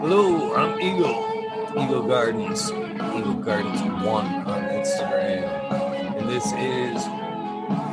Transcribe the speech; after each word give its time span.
Hello, 0.00 0.54
I'm 0.54 0.80
Eagle. 0.80 1.20
Eagle 1.78 2.06
Gardens. 2.08 2.70
Eagle 2.70 3.34
Gardens 3.34 3.82
1 3.82 4.06
on 4.06 4.62
Instagram. 4.70 6.16
And 6.16 6.30
this 6.30 6.46
is 6.54 7.04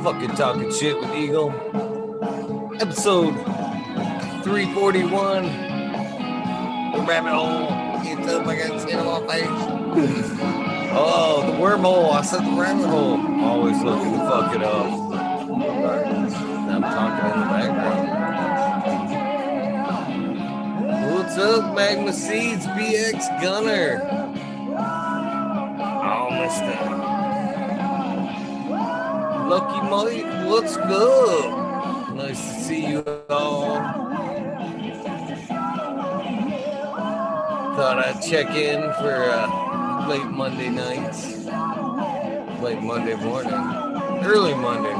Fucking 0.02 0.34
Talking 0.36 0.72
Shit 0.72 0.98
with 0.98 1.14
Eagle. 1.14 1.50
Episode 2.80 3.34
341. 4.42 5.42
The 6.92 7.04
rabbit 7.06 7.32
hole. 7.32 7.68
It's 8.04 8.28
up, 8.32 8.46
I 8.46 8.56
got 8.56 8.80
skin 8.80 8.98
on 8.98 9.26
my 9.26 9.32
face. 9.32 9.46
Oh, 10.94 11.42
the 11.46 11.52
wormhole. 11.58 12.12
I 12.12 12.22
said 12.22 12.40
the 12.40 12.52
rabbit 12.58 12.86
hole. 12.86 13.20
Always 13.44 13.82
looking 13.82 14.12
to 14.12 14.18
fuck 14.18 14.54
it 14.54 14.62
up. 14.62 15.02
In 16.92 16.98
the 16.98 17.46
background. 17.48 18.08
What's 21.10 21.38
up, 21.38 21.74
Magma 21.74 22.12
Seeds 22.12 22.66
BX 22.66 23.40
Gunner? 23.40 24.02
Oh, 26.04 26.28
mister. 26.30 26.76
Lucky 29.48 29.80
Mike, 29.88 30.50
what's 30.50 30.76
good? 30.76 31.50
Nice 32.14 32.40
to 32.56 32.60
see 32.60 32.86
you 32.86 33.02
all. 33.30 33.76
Thought 37.74 38.04
I'd 38.04 38.20
check 38.20 38.50
in 38.54 38.82
for 39.00 39.30
uh, 39.32 39.48
late 40.08 40.26
Monday 40.26 40.68
nights, 40.68 41.46
late 42.60 42.82
Monday 42.82 43.14
morning, 43.14 43.54
early 44.22 44.52
Monday 44.52 44.91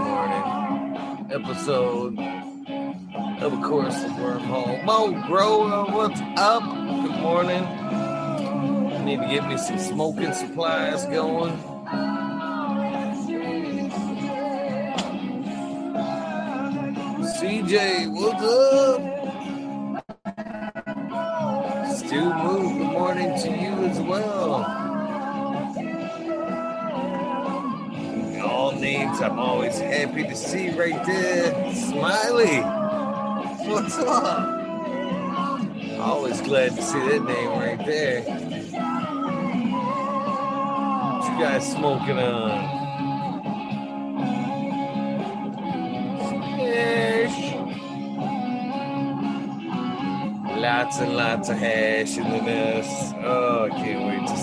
episode 1.33 2.19
of 3.41 3.63
course 3.63 3.95
the 4.03 4.09
wormhole. 4.09 4.85
Mo 4.85 5.13
Grower, 5.27 5.87
what's 5.87 6.21
up? 6.37 6.63
Good 6.63 7.21
morning. 7.23 7.65
I 7.65 9.05
need 9.05 9.19
to 9.19 9.27
get 9.27 9.49
me 9.49 9.57
some 9.57 9.79
smoking 9.79 10.33
supplies 10.35 11.07
going. 11.07 11.57
CJ, 17.41 18.09
what's 18.13 18.45
up? 18.45 19.01
Stu 21.97 22.33
Move, 22.35 22.79
good 22.79 22.93
morning 22.93 23.41
to 23.41 23.49
you 23.49 23.73
as 23.89 24.01
well. 24.01 24.72
I'm 29.23 29.39
always 29.39 29.79
happy 29.79 30.25
to 30.25 30.35
see 30.35 30.71
right 30.71 31.05
there. 31.07 31.73
Smiley. 31.73 32.59
What's 33.71 33.97
up? 33.99 34.49
Always 36.01 36.41
glad 36.41 36.75
to 36.75 36.83
see 36.83 36.99
that 36.99 37.23
name 37.23 37.51
right 37.51 37.87
there. 37.87 38.23
What 41.13 41.31
you 41.31 41.39
guys 41.39 41.71
smoking 41.71 42.19
on? 42.19 42.81
Hash. 46.59 47.55
Lots 50.59 50.99
and 50.99 51.17
lots 51.17 51.49
of 51.49 51.59
hash 51.59 52.17
in 52.19 52.29
the 52.29 52.41
nest. 52.43 53.15
Oh, 53.23 53.67
I 53.67 53.69
can't 53.71 54.05
wait 54.09 54.27
to 54.27 54.37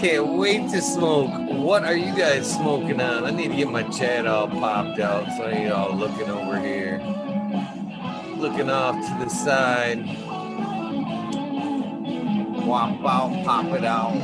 Can't 0.00 0.38
wait 0.38 0.70
to 0.70 0.80
smoke. 0.80 1.30
What 1.50 1.84
are 1.84 1.94
you 1.94 2.16
guys 2.16 2.50
smoking 2.50 3.02
on? 3.02 3.26
I 3.26 3.30
need 3.32 3.48
to 3.48 3.54
get 3.54 3.70
my 3.70 3.82
chat 3.82 4.26
all 4.26 4.48
popped 4.48 4.98
out 4.98 5.26
so 5.36 5.44
I 5.44 5.50
ain't 5.50 5.70
all 5.70 5.94
looking 5.94 6.30
over 6.30 6.58
here. 6.58 7.00
Looking 8.38 8.70
off 8.70 8.94
to 8.94 9.22
the 9.22 9.28
side. 9.28 10.06
Wop 12.66 13.04
out, 13.04 13.44
pop 13.44 13.66
it 13.74 13.84
out. 13.84 14.16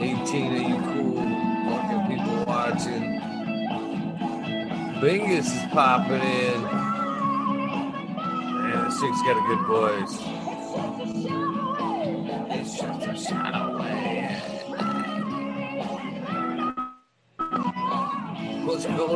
18 0.00 0.54
of 0.54 0.62
you 0.62 0.76
cool 0.92 1.16
fucking 1.66 2.06
people 2.06 2.44
watching. 2.44 3.18
Bingus 5.00 5.46
is 5.46 5.72
popping 5.72 6.22
in. 6.22 6.62
Man, 8.62 8.84
this 8.84 9.00
chick's 9.00 9.22
got 9.22 9.36
a 9.36 9.46
good 9.48 9.66
voice. 9.66 10.35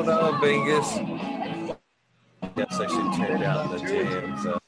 Going 0.01 0.19
on, 0.19 0.41
Bingus? 0.41 1.77
Guess 2.57 2.81
I 2.81 2.87
should 2.87 3.13
turn 3.19 3.41
down 3.41 3.71
the 3.71 3.79
jams. 3.81 4.47
Uh, 4.47 4.59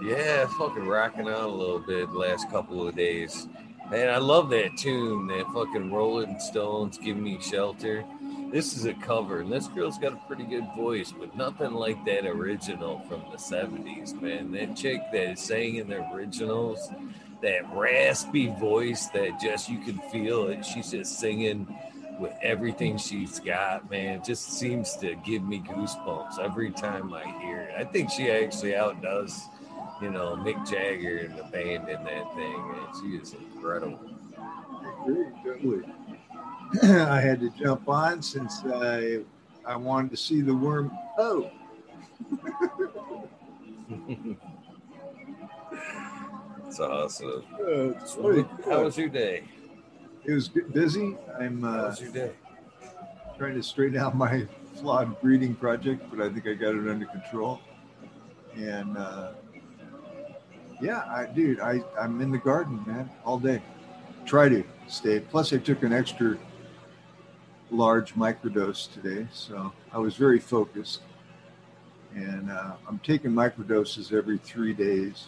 yeah, 0.00 0.46
fucking 0.56 0.86
rocking 0.86 1.26
out 1.26 1.46
a 1.46 1.48
little 1.48 1.80
bit 1.80 2.12
the 2.12 2.16
last 2.16 2.48
couple 2.48 2.86
of 2.86 2.94
days. 2.94 3.48
Man, 3.90 4.08
I 4.08 4.18
love 4.18 4.50
that 4.50 4.76
tune, 4.76 5.26
that 5.26 5.46
fucking 5.52 5.92
Rolling 5.92 6.38
Stones 6.38 6.96
Give 6.96 7.16
Me 7.16 7.40
Shelter. 7.40 8.04
This 8.52 8.76
is 8.76 8.84
a 8.84 8.94
cover, 8.94 9.40
and 9.40 9.50
this 9.50 9.66
girl's 9.66 9.98
got 9.98 10.12
a 10.12 10.26
pretty 10.28 10.44
good 10.44 10.68
voice, 10.76 11.10
but 11.10 11.34
nothing 11.34 11.72
like 11.72 12.04
that 12.04 12.24
original 12.24 13.00
from 13.08 13.20
the 13.32 13.36
70s, 13.36 14.14
man. 14.22 14.52
That 14.52 14.76
chick 14.76 15.00
that 15.12 15.40
sang 15.40 15.74
in 15.74 15.88
the 15.88 16.08
originals, 16.12 16.88
that 17.42 17.68
raspy 17.74 18.46
voice 18.60 19.08
that 19.08 19.40
just 19.40 19.68
you 19.68 19.80
can 19.80 19.98
feel 20.12 20.46
it. 20.46 20.64
She's 20.64 20.92
just 20.92 21.18
singing 21.18 21.66
with 22.18 22.32
everything 22.42 22.96
she's 22.98 23.40
got, 23.40 23.90
man. 23.90 24.22
Just 24.24 24.52
seems 24.58 24.96
to 24.96 25.14
give 25.16 25.42
me 25.42 25.60
goosebumps 25.60 26.38
every 26.38 26.70
time 26.70 27.12
I 27.12 27.24
hear 27.40 27.60
it. 27.62 27.74
I 27.78 27.84
think 27.84 28.10
she 28.10 28.30
actually 28.30 28.74
outdoes, 28.74 29.38
you 30.00 30.10
know, 30.10 30.36
Mick 30.36 30.68
Jagger 30.68 31.18
and 31.18 31.38
the 31.38 31.44
band 31.44 31.88
in 31.88 32.02
that 32.04 32.34
thing, 32.34 32.68
man. 32.72 32.86
She 33.02 33.16
is 33.16 33.34
incredible. 33.34 33.98
I 36.82 37.20
had 37.20 37.40
to 37.40 37.50
jump 37.50 37.88
on 37.88 38.22
since 38.22 38.62
I 38.64 39.20
I 39.64 39.76
wanted 39.76 40.10
to 40.12 40.16
see 40.16 40.40
the 40.40 40.54
worm. 40.54 40.90
Oh, 41.18 41.50
It's 46.68 46.80
awesome. 46.80 47.44
uh, 47.60 47.90
it's 47.90 48.16
really 48.16 48.44
How 48.64 48.82
was 48.82 48.98
your 48.98 49.08
day? 49.08 49.44
It 50.26 50.34
was 50.34 50.48
busy. 50.48 51.16
I'm 51.38 51.64
uh, 51.64 51.88
was 51.88 52.00
your 52.00 52.10
day? 52.10 52.32
trying 53.38 53.54
to 53.54 53.62
straighten 53.62 53.98
out 53.98 54.16
my 54.16 54.46
flawed 54.74 55.20
breeding 55.20 55.54
project, 55.54 56.04
but 56.10 56.24
I 56.24 56.32
think 56.32 56.46
I 56.46 56.54
got 56.54 56.74
it 56.74 56.88
under 56.88 57.06
control. 57.06 57.60
And 58.54 58.96
uh, 58.96 59.32
yeah, 60.80 61.02
I 61.08 61.26
dude, 61.26 61.60
I 61.60 61.82
I'm 61.98 62.20
in 62.20 62.30
the 62.30 62.38
garden, 62.38 62.82
man, 62.86 63.10
all 63.24 63.38
day. 63.38 63.62
Try 64.24 64.48
to 64.48 64.64
stay. 64.88 65.20
Plus, 65.20 65.52
I 65.52 65.58
took 65.58 65.82
an 65.84 65.92
extra 65.92 66.36
large 67.70 68.14
microdose 68.14 68.92
today, 68.92 69.28
so 69.32 69.72
I 69.92 69.98
was 69.98 70.16
very 70.16 70.40
focused. 70.40 71.02
And 72.14 72.50
uh, 72.50 72.72
I'm 72.88 72.98
taking 73.00 73.30
microdoses 73.32 74.12
every 74.12 74.38
three 74.38 74.72
days. 74.72 75.26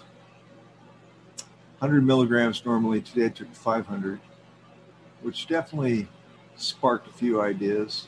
100 1.81 2.05
milligrams 2.05 2.65
normally. 2.65 3.03
Today 3.03 3.27
I 3.27 3.29
took 3.29 3.55
500, 3.55 4.19
which 5.23 5.47
definitely 5.47 6.09
sparked 6.56 7.09
a 7.09 7.12
few 7.12 7.41
ideas, 7.41 8.06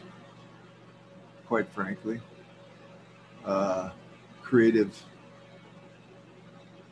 quite 1.46 1.68
frankly. 1.70 2.20
Uh, 3.44 3.90
creative, 4.42 5.02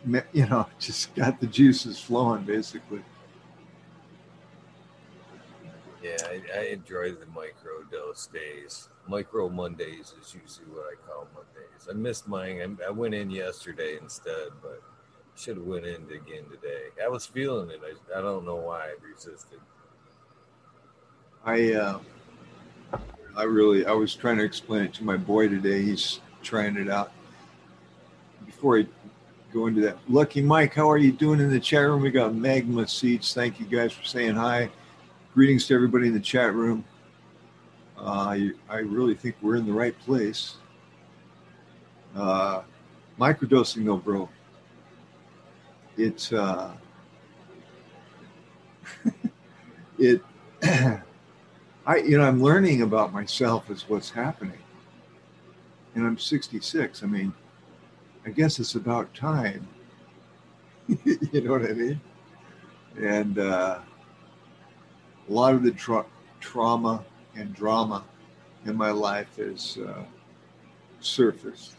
you 0.32 0.46
know, 0.46 0.66
just 0.78 1.14
got 1.14 1.40
the 1.40 1.46
juices 1.46 2.00
flowing 2.00 2.44
basically. 2.44 3.02
Yeah, 6.02 6.16
I, 6.26 6.60
I 6.60 6.62
enjoy 6.66 7.12
the 7.12 7.26
micro 7.26 7.82
dose 7.90 8.28
days. 8.28 8.88
Micro 9.08 9.48
Mondays 9.48 10.14
is 10.20 10.34
usually 10.34 10.66
what 10.72 10.86
I 10.92 10.94
call 11.06 11.26
Mondays. 11.34 11.88
I 11.90 11.94
missed 11.94 12.28
mine. 12.28 12.78
I, 12.82 12.86
I 12.86 12.90
went 12.90 13.14
in 13.14 13.30
yesterday 13.30 13.98
instead, 14.00 14.50
but 14.62 14.80
should 15.34 15.56
have 15.56 15.66
went 15.66 15.86
in 15.86 16.02
again 16.04 16.44
today. 16.50 16.86
I 17.04 17.08
was 17.08 17.26
feeling 17.26 17.70
it. 17.70 17.80
I, 17.84 18.18
I 18.18 18.22
don't 18.22 18.44
know 18.44 18.56
why 18.56 18.86
I 18.86 18.94
resisted. 19.04 19.58
I 21.48 21.72
uh, 21.72 21.98
I 23.34 23.44
really 23.44 23.86
I 23.86 23.92
was 23.92 24.14
trying 24.14 24.36
to 24.36 24.44
explain 24.44 24.82
it 24.84 24.92
to 24.94 25.04
my 25.04 25.16
boy 25.16 25.48
today. 25.48 25.80
He's 25.80 26.20
trying 26.42 26.76
it 26.76 26.90
out. 26.90 27.10
Before 28.44 28.78
I 28.78 28.86
go 29.50 29.66
into 29.66 29.80
that, 29.80 29.96
Lucky 30.10 30.42
Mike, 30.42 30.74
how 30.74 30.90
are 30.90 30.98
you 30.98 31.10
doing 31.10 31.40
in 31.40 31.48
the 31.50 31.58
chat 31.58 31.86
room? 31.86 32.02
We 32.02 32.10
got 32.10 32.34
magma 32.34 32.86
Seeds. 32.86 33.32
Thank 33.32 33.60
you 33.60 33.64
guys 33.64 33.94
for 33.94 34.04
saying 34.04 34.34
hi. 34.34 34.68
Greetings 35.32 35.66
to 35.68 35.74
everybody 35.74 36.08
in 36.08 36.12
the 36.12 36.20
chat 36.20 36.52
room. 36.52 36.84
Uh, 37.96 38.02
I, 38.02 38.50
I 38.68 38.78
really 38.80 39.14
think 39.14 39.36
we're 39.40 39.56
in 39.56 39.64
the 39.64 39.72
right 39.72 39.98
place. 40.00 40.56
Uh, 42.14 42.60
microdosing 43.18 43.86
though, 43.86 43.96
bro. 43.96 44.28
It's 45.96 46.30
uh, 46.30 46.72
it 49.98 50.20
I, 51.88 51.96
you 51.96 52.18
know, 52.18 52.24
I'm 52.24 52.42
learning 52.42 52.82
about 52.82 53.14
myself 53.14 53.70
as 53.70 53.88
what's 53.88 54.10
happening. 54.10 54.58
And 55.94 56.06
I'm 56.06 56.18
66. 56.18 57.02
I 57.02 57.06
mean, 57.06 57.32
I 58.26 58.28
guess 58.28 58.58
it's 58.58 58.74
about 58.74 59.12
time. 59.14 59.66
you 60.86 61.40
know 61.40 61.52
what 61.52 61.62
I 61.62 61.72
mean? 61.72 61.98
And 63.00 63.38
uh, 63.38 63.78
a 65.26 65.32
lot 65.32 65.54
of 65.54 65.62
the 65.62 65.70
tra- 65.70 66.04
trauma 66.40 67.02
and 67.34 67.54
drama 67.54 68.04
in 68.66 68.76
my 68.76 68.90
life 68.90 69.38
is 69.38 69.78
uh, 69.78 70.02
surfaced. 71.00 71.72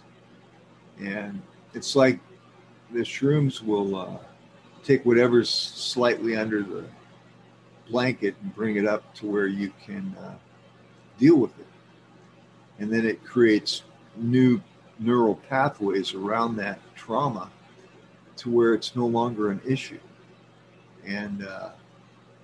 And 1.00 1.40
it's 1.76 1.96
like 1.96 2.20
the 2.92 3.02
shrooms 3.02 3.62
will 3.62 3.96
uh, 3.96 4.18
take 4.84 5.06
whatever's 5.06 5.52
slightly 5.52 6.36
under 6.36 6.64
the 6.64 6.86
blanket 7.90 8.36
and 8.42 8.56
bring 8.56 8.76
it 8.76 8.86
up 8.86 9.14
to 9.16 9.28
where 9.28 9.48
you 9.48 9.72
can 9.86 10.16
uh, 10.20 10.34
deal 11.18 11.38
with 11.38 11.58
it. 11.60 11.68
And 12.80 12.92
then 12.92 13.06
it 13.06 13.24
creates 13.24 13.84
new 14.16 14.62
neural 15.00 15.36
pathways 15.36 16.14
around 16.14 16.56
that 16.58 16.80
trauma 16.96 17.50
to 18.38 18.50
where 18.50 18.74
it's 18.74 18.96
no 18.96 19.06
longer 19.06 19.52
an 19.52 19.62
issue. 19.66 20.00
And 21.06 21.46
uh, 21.46 21.70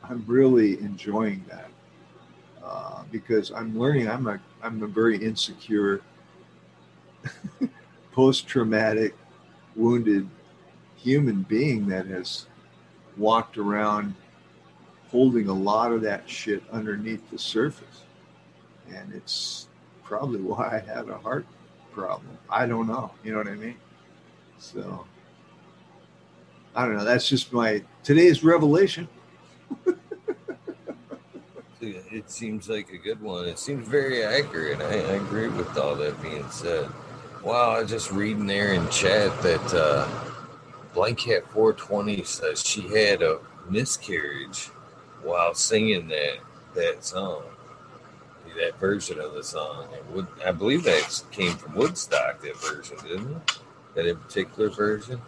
I'm 0.04 0.24
really 0.28 0.80
enjoying 0.80 1.44
that 1.50 1.70
uh, 2.64 3.04
because 3.12 3.52
I'm 3.52 3.78
learning. 3.78 4.10
I'm 4.10 4.28
a 4.28 4.40
I'm 4.64 4.82
a 4.82 4.88
very 4.88 5.18
insecure, 5.18 6.02
post-traumatic, 8.12 9.16
wounded 9.76 10.28
human 10.96 11.44
being 11.44 11.88
that 11.88 12.08
has 12.08 12.48
walked 13.18 13.58
around 13.58 14.16
holding 15.16 15.48
a 15.48 15.54
lot 15.54 15.94
of 15.94 16.02
that 16.02 16.30
shit 16.30 16.62
underneath 16.74 17.32
the 17.32 17.40
surface. 17.40 18.02
And 18.94 19.14
it's 19.14 19.70
probably 20.04 20.42
why 20.52 20.84
I 20.84 20.94
had 20.94 21.08
a 21.08 21.18
heart 21.18 21.46
problem. 21.94 22.38
I 22.50 22.66
don't 22.66 22.86
know. 22.86 23.12
You 23.24 23.32
know 23.32 23.38
what 23.38 23.48
I 23.48 23.56
mean? 23.56 23.78
So 24.60 25.06
I 26.76 26.84
don't 26.84 26.98
know. 26.98 27.06
That's 27.06 27.30
just 27.30 27.54
my 27.54 27.82
today's 28.04 28.44
revelation. 28.44 29.08
it 31.80 32.30
seems 32.30 32.68
like 32.68 32.92
a 32.92 32.98
good 32.98 33.22
one. 33.22 33.46
It 33.46 33.58
seems 33.58 33.88
very 33.88 34.22
accurate. 34.22 34.82
I, 34.82 34.96
I, 34.96 35.14
agree 35.24 35.48
with 35.48 35.78
all 35.78 35.96
that 35.96 36.22
being 36.22 36.50
said. 36.50 36.90
Wow, 37.42 37.72
I 37.72 37.82
was 37.82 37.90
just 37.90 38.12
reading 38.12 38.48
there 38.48 38.74
in 38.74 38.90
chat 38.90 39.32
that 39.44 39.74
uh, 39.74 40.10
Black 40.94 41.18
Cat 41.18 41.44
420 41.52 42.22
says 42.26 42.62
she 42.66 42.82
had 42.82 43.22
a 43.22 43.40
miscarriage 43.70 44.72
while 45.26 45.54
singing 45.54 46.08
that 46.10 46.38
that 46.76 47.04
song, 47.04 47.44
that 48.58 48.80
version 48.80 49.20
of 49.20 49.34
the 49.34 49.44
song. 49.44 49.88
Would, 50.12 50.28
I 50.46 50.52
believe 50.52 50.84
that 50.84 51.24
came 51.32 51.56
from 51.56 51.74
Woodstock, 51.76 52.42
that 52.42 52.58
version, 52.58 52.98
didn't 52.98 53.32
it? 53.32 53.60
That 53.96 54.06
in 54.06 54.18
particular 54.18 54.70
version. 54.70 55.22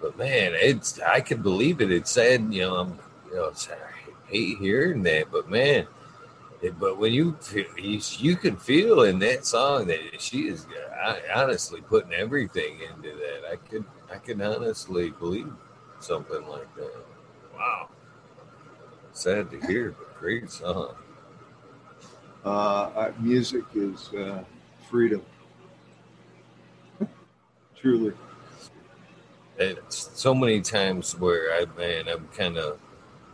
But 0.00 0.16
man, 0.18 0.52
it's 0.54 1.00
I 1.00 1.20
can 1.20 1.42
believe 1.42 1.80
it. 1.80 1.90
It 1.90 2.06
said, 2.06 2.52
you 2.52 2.62
know, 2.62 2.76
I'm, 2.76 2.98
you 3.28 3.36
know, 3.36 3.50
I 3.50 4.30
hate 4.30 4.58
hearing 4.58 5.02
that, 5.04 5.30
but 5.32 5.48
man, 5.48 5.86
it, 6.62 6.78
but 6.78 6.98
when 6.98 7.12
you 7.12 7.36
you, 7.76 8.00
you 8.18 8.36
can 8.36 8.56
feel 8.56 9.02
in 9.02 9.18
that 9.20 9.46
song 9.46 9.86
that 9.88 10.20
she 10.20 10.48
is 10.48 10.66
honestly 11.34 11.80
putting 11.80 12.12
everything 12.12 12.78
into 12.80 13.10
that. 13.10 13.50
I 13.50 13.56
could 13.56 13.84
I 14.12 14.18
can 14.18 14.40
honestly 14.42 15.10
believe 15.10 15.52
something 16.00 16.46
like 16.48 16.74
that. 16.76 16.96
Wow. 17.54 17.88
Sad 19.14 19.48
to 19.52 19.60
hear, 19.68 19.92
but 19.92 20.18
great 20.18 20.50
song. 20.50 20.96
Uh, 22.44 23.12
music 23.20 23.62
is 23.72 24.12
uh, 24.12 24.42
freedom. 24.90 25.22
Truly. 27.76 28.12
And 29.58 29.78
so 29.88 30.34
many 30.34 30.60
times 30.60 31.16
where 31.16 31.54
I, 31.54 31.64
man, 31.78 32.08
I'm 32.08 32.26
kind 32.36 32.58
of 32.58 32.80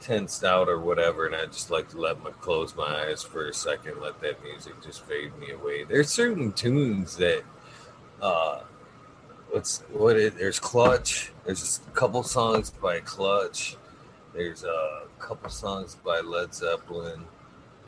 tensed 0.01 0.45
out 0.45 0.69
or 0.69 0.79
whatever, 0.79 1.27
and 1.27 1.35
I 1.35 1.47
just 1.47 1.71
like 1.71 1.89
to 1.89 1.99
let 1.99 2.23
my 2.23 2.31
close 2.31 2.77
my 2.77 3.07
eyes 3.07 3.23
for 3.23 3.49
a 3.49 3.55
second, 3.55 4.03
let 4.03 4.21
that 4.21 4.45
music 4.45 4.75
just 4.83 5.07
fade 5.07 5.37
me 5.39 5.51
away. 5.53 5.85
There's 5.85 6.11
certain 6.11 6.53
tunes 6.53 7.17
that, 7.17 7.43
uh, 8.21 8.61
what's 9.49 9.81
what 9.91 10.17
it? 10.17 10.37
There's 10.37 10.61
Clutch. 10.61 11.33
There's 11.47 11.81
a 11.87 11.91
couple 11.93 12.23
songs 12.23 12.69
by 12.69 13.01
Clutch. 13.01 13.79
There's 14.35 14.63
a 14.63 15.10
couple 15.21 15.51
songs 15.51 15.97
by 16.05 16.21
Led 16.21 16.55
Zeppelin, 16.55 17.25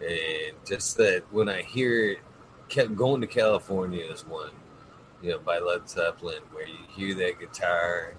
and 0.00 0.56
just 0.66 0.96
that 0.98 1.22
when 1.30 1.48
I 1.48 1.62
hear 1.62 2.10
it, 2.10 2.18
kept 2.68 2.94
going 2.96 3.20
to 3.20 3.26
California 3.26 4.04
is 4.04 4.26
one, 4.26 4.50
you 5.22 5.30
know, 5.30 5.38
by 5.38 5.58
Led 5.58 5.88
Zeppelin, 5.88 6.42
where 6.52 6.66
you 6.66 6.78
hear 6.94 7.14
that 7.14 7.40
guitar, 7.40 8.14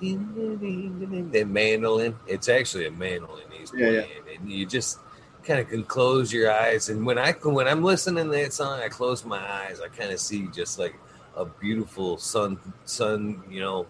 that 0.00 1.46
mandolin. 1.48 2.16
It's 2.26 2.48
actually 2.48 2.86
a 2.86 2.90
mandolin 2.90 3.44
he's 3.52 3.70
playing, 3.70 3.94
yeah, 3.94 4.00
yeah. 4.00 4.38
and 4.38 4.50
you 4.50 4.66
just 4.66 4.98
kind 5.44 5.60
of 5.60 5.68
can 5.68 5.84
close 5.84 6.32
your 6.32 6.50
eyes. 6.50 6.88
And 6.88 7.04
when 7.04 7.18
I 7.18 7.32
when 7.32 7.68
I'm 7.68 7.82
listening 7.82 8.26
to 8.26 8.30
that 8.30 8.52
song, 8.52 8.80
I 8.80 8.88
close 8.88 9.24
my 9.24 9.38
eyes. 9.38 9.80
I 9.80 9.88
kind 9.88 10.10
of 10.12 10.20
see 10.20 10.48
just 10.48 10.78
like 10.78 10.94
a 11.36 11.44
beautiful 11.44 12.18
sun, 12.18 12.58
sun, 12.84 13.42
you 13.50 13.60
know, 13.60 13.86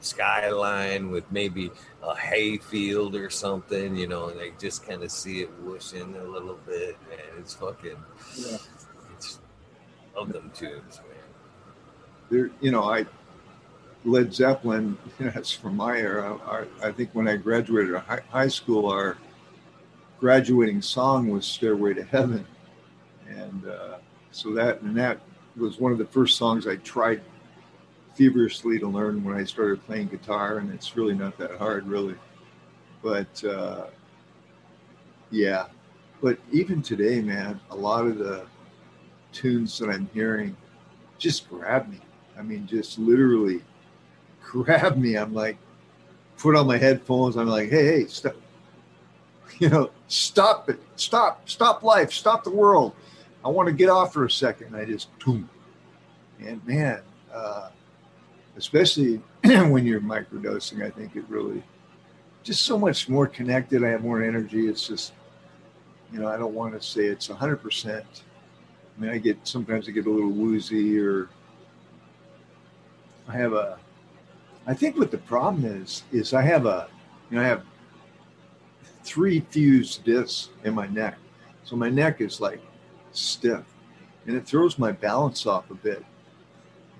skyline 0.00 1.10
with 1.10 1.30
maybe 1.30 1.70
a 2.02 2.16
hay 2.16 2.58
field 2.58 3.14
or 3.14 3.30
something, 3.30 3.96
you 3.96 4.06
know, 4.06 4.28
and 4.28 4.40
they 4.40 4.52
just 4.58 4.86
kind 4.86 5.02
of 5.02 5.10
see 5.10 5.42
it 5.42 5.50
whooshing 5.62 6.16
a 6.16 6.24
little 6.24 6.58
bit, 6.66 6.96
and 7.10 7.38
It's 7.38 7.54
fucking, 7.54 7.96
yeah. 8.36 8.56
it's 9.14 9.40
of 10.14 10.32
them 10.32 10.50
tunes, 10.54 11.00
man. 11.08 11.18
There, 12.30 12.50
you 12.60 12.70
know, 12.70 12.84
I 12.84 13.06
Led 14.04 14.32
Zeppelin. 14.32 14.96
That's 15.20 15.52
from 15.52 15.76
my 15.76 15.98
era. 15.98 16.38
Our, 16.46 16.66
I 16.82 16.92
think 16.92 17.10
when 17.12 17.28
I 17.28 17.36
graduated 17.36 17.94
high, 17.96 18.22
high 18.30 18.48
school, 18.48 18.90
our 18.90 19.18
graduating 20.18 20.82
song 20.82 21.28
was 21.28 21.46
"Stairway 21.46 21.94
to 21.94 22.04
Heaven," 22.04 22.46
and 23.28 23.66
uh, 23.66 23.98
so 24.30 24.52
that 24.54 24.80
and 24.82 24.96
that 24.96 25.20
was 25.56 25.78
one 25.78 25.92
of 25.92 25.98
the 25.98 26.06
first 26.06 26.38
songs 26.38 26.66
I 26.66 26.76
tried 26.76 27.20
feverishly 28.20 28.78
to 28.78 28.86
learn 28.86 29.24
when 29.24 29.34
I 29.34 29.44
started 29.44 29.82
playing 29.86 30.08
guitar, 30.08 30.58
and 30.58 30.70
it's 30.74 30.94
really 30.94 31.14
not 31.14 31.38
that 31.38 31.56
hard, 31.56 31.86
really. 31.86 32.16
But 33.02 33.42
uh, 33.42 33.86
yeah, 35.30 35.68
but 36.20 36.38
even 36.52 36.82
today, 36.82 37.22
man, 37.22 37.58
a 37.70 37.74
lot 37.74 38.06
of 38.06 38.18
the 38.18 38.44
tunes 39.32 39.78
that 39.78 39.88
I'm 39.88 40.06
hearing 40.12 40.54
just 41.16 41.48
grab 41.48 41.88
me. 41.88 41.98
I 42.38 42.42
mean, 42.42 42.66
just 42.66 42.98
literally 42.98 43.62
grab 44.42 44.98
me. 44.98 45.16
I'm 45.16 45.32
like, 45.32 45.56
put 46.36 46.54
on 46.54 46.66
my 46.66 46.76
headphones. 46.76 47.38
I'm 47.38 47.48
like, 47.48 47.70
hey, 47.70 47.86
hey, 47.86 48.06
stop. 48.06 48.36
You 49.58 49.68
know, 49.68 49.90
stop 50.08 50.70
it. 50.70 50.78
Stop. 50.96 51.48
Stop 51.48 51.82
life. 51.82 52.12
Stop 52.12 52.44
the 52.44 52.50
world. 52.50 52.94
I 53.44 53.48
want 53.48 53.66
to 53.66 53.72
get 53.72 53.90
off 53.90 54.12
for 54.12 54.24
a 54.24 54.30
second. 54.30 54.76
I 54.76 54.84
just, 54.84 55.08
boom. 55.18 55.50
And 56.38 56.64
man, 56.66 57.02
uh, 57.34 57.70
especially 58.60 59.16
when 59.44 59.86
you're 59.86 60.02
microdosing, 60.02 60.84
I 60.84 60.90
think 60.90 61.16
it 61.16 61.24
really 61.30 61.62
just 62.42 62.66
so 62.66 62.78
much 62.78 63.08
more 63.08 63.26
connected. 63.26 63.82
I 63.82 63.88
have 63.88 64.02
more 64.02 64.22
energy. 64.22 64.68
It's 64.68 64.86
just, 64.86 65.14
you 66.12 66.20
know, 66.20 66.28
I 66.28 66.36
don't 66.36 66.54
want 66.54 66.74
to 66.74 66.86
say 66.86 67.06
it's 67.06 67.28
100%. 67.28 68.02
I 68.02 69.00
mean, 69.00 69.10
I 69.10 69.16
get 69.16 69.38
sometimes 69.44 69.88
I 69.88 69.92
get 69.92 70.06
a 70.06 70.10
little 70.10 70.30
woozy 70.30 71.00
or 71.00 71.30
I 73.26 73.32
have 73.32 73.54
a, 73.54 73.78
I 74.66 74.74
think 74.74 74.98
what 74.98 75.10
the 75.10 75.18
problem 75.18 75.64
is, 75.64 76.02
is 76.12 76.34
I 76.34 76.42
have 76.42 76.66
a, 76.66 76.88
you 77.30 77.38
know, 77.38 77.42
I 77.42 77.46
have 77.46 77.62
three 79.04 79.40
fused 79.40 80.04
discs 80.04 80.50
in 80.64 80.74
my 80.74 80.86
neck. 80.88 81.16
So 81.64 81.76
my 81.76 81.88
neck 81.88 82.20
is 82.20 82.42
like 82.42 82.60
stiff 83.12 83.64
and 84.26 84.36
it 84.36 84.46
throws 84.46 84.78
my 84.78 84.92
balance 84.92 85.46
off 85.46 85.70
a 85.70 85.74
bit. 85.74 86.04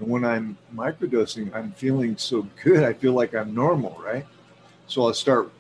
And 0.01 0.09
when 0.09 0.25
I'm 0.25 0.57
microdosing, 0.75 1.55
I'm 1.55 1.73
feeling 1.73 2.17
so 2.17 2.47
good. 2.63 2.83
I 2.83 2.95
feel 2.95 3.13
like 3.13 3.35
I'm 3.35 3.55
normal, 3.55 4.01
right? 4.03 4.27
So 4.87 5.05
I'll 5.07 5.15
start 5.15 5.53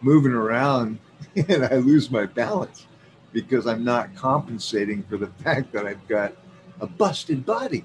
moving 0.00 0.32
around 0.32 0.98
and 1.36 1.64
I 1.64 1.76
lose 1.76 2.10
my 2.10 2.26
balance 2.26 2.86
because 3.32 3.66
I'm 3.66 3.84
not 3.84 4.14
compensating 4.16 5.04
for 5.04 5.16
the 5.16 5.26
fact 5.44 5.72
that 5.72 5.86
I've 5.86 6.06
got 6.08 6.34
a 6.80 6.86
busted 6.86 7.46
body. 7.46 7.84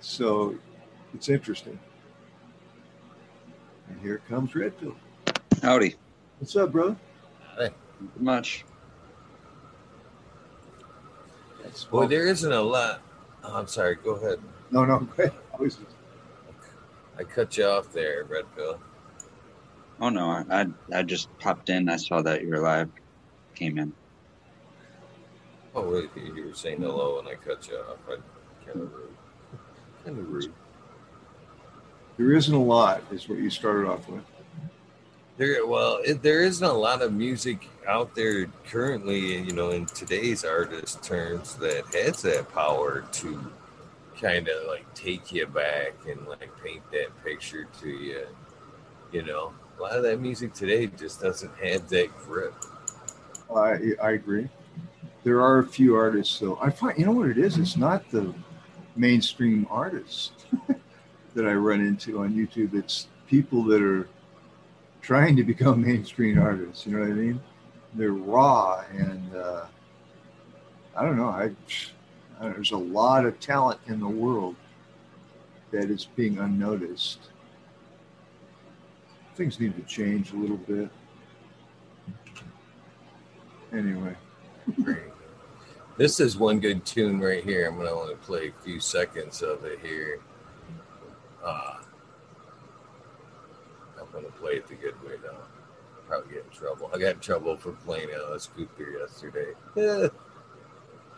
So 0.00 0.54
it's 1.14 1.28
interesting. 1.28 1.78
And 3.88 4.00
here 4.00 4.22
comes 4.28 4.54
Redfield. 4.54 4.96
Howdy. 5.62 5.96
What's 6.38 6.54
up, 6.54 6.70
bro? 6.70 6.96
Hey. 7.58 7.70
Not 8.00 8.20
much. 8.20 8.64
Well, 11.90 12.08
there 12.08 12.26
isn't 12.26 12.50
a 12.50 12.60
lot. 12.60 13.02
Oh, 13.44 13.56
I'm 13.56 13.66
sorry. 13.66 13.96
Go 13.96 14.12
ahead. 14.12 14.38
No, 14.70 14.84
no, 14.84 15.00
go 15.00 15.22
ahead. 15.24 15.32
I 17.18 17.24
cut 17.24 17.56
you 17.56 17.66
off 17.66 17.92
there, 17.92 18.24
Red 18.24 18.44
Pill. 18.56 18.80
Oh 20.00 20.08
no, 20.08 20.30
I 20.50 20.66
I 20.92 21.02
just 21.02 21.28
popped 21.38 21.68
in. 21.68 21.88
I 21.88 21.96
saw 21.96 22.22
that 22.22 22.42
you 22.42 22.48
were 22.48 22.60
live. 22.60 22.88
Came 23.54 23.78
in. 23.78 23.92
Oh 25.74 25.88
wait, 25.88 26.10
you 26.16 26.34
you 26.34 26.46
were 26.48 26.54
saying 26.54 26.80
hello 26.80 27.18
and 27.18 27.28
I 27.28 27.34
cut 27.34 27.68
you 27.68 27.76
off. 27.76 27.98
I 28.08 28.16
kind 28.66 28.82
of 28.82 28.92
rude. 28.92 29.16
Kind 30.04 30.18
of 30.18 30.28
rude. 30.30 30.52
There 32.16 32.32
isn't 32.32 32.54
a 32.54 32.62
lot, 32.62 33.02
is 33.10 33.28
what 33.28 33.38
you 33.38 33.50
started 33.50 33.88
off 33.88 34.08
with. 34.08 34.24
There, 35.36 35.66
well, 35.66 36.00
it, 36.04 36.22
there 36.22 36.42
isn't 36.42 36.66
a 36.66 36.72
lot 36.72 37.00
of 37.00 37.14
music 37.14 37.66
out 37.88 38.14
there 38.14 38.46
currently, 38.66 39.38
you 39.38 39.52
know, 39.52 39.70
in 39.70 39.86
today's 39.86 40.44
artist 40.44 41.02
terms 41.02 41.54
that 41.56 41.84
has 41.94 42.20
that 42.22 42.52
power 42.52 43.06
to 43.12 43.50
kind 44.20 44.48
of 44.48 44.66
like 44.68 44.92
take 44.94 45.32
you 45.32 45.46
back 45.46 45.94
and 46.08 46.26
like 46.26 46.50
paint 46.62 46.82
that 46.92 47.08
picture 47.24 47.66
to 47.80 47.88
you. 47.88 48.26
You 49.12 49.22
know, 49.22 49.52
a 49.78 49.82
lot 49.82 49.92
of 49.92 50.02
that 50.02 50.20
music 50.20 50.52
today 50.52 50.86
just 50.86 51.20
doesn't 51.20 51.52
have 51.56 51.88
that 51.88 52.16
grip. 52.18 52.54
I 53.54 53.94
I 54.02 54.12
agree. 54.12 54.48
There 55.22 55.40
are 55.42 55.58
a 55.58 55.66
few 55.66 55.96
artists, 55.96 56.38
though. 56.38 56.58
I 56.62 56.70
find 56.70 56.98
you 56.98 57.06
know 57.06 57.12
what 57.12 57.28
it 57.28 57.38
is. 57.38 57.58
It's 57.58 57.76
not 57.76 58.08
the 58.10 58.32
mainstream 58.96 59.66
artists 59.70 60.32
that 61.34 61.46
I 61.46 61.52
run 61.54 61.80
into 61.80 62.20
on 62.20 62.34
YouTube. 62.34 62.74
It's 62.74 63.08
people 63.26 63.62
that 63.64 63.82
are 63.82 64.08
trying 65.02 65.36
to 65.36 65.44
become 65.44 65.82
mainstream 65.86 66.38
artists. 66.38 66.86
You 66.86 66.92
know 66.92 67.00
what 67.00 67.10
I 67.10 67.14
mean? 67.14 67.40
They're 67.94 68.12
raw 68.12 68.84
and 68.92 69.34
uh, 69.34 69.66
I 70.96 71.04
don't 71.04 71.16
know. 71.16 71.28
I, 71.28 71.44
I 71.44 71.52
there's 72.40 72.72
a 72.72 72.76
lot 72.76 73.26
of 73.26 73.38
talent 73.38 73.80
in 73.86 74.00
the 74.00 74.08
world 74.08 74.56
that 75.70 75.90
is 75.90 76.06
being 76.16 76.38
unnoticed. 76.38 77.28
Things 79.36 79.60
need 79.60 79.76
to 79.76 79.82
change 79.82 80.32
a 80.32 80.36
little 80.36 80.56
bit. 80.56 80.88
Anyway. 83.72 84.16
This 85.96 86.18
is 86.18 86.36
one 86.36 86.60
good 86.60 86.86
tune 86.86 87.20
right 87.20 87.44
here. 87.44 87.68
I'm 87.68 87.76
gonna 87.76 87.92
only 87.92 88.14
play 88.16 88.48
a 88.48 88.62
few 88.62 88.80
seconds 88.80 89.42
of 89.42 89.64
it 89.64 89.80
here. 89.80 90.20
Uh, 91.44 91.82
I'm 94.00 94.06
gonna 94.10 94.30
play 94.30 94.52
it 94.52 94.66
the 94.66 94.76
good 94.76 95.00
way 95.04 95.16
though. 95.22 95.36
Probably 96.08 96.34
get 96.34 96.44
in 96.50 96.56
trouble. 96.56 96.90
I 96.94 96.98
got 96.98 97.14
in 97.16 97.20
trouble 97.20 97.56
for 97.56 97.72
playing 97.72 98.08
Alice 98.14 98.48
Cooper 98.56 98.98
yesterday. 98.98 99.52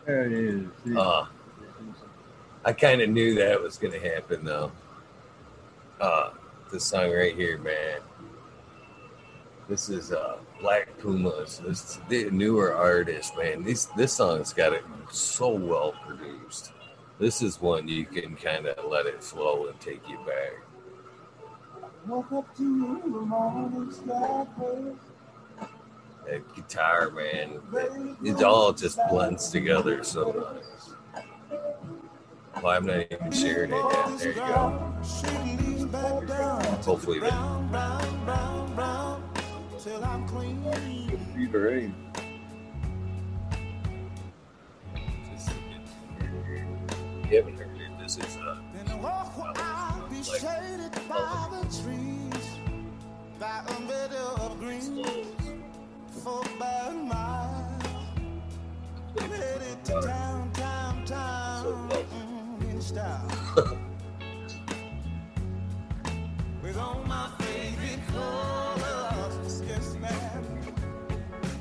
Yeah, 0.07 0.25
yeah, 0.25 0.61
yeah. 0.85 0.99
Uh, 0.99 1.25
I 2.65 2.73
kind 2.73 3.01
of 3.01 3.09
knew 3.09 3.35
that 3.35 3.61
was 3.61 3.77
gonna 3.77 3.99
happen 3.99 4.43
though. 4.43 4.71
Uh, 5.99 6.31
this 6.71 6.85
song 6.85 7.11
right 7.11 7.35
here, 7.35 7.57
man. 7.57 7.99
This 9.69 9.89
is 9.89 10.11
uh 10.11 10.37
Black 10.59 10.97
Pumas. 10.99 11.59
This 11.59 11.83
is 11.83 11.99
the 12.09 12.29
newer 12.31 12.73
artist, 12.73 13.37
man. 13.37 13.63
This 13.63 13.85
this 13.97 14.13
song's 14.13 14.51
got 14.53 14.73
it 14.73 14.83
so 15.11 15.49
well 15.49 15.93
produced. 16.05 16.73
This 17.19 17.41
is 17.41 17.61
one 17.61 17.87
you 17.87 18.05
can 18.05 18.35
kind 18.35 18.65
of 18.65 18.89
let 18.89 19.05
it 19.05 19.23
flow 19.23 19.67
and 19.67 19.79
take 19.79 20.01
you 20.09 20.17
back. 20.25 20.53
That 26.25 26.55
guitar, 26.55 27.09
man, 27.11 27.59
it, 28.23 28.27
it 28.37 28.43
all 28.43 28.71
just 28.71 28.97
blends 29.09 29.49
together 29.49 30.03
so 30.03 30.31
nice. 30.31 31.23
Well, 32.61 32.67
I'm 32.67 32.85
not 32.85 33.05
even 33.11 33.31
sharing 33.31 33.73
it 33.73 33.75
yet. 33.75 34.19
There 34.19 34.27
you 34.29 34.35
go. 34.35 34.93
Hopefully, 36.85 37.19
that 37.19 37.33
Beat 41.35 41.53
already. 41.53 41.93
you 47.33 47.37
haven't 47.37 47.57
heard 47.57 47.81
it. 47.81 47.99
This 47.99 48.17
is 48.17 48.37
uh, 48.37 48.57
With 66.61 66.77
all 66.77 67.03
my 67.05 67.29
favorite 67.39 67.99
colors, 68.07 69.61
yes, 69.67 69.95
ma'am. 69.95 70.43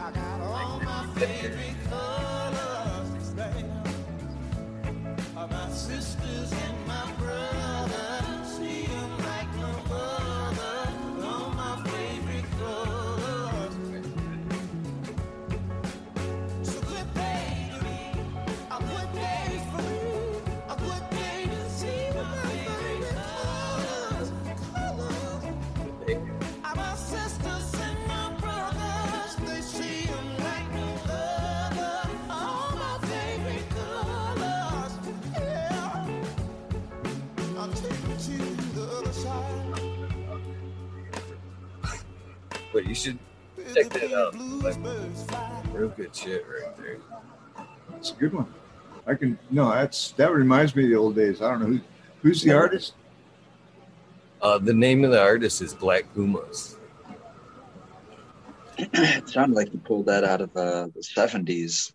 I 0.00 0.10
got 0.10 0.40
all 0.40 0.80
my 0.80 1.06
favorite 1.14 1.76
colors. 1.90 2.32
Of 5.36 5.50
my 5.50 5.70
sisters 5.70 6.52
but 42.72 42.86
you 42.86 42.94
should 42.94 43.18
Check 43.74 43.90
that 43.90 44.12
out. 44.12 44.32
bluebirds 44.34 45.24
fly. 45.24 45.62
real 45.72 45.88
good 45.88 46.14
shit 46.14 46.44
right 46.48 46.76
there. 46.76 46.96
It's 47.96 48.10
a 48.10 48.14
good 48.14 48.32
one. 48.32 48.52
I 49.06 49.14
can 49.14 49.38
no, 49.50 49.70
that's 49.70 50.12
that 50.12 50.32
reminds 50.32 50.74
me 50.74 50.84
of 50.84 50.90
the 50.90 50.96
old 50.96 51.14
days. 51.16 51.42
I 51.42 51.50
don't 51.50 51.60
know 51.60 51.66
who 51.66 51.80
who's 52.22 52.42
the 52.42 52.52
artist. 52.52 52.94
Uh, 54.40 54.58
the 54.58 54.74
name 54.74 55.04
of 55.04 55.10
the 55.12 55.20
artist 55.20 55.62
is 55.62 55.74
Black 55.74 56.12
Pumas. 56.14 56.76
it 58.78 59.28
sounded 59.28 59.54
like 59.54 59.72
you 59.72 59.78
pulled 59.78 60.06
that 60.06 60.24
out 60.24 60.40
of 60.40 60.50
uh, 60.56 60.88
the 60.94 61.00
70s. 61.00 61.92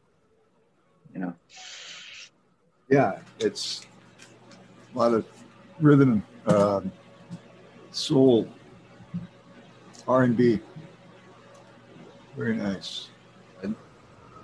You 1.14 1.20
know, 1.22 1.34
Yeah, 2.90 3.20
it's 3.40 3.86
a 4.94 4.98
lot 4.98 5.14
of 5.14 5.26
rhythm, 5.82 6.24
um, 6.46 6.92
soul, 7.92 8.48
R 10.08 10.24
and 10.24 10.38
B. 10.38 10.60
Very 12.38 12.56
nice. 12.56 13.10
I 13.64 13.74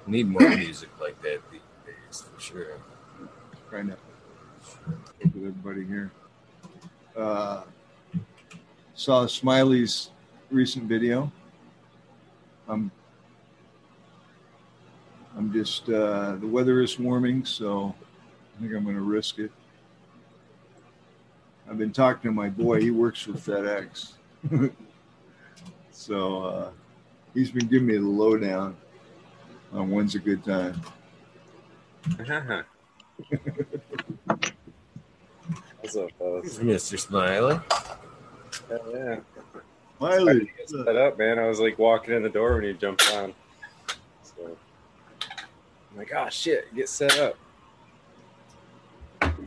Need 0.07 0.27
more 0.27 0.49
music 0.49 0.89
like 0.99 1.21
that 1.21 1.39
these 1.51 1.61
days 1.85 2.23
for 2.23 2.41
sure. 2.41 2.79
Trying 3.69 3.89
to 3.89 3.97
with 5.21 5.35
everybody 5.35 5.85
here. 5.85 6.11
Uh, 7.15 7.61
saw 8.95 9.27
Smiley's 9.27 10.09
recent 10.49 10.85
video. 10.85 11.31
I'm 12.67 12.89
I'm 15.37 15.53
just 15.53 15.87
uh, 15.87 16.35
the 16.37 16.47
weather 16.47 16.81
is 16.81 16.97
warming, 16.97 17.45
so 17.45 17.93
I 18.57 18.61
think 18.61 18.73
I'm 18.73 18.83
going 18.85 18.95
to 18.95 19.01
risk 19.01 19.37
it. 19.37 19.51
I've 21.69 21.77
been 21.77 21.93
talking 21.93 22.31
to 22.31 22.31
my 22.31 22.49
boy. 22.49 22.81
He 22.81 22.89
works 22.89 23.21
for 23.21 23.33
FedEx, 23.33 24.13
so 25.91 26.43
uh, 26.43 26.69
he's 27.33 27.51
been 27.51 27.67
giving 27.67 27.87
me 27.87 27.97
the 27.97 28.01
lowdown 28.01 28.75
on 29.71 29.89
when's 29.89 30.15
a 30.15 30.19
good 30.19 30.43
time. 30.43 30.79
What's 35.79 35.95
up, 35.95 36.09
fellas? 36.17 36.57
Mr. 36.59 36.99
Smiley. 36.99 37.59
Hell 38.69 38.93
yeah. 38.93 39.17
Smiley, 39.97 40.51
Set 40.65 40.95
up, 40.95 41.17
man. 41.17 41.39
I 41.39 41.47
was 41.47 41.59
like 41.59 41.79
walking 41.79 42.13
in 42.13 42.23
the 42.23 42.29
door 42.29 42.55
when 42.55 42.63
you 42.63 42.73
jumped 42.73 43.09
on. 43.13 43.33
So 44.23 44.57
I'm 45.91 45.97
like, 45.97 46.11
oh 46.15 46.29
shit, 46.29 46.73
get 46.75 46.89
set 46.89 47.17
up. 47.17 47.37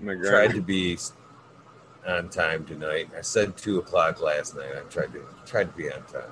My 0.01 0.15
Tried 0.15 0.53
to 0.53 0.61
be 0.63 0.99
on 2.07 2.29
time 2.29 2.65
tonight. 2.65 3.09
I 3.17 3.23
said 3.23 3.57
two 3.57 3.79
o'clock 3.79 4.21
last 4.21 4.55
night. 4.57 4.71
I 4.77 4.81
tried 4.91 5.13
to 5.13 5.27
tried 5.45 5.71
to 5.71 5.77
be 5.77 5.91
on 5.91 6.03
time. 6.05 6.23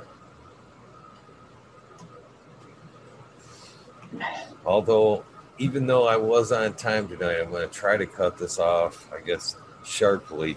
Although, 4.65 5.25
even 5.59 5.87
though 5.87 6.07
I 6.07 6.17
was 6.17 6.53
on 6.53 6.75
time 6.75 7.09
tonight, 7.09 7.41
I'm 7.41 7.51
going 7.51 7.69
to 7.69 7.75
try 7.75 7.97
to 7.97 8.07
cut 8.07 8.39
this 8.39 8.59
off. 8.59 9.11
I 9.13 9.21
guess 9.21 9.57
sharply 9.85 10.57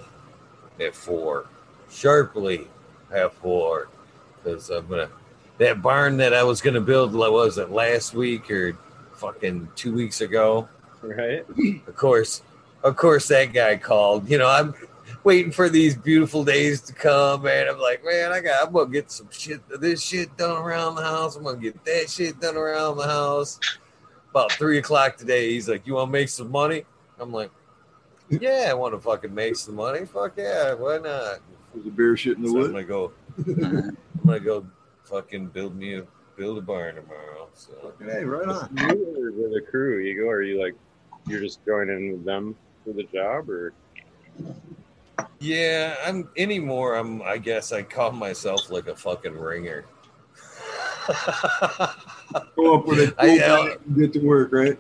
at 0.80 0.96
four. 0.96 1.46
Sharply 1.90 2.68
at 3.12 3.34
four, 3.34 3.90
because 4.44 4.70
I'm 4.70 4.88
gonna 4.88 5.10
that 5.58 5.82
barn 5.82 6.18
that 6.18 6.34
I 6.34 6.44
was 6.44 6.62
gonna 6.62 6.82
build. 6.82 7.14
like, 7.14 7.32
Was 7.32 7.58
it 7.58 7.72
last 7.72 8.14
week 8.14 8.52
or 8.52 8.78
fucking 9.14 9.70
two 9.76 9.94
weeks 9.94 10.22
ago. 10.22 10.68
Right? 11.02 11.46
Of 11.88 11.96
course, 11.96 12.42
of 12.84 12.96
course, 12.96 13.28
that 13.30 13.54
guy 13.54 13.78
called. 13.78 14.30
You 14.30 14.38
know, 14.38 14.48
I'm 14.48 14.74
waiting 15.24 15.52
for 15.52 15.70
these 15.70 15.96
beautiful 15.96 16.44
days 16.44 16.82
to 16.82 16.94
come, 16.94 17.44
man. 17.44 17.68
I'm 17.68 17.80
like, 17.80 18.04
man, 18.04 18.32
I 18.32 18.40
got, 18.40 18.68
I'm 18.68 18.74
gonna 18.74 18.90
get 18.90 19.12
some 19.12 19.30
shit, 19.32 19.62
this 19.80 20.02
shit 20.02 20.36
done 20.38 20.62
around 20.62 20.96
the 20.96 21.04
house. 21.04 21.36
I'm 21.36 21.44
gonna 21.44 21.58
get 21.58 21.84
that 21.86 22.10
shit 22.10 22.40
done 22.40 22.58
around 22.58 22.98
the 22.98 23.08
house. 23.08 23.60
About 24.32 24.52
three 24.54 24.78
o'clock 24.78 25.18
today, 25.18 25.52
he's 25.52 25.70
like, 25.70 25.88
you 25.88 25.96
want 25.96 26.10
to 26.10 26.12
make 26.12 26.30
some 26.30 26.52
money? 26.52 26.86
I'm 27.20 27.32
like, 27.32 27.52
yeah, 28.30 28.68
I 28.70 28.74
want 28.74 28.94
to 28.94 29.00
fucking 29.00 29.34
make 29.34 29.56
some 29.56 29.76
money. 29.76 30.06
Fuck 30.06 30.34
yeah, 30.38 30.74
why 30.74 30.98
not? 30.98 31.40
There's 31.74 31.88
a 31.88 31.92
bear 31.92 32.18
shit 32.18 32.38
in 32.38 32.44
the 32.44 32.50
So 32.50 32.66
I'm 32.66 32.72
gonna 32.72 32.84
go. 32.84 33.12
I'm 33.48 33.98
gonna 34.26 34.40
go 34.40 34.68
fucking 35.04 35.48
build 35.48 35.76
me 35.76 35.96
a 35.96 36.06
build 36.38 36.58
a 36.58 36.62
barn 36.62 36.96
tomorrow. 36.96 37.48
So 37.54 37.94
Hey, 38.00 38.24
right 38.24 38.48
on. 38.48 38.70
You 38.78 39.34
with 39.36 39.64
a 39.64 39.66
crew, 39.70 40.00
you 40.00 40.22
go, 40.22 40.30
or 40.30 40.44
you 40.44 40.62
like, 40.62 40.76
you're 41.28 41.42
just 41.42 41.64
joining 41.66 42.12
with 42.12 42.26
them 42.26 42.56
for 42.84 42.94
the 42.94 43.04
job, 43.04 43.50
or 43.50 43.74
yeah, 45.40 45.96
I'm 46.06 46.30
anymore. 46.38 46.96
I'm. 46.96 47.22
I 47.22 47.38
guess 47.38 47.72
I 47.72 47.84
call 47.84 48.12
myself 48.12 48.70
like 48.70 48.88
a 48.88 48.96
fucking 48.96 49.38
ringer. 49.38 49.86
Go 52.56 52.76
up 52.76 52.86
with 52.86 53.00
a 53.00 53.16
I, 53.20 53.78
get 53.98 54.14
to 54.14 54.20
work, 54.20 54.52
right? 54.52 54.78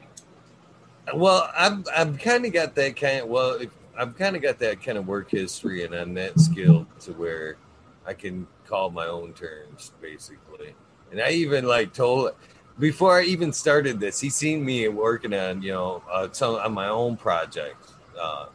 well, 1.13 1.49
I'm. 1.57 1.83
I'm 1.95 2.17
kind 2.17 2.45
of 2.45 2.53
got 2.53 2.75
that 2.75 2.95
kind. 2.95 3.21
Of, 3.21 3.27
well, 3.29 3.51
if, 3.53 3.69
I've 3.97 4.15
kind 4.15 4.35
of 4.35 4.41
got 4.41 4.59
that 4.59 4.81
kind 4.83 4.97
of 4.97 5.07
work 5.07 5.31
history 5.31 5.83
and 5.83 5.95
on 5.95 6.13
that 6.15 6.39
skill 6.39 6.87
to 7.01 7.13
where 7.13 7.57
I 8.05 8.13
can 8.13 8.47
call 8.65 8.89
my 8.89 9.07
own 9.07 9.33
terms, 9.33 9.91
basically. 10.01 10.75
And 11.11 11.21
I 11.21 11.31
even 11.31 11.65
like 11.65 11.93
told 11.93 12.31
before 12.79 13.19
I 13.19 13.23
even 13.23 13.51
started 13.51 13.99
this, 13.99 14.19
he 14.19 14.29
seen 14.29 14.63
me 14.63 14.87
working 14.87 15.33
on 15.33 15.61
you 15.61 15.71
know 15.71 16.03
uh, 16.11 16.27
some 16.31 16.55
on 16.55 16.73
my 16.73 16.87
own 16.87 17.17
project, 17.17 17.91
uh, 18.19 18.47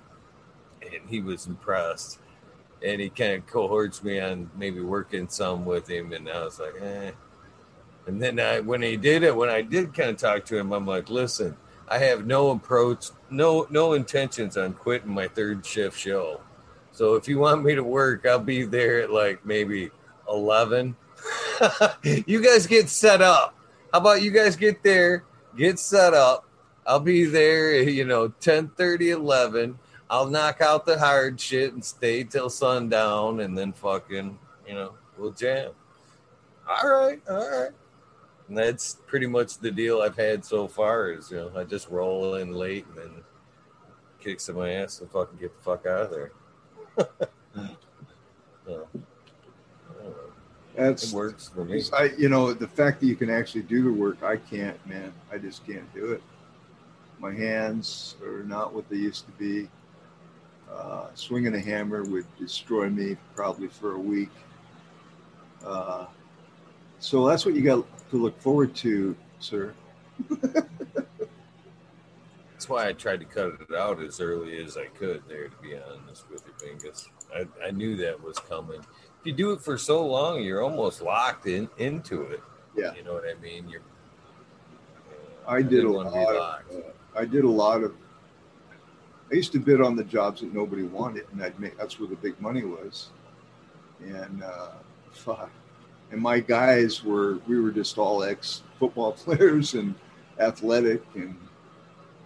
and 0.95 1.09
he 1.09 1.21
was 1.21 1.47
impressed. 1.47 2.19
And 2.85 3.01
he 3.01 3.11
kind 3.11 3.35
of 3.35 3.47
cohorts 3.47 4.03
me 4.03 4.19
on 4.21 4.51
maybe 4.57 4.81
working 4.81 5.29
some 5.29 5.65
with 5.65 5.89
him, 5.89 6.13
and 6.13 6.29
I 6.29 6.45
was 6.45 6.59
like, 6.59 6.75
eh. 6.81 7.13
And 8.07 8.21
then 8.21 8.41
I, 8.41 8.61
when 8.61 8.83
he 8.83 8.97
did 8.97 9.23
it, 9.23 9.37
when 9.37 9.49
I 9.49 9.63
did 9.63 9.95
kind 9.95 10.11
of 10.11 10.17
talk 10.17 10.45
to 10.47 10.59
him, 10.59 10.73
I'm 10.73 10.87
like, 10.87 11.09
listen, 11.09 11.57
I 11.89 11.99
have 11.99 12.27
no 12.27 12.51
approach, 12.51 13.11
no 13.31 13.67
no 13.71 13.93
intentions 13.93 14.57
on 14.57 14.73
quitting 14.73 15.13
my 15.13 15.29
third 15.29 15.65
shift 15.65 15.99
show. 15.99 16.41
So 16.91 17.15
if 17.15 17.29
you 17.29 17.39
want 17.39 17.63
me 17.63 17.75
to 17.75 17.85
work, 17.85 18.27
I'll 18.27 18.39
be 18.39 18.65
there 18.65 19.03
at 19.03 19.13
like 19.13 19.45
maybe 19.47 19.91
eleven. 20.29 20.97
you 22.03 22.43
guys 22.43 22.67
get 22.67 22.89
set 22.89 23.23
up. 23.23 23.55
How 23.93 24.01
about 24.01 24.23
you 24.23 24.31
guys 24.31 24.57
get 24.57 24.83
there, 24.83 25.25
get 25.57 25.79
set 25.79 26.15
up. 26.15 26.49
I'll 26.87 27.01
be 27.01 27.27
there, 27.27 27.75
you 27.83 28.05
know, 28.05 28.29
10 28.29 28.71
30, 28.71 29.11
11. 29.11 29.79
I'll 30.13 30.29
knock 30.29 30.61
out 30.61 30.85
the 30.85 30.99
hard 30.99 31.41
shit 31.41 31.73
and 31.73 31.83
stay 31.83 32.23
till 32.23 32.51
sundown 32.51 33.41
and 33.41 33.57
then 33.57 33.73
fucking, 33.73 34.39
you 34.69 34.75
know, 34.75 34.93
we'll 35.17 35.33
jam. 35.33 35.71
All 36.69 36.87
right, 36.87 37.23
all 37.31 37.51
right. 37.51 37.71
And 38.47 38.59
that's 38.59 38.99
pretty 39.07 39.27
much 39.27 39.57
the 39.57 39.71
deal 39.71 40.03
I've 40.03 40.19
had 40.19 40.45
so 40.45 40.69
far 40.69 41.13
is, 41.13 41.31
you 41.31 41.39
know, 41.39 41.53
I 41.57 41.65
just 41.65 41.89
roll 41.89 42.35
in 42.35 42.53
late 42.53 42.85
and 42.89 42.99
then 42.99 43.11
kick 44.21 44.39
some 44.39 44.61
ass 44.61 45.01
and 45.01 45.11
fucking 45.11 45.39
get 45.39 45.57
the 45.57 45.63
fuck 45.63 45.87
out 45.87 46.03
of 46.03 46.11
there. 46.11 46.33
So, 48.65 48.87
I 48.95 50.03
don't 50.05 50.11
know. 50.13 50.17
That's 50.77 51.11
it 51.11 51.17
works 51.17 51.49
for 51.49 51.65
me. 51.65 51.83
I, 51.93 52.11
you 52.17 52.29
know, 52.29 52.53
the 52.53 52.69
fact 52.69 53.01
that 53.01 53.07
you 53.07 53.17
can 53.17 53.29
actually 53.29 53.63
do 53.63 53.83
the 53.83 53.93
work, 53.93 54.23
I 54.23 54.37
can't, 54.37 54.79
man. 54.87 55.13
I 55.33 55.39
just 55.39 55.67
can't 55.67 55.93
do 55.93 56.13
it. 56.13 56.23
My 57.19 57.35
hands 57.35 58.15
are 58.25 58.45
not 58.45 58.73
what 58.73 58.89
they 58.89 58.97
used 58.97 59.27
to 59.27 59.33
be. 59.33 59.69
Uh, 60.73 61.07
swinging 61.15 61.55
a 61.55 61.61
hammer 61.61 62.03
would 62.05 62.27
destroy 62.39 62.89
me 62.89 63.17
probably 63.35 63.69
for 63.69 63.93
a 63.93 63.99
week. 63.99 64.31
Uh, 65.65 66.07
so 66.99 67.27
that's 67.27 67.45
what 67.45 67.55
you 67.55 67.63
got 67.63 67.85
to 68.11 68.17
look 68.17 68.41
forward 68.41 68.75
to, 68.77 69.15
sir. 69.39 69.75
That's 72.63 72.71
why 72.71 72.87
I 72.87 72.93
tried 72.93 73.19
to 73.19 73.27
cut 73.27 73.55
it 73.61 73.75
out 73.75 74.01
as 74.01 74.21
early 74.21 74.63
as 74.63 74.77
I 74.77 74.85
could 74.87 75.25
there, 75.29 75.49
to 75.49 75.57
be 75.57 75.75
honest 75.75 76.31
with 76.31 76.45
you, 76.47 76.53
Bingus. 76.65 77.09
I, 77.35 77.67
I 77.67 77.73
knew 77.73 77.97
that 77.97 78.23
was 78.23 78.39
coming. 78.39 78.79
If 78.79 79.27
you 79.27 79.33
do 79.33 79.51
it 79.51 79.61
for 79.61 79.77
so 79.77 80.07
long, 80.07 80.41
you're 80.45 80.63
almost 80.63 81.03
locked 81.03 81.47
in 81.49 81.69
into 81.79 82.23
it. 82.23 82.41
Yeah. 82.77 82.95
You 82.95 83.03
know 83.03 83.15
what 83.15 83.25
I 83.25 83.35
mean? 83.43 83.69
You're. 83.69 83.81
I 85.45 85.61
did 85.61 85.67
a 85.67 85.71
didn't 85.71 85.93
wanna 85.93 86.11
be 86.13 86.17
lot. 86.19 86.63
Of, 86.71 86.77
uh, 86.77 87.19
I 87.19 87.25
did 87.25 87.43
a 87.43 87.51
lot 87.51 87.83
of. 87.83 87.95
I 89.33 89.37
used 89.37 89.53
to 89.53 89.59
bid 89.59 89.81
on 89.81 89.97
the 89.97 90.05
jobs 90.05 90.43
that 90.43 90.53
nobody 90.53 90.83
wanted, 90.83 91.25
and 91.33 91.43
I'd 91.43 91.59
make. 91.59 91.79
That's 91.79 91.99
where 91.99 92.09
the 92.09 92.17
big 92.17 92.39
money 92.39 92.65
was. 92.65 93.09
And 94.05 94.43
uh, 94.43 94.73
fuck. 95.11 95.51
And 96.11 96.21
my 96.21 96.39
guys 96.39 97.03
were. 97.03 97.39
We 97.49 97.59
were 97.59 97.71
just 97.71 97.97
all 97.97 98.23
ex 98.23 98.63
football 98.79 99.13
players 99.25 99.73
and 99.73 99.95
athletic, 100.39 101.03
and 101.15 101.35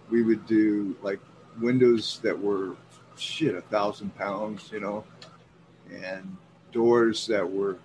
we 0.09 0.21
would 0.21 0.45
do 0.47 0.97
like 1.01 1.19
windows 1.61 2.19
that 2.23 2.37
were 2.37 2.75
shit 3.15 3.55
a 3.55 3.61
thousand 3.61 4.13
pounds, 4.17 4.69
you 4.71 4.81
know, 4.81 5.05
and 5.89 6.35
doors 6.73 7.25
that 7.27 7.49
were 7.49 7.77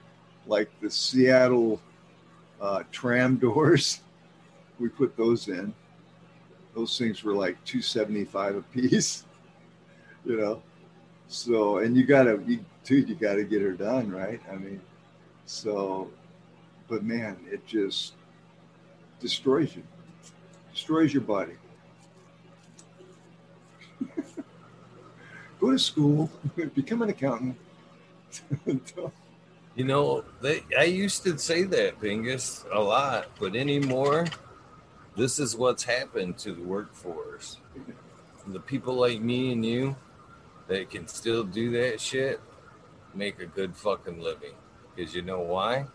like 0.48 0.68
the 0.80 0.90
Seattle 0.90 1.80
uh, 2.60 2.82
tram 2.90 3.36
doors 3.48 4.00
we 4.80 4.88
put 4.88 5.16
those 5.16 5.46
in. 5.46 5.72
Those 6.74 6.96
things 6.98 7.22
were 7.22 7.34
like 7.34 7.62
275 7.64 8.56
a 8.56 8.62
piece, 8.62 9.24
you 10.24 10.38
know. 10.38 10.62
So, 11.28 11.78
and 11.78 11.96
you 11.96 12.04
gotta, 12.04 12.42
you, 12.46 12.64
dude, 12.84 13.08
you 13.08 13.14
gotta 13.14 13.44
get 13.44 13.62
her 13.62 13.72
done, 13.72 14.10
right? 14.10 14.40
I 14.50 14.56
mean, 14.56 14.80
so, 15.46 16.10
but 16.88 17.02
man, 17.04 17.36
it 17.50 17.66
just 17.66 18.14
destroys 19.20 19.74
you, 19.76 19.82
destroys 20.72 21.12
your 21.12 21.22
body. 21.22 21.54
Go 25.60 25.70
to 25.70 25.78
school, 25.78 26.30
become 26.74 27.02
an 27.02 27.10
accountant. 27.10 27.56
You 29.74 29.84
know, 29.84 30.24
they, 30.42 30.62
I 30.78 30.84
used 30.84 31.22
to 31.24 31.38
say 31.38 31.62
that, 31.64 31.98
Bingus, 31.98 32.64
a 32.70 32.78
lot, 32.78 33.28
but 33.40 33.56
anymore, 33.56 34.26
this 35.16 35.38
is 35.38 35.56
what's 35.56 35.84
happened 35.84 36.38
to 36.38 36.52
the 36.52 36.62
workforce. 36.62 37.58
The 38.46 38.60
people 38.60 38.94
like 38.94 39.20
me 39.20 39.52
and 39.52 39.64
you 39.64 39.96
that 40.68 40.90
can 40.90 41.06
still 41.06 41.44
do 41.44 41.70
that 41.72 42.00
shit 42.00 42.40
make 43.14 43.40
a 43.40 43.46
good 43.46 43.76
fucking 43.76 44.20
living. 44.20 44.54
Because 44.94 45.14
you 45.14 45.22
know 45.22 45.40
why? 45.40 45.86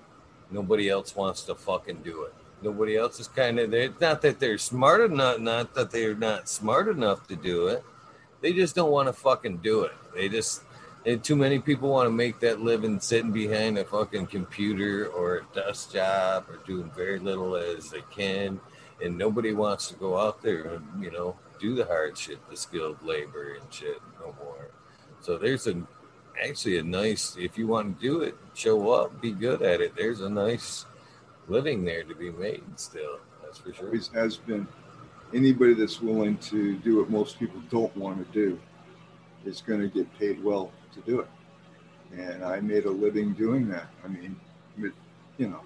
Nobody 0.52 0.90
else 0.90 1.16
wants 1.16 1.44
to 1.44 1.56
fucking 1.56 2.04
do 2.04 2.24
it. 2.24 2.34
Nobody 2.62 2.96
else 2.96 3.20
is 3.20 3.28
kind 3.28 3.60
of 3.60 3.72
there. 3.72 3.82
It's 3.84 4.02
not 4.02 4.22
that 4.22 4.40
they're 4.40 4.58
smart 4.58 5.02
enough, 5.02 5.40
not 5.40 5.76
that 5.76 5.92
they're 5.92 6.16
not 6.16 6.50
smart 6.50 6.88
enough 6.88 7.28
to 7.28 7.36
do 7.36 7.68
it. 7.68 7.84
They 8.42 8.54
just 8.54 8.76
don't 8.76 8.92
want 8.92 9.08
to 9.08 9.14
fucking 9.14 9.58
do 9.58 9.84
it. 9.84 9.94
They 10.16 10.30
just 10.30 10.64
too 11.24 11.36
many 11.36 11.60
people 11.60 11.90
want 11.90 12.08
to 12.08 12.12
make 12.12 12.40
that 12.42 12.60
living 12.60 13.00
sitting 13.00 13.32
behind 13.32 13.78
a 13.78 13.86
fucking 13.86 14.28
computer 14.28 15.08
or 15.08 15.38
a 15.38 15.56
desk 15.56 15.94
job 15.94 16.46
or 16.50 16.58
doing 16.66 16.92
very 16.96 17.18
little 17.18 17.56
as 17.56 17.90
they 17.90 18.04
can. 18.12 18.60
And 19.04 19.18
nobody 19.18 19.54
wants 19.54 19.90
to 19.90 19.96
go 19.96 20.18
out 20.18 20.42
there 20.42 20.76
and, 20.76 21.04
you 21.04 21.12
know, 21.12 21.36
do 21.60 21.76
the 21.76 21.86
hard 21.86 22.18
shit, 22.18 22.40
the 22.50 22.58
skilled 22.58 23.02
labor 23.04 23.58
and 23.60 23.72
shit 23.72 24.02
no 24.20 24.36
more. 24.44 24.70
So 25.22 25.38
there's 25.38 25.68
a 25.68 25.84
actually 26.44 26.78
a 26.78 26.84
nice 26.84 27.36
if 27.38 27.58
you 27.58 27.68
want 27.68 28.00
to 28.00 28.02
do 28.02 28.22
it, 28.22 28.36
show 28.54 28.92
up, 28.92 29.22
be 29.22 29.32
good 29.32 29.62
at 29.62 29.82
it. 29.82 29.96
There's 29.96 30.22
a 30.22 30.30
nice 30.30 30.86
living 31.48 31.84
there 31.84 32.04
to 32.04 32.16
be 32.16 32.32
made 32.32 32.64
still. 32.76 33.20
That's 33.44 33.60
for 33.60 33.74
sure. 33.74 33.86
always 33.88 34.10
has 34.10 34.38
been 34.38 34.68
anybody 35.34 35.74
that's 35.74 36.02
willing 36.02 36.38
to 36.38 36.78
do 36.78 36.98
what 36.98 37.10
most 37.10 37.40
people 37.40 37.62
don't 37.70 37.96
want 37.98 38.18
to 38.26 38.34
do 38.34 38.60
is 39.46 39.62
going 39.62 39.82
to 39.82 39.88
get 39.88 40.12
paid 40.18 40.44
well 40.44 40.72
to 40.94 41.02
do 41.02 41.20
it. 41.20 41.28
And 42.18 42.44
I 42.44 42.60
made 42.60 42.86
a 42.86 42.92
living 42.92 43.34
doing 43.34 43.68
that. 43.70 43.88
I 44.04 44.08
mean, 44.08 44.40
you 44.78 45.48
know, 45.48 45.62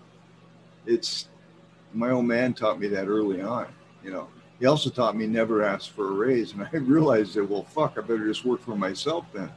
it's 0.86 1.28
my 1.94 2.12
old 2.12 2.26
man 2.26 2.54
taught 2.54 2.80
me 2.80 2.88
that 2.88 3.08
early 3.08 3.42
on. 3.42 3.68
You 4.04 4.12
know, 4.12 4.28
he 4.60 4.66
also 4.66 4.90
taught 4.90 5.16
me 5.16 5.28
never 5.28 5.64
ask 5.64 5.92
for 5.92 6.10
a 6.10 6.12
raise. 6.12 6.54
And 6.54 6.64
I 6.74 6.78
realized 6.78 7.34
that, 7.36 7.46
well, 7.46 7.64
fuck, 7.64 7.98
I 7.98 8.02
better 8.02 8.28
just 8.28 8.46
work 8.46 8.62
for 8.62 8.76
myself 8.76 9.26
then. 9.34 9.52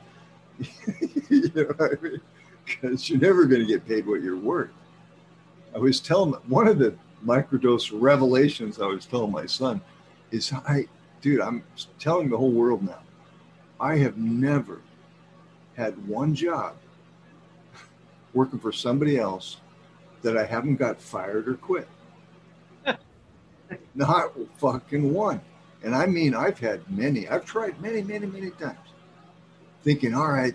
you 1.29 1.51
know 1.55 1.65
what 1.77 1.99
I 1.99 2.03
mean? 2.03 2.21
Because 2.65 3.11
you're 3.11 3.21
never 3.21 3.45
going 3.45 3.61
to 3.61 3.67
get 3.67 3.87
paid 3.87 4.07
what 4.07 4.23
you're 4.23 4.37
worth. 4.37 4.71
I 5.75 5.79
was 5.79 6.01
telling 6.01 6.33
one 6.47 6.69
of 6.69 6.79
the 6.79 6.95
microdose 7.25 7.91
revelations 7.93 8.81
I 8.81 8.87
was 8.87 9.07
telling 9.07 9.33
my 9.33 9.47
son 9.47 9.81
is 10.31 10.53
I, 10.53 10.87
dude, 11.21 11.41
I'm 11.41 11.65
telling 11.99 12.31
the 12.31 12.39
whole 12.39 12.53
world 12.53 12.83
now. 12.83 13.01
I 13.81 13.97
have 13.97 14.17
never 14.17 14.81
had 15.77 16.07
one 16.07 16.35
job 16.35 16.77
working 18.33 18.59
for 18.59 18.73
somebody 18.73 19.19
else 19.19 19.59
that 20.23 20.37
I 20.37 20.45
haven't 20.45 20.77
got 20.77 21.01
fired 21.01 21.49
or 21.49 21.55
quit. 21.55 21.89
Not 23.95 24.33
fucking 24.59 25.13
one. 25.13 25.41
And 25.83 25.95
I 25.95 26.07
mean, 26.07 26.35
I've 26.35 26.59
had 26.59 26.81
many. 26.91 27.29
I've 27.29 27.45
tried 27.45 27.81
many, 27.81 28.03
many, 28.03 28.27
many 28.27 28.51
times, 28.51 28.79
thinking, 29.83 30.15
all 30.15 30.29
right, 30.29 30.55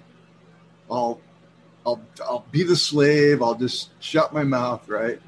I'll, 0.89 1.21
I'll, 1.85 2.01
I'll 2.23 2.45
be 2.51 2.63
the 2.63 2.75
slave. 2.75 3.43
I'll 3.43 3.55
just 3.55 3.91
shut 4.01 4.33
my 4.33 4.43
mouth, 4.43 4.87
right? 4.89 5.21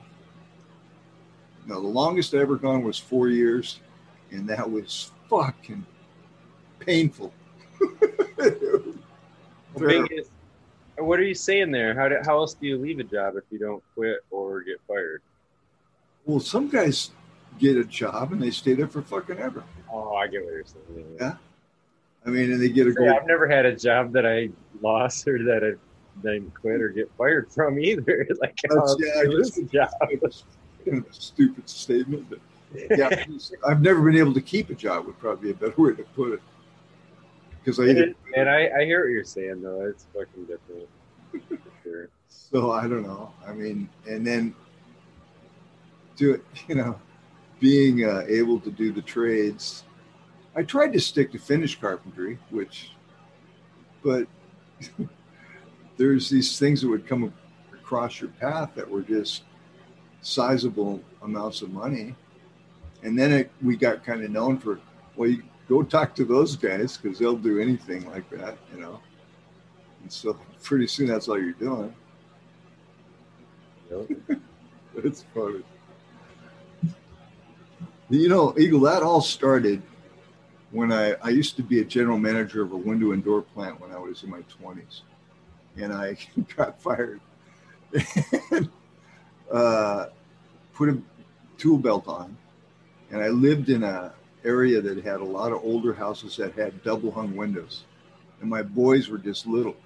No, 1.67 1.80
the 1.80 1.88
longest 1.88 2.34
I 2.34 2.39
ever 2.39 2.56
gone 2.56 2.84
was 2.84 2.98
four 2.98 3.30
years, 3.30 3.80
and 4.32 4.50
that 4.50 4.70
was 4.70 5.12
fucking 5.30 5.86
painful. 6.80 7.34
Well, 9.74 9.88
Vegas, 9.88 10.28
what 10.98 11.20
are 11.20 11.24
you 11.24 11.36
saying 11.36 11.72
there? 11.72 11.94
How, 11.94 12.10
do, 12.10 12.17
how 12.26 12.38
else 12.38 12.54
do 12.54 12.67
you 12.67 12.78
leave 12.78 13.00
a 13.00 13.04
job 13.04 13.36
if 13.38 13.44
you 13.50 13.60
don't 13.60 13.84
quit 13.96 14.20
or 14.30 14.62
get 14.62 14.82
fired? 14.88 15.22
Well, 16.26 16.39
some 16.39 16.67
guys 16.67 17.12
get 17.62 17.78
a 17.78 17.84
job 17.86 18.34
and 18.34 18.41
they 18.41 18.50
stay 18.50 18.74
there 18.74 18.88
for 18.88 19.02
fucking 19.02 19.38
ever. 19.38 19.63
Oh, 19.91 20.15
I 20.15 20.28
get 20.28 20.43
what 20.43 20.54
you're 20.54 20.65
saying. 20.65 21.06
Yeah. 21.19 21.36
I 22.26 22.30
mean, 22.30 22.52
and 22.52 22.62
they 22.62 22.69
get 22.69 22.88
a 22.88 22.89
Yeah, 22.89 22.95
gold. 22.95 23.10
I've 23.10 23.28
never 23.28 23.47
had 23.47 23.65
a 23.65 23.76
job 23.76 24.12
that 24.13 24.26
I 24.26 24.50
lost 24.82 25.28
or 25.28 25.38
that 25.43 25.63
I 25.63 26.21
didn't 26.21 26.54
quit 26.56 26.82
or 26.82 26.89
get 26.89 27.10
fired 27.17 27.52
from 27.52 27.80
either. 27.80 28.28
like, 28.41 28.58
That's- 28.63 28.78
oh, 28.78 28.97
yeah, 29.00 29.19
I 29.19 29.24
you 29.24 29.30
lose 29.30 29.58
a 29.58 29.63
job? 29.63 29.89
kind 30.02 30.97
of 30.97 31.06
a 31.08 31.13
stupid 31.13 31.69
statement, 31.69 32.28
but 32.30 32.39
yeah, 32.97 33.26
I've 33.67 33.82
never 33.82 34.02
been 34.02 34.17
able 34.17 34.34
to 34.34 34.41
keep 34.41 34.71
a 34.71 34.74
job. 34.74 35.06
Would 35.06 35.19
probably 35.19 35.50
be 35.50 35.52
a 35.52 35.69
better 35.69 35.80
way 35.82 35.93
to 35.93 36.04
put 36.04 36.34
it. 36.34 36.41
Because 37.63 37.80
I 37.80 37.84
It 37.84 38.17
and 38.36 38.50
I, 38.50 38.71
I 38.80 38.86
hear 38.86 39.02
what 39.04 39.12
you're 39.12 39.24
saying 39.24 39.62
though. 39.62 39.82
It's 39.82 40.08
fucking 40.13 40.45
different. 40.45 40.89
Sure. 41.84 42.10
so 42.28 42.71
I 42.71 42.88
don't 42.88 43.04
know. 43.04 43.32
I 43.47 43.54
mean, 43.54 43.88
and 44.08 44.26
then 44.26 44.56
do 46.15 46.34
it. 46.34 46.43
You 46.67 46.76
know, 46.76 47.00
being 47.62 48.04
uh, 48.04 48.26
able 48.28 48.60
to 48.60 48.71
do 48.71 48.91
the 48.91 49.02
trades. 49.02 49.86
I 50.54 50.63
tried 50.63 50.91
to 50.93 51.00
stick 51.00 51.32
to 51.32 51.39
finish 51.39 51.80
carpentry, 51.80 52.38
which, 52.50 52.91
but 54.04 54.28
there's 55.97 56.30
these 56.30 56.60
things 56.60 56.82
that 56.82 56.89
would 56.89 57.08
come 57.08 57.32
across 57.71 58.19
your 58.19 58.32
path 58.32 58.71
that 58.76 58.89
were 58.89 59.04
just 59.04 59.43
sizable 60.21 61.02
amounts 61.21 61.62
of 61.62 61.71
money. 61.71 62.15
And 63.04 63.17
then 63.17 63.32
it, 63.32 63.52
we 63.62 63.78
got 63.78 64.04
kind 64.04 64.24
of 64.24 64.32
known 64.32 64.58
for, 64.58 64.80
well, 65.15 65.30
you 65.30 65.43
go 65.69 65.84
talk 65.84 66.15
to 66.15 66.26
those 66.26 66.56
guys 66.56 66.97
because 66.97 67.19
they'll 67.19 67.38
do 67.38 67.60
anything 67.60 68.10
like 68.10 68.30
that, 68.32 68.58
you 68.74 68.82
know. 68.82 69.00
And 70.02 70.12
so 70.12 70.38
pretty 70.63 70.88
soon 70.88 71.08
that's 71.08 71.30
all 71.30 71.39
you're 71.39 71.54
doing. 71.54 71.93
Yep. 73.89 74.39
It's 74.93 75.24
funny. 75.34 75.63
You 78.12 78.28
know, 78.28 78.54
Eagle, 78.58 78.82
that 78.82 79.04
all 79.04 79.21
started 79.21 79.82
when 80.71 80.91
I, 80.91 81.13
I 81.24 81.30
used 81.30 81.56
to 81.56 81.63
be 81.63 81.80
a 81.80 81.86
general 81.86 82.17
manager 82.17 82.62
of 82.62 82.74
a 82.74 82.78
window 82.78 83.13
and 83.13 83.24
door 83.24 83.41
plant 83.41 83.80
when 83.80 83.93
I 83.93 84.00
was 84.00 84.24
in 84.24 84.30
my 84.30 84.41
20s. 84.62 85.02
And 85.78 85.93
I 85.93 86.17
got 86.58 86.82
fired. 86.82 87.21
and 88.52 88.69
uh, 89.50 90.08
put 90.74 90.89
a 90.89 91.02
tool 91.58 91.78
belt 91.78 92.06
on. 92.10 92.36
And 93.12 93.21
I 93.21 93.30
lived 93.30 93.69
in 93.69 93.82
a 93.84 94.13
area 94.43 94.82
that 94.82 95.02
had 95.06 95.21
a 95.21 95.26
lot 95.26 95.54
of 95.54 95.63
older 95.63 95.93
houses 95.93 96.36
that 96.36 96.54
had 96.54 96.84
double 96.84 97.12
hung 97.12 97.38
windows. 97.38 97.86
And 98.41 98.50
my 98.50 98.62
boys 98.62 99.08
were 99.08 99.19
just 99.19 99.47
little. 99.47 99.78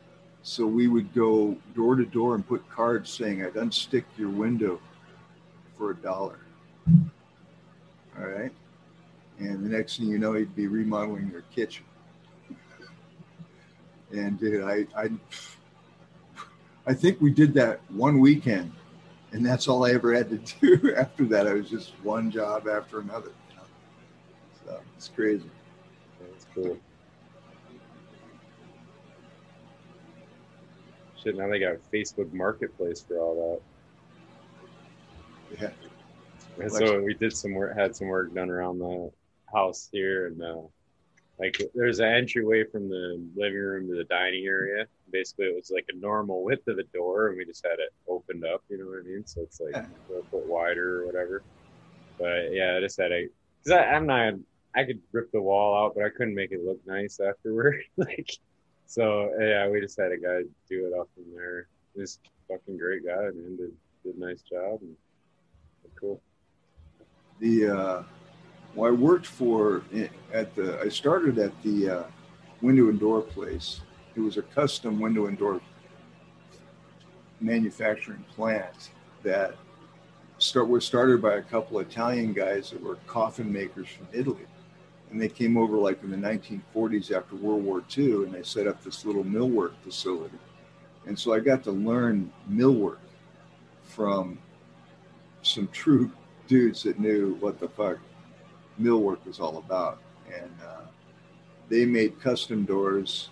So 0.41 0.65
we 0.65 0.87
would 0.87 1.13
go 1.13 1.55
door 1.75 1.95
to 1.95 2.05
door 2.05 2.33
and 2.33 2.47
put 2.47 2.67
cards 2.71 3.11
saying, 3.11 3.45
I'd 3.45 3.53
unstick 3.53 4.05
your 4.17 4.29
window 4.29 4.79
for 5.77 5.91
a 5.91 5.95
dollar. 5.95 6.39
All 8.19 8.27
right. 8.27 8.51
And 9.39 9.65
the 9.65 9.69
next 9.69 9.97
thing 9.97 10.07
you 10.07 10.17
know, 10.17 10.33
he'd 10.33 10.55
be 10.55 10.67
remodeling 10.67 11.29
your 11.29 11.41
kitchen. 11.53 11.85
And 14.11 14.39
dude, 14.39 14.63
I, 14.63 14.87
I, 14.95 15.09
I 16.87 16.93
think 16.93 17.19
we 17.19 17.31
did 17.31 17.53
that 17.55 17.81
one 17.91 18.19
weekend, 18.19 18.71
and 19.31 19.45
that's 19.45 19.67
all 19.67 19.85
I 19.85 19.91
ever 19.91 20.13
had 20.13 20.29
to 20.29 20.37
do. 20.77 20.95
After 20.95 21.25
that, 21.25 21.47
I 21.47 21.53
was 21.53 21.69
just 21.69 21.93
one 22.03 22.31
job 22.31 22.67
after 22.67 22.99
another. 22.99 23.31
you 23.49 23.55
know. 23.55 23.63
So 24.65 24.79
it's 24.95 25.09
crazy. 25.09 25.49
That's 26.21 26.45
cool. 26.53 26.77
Shit, 31.21 31.35
now 31.35 31.49
they 31.49 31.59
got 31.59 31.73
a 31.73 31.79
Facebook 31.93 32.31
Marketplace 32.31 33.03
for 33.05 33.17
all 33.17 33.59
that. 35.51 35.59
Yeah. 35.59 35.69
And 36.59 36.71
so 36.71 37.01
we 37.01 37.13
did 37.13 37.35
some 37.35 37.53
work, 37.53 37.77
had 37.77 37.95
some 37.95 38.07
work 38.07 38.33
done 38.33 38.49
around 38.49 38.79
the 38.79 39.11
house 39.53 39.89
here, 39.91 40.27
and 40.27 40.41
uh, 40.41 40.61
like 41.39 41.61
there's 41.73 41.99
an 41.99 42.07
entryway 42.07 42.63
from 42.63 42.87
the 42.89 43.21
living 43.35 43.57
room 43.59 43.87
to 43.89 43.95
the 43.95 44.05
dining 44.05 44.45
area. 44.45 44.85
Basically, 45.11 45.45
it 45.45 45.55
was 45.55 45.71
like 45.73 45.85
a 45.93 45.97
normal 45.97 46.43
width 46.43 46.67
of 46.67 46.77
a 46.77 46.83
door, 46.83 47.27
and 47.27 47.37
we 47.37 47.45
just 47.45 47.65
had 47.65 47.79
it 47.79 47.93
opened 48.07 48.45
up. 48.45 48.63
You 48.69 48.77
know 48.77 48.85
what 48.85 48.99
I 48.99 49.03
mean? 49.03 49.25
So 49.25 49.41
it's 49.41 49.59
like 49.59 49.73
Yeah. 49.73 49.85
a 50.17 50.23
foot 50.29 50.45
wider 50.45 51.03
or 51.03 51.05
whatever. 51.07 51.43
But 52.17 52.53
yeah, 52.53 52.75
I 52.77 52.79
just 52.79 52.99
had 52.99 53.11
a 53.11 53.27
because 53.63 53.79
I'm 53.85 54.05
not. 54.05 54.35
I 54.77 54.83
could 54.83 55.01
rip 55.13 55.31
the 55.31 55.41
wall 55.41 55.85
out, 55.85 55.95
but 55.95 56.03
I 56.03 56.09
couldn't 56.09 56.35
make 56.35 56.51
it 56.51 56.63
look 56.65 56.79
nice 56.85 57.19
afterward. 57.21 57.81
like, 57.97 58.29
so 58.87 59.31
yeah, 59.39 59.67
we 59.69 59.79
just 59.81 59.99
had 59.99 60.11
a 60.11 60.17
guy 60.17 60.41
do 60.69 60.87
it 60.87 60.91
off 60.91 61.07
in 61.17 61.33
there. 61.33 61.67
This 61.95 62.19
fucking 62.49 62.77
great 62.77 63.05
guy, 63.05 63.23
man. 63.23 63.57
Did 63.57 63.71
did 64.03 64.15
a 64.15 64.19
nice 64.19 64.41
job. 64.41 64.79
And, 64.81 64.95
cool. 65.99 66.21
The 67.39 67.67
uh, 67.67 68.03
well, 68.73 68.91
I 68.91 68.93
worked 68.93 69.25
for 69.25 69.83
at 70.33 70.55
the 70.55 70.79
I 70.81 70.89
started 70.89 71.37
at 71.37 71.51
the 71.63 71.89
uh, 71.89 72.03
window 72.61 72.89
and 72.89 72.99
door 72.99 73.21
place. 73.21 73.81
It 74.15 74.19
was 74.19 74.37
a 74.37 74.41
custom 74.41 74.99
window 74.99 75.27
and 75.27 75.37
door 75.37 75.61
manufacturing 77.39 78.23
plant 78.35 78.91
that 79.23 79.55
start 80.37 80.67
was 80.67 80.85
started 80.85 81.21
by 81.21 81.35
a 81.35 81.41
couple 81.41 81.79
Italian 81.79 82.33
guys 82.33 82.71
that 82.71 82.81
were 82.81 82.95
coffin 83.07 83.51
makers 83.51 83.87
from 83.89 84.07
Italy. 84.13 84.45
And 85.11 85.21
they 85.21 85.29
came 85.29 85.57
over 85.57 85.77
like 85.77 86.03
in 86.03 86.11
the 86.11 86.17
1940s 86.17 87.15
after 87.15 87.35
World 87.35 87.63
War 87.63 87.83
II 87.97 88.23
and 88.23 88.33
they 88.33 88.43
set 88.43 88.67
up 88.67 88.83
this 88.83 89.05
little 89.05 89.23
millwork 89.23 89.73
facility. 89.83 90.37
And 91.05 91.17
so 91.17 91.33
I 91.33 91.39
got 91.39 91.63
to 91.65 91.71
learn 91.71 92.31
millwork 92.51 92.97
from 93.83 94.39
some 95.41 95.67
true 95.69 96.11
dudes 96.47 96.83
that 96.83 96.99
knew 96.99 97.35
what 97.39 97.59
the 97.59 97.67
fuck 97.69 97.97
millwork 98.79 99.25
was 99.25 99.39
all 99.39 99.57
about. 99.57 99.99
And 100.33 100.51
uh, 100.65 100.81
they 101.69 101.85
made 101.85 102.19
custom 102.21 102.65
doors. 102.65 103.29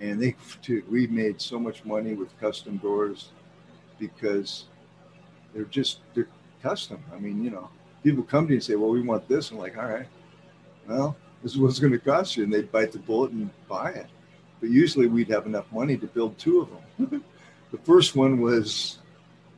And 0.00 0.20
they, 0.20 0.36
dude, 0.62 0.90
we 0.90 1.06
made 1.06 1.40
so 1.40 1.58
much 1.58 1.84
money 1.84 2.14
with 2.14 2.38
custom 2.40 2.78
doors 2.78 3.30
because 3.98 4.64
they're 5.54 5.64
just, 5.64 6.00
they're 6.14 6.28
custom. 6.62 7.02
I 7.14 7.18
mean, 7.18 7.42
you 7.44 7.50
know, 7.50 7.68
people 8.02 8.22
come 8.22 8.46
to 8.46 8.52
you 8.52 8.56
and 8.56 8.64
say, 8.64 8.74
well, 8.74 8.90
we 8.90 9.02
want 9.02 9.28
this. 9.28 9.50
I'm 9.50 9.58
like, 9.58 9.76
all 9.76 9.86
right, 9.86 10.06
well, 10.88 11.16
this 11.42 11.52
is 11.52 11.58
what's 11.58 11.78
going 11.78 11.92
to 11.92 11.98
cost 11.98 12.36
you. 12.36 12.44
And 12.44 12.52
they'd 12.52 12.70
bite 12.72 12.92
the 12.92 12.98
bullet 12.98 13.32
and 13.32 13.50
buy 13.68 13.90
it. 13.90 14.06
But 14.60 14.70
usually 14.70 15.06
we'd 15.06 15.28
have 15.28 15.46
enough 15.46 15.70
money 15.72 15.96
to 15.96 16.06
build 16.06 16.38
two 16.38 16.62
of 16.62 17.08
them. 17.08 17.24
the 17.70 17.78
first 17.78 18.16
one 18.16 18.40
was 18.40 18.98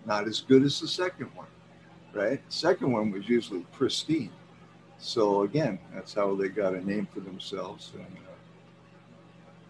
not 0.05 0.27
as 0.27 0.41
good 0.41 0.63
as 0.63 0.81
the 0.81 0.89
second 0.89 1.27
one 1.35 1.47
right? 2.17 2.41
Second 2.49 2.93
one 2.93 3.11
was 3.11 3.29
usually 3.29 3.61
pristine. 3.73 4.31
So 4.99 5.43
again, 5.43 5.79
that's 5.95 6.15
how 6.15 6.35
they 6.35 6.49
got 6.49 6.75
a 6.75 6.85
name 6.85 7.07
for 7.13 7.21
themselves, 7.21 7.93
and 7.95 8.05
uh, 8.05 8.31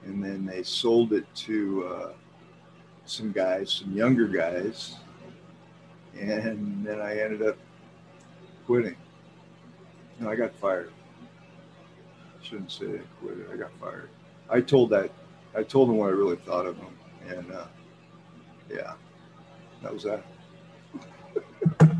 and 0.04 0.22
then 0.22 0.46
they 0.46 0.62
sold 0.62 1.12
it 1.12 1.26
to 1.34 1.86
uh, 1.86 2.12
some 3.04 3.32
guys, 3.32 3.72
some 3.72 3.92
younger 3.92 4.28
guys, 4.28 4.96
and 6.18 6.86
then 6.86 7.00
I 7.00 7.18
ended 7.18 7.42
up 7.42 7.56
quitting. 8.66 8.96
No, 10.20 10.30
I 10.30 10.36
got 10.36 10.54
fired. 10.54 10.92
I 11.22 12.44
shouldn't 12.44 12.70
say 12.70 12.86
I 12.86 13.00
quit. 13.20 13.48
I 13.52 13.56
got 13.56 13.72
fired. 13.80 14.10
I 14.48 14.60
told 14.60 14.90
that. 14.90 15.10
I 15.56 15.64
told 15.64 15.88
them 15.88 15.96
what 15.96 16.06
I 16.06 16.12
really 16.12 16.36
thought 16.36 16.66
of 16.66 16.76
them, 16.76 16.96
and 17.28 17.50
uh, 17.50 17.66
yeah, 18.70 18.92
that 19.82 19.92
was 19.92 20.04
that 20.04 20.22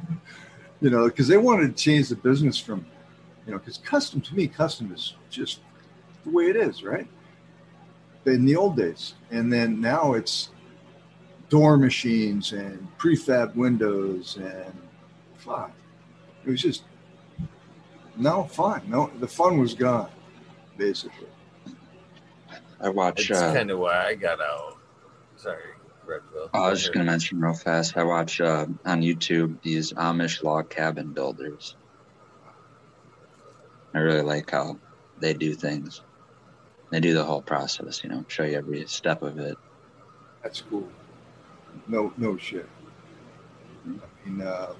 you 0.81 0.91
know, 0.91 1.07
because 1.07 1.29
they 1.29 1.37
wanted 1.37 1.77
to 1.77 1.83
change 1.83 2.09
the 2.09 2.17
business 2.17 2.59
from, 2.59 2.85
you 3.47 3.53
know, 3.53 3.59
because 3.59 3.79
custom 3.79 4.21
to 4.21 4.35
me, 4.35 4.47
custom 4.47 4.93
is 4.93 5.15
just 5.31 5.61
the 6.25 6.31
way 6.31 6.45
it 6.47 6.57
is, 6.57 6.83
right? 6.83 7.07
In 8.27 8.45
the 8.45 8.57
old 8.57 8.77
days, 8.77 9.15
and 9.31 9.53
then 9.53 9.81
now 9.81 10.15
it's 10.15 10.51
door 11.49 11.77
machines 11.77 12.53
and 12.53 12.87
prefab 12.99 13.55
windows 13.55 14.37
and 14.37 14.73
fuck, 15.37 15.71
it 16.45 16.51
was 16.51 16.61
just 16.61 16.83
no 18.17 18.45
fun. 18.45 18.83
No, 18.89 19.11
the 19.21 19.29
fun 19.29 19.59
was 19.59 19.75
gone, 19.75 20.11
basically. 20.77 21.29
I 22.81 22.89
watch. 22.89 23.31
It's 23.31 23.41
Uh, 23.41 23.55
kind 23.55 23.71
of 23.71 23.79
why 23.79 24.07
I 24.07 24.15
got 24.17 24.41
out. 24.41 24.79
Sorry, 25.37 25.63
Redville. 26.07 26.51
I 26.55 26.71
was 26.71 26.81
just 26.81 26.93
gonna 26.93 27.05
mention 27.05 27.41
real 27.41 27.55
fast. 27.55 27.97
I 27.97 28.05
watch 28.05 28.41
uh, 28.41 28.67
on 28.85 29.03
YouTube 29.03 29.61
these 29.63 29.93
Amish 29.93 30.43
log 30.43 30.71
cabin 30.71 31.13
builders. 31.13 31.77
I 33.95 33.99
really 33.99 34.23
like 34.23 34.51
how 34.51 34.79
they 35.19 35.35
do 35.35 35.55
things. 35.55 36.03
They 36.91 37.01
do 37.01 37.15
the 37.15 37.25
whole 37.25 37.43
process, 37.43 38.05
you 38.05 38.11
know, 38.11 38.25
show 38.29 38.45
you 38.45 38.57
every 38.57 38.87
step 38.87 39.23
of 39.23 39.39
it. 39.39 39.57
That's 40.43 40.61
cool. 40.61 40.89
No, 41.89 42.13
no 42.17 42.37
shit. 42.37 42.69
I 43.87 44.29
mean, 44.29 44.43
uh, 44.43 44.75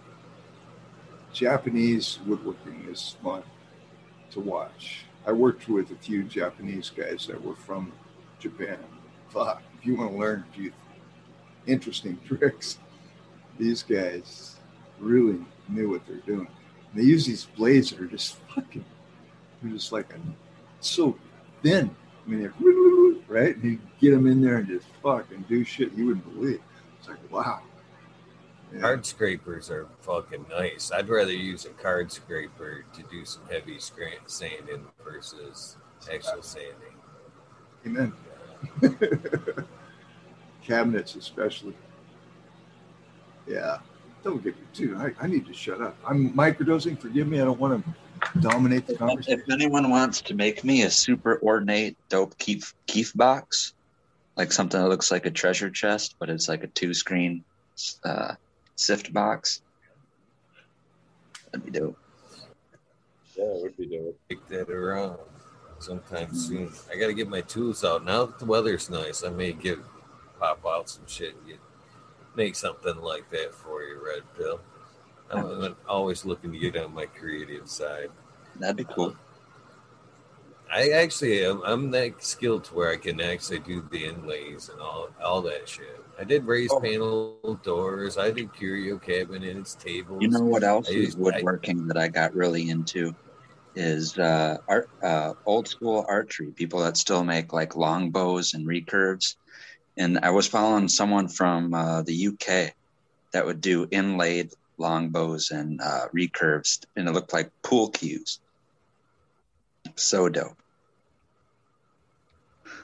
Japanese 1.33 2.19
woodworking 2.27 2.87
is 2.91 3.17
fun 3.23 3.43
to 4.31 4.41
watch. 4.41 5.05
I 5.27 5.33
worked 5.33 5.69
with 5.69 5.91
a 5.91 5.97
few 5.97 6.23
Japanese 6.23 6.91
guys 6.91 7.27
that 7.27 7.43
were 7.43 7.57
from 7.57 7.93
Japan. 8.39 8.79
Fuck, 9.31 9.63
if 9.79 9.87
you 9.87 9.97
want 9.97 10.13
to 10.13 10.19
learn 10.19 10.45
a 10.49 10.55
few 10.55 10.73
interesting 11.67 12.19
tricks, 12.27 12.79
these 13.59 13.83
guys 13.83 14.57
really 14.99 15.41
knew 15.69 15.91
what 15.91 16.07
they're 16.07 16.17
doing. 16.19 16.49
They 16.95 17.03
use 17.03 17.27
these 17.27 17.45
blades 17.45 17.91
that 17.91 18.01
are 18.01 18.07
just 18.07 18.37
fucking, 18.55 18.85
they're 19.63 19.73
just 19.73 19.93
like 19.93 20.13
a, 20.13 20.19
so 20.81 21.17
thin. 21.63 21.95
I 22.27 22.31
mean, 22.31 22.41
they're 22.41 22.55
right. 23.29 23.57
And 23.57 23.65
you 23.65 23.81
get 24.01 24.13
them 24.13 24.27
in 24.27 24.41
there 24.41 24.57
and 24.59 24.67
just 24.67 24.87
fucking 25.03 25.45
do 25.49 25.65
shit 25.65 25.93
you 25.93 26.07
wouldn't 26.07 26.35
believe. 26.35 26.61
It's 26.99 27.09
like 27.09 27.19
wow. 27.31 27.61
Yeah. 28.73 28.81
Card 28.81 29.07
scrapers 29.07 29.71
are 29.71 29.87
fucking 30.01 30.47
nice. 30.51 30.91
I'd 30.93 31.09
rather 31.09 31.33
use 31.33 31.65
a 31.67 31.71
card 31.71 32.11
scraper 32.11 32.85
to 32.95 33.03
do 33.05 33.25
some 33.25 33.43
heavy 33.49 33.79
sanding 33.79 34.87
versus 35.05 35.77
actual 36.13 36.43
sanding. 36.43 36.75
Amen. 37.87 38.13
Cabinets, 40.67 41.15
especially. 41.17 41.75
Yeah. 43.47 43.79
Don't 44.25 44.43
get 44.43 44.57
me 44.57 44.67
too. 44.75 44.97
I, 44.99 45.13
I 45.23 45.27
need 45.29 45.47
to 45.47 45.53
shut 45.55 45.81
up. 45.81 45.97
I'm 46.07 46.33
microdosing. 46.33 46.99
Forgive 46.99 47.29
me. 47.29 47.41
I 47.41 47.45
don't 47.45 47.61
want 47.61 47.85
to 47.85 48.41
dominate 48.41 48.87
the 48.87 48.95
If, 48.95 48.99
conversation. 48.99 49.41
if 49.47 49.53
anyone 49.53 49.89
wants 49.89 50.21
to 50.23 50.35
make 50.35 50.65
me 50.65 50.83
a 50.83 50.91
super 50.91 51.39
ornate, 51.43 51.97
dope 52.09 52.37
keef 52.39 52.75
keef 52.87 53.15
box, 53.15 53.75
like 54.37 54.51
something 54.51 54.81
that 54.81 54.89
looks 54.89 55.11
like 55.13 55.27
a 55.27 55.31
treasure 55.31 55.71
chest, 55.71 56.17
but 56.19 56.29
it's 56.29 56.49
like 56.49 56.65
a 56.65 56.69
two 56.69 56.93
screen 56.93 57.45
uh, 58.05 58.35
sift 58.75 59.13
box, 59.13 59.63
that'd 61.53 61.65
be 61.65 61.71
dope. 61.79 61.97
Yeah, 63.37 63.45
it 63.45 63.63
would 63.63 63.77
be 63.77 63.87
dope. 63.87 64.19
Take 64.29 64.49
that 64.49 64.71
around 64.71 65.19
sometime 65.79 66.35
soon. 66.35 66.73
I 66.91 66.97
got 66.97 67.07
to 67.09 67.15
get 67.15 67.29
my 67.29 67.43
tools 67.43 67.85
out. 67.85 68.05
Now 68.05 68.25
that 68.25 68.39
the 68.41 68.47
weather's 68.47 68.91
nice, 68.91 69.23
I 69.23 69.29
may 69.29 69.53
get 69.53 69.79
pop 70.39 70.65
out 70.67 70.89
some 70.89 71.07
shit 71.07 71.35
and 71.37 71.47
get, 71.47 71.59
make 72.37 72.55
something 72.55 72.97
like 72.97 73.31
that 73.31 73.55
for 73.55 73.83
you, 73.83 74.01
Red 74.05 74.23
Pill. 74.37 74.61
I'm, 75.31 75.63
I'm 75.63 75.77
always 75.89 76.25
looking 76.25 76.53
to 76.53 76.59
get 76.59 76.77
on 76.77 76.95
my 76.95 77.07
creative 77.07 77.69
side. 77.69 78.11
That'd 78.61 78.77
be 78.77 78.85
cool. 78.85 79.17
I 80.73 80.91
actually 80.91 81.45
am 81.45 81.63
I'm 81.65 81.91
that 81.93 82.23
skilled 82.25 82.65
to 82.65 82.75
where 82.75 82.91
I 82.91 82.97
can 82.97 83.21
actually 83.21 83.61
do 83.61 83.87
the 83.91 84.05
inlays 84.05 84.69
and 84.69 84.81
all 84.81 85.09
all 85.23 85.41
that 85.43 85.69
shit. 85.69 86.01
I 86.19 86.25
did 86.25 86.45
raised 86.45 86.73
Oh. 86.75 86.81
panel 86.81 87.61
doors. 87.63 88.19
I 88.19 88.31
did 88.31 88.53
curio 88.53 88.99
cabinets, 88.99 89.75
tables. 89.77 90.23
You 90.23 90.29
know 90.29 90.41
what 90.41 90.65
else 90.65 90.89
I 90.89 90.93
is 90.93 90.97
used- 90.97 91.19
I- 91.19 91.23
woodworking 91.23 91.87
that 91.89 91.97
I 91.97 92.09
got 92.09 92.35
really 92.35 92.71
into 92.71 93.15
is 93.77 94.19
uh, 94.19 94.57
art, 94.69 94.89
uh, 95.03 95.35
old 95.45 95.69
school 95.69 96.05
archery. 96.09 96.51
People 96.51 96.81
that 96.81 96.97
still 96.97 97.23
make 97.23 97.53
like 97.53 97.77
long 97.77 98.11
bows 98.11 98.55
and 98.55 98.67
recurves. 98.67 99.37
And 99.97 100.19
I 100.23 100.31
was 100.31 100.47
following 100.47 100.89
someone 100.89 101.29
from 101.29 101.73
uh, 101.73 102.03
the 102.03 102.29
UK 102.29 102.75
that 103.33 103.47
would 103.47 103.61
do 103.61 103.89
inlaid 103.91 104.51
long 104.79 105.09
bows 105.09 105.51
and 105.51 105.81
uh, 105.81 106.09
recurves, 106.15 106.85
and 106.97 107.09
it 107.09 107.13
looked 107.13 107.33
like 107.33 107.51
pool 107.63 107.91
cues. 107.91 108.41
So 109.95 110.29
dope. 110.29 110.57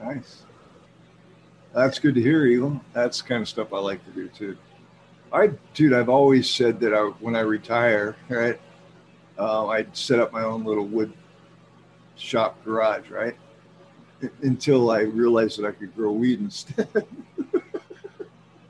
Nice. 0.01 0.43
That's 1.73 1.99
good 1.99 2.15
to 2.15 2.21
hear, 2.21 2.45
Eagle. 2.45 2.81
That's 2.93 3.21
kind 3.21 3.41
of 3.41 3.49
stuff 3.49 3.73
I 3.73 3.79
like 3.79 4.03
to 4.05 4.11
do 4.11 4.27
too. 4.29 4.57
I, 5.31 5.51
dude, 5.73 5.93
I've 5.93 6.09
always 6.09 6.49
said 6.49 6.79
that 6.81 6.93
I, 6.93 7.01
when 7.19 7.35
I 7.35 7.39
retire, 7.39 8.15
right, 8.29 8.59
uh, 9.39 9.67
I'd 9.67 9.95
set 9.97 10.19
up 10.19 10.31
my 10.31 10.43
own 10.43 10.63
little 10.63 10.85
wood 10.85 11.11
shop 12.15 12.63
garage, 12.63 13.09
right, 13.09 13.35
until 14.41 14.91
I 14.91 15.01
realized 15.01 15.59
that 15.59 15.67
I 15.67 15.71
could 15.71 15.95
grow 15.95 16.11
weed 16.11 16.39
instead. 16.39 16.87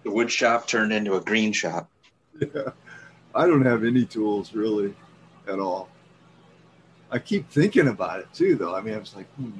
The 0.03 0.11
wood 0.11 0.31
shop 0.31 0.67
turned 0.67 0.91
into 0.91 1.15
a 1.15 1.21
green 1.21 1.53
shop. 1.53 1.89
Yeah. 2.39 2.71
I 3.33 3.47
don't 3.47 3.65
have 3.65 3.83
any 3.83 4.05
tools 4.05 4.53
really 4.53 4.93
at 5.47 5.59
all. 5.59 5.89
I 7.09 7.19
keep 7.19 7.49
thinking 7.49 7.87
about 7.87 8.19
it 8.19 8.27
too, 8.33 8.55
though. 8.55 8.75
I 8.75 8.81
mean, 8.81 8.95
I 8.95 8.97
was 8.97 9.15
like, 9.15 9.31
hmm, 9.35 9.59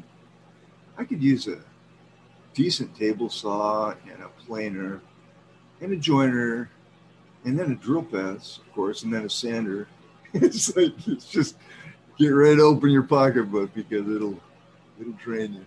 I 0.98 1.06
could 1.06 1.24
use 1.24 1.48
a 1.48 1.60
decent 2.54 2.96
table 2.96 3.30
saw 3.30 3.94
and 4.12 4.22
a 4.22 4.30
planer 4.46 5.02
and 5.82 5.94
a 5.94 5.98
joiner 5.98 6.70
and 7.46 7.58
then 7.58 7.72
a 7.72 7.76
drill 7.76 8.04
press, 8.04 8.60
of 8.66 8.74
course, 8.74 9.04
and 9.04 9.14
then 9.14 9.26
a 9.26 9.30
sander. 9.30 9.88
it's 10.34 10.76
like, 10.76 10.94
it's 11.08 11.30
just 11.30 11.56
get 12.18 12.30
ready 12.30 12.58
to 12.58 12.64
open 12.64 12.90
your 12.90 13.04
pocketbook 13.04 13.74
because 13.74 14.08
it'll, 14.10 14.40
it'll 15.00 15.14
drain 15.14 15.54
you. 15.54 15.66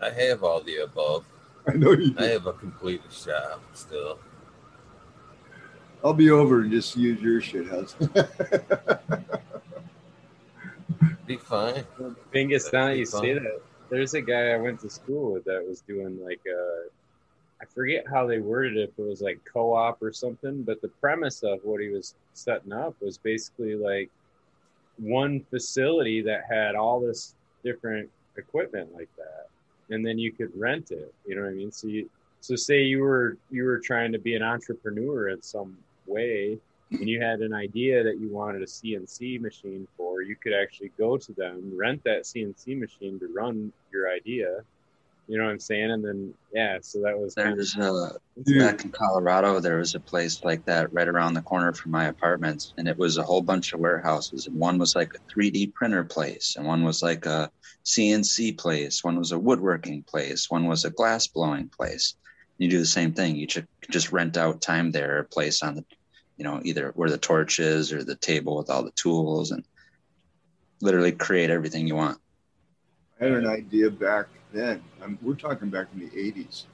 I 0.00 0.10
have 0.10 0.42
all 0.42 0.60
the 0.60 0.78
above. 0.78 1.24
I 1.66 1.72
know 1.72 1.92
you. 1.92 2.14
I 2.18 2.26
have 2.26 2.46
a 2.46 2.52
complete 2.52 3.02
shop 3.10 3.62
still. 3.72 4.18
I'll 6.04 6.12
be 6.12 6.30
over 6.30 6.60
and 6.60 6.70
just 6.70 6.96
use 6.96 7.20
your 7.22 7.40
shit 7.40 7.66
house. 7.68 7.94
Be 11.26 11.38
fine. 11.38 11.84
Bingus, 12.34 12.70
now 12.70 12.88
you 12.88 13.06
That'd 13.06 13.08
say 13.08 13.32
that, 13.32 13.62
there's 13.88 14.12
a 14.12 14.20
guy 14.20 14.50
I 14.50 14.56
went 14.56 14.80
to 14.80 14.90
school 14.90 15.32
with 15.32 15.44
that 15.44 15.66
was 15.66 15.80
doing 15.80 16.22
like 16.22 16.40
a, 16.46 16.88
I 17.62 17.64
forget 17.64 18.04
how 18.10 18.26
they 18.26 18.40
worded 18.40 18.76
it, 18.76 18.90
if 18.90 18.98
it 18.98 19.02
was 19.02 19.22
like 19.22 19.40
co-op 19.50 20.02
or 20.02 20.12
something, 20.12 20.62
but 20.62 20.82
the 20.82 20.88
premise 20.88 21.42
of 21.42 21.60
what 21.62 21.80
he 21.80 21.88
was 21.88 22.14
setting 22.34 22.72
up 22.72 22.94
was 23.00 23.16
basically 23.16 23.74
like 23.74 24.10
one 24.98 25.40
facility 25.48 26.20
that 26.22 26.42
had 26.50 26.74
all 26.74 27.00
this 27.00 27.34
different 27.64 28.10
equipment 28.36 28.94
like 28.94 29.08
that, 29.16 29.48
and 29.90 30.04
then 30.04 30.18
you 30.18 30.32
could 30.32 30.50
rent 30.58 30.90
it. 30.90 31.12
You 31.26 31.36
know 31.36 31.42
what 31.42 31.50
I 31.50 31.54
mean? 31.54 31.72
So 31.72 31.88
you, 31.88 32.08
so 32.40 32.56
say 32.56 32.82
you 32.82 33.00
were 33.00 33.38
you 33.50 33.64
were 33.64 33.78
trying 33.78 34.12
to 34.12 34.18
be 34.18 34.34
an 34.34 34.42
entrepreneur 34.42 35.30
in 35.30 35.42
some 35.42 35.76
way, 36.06 36.58
and 36.90 37.08
you 37.08 37.20
had 37.20 37.40
an 37.40 37.52
idea 37.52 38.02
that 38.04 38.18
you 38.18 38.28
wanted 38.28 38.62
a 38.62 38.66
CNC 38.66 39.40
machine 39.40 39.86
for, 39.96 40.22
you 40.22 40.36
could 40.36 40.52
actually 40.52 40.92
go 40.98 41.16
to 41.16 41.32
them, 41.32 41.72
rent 41.76 42.02
that 42.04 42.22
CNC 42.22 42.78
machine 42.78 43.18
to 43.18 43.28
run 43.34 43.72
your 43.92 44.10
idea. 44.10 44.60
You 45.26 45.38
know 45.38 45.44
what 45.44 45.52
I'm 45.52 45.60
saying? 45.60 45.90
And 45.90 46.04
then 46.04 46.34
yeah, 46.52 46.78
so 46.82 47.00
that 47.02 47.18
was 47.18 47.34
kind 47.34 47.50
of 47.50 47.56
There's 47.56 47.76
uh, 47.78 48.10
back 48.58 48.84
in 48.84 48.90
Colorado, 48.90 49.58
there 49.58 49.78
was 49.78 49.94
a 49.94 50.00
place 50.00 50.44
like 50.44 50.64
that 50.66 50.92
right 50.92 51.08
around 51.08 51.34
the 51.34 51.42
corner 51.42 51.72
from 51.72 51.92
my 51.92 52.06
apartments, 52.06 52.74
and 52.76 52.86
it 52.86 52.98
was 52.98 53.16
a 53.16 53.22
whole 53.22 53.40
bunch 53.40 53.72
of 53.72 53.80
warehouses. 53.80 54.46
And 54.46 54.58
one 54.58 54.78
was 54.78 54.94
like 54.94 55.14
a 55.14 55.32
3D 55.32 55.72
printer 55.72 56.04
place, 56.04 56.56
and 56.56 56.66
one 56.66 56.84
was 56.84 57.02
like 57.02 57.24
a 57.24 57.50
CNC 57.84 58.58
place, 58.58 59.02
one 59.02 59.18
was 59.18 59.32
a 59.32 59.38
woodworking 59.38 60.02
place, 60.02 60.50
one 60.50 60.66
was 60.66 60.84
a 60.84 60.90
glass 60.90 61.26
blowing 61.26 61.70
place. 61.70 62.16
You 62.58 62.68
do 62.68 62.78
the 62.78 62.86
same 62.86 63.12
thing. 63.12 63.36
You 63.36 63.46
ju- 63.46 63.66
just 63.90 64.12
rent 64.12 64.36
out 64.36 64.60
time 64.60 64.92
there, 64.92 65.18
a 65.18 65.24
place 65.24 65.62
on 65.62 65.74
the, 65.74 65.84
you 66.36 66.44
know, 66.44 66.60
either 66.64 66.92
where 66.94 67.10
the 67.10 67.18
torch 67.18 67.58
is 67.58 67.92
or 67.92 68.04
the 68.04 68.14
table 68.14 68.56
with 68.56 68.68
all 68.68 68.84
the 68.84 68.92
tools, 68.92 69.52
and 69.52 69.64
literally 70.82 71.12
create 71.12 71.48
everything 71.48 71.86
you 71.86 71.96
want. 71.96 72.18
I 73.20 73.24
had 73.24 73.32
an 73.32 73.46
idea 73.46 73.90
back 73.90 74.26
then. 74.54 74.82
I'm, 75.02 75.18
we're 75.20 75.34
talking 75.34 75.68
back 75.68 75.88
in 75.92 76.00
the 76.00 76.10
80s 76.10 76.64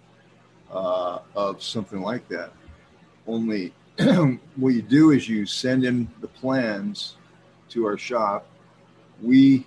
uh, 0.70 1.20
of 1.34 1.62
something 1.62 2.00
like 2.00 2.28
that. 2.28 2.52
Only 3.26 3.72
what 4.56 4.74
you 4.74 4.82
do 4.82 5.10
is 5.10 5.28
you 5.28 5.46
send 5.46 5.84
in 5.84 6.08
the 6.20 6.28
plans 6.28 7.16
to 7.70 7.86
our 7.86 7.98
shop. 7.98 8.46
We 9.20 9.66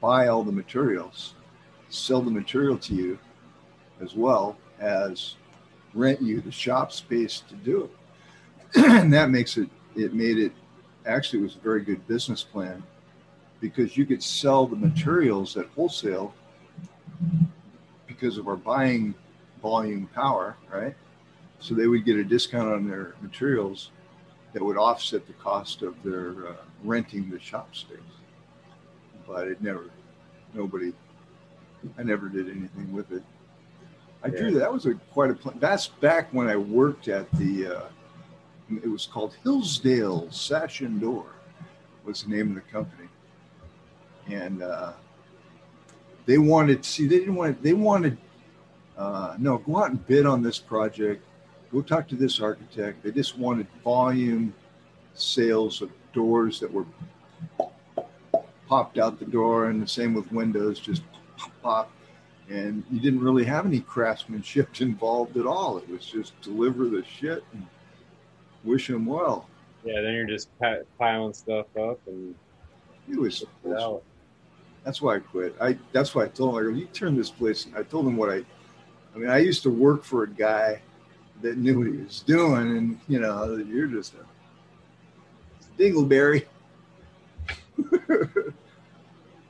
buy 0.00 0.28
all 0.28 0.44
the 0.44 0.52
materials, 0.52 1.34
sell 1.88 2.20
the 2.20 2.30
material 2.30 2.78
to 2.78 2.94
you, 2.94 3.18
as 4.00 4.14
well 4.14 4.56
as 4.78 5.36
rent 5.94 6.20
you 6.20 6.40
the 6.40 6.52
shop 6.52 6.92
space 6.92 7.42
to 7.48 7.54
do 7.56 7.84
it. 7.84 8.84
and 8.90 9.12
that 9.12 9.30
makes 9.30 9.56
it, 9.56 9.68
it 9.96 10.12
made 10.12 10.38
it, 10.38 10.52
actually, 11.06 11.40
it 11.40 11.42
was 11.42 11.56
a 11.56 11.60
very 11.60 11.82
good 11.82 12.06
business 12.06 12.42
plan 12.42 12.82
because 13.60 13.96
you 13.96 14.04
could 14.04 14.22
sell 14.22 14.66
the 14.66 14.76
materials 14.76 15.56
at 15.56 15.66
wholesale 15.68 16.34
because 18.06 18.38
of 18.38 18.48
our 18.48 18.56
buying 18.56 19.14
volume 19.62 20.08
power, 20.14 20.56
right? 20.72 20.94
So 21.60 21.74
they 21.74 21.86
would 21.86 22.04
get 22.04 22.16
a 22.16 22.24
discount 22.24 22.68
on 22.68 22.88
their 22.88 23.14
materials 23.22 23.90
that 24.52 24.62
would 24.62 24.76
offset 24.76 25.26
the 25.26 25.32
cost 25.34 25.82
of 25.82 26.00
their 26.02 26.48
uh, 26.48 26.56
renting 26.82 27.30
the 27.30 27.40
shop 27.40 27.74
space. 27.74 27.98
But 29.26 29.48
it 29.48 29.62
never, 29.62 29.90
nobody, 30.52 30.92
I 31.98 32.02
never 32.02 32.28
did 32.28 32.50
anything 32.50 32.92
with 32.92 33.10
it. 33.12 33.22
I 34.22 34.28
drew 34.28 34.52
that. 34.52 34.60
That 34.60 34.72
was 34.72 34.86
a 34.86 34.94
quite 35.12 35.30
a. 35.30 35.34
Pl- 35.34 35.54
that's 35.56 35.88
back 35.88 36.28
when 36.32 36.48
I 36.48 36.56
worked 36.56 37.08
at 37.08 37.30
the. 37.32 37.66
Uh, 37.66 37.82
it 38.70 38.88
was 38.88 39.06
called 39.06 39.34
Hillsdale 39.42 40.30
Sash 40.30 40.80
and 40.80 41.00
Door. 41.00 41.26
Was 42.04 42.22
the 42.22 42.30
name 42.30 42.48
of 42.48 42.54
the 42.54 42.60
company 42.72 43.08
and 44.28 44.62
uh, 44.62 44.92
they 46.26 46.38
wanted. 46.38 46.82
To 46.82 46.88
see, 46.88 47.06
they 47.06 47.18
didn't 47.18 47.34
want. 47.34 47.62
They 47.62 47.74
wanted. 47.74 48.16
Uh, 48.96 49.34
no, 49.38 49.58
go 49.58 49.78
out 49.78 49.90
and 49.90 50.06
bid 50.06 50.24
on 50.26 50.42
this 50.42 50.58
project. 50.58 51.24
Go 51.72 51.82
talk 51.82 52.06
to 52.08 52.14
this 52.16 52.40
architect. 52.40 53.02
They 53.02 53.10
just 53.10 53.36
wanted 53.36 53.66
volume 53.82 54.54
sales 55.14 55.82
of 55.82 55.90
doors 56.12 56.60
that 56.60 56.72
were 56.72 56.86
popped 58.68 58.98
out 58.98 59.18
the 59.18 59.24
door, 59.24 59.66
and 59.66 59.82
the 59.82 59.86
same 59.86 60.14
with 60.14 60.30
windows, 60.32 60.78
just 60.80 61.02
pop, 61.36 61.52
pop. 61.62 61.90
And 62.48 62.84
you 62.90 63.00
didn't 63.00 63.20
really 63.20 63.44
have 63.44 63.66
any 63.66 63.80
craftsmanship 63.80 64.68
involved 64.80 65.36
at 65.36 65.46
all. 65.46 65.78
It 65.78 65.88
was 65.88 66.04
just 66.06 66.38
deliver 66.42 66.88
the 66.88 67.02
shit 67.04 67.42
and 67.52 67.66
wish 68.64 68.88
them 68.88 69.06
well. 69.06 69.48
Yeah, 69.84 70.00
then 70.00 70.14
you're 70.14 70.26
just 70.26 70.48
piling 70.98 71.32
stuff 71.34 71.66
up 71.78 72.00
and 72.06 72.34
It 73.10 73.18
was. 73.18 73.42
it 73.42 73.48
out. 73.78 74.02
That's 74.84 75.00
why 75.00 75.16
I 75.16 75.18
quit. 75.18 75.56
I 75.60 75.78
that's 75.92 76.14
why 76.14 76.24
I 76.24 76.28
told 76.28 76.58
him. 76.58 76.60
I 76.60 76.70
go, 76.70 76.76
you 76.76 76.86
turn 76.86 77.16
this 77.16 77.30
place. 77.30 77.66
I 77.76 77.82
told 77.82 78.06
him 78.06 78.16
what 78.16 78.30
I. 78.30 78.44
I 79.14 79.18
mean, 79.18 79.30
I 79.30 79.38
used 79.38 79.62
to 79.62 79.70
work 79.70 80.04
for 80.04 80.24
a 80.24 80.28
guy 80.28 80.82
that 81.40 81.56
knew 81.56 81.78
what 81.78 81.86
he 81.86 81.96
was 81.98 82.20
doing, 82.20 82.76
and 82.76 83.00
you 83.08 83.20
know, 83.20 83.56
you're 83.56 83.86
just 83.86 84.14
a 84.14 85.80
dingleberry. 85.80 86.46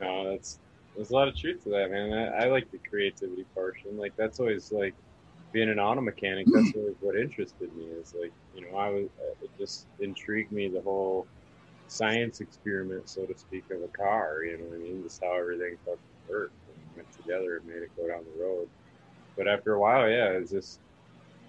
No, 0.00 0.30
that's 0.30 0.58
there's 0.94 1.10
a 1.10 1.14
lot 1.14 1.28
of 1.28 1.36
truth 1.36 1.64
to 1.64 1.70
that, 1.70 1.90
man. 1.90 2.12
I, 2.12 2.44
I 2.44 2.46
like 2.46 2.70
the 2.70 2.78
creativity 2.78 3.44
portion. 3.54 3.96
Like 3.96 4.14
that's 4.16 4.38
always 4.38 4.70
like 4.70 4.94
being 5.52 5.70
an 5.70 5.78
auto 5.78 6.00
mechanic. 6.00 6.46
That's 6.52 6.76
always 6.76 6.96
what 7.00 7.16
interested 7.16 7.74
me. 7.76 7.84
Is 7.84 8.14
like 8.18 8.32
you 8.54 8.62
know 8.62 8.76
I 8.76 8.90
was 8.90 9.08
it 9.42 9.50
just 9.58 9.86
intrigued 10.00 10.52
me 10.52 10.68
the 10.68 10.80
whole 10.82 11.26
science 11.88 12.40
experiment, 12.40 13.08
so 13.08 13.24
to 13.24 13.36
speak, 13.38 13.64
of 13.70 13.82
a 13.82 13.88
car. 13.88 14.44
You 14.44 14.58
know 14.58 14.64
what 14.64 14.76
I 14.76 14.78
mean? 14.78 15.02
Just 15.02 15.22
how 15.22 15.36
everything 15.36 15.76
fucking 15.84 15.98
worked 16.28 16.54
and 16.68 16.96
went 16.96 17.12
together 17.16 17.58
and 17.58 17.66
made 17.66 17.82
it 17.82 17.90
go 17.96 18.08
down 18.08 18.24
the 18.36 18.42
road. 18.42 18.68
But 19.36 19.48
after 19.48 19.74
a 19.74 19.80
while, 19.80 20.08
yeah, 20.08 20.30
it's 20.30 20.50
just 20.50 20.80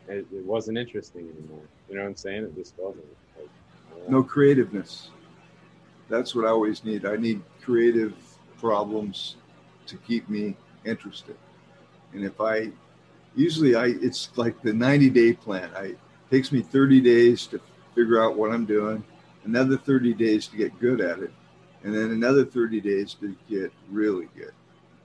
it, 0.08 0.26
it 0.32 0.46
wasn't 0.46 0.78
interesting 0.78 1.30
anymore. 1.38 1.64
You 1.90 1.96
know 1.96 2.02
what 2.02 2.10
I'm 2.10 2.16
saying? 2.16 2.44
It 2.44 2.56
just 2.56 2.74
wasn't. 2.78 3.06
Like, 3.38 3.50
I. 4.08 4.12
No 4.12 4.24
creativeness. 4.24 5.10
That's 6.10 6.36
what 6.36 6.46
I 6.46 6.50
always 6.50 6.84
need. 6.84 7.06
I 7.06 7.16
need 7.16 7.42
creative 7.62 8.16
problems 8.60 9.36
to 9.88 9.98
keep 9.98 10.30
me 10.30 10.56
interested. 10.86 11.38
And 12.14 12.24
if 12.24 12.40
I 12.40 12.72
usually 13.36 13.76
I 13.76 13.88
it's 13.88 14.30
like 14.36 14.62
the 14.62 14.74
90 14.74 15.10
day 15.10 15.34
plan. 15.34 15.70
I 15.76 15.84
it 15.86 15.98
takes 16.32 16.52
me 16.52 16.62
30 16.62 17.02
days 17.02 17.46
to 17.48 17.62
figure 17.94 18.22
out 18.22 18.36
what 18.36 18.52
I'm 18.52 18.66
doing, 18.66 19.04
another 19.46 19.78
30 19.78 20.14
days 20.14 20.48
to 20.48 20.58
get 20.58 20.78
good 20.80 21.02
at 21.02 21.20
it, 21.20 21.32
and 21.84 21.94
then 21.94 22.12
another 22.12 22.44
30 22.44 22.82
days 22.82 23.16
to 23.22 23.36
get 23.50 23.72
really 23.90 24.28
good. 24.36 24.54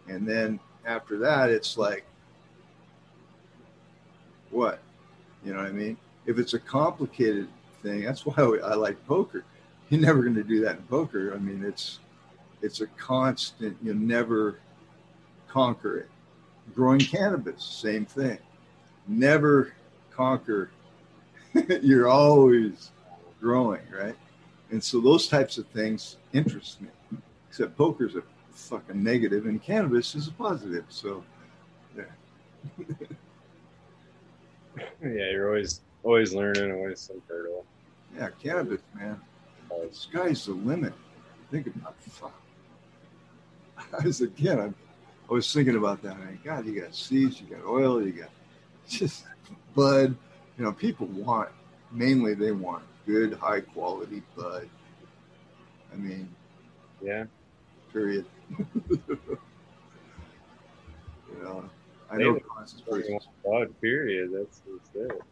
And 0.08 0.26
then 0.26 0.58
after 0.84 1.18
that 1.18 1.50
it's 1.50 1.76
like 1.76 2.04
what? 4.50 4.80
You 5.44 5.52
know 5.52 5.58
what 5.58 5.68
I 5.68 5.72
mean? 5.72 5.96
If 6.26 6.38
it's 6.38 6.54
a 6.54 6.58
complicated 6.58 7.48
thing, 7.82 8.02
that's 8.02 8.26
why 8.26 8.34
I 8.36 8.74
like 8.74 9.04
poker. 9.06 9.44
You're 9.88 10.00
never 10.00 10.22
going 10.22 10.34
to 10.34 10.44
do 10.44 10.60
that 10.62 10.76
in 10.76 10.82
poker. 10.84 11.34
I 11.34 11.38
mean, 11.38 11.64
it's 11.64 11.98
it's 12.62 12.80
a 12.80 12.86
constant. 12.86 13.76
You 13.82 13.94
never 13.94 14.58
conquer 15.48 15.98
it. 15.98 16.10
Growing 16.74 17.00
cannabis, 17.00 17.64
same 17.64 18.06
thing. 18.06 18.38
Never 19.08 19.72
conquer. 20.12 20.70
You're 21.82 22.08
always 22.08 22.90
growing, 23.40 23.82
right? 23.90 24.14
And 24.70 24.82
so 24.82 25.00
those 25.00 25.28
types 25.28 25.58
of 25.58 25.66
things 25.68 26.16
interest 26.32 26.80
me. 26.80 26.88
Except 27.48 27.76
poker's 27.76 28.14
a 28.14 28.22
fucking 28.52 29.02
negative, 29.02 29.46
and 29.46 29.62
cannabis 29.62 30.14
is 30.14 30.28
a 30.28 30.32
positive. 30.32 30.84
So, 30.88 31.24
yeah. 31.96 32.04
yeah, 35.02 35.30
you're 35.30 35.48
always 35.48 35.80
always 36.04 36.32
learning, 36.32 36.72
always 36.72 37.00
some 37.00 37.20
hurdle. 37.28 37.64
Yeah, 38.16 38.28
cannabis, 38.42 38.80
man. 38.94 39.20
The 39.68 39.88
sky's 39.92 40.46
the 40.46 40.52
limit. 40.52 40.92
Think 41.50 41.66
about 41.66 42.00
fuck. 42.02 42.40
I 43.98 44.04
was 44.04 44.20
again. 44.20 44.60
I, 44.60 44.66
I 44.66 45.32
was 45.32 45.52
thinking 45.52 45.76
about 45.76 46.02
that. 46.02 46.14
I 46.14 46.18
mean, 46.18 46.40
God, 46.44 46.66
you 46.66 46.80
got 46.80 46.94
seeds, 46.94 47.40
you 47.40 47.46
got 47.46 47.64
oil, 47.66 48.04
you 48.04 48.12
got 48.12 48.30
just 48.88 49.24
bud. 49.74 50.14
You 50.58 50.64
know, 50.64 50.72
people 50.72 51.06
want 51.06 51.48
mainly 51.92 52.34
they 52.34 52.52
want 52.52 52.84
good, 53.10 53.34
high 53.38 53.60
quality 53.60 54.22
bud. 54.36 54.68
I 55.92 55.96
mean, 55.96 56.28
Yeah, 57.02 57.24
period. 57.92 58.24
you 58.90 59.00
know, 61.42 61.68
I 62.10 62.16
They 62.16 62.24
know 62.24 62.32
would- 62.34 62.42
Bud, 63.44 63.80
period. 63.80 64.30
That's, 64.32 64.62
that's 64.66 64.90
it. 64.94 65.22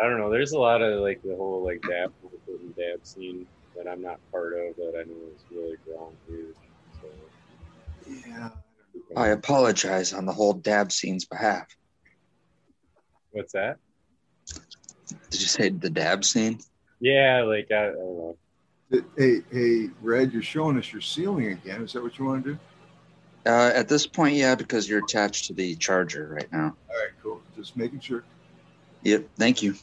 I 0.00 0.02
don't 0.08 0.18
know. 0.18 0.30
There's 0.30 0.52
a 0.52 0.58
lot 0.58 0.82
of 0.82 1.00
like 1.00 1.22
the 1.22 1.36
whole 1.36 1.64
like 1.64 1.80
dab 1.82 2.12
and 2.48 2.76
dab 2.76 3.04
scene 3.06 3.46
that 3.76 3.88
I'm 3.88 4.02
not 4.02 4.18
part 4.32 4.52
of 4.54 4.74
that 4.76 4.92
I 4.98 5.04
know 5.04 5.16
is 5.34 5.42
really 5.52 5.76
growing 5.84 6.16
huge. 6.26 6.56
So, 7.00 7.08
Yeah. 8.28 8.50
I 9.16 9.28
apologize 9.28 10.12
on 10.12 10.24
the 10.26 10.32
whole 10.32 10.52
dab 10.54 10.90
scene's 10.92 11.24
behalf. 11.24 11.66
what's 13.32 13.52
that? 13.52 13.78
Did 15.08 15.40
you 15.40 15.46
say 15.46 15.68
the 15.68 15.90
dab 15.90 16.24
scene? 16.24 16.58
Yeah, 17.00 17.42
like 17.42 17.70
I, 17.70 17.88
I 17.88 17.92
don't 17.92 17.96
know. 18.16 18.36
Hey, 19.16 19.42
hey, 19.50 19.90
Red, 20.00 20.32
you're 20.32 20.42
showing 20.42 20.78
us 20.78 20.92
your 20.92 21.02
ceiling 21.02 21.46
again. 21.46 21.82
Is 21.82 21.92
that 21.94 22.02
what 22.02 22.18
you 22.18 22.24
want 22.24 22.44
to 22.44 22.52
do? 22.52 22.58
Uh, 23.46 23.72
at 23.74 23.88
this 23.88 24.06
point, 24.06 24.36
yeah, 24.36 24.54
because 24.54 24.88
you're 24.88 25.00
attached 25.00 25.46
to 25.46 25.52
the 25.52 25.74
charger 25.76 26.28
right 26.28 26.50
now. 26.52 26.76
All 26.88 26.96
right, 26.96 27.10
cool. 27.22 27.42
Just 27.56 27.76
making 27.76 28.00
sure. 28.00 28.24
Yep, 29.02 29.28
thank 29.36 29.62
you. 29.62 29.74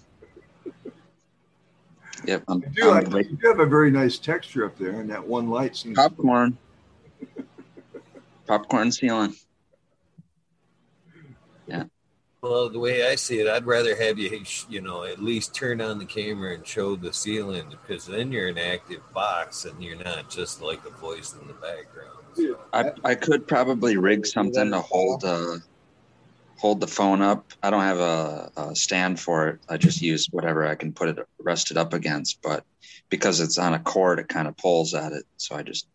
Yep, 2.25 2.43
I'm, 2.47 2.61
You 2.61 2.69
do, 2.69 2.91
I'm 2.91 3.15
I, 3.15 3.19
you 3.19 3.37
do 3.37 3.47
have 3.47 3.59
a 3.59 3.65
very 3.65 3.91
nice 3.91 4.17
texture 4.17 4.65
up 4.65 4.77
there, 4.77 4.99
and 4.99 5.09
that 5.09 5.27
one 5.27 5.49
light 5.49 5.75
seems. 5.75 5.97
popcorn. 5.97 6.57
Popcorn 8.47 8.91
ceiling. 8.91 9.35
Well, 12.43 12.69
the 12.69 12.79
way 12.79 13.07
I 13.07 13.13
see 13.17 13.39
it, 13.39 13.47
I'd 13.47 13.67
rather 13.67 13.95
have 13.95 14.17
you, 14.17 14.43
you 14.67 14.81
know, 14.81 15.03
at 15.03 15.21
least 15.21 15.53
turn 15.53 15.79
on 15.79 15.99
the 15.99 16.05
camera 16.05 16.55
and 16.55 16.65
show 16.65 16.95
the 16.95 17.13
ceiling 17.13 17.65
because 17.69 18.07
then 18.07 18.31
you're 18.31 18.47
an 18.47 18.57
active 18.57 19.01
box 19.13 19.65
and 19.65 19.83
you're 19.83 20.03
not 20.03 20.27
just 20.27 20.59
like 20.59 20.83
a 20.83 20.89
voice 20.89 21.35
in 21.39 21.47
the 21.47 21.53
background. 21.53 22.17
So, 22.33 22.57
I, 22.73 22.93
I 23.03 23.13
could 23.13 23.47
probably 23.47 23.97
rig 23.97 24.25
something 24.25 24.71
to 24.71 24.81
hold 24.81 25.23
uh, 25.23 25.57
hold 26.57 26.79
the 26.79 26.87
phone 26.87 27.21
up. 27.21 27.53
I 27.61 27.69
don't 27.69 27.83
have 27.83 27.99
a, 27.99 28.51
a 28.57 28.75
stand 28.75 29.19
for 29.19 29.49
it. 29.49 29.59
I 29.69 29.77
just 29.77 30.01
use 30.01 30.25
whatever 30.31 30.65
I 30.65 30.73
can 30.73 30.93
put 30.93 31.09
it 31.09 31.19
rest 31.39 31.69
it 31.69 31.77
up 31.77 31.93
against. 31.93 32.41
But 32.41 32.63
because 33.09 33.39
it's 33.39 33.59
on 33.59 33.75
a 33.75 33.79
cord, 33.79 34.17
it 34.17 34.29
kind 34.29 34.47
of 34.47 34.57
pulls 34.57 34.95
at 34.95 35.11
it, 35.13 35.25
so 35.37 35.55
I 35.55 35.61
just 35.61 35.85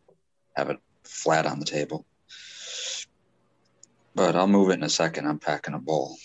have 0.54 0.70
it 0.70 0.78
flat 1.02 1.44
on 1.44 1.58
the 1.58 1.66
table. 1.66 2.06
But 4.14 4.36
I'll 4.36 4.46
move 4.46 4.70
it 4.70 4.74
in 4.74 4.84
a 4.84 4.88
second. 4.88 5.26
I'm 5.26 5.40
packing 5.40 5.74
a 5.74 5.80
bowl 5.80 6.16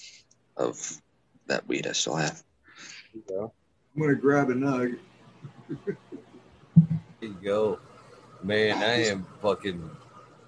of 0.58 1.02
that 1.48 1.68
weed 1.68 1.88
I 1.88 1.92
still 1.92 2.16
have. 2.16 2.44
I'm 3.40 3.52
gonna 4.00 4.16
grab 4.16 4.50
a 4.50 4.54
nug. 4.54 4.98
there 5.86 5.98
you 7.20 7.36
go. 7.44 7.80
Man, 8.44 8.78
I 8.78 9.04
am 9.06 9.26
fucking 9.42 9.90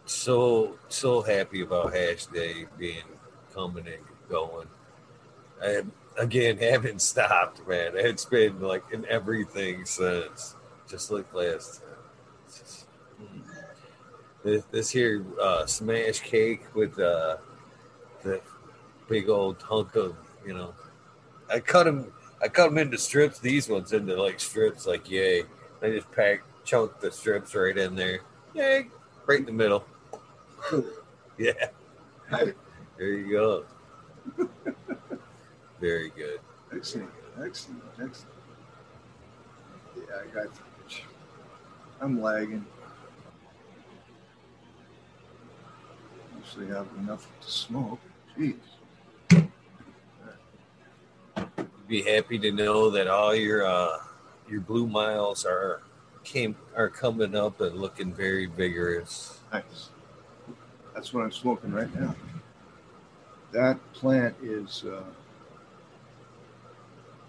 so, 0.05 0.77
so 0.89 1.21
happy 1.21 1.61
about 1.61 1.93
Hash 1.93 2.25
Day 2.27 2.65
being 2.77 3.03
coming 3.53 3.85
and 3.87 4.03
going. 4.29 4.67
I 5.61 5.77
am, 5.77 5.91
again 6.17 6.57
haven't 6.61 7.01
stopped, 7.01 7.67
man. 7.67 7.91
It's 7.95 8.25
been 8.25 8.61
like 8.61 8.84
in 8.91 9.05
everything 9.05 9.86
since, 9.86 10.55
just 10.89 11.11
like 11.11 11.32
last 11.34 11.82
time. 11.82 11.89
Just- 12.47 12.86
mm. 13.21 13.41
This, 14.43 14.63
this 14.71 14.89
here 14.89 15.25
uh, 15.41 15.65
smash 15.65 16.19
cake 16.19 16.63
with 16.75 16.99
uh, 16.99 17.38
the 18.23 18.41
big 19.08 19.30
old 19.30 19.62
hunk 19.62 19.95
of, 19.95 20.16
you 20.45 20.54
know, 20.54 20.74
I 21.49 21.60
cut 21.60 21.86
them. 21.86 22.12
I 22.41 22.47
cut 22.47 22.70
them 22.70 22.78
into 22.78 22.97
strips. 22.97 23.39
These 23.39 23.70
ones 23.70 23.93
into 23.93 24.22
like 24.22 24.39
strips, 24.39 24.86
like 24.86 25.10
yay. 25.10 25.43
I 25.82 25.89
just 25.89 26.12
pack 26.12 26.43
chunk 26.66 26.99
the 26.99 27.12
strips 27.12 27.56
right 27.56 27.78
in 27.78 27.95
there. 27.95 28.22
Yay, 28.54 28.88
right 29.26 29.39
in 29.39 29.45
the 29.45 29.51
middle. 29.51 29.86
yeah, 31.38 31.54
there 32.97 33.14
you 33.14 33.32
go. 33.32 33.66
Very 35.80 36.10
good. 36.10 36.39
Excellent, 36.74 37.10
excellent, 37.43 37.84
excellent. 38.01 38.34
Yeah, 39.97 40.04
I 40.22 40.34
got. 40.34 40.54
The 40.54 40.62
pitch. 40.84 41.04
I'm 42.01 42.22
lagging. 42.22 42.66
Usually 46.39 46.68
have 46.68 46.88
enough 46.99 47.28
to 47.41 47.51
smoke. 47.51 47.99
Jeez. 48.38 48.56
Be 51.93 52.01
happy 52.01 52.39
to 52.39 52.51
know 52.51 52.89
that 52.89 53.07
all 53.07 53.35
your 53.35 53.67
uh, 53.67 53.99
your 54.49 54.61
blue 54.61 54.87
miles 54.87 55.45
are 55.45 55.83
came 56.23 56.55
are 56.75 56.89
coming 56.89 57.35
up 57.35 57.61
and 57.61 57.79
looking 57.79 58.11
very 58.11 58.47
vigorous. 58.47 59.37
Nice. 59.53 59.91
That's 60.95 61.13
what 61.13 61.23
I'm 61.23 61.31
smoking 61.31 61.71
right 61.71 61.93
now. 61.93 62.15
That 63.51 63.77
plant 63.93 64.35
is, 64.41 64.85
uh, 64.85 65.03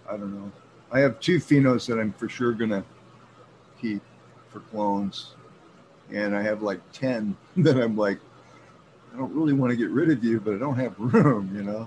I 0.09 0.17
don't 0.17 0.35
know. 0.35 0.51
I 0.91 1.01
have 1.01 1.21
two 1.21 1.41
phenos 1.41 1.87
that 1.89 2.01
I'm 2.01 2.15
for 2.15 2.31
sure 2.31 2.55
gonna 2.55 2.85
keep 3.79 4.01
for 4.49 4.61
clones, 4.61 5.35
and 6.11 6.35
I 6.35 6.41
have 6.41 6.63
like 6.63 6.81
ten 6.91 7.37
that 7.59 7.77
I'm 7.77 7.99
like, 7.99 8.19
I 9.13 9.19
don't 9.19 9.35
really 9.35 9.53
want 9.53 9.73
to 9.73 9.77
get 9.77 9.91
rid 9.91 10.09
of 10.09 10.25
you, 10.25 10.41
but 10.41 10.55
I 10.55 10.59
don't 10.59 10.77
have 10.77 10.99
room, 10.99 11.55
you 11.55 11.65
know. 11.65 11.87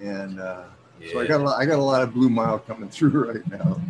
And 0.00 0.40
uh, 0.40 0.62
Yeah. 1.00 1.12
so 1.12 1.20
I 1.20 1.26
got 1.26 1.40
a 1.40 1.44
lot, 1.44 1.58
I 1.60 1.66
got 1.66 1.78
a 1.78 1.82
lot 1.82 2.02
of 2.02 2.12
blue 2.12 2.28
mile 2.30 2.58
coming 2.58 2.88
through 2.88 3.10
right 3.32 3.50
now. 3.50 3.80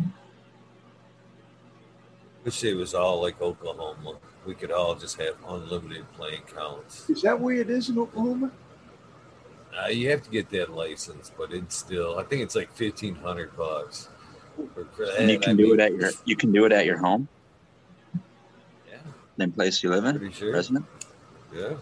Wish 2.43 2.63
it 2.63 2.73
was 2.75 2.93
all 2.93 3.21
like 3.21 3.39
Oklahoma. 3.41 4.15
We 4.45 4.55
could 4.55 4.71
all 4.71 4.95
just 4.95 5.17
have 5.19 5.35
unlimited 5.47 6.11
plant 6.13 6.47
counts. 6.47 7.07
Is 7.09 7.21
that 7.21 7.37
the 7.37 7.43
way 7.45 7.57
it 7.59 7.69
is 7.69 7.89
in 7.89 7.99
Oklahoma? 7.99 8.51
Uh, 9.77 9.87
you 9.87 10.09
have 10.09 10.23
to 10.23 10.29
get 10.31 10.49
that 10.49 10.71
license, 10.73 11.31
but 11.37 11.53
it's 11.53 11.75
still 11.77 12.17
I 12.17 12.23
think 12.23 12.41
it's 12.41 12.55
like 12.55 12.71
fifteen 12.73 13.15
hundred 13.15 13.55
bucks. 13.55 14.09
For, 14.73 14.85
for 14.85 15.03
And 15.19 15.29
you 15.29 15.39
can 15.39 15.51
I 15.51 15.53
do 15.53 15.63
mean, 15.63 15.79
it 15.79 15.83
at 15.83 15.93
your 15.93 16.11
you 16.25 16.35
can 16.35 16.51
do 16.51 16.65
it 16.65 16.71
at 16.71 16.85
your 16.85 16.97
home, 16.97 17.27
Yeah, 18.89 18.97
the 19.37 19.47
place 19.49 19.81
you 19.83 19.89
live 19.91 20.03
in, 20.05 20.31
sure. 20.31 20.51
resident. 20.53 20.85
Yeah, 21.55 21.73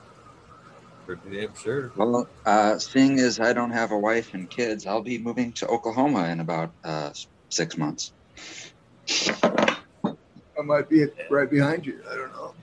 pretty 1.17 1.41
damn 1.41 1.55
sure. 1.55 1.91
Well, 1.95 2.27
uh, 2.45 2.77
seeing 2.77 3.19
as 3.19 3.39
I 3.39 3.53
don't 3.53 3.71
have 3.71 3.91
a 3.91 3.97
wife 3.97 4.33
and 4.33 4.49
kids, 4.49 4.85
I'll 4.85 5.01
be 5.01 5.17
moving 5.17 5.51
to 5.53 5.67
Oklahoma 5.67 6.27
in 6.27 6.39
about 6.39 6.71
uh, 6.83 7.11
six 7.49 7.77
months. 7.77 8.13
I 9.07 10.61
might 10.63 10.89
be 10.89 11.05
right 11.29 11.49
behind 11.49 11.85
you. 11.85 12.01
I 12.09 12.15
don't 12.15 12.33
know. 12.33 12.53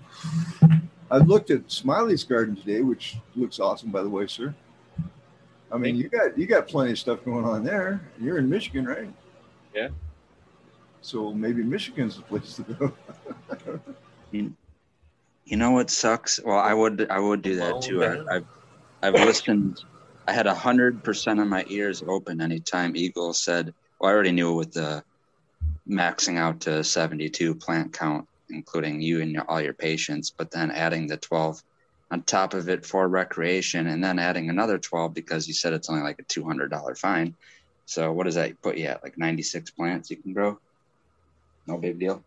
I 1.11 1.19
looked 1.19 1.51
at 1.51 1.71
Smiley's 1.71 2.25
garden 2.25 2.57
today, 2.57 2.83
which 2.83 3.17
looks 3.35 3.61
awesome, 3.61 3.91
by 3.91 4.03
the 4.03 4.09
way, 4.09 4.27
sir. 4.27 4.55
I 5.71 5.79
mean, 5.79 5.97
you 5.97 6.09
got 6.09 6.39
you 6.39 6.47
got 6.47 6.69
plenty 6.69 6.93
of 6.93 6.99
stuff 6.99 7.25
going 7.25 7.45
on 7.45 7.65
there. 7.65 8.01
You're 8.21 8.39
in 8.39 8.49
Michigan, 8.49 8.87
right? 8.87 9.13
Yeah. 9.75 9.89
So 11.01 11.33
maybe 11.33 11.63
Michigan's 11.63 12.17
the 12.17 12.23
place 12.23 12.57
to 12.57 12.63
go. 12.63 13.81
You 15.47 15.57
know 15.57 15.71
what 15.71 15.91
sucks? 15.91 16.41
Well, 16.43 16.59
I 16.59 16.75
would 16.75 17.07
I 17.09 17.21
would 17.21 17.41
do 17.41 17.57
that 17.57 17.81
too. 17.81 18.05
I, 18.05 18.37
I've 18.37 18.47
I've 19.01 19.15
listened. 19.15 19.81
I 20.27 20.33
had 20.33 20.49
a 20.49 20.55
hundred 20.55 21.05
percent 21.05 21.39
of 21.39 21.47
my 21.47 21.65
ears 21.69 22.03
open 22.07 22.41
anytime 22.41 22.97
Eagle 22.97 23.33
said. 23.33 23.73
Well, 24.01 24.11
I 24.11 24.15
already 24.15 24.33
knew 24.33 24.55
with 24.55 24.73
the 24.73 25.05
maxing 25.89 26.37
out 26.37 26.63
to 26.63 26.83
seventy-two 26.83 27.55
plant 27.55 27.93
count, 27.93 28.27
including 28.51 29.01
you 29.01 29.23
and 29.23 29.31
your, 29.31 29.49
all 29.49 29.61
your 29.61 29.73
patients, 29.73 30.35
but 30.37 30.51
then 30.51 30.73
adding 30.73 31.07
the 31.07 31.17
twelve 31.17 31.63
on 32.11 32.23
top 32.23 32.53
of 32.53 32.69
it 32.69 32.85
for 32.85 33.07
recreation, 33.07 33.87
and 33.87 34.03
then 34.03 34.19
adding 34.19 34.51
another 34.51 34.79
twelve 34.79 35.15
because 35.15 35.47
you 35.47 35.55
said 35.55 35.73
it's 35.73 35.89
only 35.89 36.03
like 36.03 36.19
a 36.19 36.25
two 36.25 36.45
hundred 36.45 36.73
dollar 36.73 36.97
fine. 36.97 37.37
So 37.85 38.11
what 38.11 38.25
does 38.25 38.35
that 38.35 38.61
put 38.63 38.77
you 38.79 38.87
at? 38.87 39.05
Like 39.05 39.17
ninety-six 39.17 39.71
plants 39.71 40.11
you 40.11 40.17
can 40.17 40.33
grow? 40.33 40.59
No 41.69 41.79
big 41.79 42.01
deal. 42.01 42.25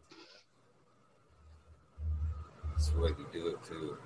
That's 2.79 2.91
the 2.91 3.01
way 3.01 3.09
to 3.09 3.25
do 3.33 3.47
it 3.49 3.61
too. 3.61 3.97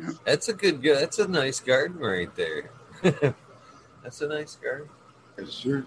Yeah. 0.00 0.10
That's 0.24 0.48
a 0.48 0.52
good. 0.52 0.80
gu- 0.80 0.94
That's 0.94 1.18
a 1.18 1.26
nice 1.26 1.58
garden 1.58 1.98
right 1.98 2.32
there. 2.36 2.70
that's 3.02 4.20
a 4.20 4.28
nice 4.28 4.54
garden. 4.54 4.88
Yes, 5.36 5.50
sir. 5.50 5.84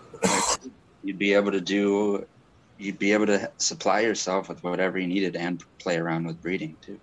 you'd 1.04 1.18
be 1.18 1.34
able 1.34 1.54
to 1.54 1.62
do 1.62 2.26
you'd 2.78 3.00
be 3.00 3.14
able 3.14 3.28
to 3.28 3.50
supply 3.60 4.02
yourself 4.02 4.50
with 4.50 4.62
whatever 4.62 5.00
you 5.00 5.08
needed 5.08 5.38
and 5.38 5.64
play 5.82 5.96
around 5.96 6.26
with 6.26 6.42
breeding 6.42 6.76
too 6.82 7.00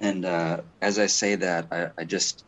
and 0.00 0.24
uh, 0.24 0.60
as 0.82 0.98
i 0.98 1.06
say 1.06 1.34
that 1.36 1.66
I, 1.70 1.88
I 1.98 2.04
just 2.04 2.44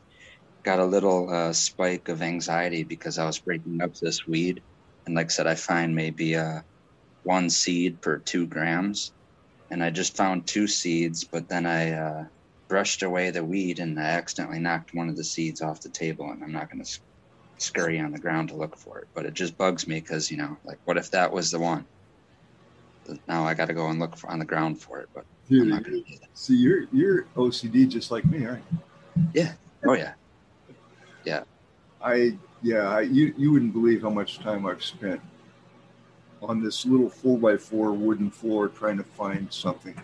got 0.65 0.79
a 0.81 0.85
little 0.85 1.31
uh, 1.31 1.53
spike 1.53 2.09
of 2.09 2.23
anxiety 2.23 2.83
because 2.83 3.19
i 3.19 3.25
was 3.25 3.39
breaking 3.39 3.81
up 3.83 3.95
this 3.95 4.27
weed 4.27 4.63
and 5.07 5.15
like 5.17 5.27
i 5.27 5.29
said 5.29 5.47
i 5.47 5.55
find 5.55 5.95
maybe 5.95 6.37
uh, 6.37 6.61
one 7.23 7.51
seed 7.51 8.03
per 8.03 8.19
two 8.19 8.47
grams 8.47 9.13
and 9.71 9.83
i 9.83 9.91
just 9.91 10.17
found 10.17 10.47
two 10.47 10.67
seeds 10.67 11.25
but 11.25 11.49
then 11.49 11.67
i 11.67 11.93
uh, 11.93 12.25
brushed 12.69 13.03
away 13.03 13.31
the 13.31 13.45
weed 13.45 13.79
and 13.79 13.99
i 13.99 14.03
accidentally 14.03 14.59
knocked 14.59 14.95
one 14.95 15.09
of 15.09 15.17
the 15.17 15.25
seeds 15.25 15.63
off 15.63 15.81
the 15.81 15.89
table 15.89 16.31
and 16.31 16.43
i'm 16.43 16.53
not 16.53 16.71
going 16.71 16.83
to 16.83 17.01
scurry 17.59 17.99
on 17.99 18.13
the 18.13 18.19
ground 18.19 18.49
to 18.49 18.57
look 18.57 18.77
for 18.77 18.99
it. 18.99 19.09
But 19.15 19.27
it 19.27 19.35
just 19.35 19.57
bugs 19.59 19.87
me 19.87 20.01
because 20.01 20.31
you 20.31 20.37
know, 20.37 20.57
like, 20.65 20.79
what 20.85 20.97
if 20.97 21.11
that 21.11 21.33
was 21.33 21.51
the 21.51 21.59
one? 21.59 21.85
Now 23.27 23.45
I 23.45 23.55
got 23.55 23.67
to 23.67 23.75
go 23.75 23.89
and 23.89 23.99
look 23.99 24.17
for, 24.17 24.31
on 24.31 24.39
the 24.39 24.45
ground 24.45 24.81
for 24.81 25.01
it. 25.01 25.09
But 25.15 25.25
I'm 25.51 25.69
not 25.69 25.83
going 25.83 25.97
Dude, 25.97 26.07
to 26.07 26.13
do 26.13 26.19
that. 26.21 26.29
see, 26.35 26.57
you're 26.57 26.85
you're 26.93 27.23
OCD 27.37 27.89
just 27.89 28.11
like 28.11 28.25
me, 28.25 28.47
right? 28.47 28.63
Yeah. 29.33 29.53
Oh 29.87 29.95
yeah. 29.95 30.13
yeah, 31.25 31.45
I 32.03 32.37
yeah, 32.63 32.89
I, 32.89 33.01
you 33.03 33.35
you 33.37 33.53
wouldn't 33.53 33.73
believe 33.73 34.03
how 34.03 34.11
much 34.11 34.39
time 34.39 34.67
I've 34.67 34.85
spent 34.85 35.21
on 36.43 36.63
this 36.63 36.87
little 36.87 37.09
four 37.09 37.39
by 37.39 37.57
four 37.57 37.93
wooden 37.93 38.31
floor 38.31 38.69
trying 38.69 38.97
to 38.99 39.05
find 39.05 39.53
something. 39.53 39.95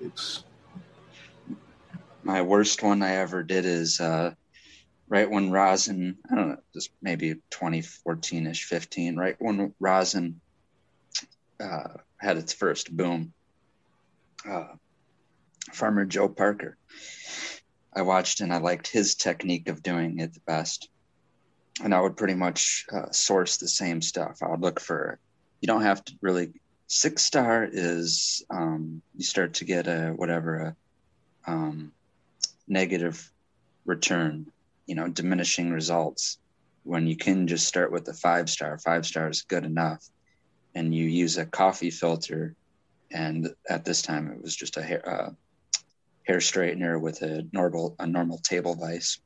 It's 0.00 0.44
my 2.22 2.42
worst 2.42 2.82
one 2.82 3.02
I 3.02 3.16
ever 3.16 3.42
did 3.42 3.64
is 3.64 4.00
uh, 4.00 4.34
right 5.08 5.30
when 5.30 5.50
rosin. 5.50 6.18
I 6.30 6.34
don't 6.34 6.48
know, 6.50 6.56
just 6.72 6.90
maybe 7.00 7.34
2014 7.50 8.46
ish, 8.46 8.64
15. 8.64 9.16
Right 9.16 9.36
when 9.38 9.74
rosin 9.80 10.40
uh, 11.60 11.88
had 12.18 12.36
its 12.36 12.52
first 12.52 12.94
boom. 12.94 13.32
Uh, 14.48 14.68
Farmer 15.72 16.04
Joe 16.04 16.28
Parker. 16.28 16.76
I 17.94 18.02
watched 18.02 18.40
and 18.40 18.52
I 18.52 18.58
liked 18.58 18.88
his 18.88 19.14
technique 19.14 19.68
of 19.68 19.82
doing 19.82 20.18
it 20.18 20.32
the 20.34 20.40
best. 20.40 20.88
And 21.82 21.94
I 21.94 22.00
would 22.00 22.16
pretty 22.16 22.34
much 22.34 22.86
uh, 22.92 23.10
source 23.10 23.56
the 23.56 23.68
same 23.68 24.02
stuff. 24.02 24.38
I 24.42 24.48
would 24.48 24.60
look 24.60 24.80
for, 24.80 25.18
you 25.62 25.66
don't 25.68 25.82
have 25.82 26.04
to 26.04 26.12
really, 26.20 26.50
six 26.88 27.22
star 27.22 27.66
is, 27.72 28.44
um, 28.50 29.00
you 29.16 29.24
start 29.24 29.54
to 29.54 29.64
get 29.64 29.86
a 29.86 30.12
whatever, 30.14 30.76
a 31.46 31.50
um, 31.50 31.92
negative 32.68 33.30
return, 33.86 34.46
you 34.86 34.94
know, 34.94 35.08
diminishing 35.08 35.70
results. 35.70 36.38
When 36.82 37.06
you 37.06 37.16
can 37.16 37.46
just 37.46 37.66
start 37.66 37.92
with 37.92 38.04
the 38.04 38.12
five 38.12 38.50
star, 38.50 38.76
five 38.76 39.06
star 39.06 39.30
is 39.30 39.42
good 39.42 39.64
enough. 39.64 40.04
And 40.74 40.94
you 40.94 41.04
use 41.04 41.38
a 41.38 41.46
coffee 41.46 41.90
filter. 41.90 42.56
And 43.12 43.54
at 43.68 43.84
this 43.84 44.02
time, 44.02 44.32
it 44.32 44.42
was 44.42 44.56
just 44.56 44.76
a 44.76 44.82
hair, 44.82 45.08
uh, 45.08 45.30
hair 46.26 46.38
straightener 46.38 47.00
with 47.00 47.22
a 47.22 47.46
normal 47.52 47.94
a 47.98 48.06
normal 48.06 48.38
table 48.38 48.74
vise. 48.74 49.20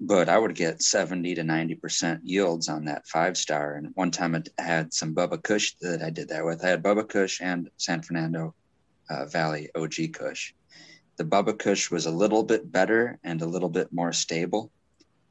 But 0.00 0.28
I 0.28 0.38
would 0.38 0.54
get 0.54 0.82
70 0.82 1.34
to 1.36 1.42
90% 1.42 2.20
yields 2.22 2.68
on 2.68 2.84
that 2.84 3.06
five 3.06 3.36
star. 3.36 3.74
And 3.74 3.90
one 3.94 4.10
time 4.10 4.36
I 4.36 4.62
had 4.62 4.94
some 4.94 5.14
Bubba 5.14 5.42
Kush 5.42 5.74
that 5.80 6.02
I 6.02 6.10
did 6.10 6.28
that 6.28 6.44
with. 6.44 6.64
I 6.64 6.68
had 6.68 6.82
Bubba 6.82 7.08
Kush 7.08 7.40
and 7.40 7.68
San 7.76 8.02
Fernando 8.02 8.54
uh, 9.10 9.24
Valley 9.26 9.70
OG 9.74 10.12
Kush. 10.12 10.54
The 11.16 11.24
Bubba 11.24 11.58
Kush 11.58 11.90
was 11.90 12.06
a 12.06 12.12
little 12.12 12.44
bit 12.44 12.70
better 12.70 13.18
and 13.24 13.42
a 13.42 13.46
little 13.46 13.68
bit 13.68 13.92
more 13.92 14.12
stable. 14.12 14.70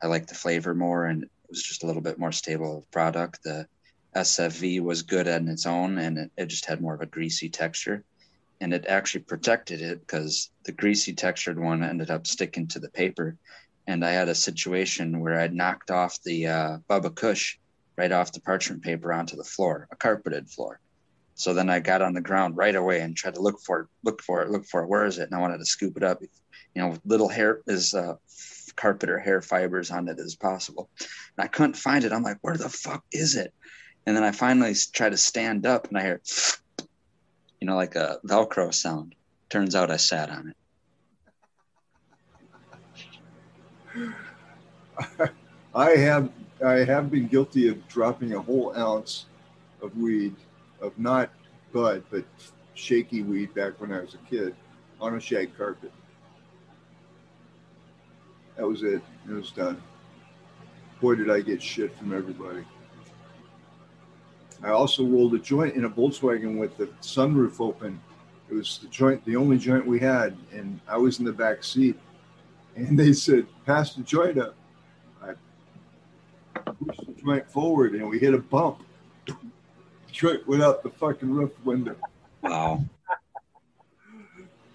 I 0.02 0.08
liked 0.08 0.28
the 0.28 0.36
flavor 0.36 0.74
more 0.74 1.06
and 1.06 1.24
it 1.24 1.30
was 1.50 1.64
just 1.64 1.84
a 1.84 1.88
little 1.88 2.02
bit 2.02 2.20
more 2.20 2.34
stable 2.34 2.86
product. 2.92 3.44
The 3.44 3.68
SFV 4.16 4.82
was 4.82 5.04
good 5.04 5.28
on 5.28 5.48
its 5.48 5.66
own 5.66 5.98
and 5.98 6.18
it, 6.18 6.32
it 6.38 6.46
just 6.48 6.66
had 6.66 6.82
more 6.82 6.94
of 6.96 7.02
a 7.02 7.06
greasy 7.06 7.50
texture 7.50 8.04
and 8.60 8.74
it 8.74 8.86
actually 8.88 9.22
protected 9.22 9.82
it 9.82 10.00
because 10.00 10.50
the 10.66 10.72
greasy 10.72 11.14
textured 11.14 11.60
one 11.60 11.84
ended 11.84 12.10
up 12.10 12.26
sticking 12.26 12.68
to 12.68 12.80
the 12.80 12.90
paper. 12.90 13.38
And 13.88 14.04
I 14.04 14.12
had 14.12 14.30
a 14.30 14.36
situation 14.36 15.22
where 15.22 15.40
I'd 15.40 15.54
knocked 15.54 15.92
off 15.92 16.22
the 16.24 16.48
uh, 16.48 16.78
Bubba 16.90 17.16
Kush 17.16 17.58
right 17.96 18.12
off 18.12 18.34
the 18.34 18.42
parchment 18.42 18.84
paper 18.84 19.12
onto 19.14 19.36
the 19.36 19.44
floor, 19.44 19.88
a 19.92 19.96
carpeted 19.96 20.50
floor. 20.50 20.80
So 21.36 21.54
then 21.54 21.70
I 21.70 21.80
got 21.80 22.02
on 22.02 22.14
the 22.14 22.22
ground 22.22 22.58
right 22.58 22.76
away 22.76 23.00
and 23.00 23.16
tried 23.16 23.36
to 23.36 23.42
look 23.42 23.62
for 23.62 23.82
it, 23.82 23.88
look 24.04 24.22
for 24.22 24.42
it, 24.42 24.50
look 24.50 24.66
for 24.66 24.84
it. 24.84 24.88
Where 24.88 25.06
is 25.06 25.20
it? 25.20 25.30
And 25.30 25.36
I 25.36 25.40
wanted 25.40 25.60
to 25.60 25.66
scoop 25.66 25.96
it 25.96 26.04
up, 26.04 26.22
you 26.22 26.82
know, 26.82 26.98
little 27.06 27.30
hair 27.30 27.62
is 27.68 27.94
uh, 27.94 28.16
carpet 28.76 29.10
or 29.10 29.20
hair 29.20 29.42
fibers 29.42 29.92
on 29.92 30.08
it 30.08 30.20
as 30.20 30.36
possible. 30.36 30.90
And 31.00 31.44
I 31.44 31.48
couldn't 31.48 31.76
find 31.76 32.04
it. 32.04 32.12
I'm 32.12 32.24
like, 32.24 32.38
where 32.42 32.58
the 32.58 32.70
fuck 32.70 33.04
is 33.12 33.36
it? 33.36 33.54
And 34.06 34.16
then 34.16 34.24
I 34.24 34.32
finally 34.32 34.74
try 34.94 35.10
to 35.10 35.18
stand 35.18 35.66
up 35.66 35.90
and 35.90 35.98
I 35.98 36.02
hear, 36.02 36.22
you 37.62 37.68
know, 37.68 37.76
like 37.76 37.96
a 37.96 38.20
Velcro 38.26 38.74
sound. 38.74 39.16
Turns 39.50 39.76
out 39.76 39.92
I 39.92 39.98
sat 39.98 40.30
on 40.30 40.50
it. 40.50 40.58
I 45.76 45.92
have 45.92 46.32
I 46.66 46.84
have 46.84 47.12
been 47.12 47.28
guilty 47.28 47.68
of 47.68 47.88
dropping 47.88 48.34
a 48.34 48.42
whole 48.42 48.76
ounce 48.76 49.26
of 49.82 49.96
weed, 49.98 50.36
of 50.82 50.98
not 50.98 51.30
bud, 51.72 52.04
but 52.10 52.26
shaky 52.74 53.22
weed 53.22 53.54
back 53.54 53.80
when 53.80 53.92
I 53.92 54.02
was 54.02 54.16
a 54.16 54.30
kid 54.30 54.56
on 55.00 55.16
a 55.16 55.20
shag 55.20 55.56
carpet. 55.56 55.92
That 58.56 58.68
was 58.68 58.82
it. 58.82 59.02
It 59.30 59.34
was 59.34 59.52
done. 59.52 59.82
Boy, 61.00 61.16
did 61.16 61.30
I 61.30 61.42
get 61.42 61.62
shit 61.62 61.96
from 61.96 62.16
everybody. 62.16 62.64
I 64.64 64.70
also 64.70 65.06
rolled 65.06 65.36
a 65.36 65.40
joint 65.40 65.76
in 65.76 65.86
a 65.86 65.90
Volkswagen 65.90 66.58
with 66.58 66.76
the 66.78 66.88
sunroof 67.02 67.62
open. 67.62 68.02
It 68.50 68.56
was 68.56 68.80
the 68.80 68.88
joint, 68.88 69.24
the 69.26 69.36
only 69.36 69.60
joint 69.60 69.86
we 69.86 70.00
had, 70.00 70.36
and 70.52 70.80
I 70.88 70.98
was 70.98 71.20
in 71.20 71.26
the 71.26 71.34
back 71.34 71.64
seat. 71.64 72.00
And 72.76 72.98
they 72.98 73.14
said, 73.14 73.46
"Pass 73.66 73.94
the 73.94 74.02
joint 74.02 74.40
up." 74.40 74.56
I 76.82 76.86
pushed 76.86 77.06
the 77.06 77.22
joint 77.22 77.50
forward, 77.50 77.94
and 77.96 78.10
we 78.10 78.20
hit 78.20 78.34
a 78.34 78.40
bump. 78.40 78.84
The 79.26 79.36
joint 80.12 80.48
went 80.48 80.64
out 80.64 80.84
the 80.84 80.90
fucking 80.90 81.30
roof 81.30 81.52
window. 81.64 81.96
Wow. 82.42 82.84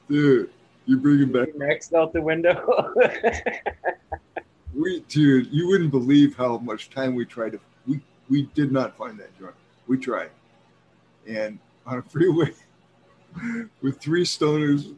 Dude, 0.09 0.51
you 0.87 0.97
bring 0.99 1.21
it 1.21 1.33
back. 1.33 1.49
Next 1.57 1.95
out 1.95 2.13
the 2.13 2.21
window. 2.21 2.93
We, 4.75 5.01
dude, 5.01 5.49
you 5.53 5.69
wouldn't 5.69 5.91
believe 5.91 6.35
how 6.35 6.59
much 6.59 6.89
time 6.91 7.15
we 7.15 7.27
tried 7.27 7.53
to. 7.53 7.61
We 7.87 8.01
we 8.29 8.43
did 8.55 8.73
not 8.73 8.97
find 8.97 9.19
that 9.21 9.39
joint. 9.39 9.55
We 9.87 9.99
tried, 9.99 10.31
and 11.27 11.59
on 11.87 11.99
a 11.99 12.03
freeway 12.03 12.53
with 13.83 14.01
three 14.01 14.25
stoners 14.25 14.95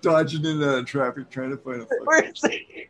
dodging 0.00 0.44
in 0.44 0.60
and 0.60 0.64
out 0.64 0.78
of 0.78 0.86
traffic 0.86 1.30
trying 1.30 1.50
to 1.50 1.56
find 1.56 1.82
a 1.82 1.86
fucking, 1.86 2.04
Where's 2.04 2.40
it? 2.44 2.88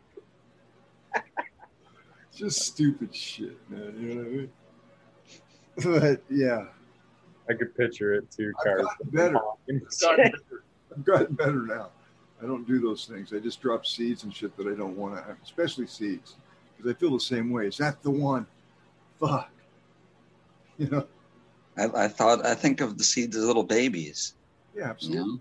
Just 2.35 2.61
stupid 2.61 3.15
shit, 3.15 3.57
man. 3.69 3.93
You 3.99 4.15
know 4.15 4.21
what 4.21 4.27
I 4.27 4.31
mean? 4.31 4.51
But 5.83 6.21
yeah, 6.29 6.65
I 7.49 7.53
could 7.53 7.75
picture 7.75 8.13
it 8.13 8.29
too. 8.29 8.53
I've 8.59 8.63
Cars. 8.63 8.85
better. 9.05 9.37
I've 9.69 9.99
gotten 9.99 10.15
better. 10.17 10.63
I've 10.95 11.03
gotten 11.05 11.35
better 11.35 11.61
now. 11.65 11.89
I 12.41 12.45
don't 12.45 12.67
do 12.67 12.79
those 12.79 13.05
things. 13.05 13.33
I 13.33 13.39
just 13.39 13.59
drop 13.61 13.85
seeds 13.85 14.23
and 14.23 14.31
shit 14.35 14.55
that 14.57 14.67
I 14.67 14.75
don't 14.75 14.95
want 14.95 15.15
to, 15.15 15.35
especially 15.43 15.87
seeds, 15.87 16.35
because 16.77 16.91
I 16.91 16.93
feel 16.99 17.11
the 17.11 17.19
same 17.19 17.49
way. 17.49 17.65
Is 17.67 17.77
that 17.77 18.03
the 18.03 18.11
one? 18.11 18.45
Fuck. 19.19 19.49
You 20.79 20.87
know? 20.89 21.07
I, 21.77 22.05
I 22.05 22.07
thought 22.07 22.43
I 22.45 22.55
think 22.55 22.81
of 22.81 22.97
the 22.97 23.03
seeds 23.03 23.37
as 23.37 23.45
little 23.45 23.63
babies. 23.63 24.33
Yeah, 24.75 24.85
You 24.85 24.89
absolutely. 24.89 25.33
know? 25.33 25.39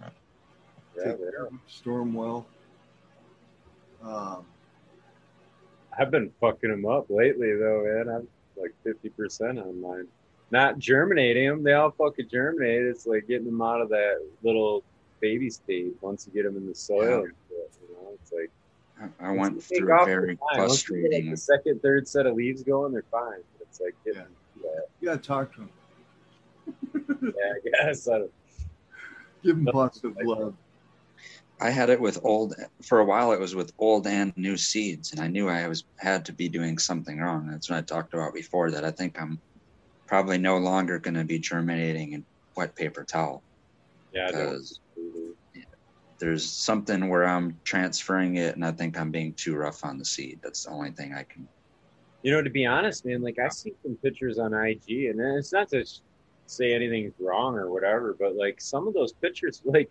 Yeah, 0.00 1.04
Take 1.04 1.18
they 1.18 1.30
care 1.30 1.44
of 1.44 1.50
them, 1.50 1.60
store 1.68 1.98
them 2.00 2.14
well. 2.14 2.46
Um, 4.02 4.44
I've 5.98 6.10
been 6.10 6.30
fucking 6.40 6.70
them 6.70 6.86
up 6.86 7.06
lately, 7.08 7.52
though, 7.56 7.84
man. 7.84 8.14
I'm 8.14 8.28
like 8.60 8.72
50% 8.86 9.62
on 9.62 9.80
mine. 9.80 10.06
Not 10.50 10.78
germinating 10.78 11.48
them. 11.48 11.62
They 11.62 11.72
all 11.72 11.90
fucking 11.90 12.28
germinate. 12.30 12.82
It's 12.82 13.06
like 13.06 13.26
getting 13.26 13.46
them 13.46 13.62
out 13.62 13.80
of 13.80 13.88
that 13.90 14.24
little 14.42 14.82
baby 15.20 15.50
stage 15.50 15.92
once 16.00 16.26
you 16.26 16.32
get 16.32 16.44
them 16.48 16.56
in 16.56 16.66
the 16.66 16.74
soil. 16.74 17.26
Yeah. 17.26 17.56
You 17.88 17.94
know, 17.94 18.12
it's 18.14 18.32
like 18.32 18.50
I, 19.20 19.26
I 19.26 19.30
went 19.30 19.54
once 19.54 19.70
you 19.70 19.76
take 19.76 19.84
through 19.86 20.00
a 20.02 20.04
very 20.04 20.26
they're. 20.52 20.58
Once 20.58 20.88
you 20.88 20.96
get, 20.96 21.02
frustrating. 21.02 21.30
the 21.30 21.36
second, 21.36 21.82
third 21.82 22.06
set 22.06 22.26
of 22.26 22.34
leaves 22.36 22.62
going, 22.62 22.92
they're 22.92 23.04
fine. 23.10 23.40
But 23.58 23.68
it's 23.68 23.80
like 23.80 23.94
getting, 24.04 24.22
yeah, 24.62 24.70
you 25.00 25.08
got 25.08 25.22
to 25.22 25.26
talk 25.26 25.52
to 25.54 25.60
them. 25.60 25.70
yeah 27.22 27.52
I 27.54 27.84
guess. 27.86 28.08
I 28.08 28.18
don't, 28.18 28.32
Give 29.42 29.56
them 29.56 29.68
lots 29.74 30.02
of 30.04 30.16
like- 30.16 30.26
love. 30.26 30.54
I 31.60 31.70
had 31.70 31.88
it 31.88 32.00
with 32.00 32.18
old 32.24 32.54
for 32.82 32.98
a 32.98 33.04
while. 33.04 33.32
It 33.32 33.40
was 33.40 33.54
with 33.54 33.72
old 33.78 34.06
and 34.06 34.32
new 34.36 34.56
seeds, 34.56 35.12
and 35.12 35.20
I 35.20 35.28
knew 35.28 35.48
I 35.48 35.68
was 35.68 35.84
had 35.96 36.24
to 36.26 36.32
be 36.32 36.48
doing 36.48 36.78
something 36.78 37.18
wrong. 37.18 37.48
That's 37.48 37.70
what 37.70 37.78
I 37.78 37.82
talked 37.82 38.14
about 38.14 38.34
before. 38.34 38.70
That 38.70 38.84
I 38.84 38.90
think 38.90 39.20
I'm 39.20 39.40
probably 40.06 40.38
no 40.38 40.58
longer 40.58 40.98
going 40.98 41.14
to 41.14 41.24
be 41.24 41.38
germinating 41.38 42.12
in 42.12 42.24
wet 42.56 42.74
paper 42.74 43.04
towel 43.04 43.42
yeah, 44.12 44.26
because 44.26 44.80
there's 46.18 46.48
something 46.48 47.08
where 47.08 47.24
I'm 47.24 47.58
transferring 47.64 48.36
it, 48.36 48.54
and 48.54 48.64
I 48.64 48.72
think 48.72 48.98
I'm 48.98 49.10
being 49.10 49.32
too 49.34 49.56
rough 49.56 49.84
on 49.84 49.98
the 49.98 50.04
seed. 50.04 50.40
That's 50.42 50.64
the 50.64 50.70
only 50.70 50.90
thing 50.90 51.14
I 51.14 51.24
can. 51.24 51.46
You 52.22 52.32
know, 52.32 52.42
to 52.42 52.50
be 52.50 52.64
honest, 52.64 53.04
man, 53.04 53.22
like 53.22 53.38
I 53.38 53.48
see 53.48 53.74
some 53.82 53.96
pictures 53.96 54.38
on 54.38 54.54
IG, 54.54 55.06
and 55.06 55.20
it's 55.20 55.52
not 55.52 55.68
to 55.70 55.84
say 56.46 56.74
anything's 56.74 57.12
wrong 57.18 57.56
or 57.56 57.70
whatever, 57.70 58.16
but 58.18 58.36
like 58.36 58.60
some 58.60 58.88
of 58.88 58.94
those 58.94 59.12
pictures, 59.12 59.62
like 59.66 59.90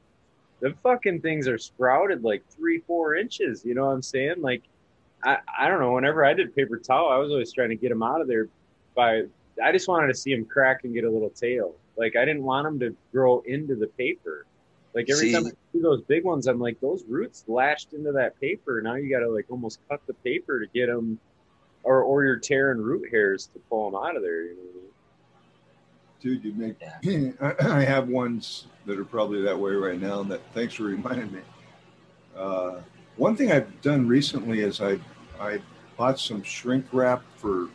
the 0.64 0.74
fucking 0.82 1.20
things 1.20 1.46
are 1.50 1.58
sprouted 1.58 2.24
like 2.24 2.42
three, 2.50 2.80
four 2.88 3.16
inches. 3.16 3.66
You 3.66 3.76
know 3.76 3.86
what 3.86 3.92
I'm 3.92 4.02
saying? 4.02 4.36
Like, 4.42 4.64
I, 5.22 5.40
I 5.60 5.68
don't 5.68 5.82
know. 5.82 5.92
Whenever 5.92 6.24
I 6.24 6.34
did 6.34 6.56
paper 6.56 6.78
towel, 6.78 7.10
I 7.10 7.18
was 7.18 7.32
always 7.32 7.52
trying 7.52 7.70
to 7.70 7.76
get 7.76 7.90
them 7.90 8.02
out 8.02 8.22
of 8.22 8.28
there 8.28 8.48
by. 8.96 9.24
I 9.62 9.74
just 9.74 9.90
wanted 9.90 10.08
to 10.08 10.14
see 10.14 10.34
them 10.34 10.46
crack 10.46 10.86
and 10.86 10.94
get 10.94 11.04
a 11.04 11.10
little 11.10 11.30
tail. 11.30 11.76
Like 11.98 12.16
I 12.16 12.24
didn't 12.24 12.44
want 12.44 12.66
them 12.66 12.80
to 12.80 12.96
grow 13.12 13.44
into 13.46 13.76
the 13.76 13.88
paper. 13.88 14.46
Like 14.96 15.10
every 15.10 15.28
See- 15.28 15.34
time 15.34 15.48
I 15.48 15.50
see 15.74 15.82
those 15.82 16.02
big 16.02 16.24
ones, 16.24 16.48
I'm 16.48 16.60
like, 16.60 16.80
those 16.80 17.04
roots 17.10 17.44
lashed 17.50 17.92
into 17.92 18.14
that 18.14 18.40
paper. 18.40 18.82
Now 18.82 18.96
you 18.96 19.10
got 19.10 19.20
to 19.20 19.30
like 19.30 19.48
almost 19.50 19.80
cut 19.90 20.00
the 20.08 20.14
paper 20.14 20.62
to 20.62 20.68
get 20.74 20.88
them 20.88 21.20
or 21.84 22.04
or 22.04 22.24
you're 22.24 22.40
tearing 22.40 22.82
root 22.82 23.10
hairs 23.12 23.50
to 23.54 23.60
pull 23.70 23.92
them 23.92 24.02
out 24.02 24.16
of 24.16 24.22
there. 24.22 24.44
You 24.44 24.56
know 24.56 24.62
what 24.62 24.72
I 24.72 24.82
mean? 24.82 24.93
Dude, 26.24 26.46
you 26.46 26.54
make. 26.54 26.78
Yeah. 27.02 27.32
I 27.60 27.84
have 27.84 28.08
ones 28.08 28.68
that 28.86 28.98
are 28.98 29.04
probably 29.04 29.42
that 29.42 29.60
way 29.60 29.74
right 29.74 30.00
now. 30.00 30.22
And 30.22 30.32
that 30.32 30.40
thanks 30.54 30.76
for 30.76 30.84
reminding 30.84 31.34
me. 31.34 31.42
Uh, 32.34 32.80
one 33.18 33.36
thing 33.36 33.52
I've 33.52 33.82
done 33.82 34.08
recently 34.08 34.62
is 34.62 34.80
I 34.80 35.00
I 35.38 35.60
bought 35.98 36.18
some 36.18 36.42
shrink 36.42 36.86
wrap 36.94 37.24
for 37.36 37.68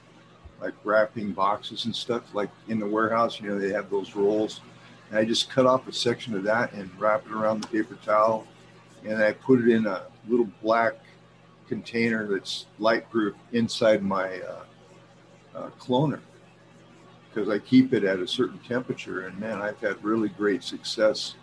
like 0.63 0.73
wrapping 0.83 1.33
boxes 1.33 1.85
and 1.85 1.95
stuff. 1.95 2.23
Like 2.35 2.49
in 2.69 2.79
the 2.79 2.87
warehouse, 2.87 3.39
you 3.39 3.51
know, 3.51 3.59
they 3.59 3.71
have 3.71 3.91
those 3.91 4.17
rolls. 4.17 4.63
And 5.11 5.19
I 5.19 5.27
just 5.27 5.51
cut 5.51 5.67
off 5.67 5.87
a 5.87 5.93
section 5.93 6.35
of 6.35 6.43
that 6.45 6.73
and 6.73 6.91
wrap 6.99 7.27
it 7.27 7.33
around 7.33 7.63
the 7.63 7.69
paper 7.69 7.97
towel, 7.97 8.47
and 9.05 9.23
I 9.23 9.33
put 9.33 9.61
it 9.61 9.69
in 9.69 9.87
a 9.87 10.07
little 10.27 10.49
black 10.63 10.95
container 11.67 12.27
that's 12.27 12.65
light 12.79 13.11
proof 13.11 13.35
inside 13.53 14.03
my 14.03 14.41
uh, 14.41 14.65
uh, 15.55 15.71
cloner 15.79 16.21
because 17.39 17.55
I 17.55 17.61
keep 17.61 17.95
it 17.95 18.03
at 18.03 18.19
a 18.19 18.27
certain 18.27 18.59
temperature. 18.59 19.29
And 19.29 19.39
man, 19.39 19.63
I've 19.63 19.79
had 19.79 20.03
really 20.03 20.29
great 20.29 20.65
success 20.65 21.37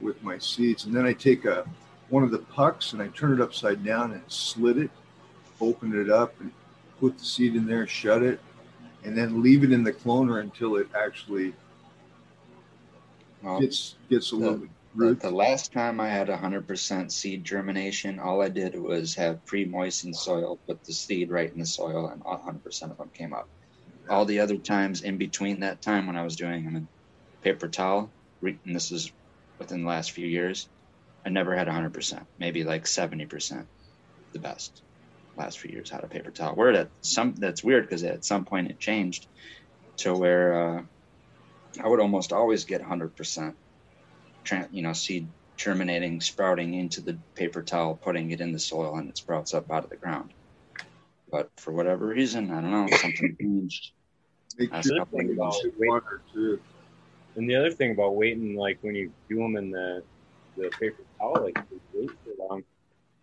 with 0.00 0.20
my 0.24 0.38
seeds. 0.38 0.86
And 0.86 0.94
then 0.94 1.06
I 1.06 1.12
take 1.12 1.44
a 1.44 1.64
one 2.08 2.24
of 2.24 2.32
the 2.32 2.38
pucks 2.38 2.92
and 2.92 3.00
I 3.00 3.06
turn 3.08 3.32
it 3.32 3.40
upside 3.40 3.84
down 3.84 4.10
and 4.10 4.22
slit 4.26 4.76
it, 4.76 4.90
open 5.60 5.98
it 6.00 6.10
up, 6.10 6.34
and 6.40 6.50
put 6.98 7.16
the 7.16 7.24
seed 7.24 7.54
in 7.54 7.64
there, 7.64 7.86
shut 7.86 8.24
it, 8.24 8.40
and 9.04 9.16
then 9.16 9.40
leave 9.40 9.62
it 9.62 9.70
in 9.70 9.84
the 9.84 9.92
cloner 9.92 10.40
until 10.40 10.74
it 10.76 10.88
actually 10.96 11.54
Well, 13.40 13.60
gets 13.60 13.94
gets 14.08 14.32
a 14.32 14.36
little 14.36 14.66
root. 14.96 15.20
the 15.20 15.30
last 15.30 15.72
time 15.72 16.00
I 16.00 16.08
had 16.08 16.26
100% 16.26 17.12
seed 17.12 17.44
germination, 17.44 18.18
all 18.18 18.42
I 18.42 18.48
did 18.48 18.74
was 18.74 19.14
have 19.14 19.46
pre-moistened 19.46 20.16
soil, 20.16 20.58
put 20.66 20.82
the 20.82 20.92
seed 20.92 21.30
right 21.30 21.52
in 21.52 21.60
the 21.60 21.66
soil, 21.66 22.08
and 22.08 22.20
100% 22.24 22.90
of 22.90 22.98
them 22.98 23.10
came 23.14 23.32
up. 23.32 23.48
All 24.10 24.24
the 24.24 24.40
other 24.40 24.58
times 24.58 25.02
in 25.02 25.18
between 25.18 25.60
that 25.60 25.80
time 25.80 26.06
when 26.06 26.16
I 26.16 26.24
was 26.24 26.36
doing 26.36 26.64
them 26.64 26.76
in 26.76 26.88
paper 27.42 27.68
towel, 27.68 28.10
and 28.42 28.58
this 28.66 28.90
is 28.90 29.12
within 29.58 29.82
the 29.82 29.88
last 29.88 30.10
few 30.12 30.26
years, 30.26 30.68
I 31.24 31.28
never 31.28 31.54
had 31.54 31.68
100%, 31.68 32.26
maybe 32.38 32.64
like 32.64 32.84
70%, 32.84 33.66
the 34.32 34.38
best. 34.38 34.82
Last 35.36 35.60
few 35.60 35.70
years 35.70 35.92
out 35.92 36.02
of 36.02 36.10
paper 36.10 36.32
towel. 36.32 36.54
Where 36.54 36.72
at 36.72 36.90
some 37.02 37.34
that's 37.36 37.62
weird 37.62 37.84
because 37.84 38.02
at 38.02 38.24
some 38.24 38.44
point 38.44 38.70
it 38.70 38.80
changed 38.80 39.28
to 39.98 40.12
where 40.14 40.78
uh, 40.78 40.82
I 41.82 41.88
would 41.88 42.00
almost 42.00 42.32
always 42.32 42.64
get 42.64 42.82
100%, 42.82 43.54
tran 44.44 44.68
you 44.72 44.82
know, 44.82 44.92
seed 44.92 45.28
germinating, 45.56 46.20
sprouting 46.20 46.74
into 46.74 47.00
the 47.02 47.20
paper 47.36 47.62
towel, 47.62 47.94
putting 47.94 48.30
it 48.30 48.40
in 48.40 48.52
the 48.52 48.58
soil, 48.58 48.96
and 48.96 49.08
it 49.08 49.18
sprouts 49.18 49.54
up 49.54 49.70
out 49.70 49.84
of 49.84 49.90
the 49.90 49.96
ground. 49.96 50.32
But 51.30 51.50
for 51.58 51.72
whatever 51.72 52.06
reason, 52.06 52.50
I 52.50 52.60
don't 52.60 52.70
know, 52.70 52.88
something 52.96 53.36
changed. 53.40 53.92
That's 54.68 54.88
thing 55.10 55.32
about 55.32 55.54
should 55.54 55.72
wait- 55.78 55.88
water 55.88 56.20
too. 56.32 56.60
And 57.36 57.48
the 57.48 57.54
other 57.54 57.70
thing 57.70 57.92
about 57.92 58.16
waiting, 58.16 58.56
like 58.56 58.78
when 58.82 58.94
you 58.94 59.12
do 59.28 59.36
them 59.36 59.56
in 59.56 59.70
the 59.70 60.02
the 60.56 60.68
paper 60.80 61.02
towel, 61.18 61.42
like 61.44 61.56
you 61.70 61.80
wait 61.94 62.10
so 62.24 62.32
long, 62.48 62.62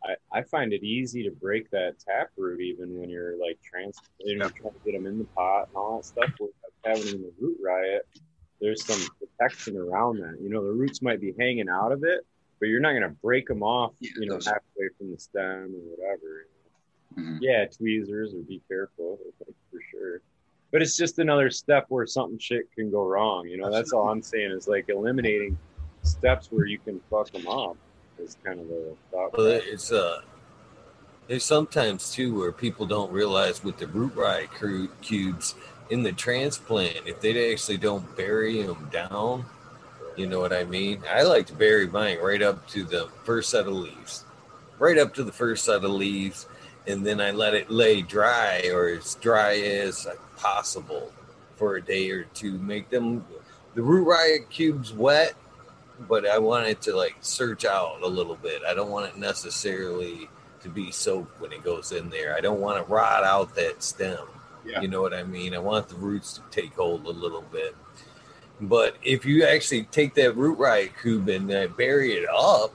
I, 0.03 0.15
I 0.39 0.41
find 0.43 0.71
it 0.73 0.81
easy 0.83 1.23
to 1.23 1.31
break 1.31 1.69
that 1.71 1.99
tap 1.99 2.29
root 2.37 2.61
even 2.61 2.99
when 2.99 3.09
you're 3.09 3.37
like 3.37 3.59
trans, 3.61 3.97
you 4.19 4.37
know, 4.37 4.45
Yeah. 4.45 4.51
trying 4.61 4.73
to 4.73 4.79
get 4.85 4.93
them 4.93 5.05
in 5.05 5.19
the 5.19 5.25
pot 5.25 5.67
and 5.67 5.75
all 5.75 5.97
that 5.97 6.05
stuff. 6.05 6.31
With 6.39 6.51
having 6.85 7.07
in 7.15 7.21
the 7.21 7.31
root 7.39 7.57
riot, 7.63 8.07
there's 8.61 8.85
some 8.85 8.99
protection 9.19 9.75
around 9.77 10.19
that. 10.19 10.37
You 10.41 10.49
know, 10.49 10.63
the 10.63 10.71
roots 10.71 11.01
might 11.01 11.19
be 11.19 11.33
hanging 11.37 11.67
out 11.69 11.91
of 11.91 12.03
it, 12.03 12.25
but 12.59 12.69
you're 12.69 12.79
not 12.79 12.91
going 12.91 13.03
to 13.03 13.15
break 13.21 13.47
them 13.47 13.61
off, 13.61 13.93
Yeah, 13.99 14.11
you 14.19 14.27
know, 14.27 14.35
halfway 14.35 14.87
from 14.97 15.11
the 15.11 15.19
stem 15.19 15.75
or 15.75 15.95
whatever. 15.95 16.47
Mhm. 17.17 17.39
Yeah, 17.41 17.65
tweezers 17.65 18.33
or 18.33 18.37
be 18.39 18.61
careful 18.69 19.19
like, 19.45 19.55
for 19.69 19.79
sure. 19.91 20.21
But 20.71 20.81
it's 20.81 20.97
just 20.97 21.19
another 21.19 21.49
step 21.49 21.85
where 21.89 22.05
something 22.05 22.37
shit 22.39 22.71
can 22.75 22.91
go 22.91 23.05
wrong. 23.05 23.47
You 23.47 23.57
know, 23.57 23.71
that's 23.71 23.93
all 23.93 24.09
I'm 24.09 24.21
saying 24.21 24.51
is 24.51 24.67
like 24.67 24.89
eliminating 24.89 25.57
steps 26.03 26.47
where 26.51 26.65
you 26.65 26.79
can 26.79 26.99
fuck 27.09 27.31
them 27.31 27.47
up 27.47 27.77
is 28.19 28.37
kind 28.43 28.59
of 28.59 28.67
the 28.67 28.95
thought. 29.11 29.37
Well, 29.37 29.47
it's 29.47 29.91
uh, 29.91 30.21
there's 31.27 31.45
sometimes 31.45 32.11
too 32.11 32.37
where 32.37 32.51
people 32.51 32.85
don't 32.85 33.11
realize 33.11 33.63
with 33.63 33.77
the 33.77 33.87
root 33.87 34.15
riot 34.15 34.49
cubes 35.01 35.55
in 35.89 36.03
the 36.03 36.11
transplant, 36.11 37.01
if 37.05 37.21
they 37.21 37.51
actually 37.51 37.77
don't 37.77 38.15
bury 38.17 38.61
them 38.61 38.89
down, 38.91 39.45
you 40.15 40.27
know 40.27 40.39
what 40.39 40.53
I 40.53 40.63
mean. 40.63 41.01
I 41.09 41.23
like 41.23 41.47
to 41.47 41.53
bury 41.53 41.87
mine 41.87 42.19
right 42.19 42.41
up 42.41 42.67
to 42.69 42.83
the 42.83 43.07
first 43.23 43.49
set 43.49 43.67
of 43.67 43.73
leaves, 43.73 44.25
right 44.79 44.97
up 44.97 45.13
to 45.15 45.23
the 45.23 45.31
first 45.31 45.65
set 45.65 45.83
of 45.83 45.91
leaves, 45.91 46.47
and 46.87 47.05
then 47.05 47.19
I 47.19 47.31
let 47.31 47.53
it 47.53 47.69
lay 47.69 48.01
dry 48.01 48.69
or 48.73 48.87
as 48.87 49.15
dry 49.15 49.57
as 49.57 50.07
possible 50.37 51.11
for 51.57 51.75
a 51.75 51.81
day 51.81 52.09
or 52.11 52.23
two. 52.33 52.57
Make 52.59 52.89
them 52.89 53.25
the 53.75 53.81
root 53.81 54.05
riot 54.05 54.49
cubes 54.49 54.93
wet, 54.93 55.33
but 56.07 56.25
I 56.25 56.37
want 56.39 56.67
it 56.67 56.81
to 56.83 56.95
like 56.95 57.15
search 57.21 57.65
out 57.65 58.01
a 58.01 58.07
little 58.07 58.35
bit. 58.35 58.61
I 58.67 58.73
don't 58.73 58.89
want 58.89 59.07
it 59.07 59.17
necessarily 59.17 60.29
to 60.61 60.69
be 60.69 60.91
soaked 60.91 61.39
when 61.41 61.51
it 61.51 61.63
goes 61.63 61.91
in 61.91 62.09
there. 62.09 62.35
I 62.35 62.41
don't 62.41 62.61
want 62.61 62.83
to 62.83 62.91
rot 62.91 63.23
out 63.23 63.53
that 63.55 63.83
stem. 63.83 64.25
Yeah. 64.65 64.81
You 64.81 64.87
know 64.87 65.01
what 65.01 65.13
I 65.13 65.23
mean? 65.23 65.53
I 65.53 65.59
want 65.59 65.89
the 65.89 65.95
roots 65.95 66.33
to 66.33 66.41
take 66.51 66.73
hold 66.73 67.05
a 67.05 67.11
little 67.11 67.43
bit. 67.51 67.75
But 68.59 68.97
if 69.03 69.25
you 69.25 69.45
actually 69.45 69.83
take 69.83 70.15
that 70.15 70.35
root 70.35 70.57
riot 70.57 70.91
cube 70.99 71.29
and 71.29 71.51
uh, 71.51 71.67
bury 71.67 72.13
it 72.13 72.27
up 72.29 72.73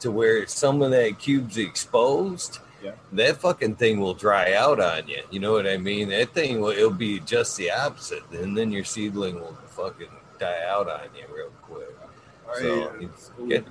to 0.00 0.10
where 0.10 0.46
some 0.46 0.82
of 0.82 0.90
that 0.90 1.18
cube's 1.18 1.56
exposed, 1.56 2.58
Yeah. 2.82 2.92
that 3.12 3.36
fucking 3.36 3.76
thing 3.76 4.00
will 4.00 4.14
dry 4.14 4.54
out 4.54 4.80
on 4.80 5.06
you. 5.06 5.22
You 5.30 5.38
know 5.40 5.52
what 5.52 5.66
I 5.66 5.76
mean? 5.76 6.08
That 6.08 6.32
thing 6.32 6.60
will 6.60 6.70
it'll 6.70 6.90
be 6.90 7.20
just 7.20 7.56
the 7.56 7.70
opposite, 7.70 8.22
and 8.32 8.56
then 8.56 8.70
your 8.72 8.84
seedling 8.84 9.34
will 9.40 9.56
fucking 9.66 10.08
die 10.38 10.62
out 10.66 10.88
on 10.88 11.08
you 11.14 11.24
real 11.34 11.50
quick. 11.62 11.88
I, 12.50 12.60
So 12.60 12.82
uh, 12.84 12.92
it's 13.00 13.30
get, 13.48 13.66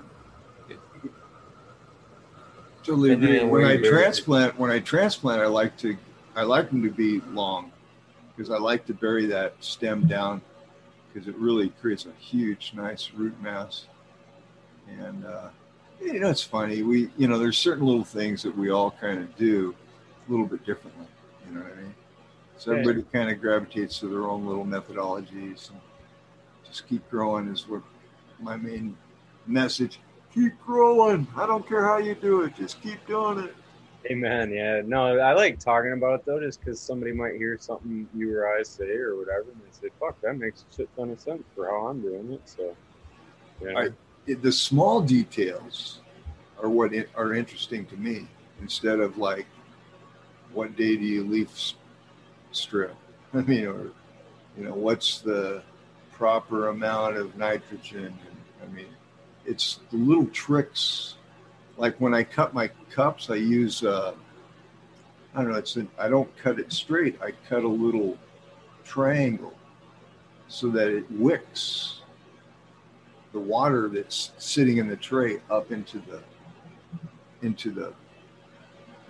Totally 2.83 3.11
agree. 3.13 3.39
on 3.41 3.49
When 3.49 3.65
I 3.65 3.73
you 3.73 3.79
it. 3.85 3.89
transplant, 3.89 4.57
when 4.57 4.71
I 4.71 4.79
transplant, 4.79 5.41
I 5.41 5.47
like 5.47 5.77
to, 5.79 5.97
I 6.35 6.43
like 6.43 6.69
them 6.69 6.81
to 6.83 6.89
be 6.89 7.21
long, 7.33 7.71
because 8.35 8.49
I 8.51 8.57
like 8.57 8.85
to 8.87 8.93
bury 8.93 9.25
that 9.27 9.53
stem 9.59 10.07
down, 10.07 10.41
because 11.13 11.27
it 11.27 11.35
really 11.35 11.69
creates 11.81 12.05
a 12.05 12.11
huge, 12.19 12.73
nice 12.75 13.11
root 13.13 13.39
mass. 13.41 13.85
And 14.87 15.25
uh, 15.25 15.49
you 16.01 16.19
know, 16.19 16.29
it's 16.29 16.43
funny. 16.43 16.81
We, 16.81 17.09
you 17.17 17.27
know, 17.27 17.37
there's 17.37 17.57
certain 17.57 17.85
little 17.85 18.03
things 18.03 18.43
that 18.43 18.55
we 18.57 18.69
all 18.69 18.91
kind 18.91 19.19
of 19.19 19.35
do 19.37 19.75
a 20.27 20.31
little 20.31 20.45
bit 20.45 20.65
differently. 20.65 21.05
You 21.47 21.55
know 21.55 21.61
what 21.61 21.73
I 21.73 21.81
mean? 21.81 21.95
So 22.57 22.71
Yeah. 22.73 22.79
everybody 22.79 23.05
kind 23.11 23.29
of 23.29 23.41
gravitates 23.41 23.99
to 23.99 24.07
their 24.07 24.23
own 24.25 24.45
little 24.45 24.65
methodologies. 24.65 25.69
And 25.69 25.79
just 26.65 26.87
keep 26.87 27.09
growing 27.09 27.47
is 27.47 27.67
what 27.67 27.81
my 28.39 28.55
main 28.55 28.95
message 29.47 29.99
keep 30.33 30.53
growing. 30.63 31.27
I 31.35 31.45
don't 31.45 31.67
care 31.67 31.83
how 31.83 31.97
you 31.97 32.15
do 32.15 32.41
it, 32.43 32.55
just 32.55 32.81
keep 32.81 33.05
doing 33.07 33.39
it. 33.39 33.55
Amen. 34.09 34.51
Yeah. 34.51 34.81
No, 34.85 35.19
I 35.19 35.33
like 35.33 35.59
talking 35.59 35.91
about 35.91 36.19
it 36.19 36.25
though, 36.25 36.39
just 36.39 36.59
because 36.61 36.79
somebody 36.79 37.11
might 37.11 37.35
hear 37.35 37.57
something 37.59 38.07
you 38.15 38.37
or 38.37 38.47
I 38.47 38.63
say 38.63 38.91
or 38.91 39.17
whatever, 39.17 39.47
and 39.51 39.59
they 39.59 39.71
say, 39.71 39.89
"Fuck, 39.99 40.21
that 40.21 40.37
makes 40.37 40.63
a 40.71 40.73
shit 40.75 40.95
ton 40.95 41.09
of 41.09 41.19
sense 41.19 41.43
for 41.53 41.65
how 41.67 41.87
I'm 41.87 42.01
doing 42.01 42.31
it." 42.31 42.41
So, 42.45 42.75
yeah. 43.61 43.77
I- 43.77 43.89
the 44.35 44.51
small 44.51 45.01
details 45.01 45.99
are 46.61 46.69
what 46.69 46.91
are 47.15 47.33
interesting 47.33 47.85
to 47.87 47.97
me 47.97 48.27
instead 48.61 48.99
of 48.99 49.17
like 49.17 49.45
what 50.53 50.75
day 50.75 50.95
do 50.95 51.03
you 51.03 51.23
leaf 51.23 51.73
strip? 52.51 52.95
I 53.33 53.41
mean 53.41 53.65
or 53.65 53.91
you 54.57 54.65
know 54.65 54.73
what's 54.73 55.19
the 55.19 55.63
proper 56.11 56.69
amount 56.69 57.17
of 57.17 57.35
nitrogen? 57.37 58.17
I 58.63 58.67
mean 58.73 58.87
it's 59.45 59.79
the 59.91 59.97
little 59.97 60.27
tricks. 60.27 61.15
Like 61.77 61.99
when 61.99 62.13
i 62.13 62.23
cut 62.23 62.53
my 62.53 62.69
cups 62.91 63.29
i 63.29 63.35
use 63.35 63.83
uh 63.83 64.13
i 65.33 65.41
don't 65.41 65.51
know 65.51 65.57
it's 65.57 65.75
an, 65.77 65.87
i 65.97 66.09
don't 66.09 66.35
cut 66.37 66.59
it 66.59 66.71
straight. 66.73 67.19
I 67.21 67.31
cut 67.47 67.63
a 67.63 67.67
little 67.67 68.17
triangle 68.83 69.53
so 70.47 70.69
that 70.69 70.87
it 70.89 71.09
wicks 71.11 71.98
the 73.31 73.39
water 73.39 73.89
that's 73.89 74.31
sitting 74.37 74.77
in 74.77 74.87
the 74.87 74.95
tray 74.95 75.39
up 75.49 75.71
into 75.71 75.99
the 75.99 76.21
into 77.41 77.71
the 77.71 77.93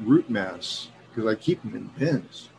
root 0.02 0.30
mass 0.30 0.90
because 1.10 1.30
I 1.30 1.36
keep 1.36 1.62
them 1.64 1.76
in 1.76 1.88
bins. 1.98 2.50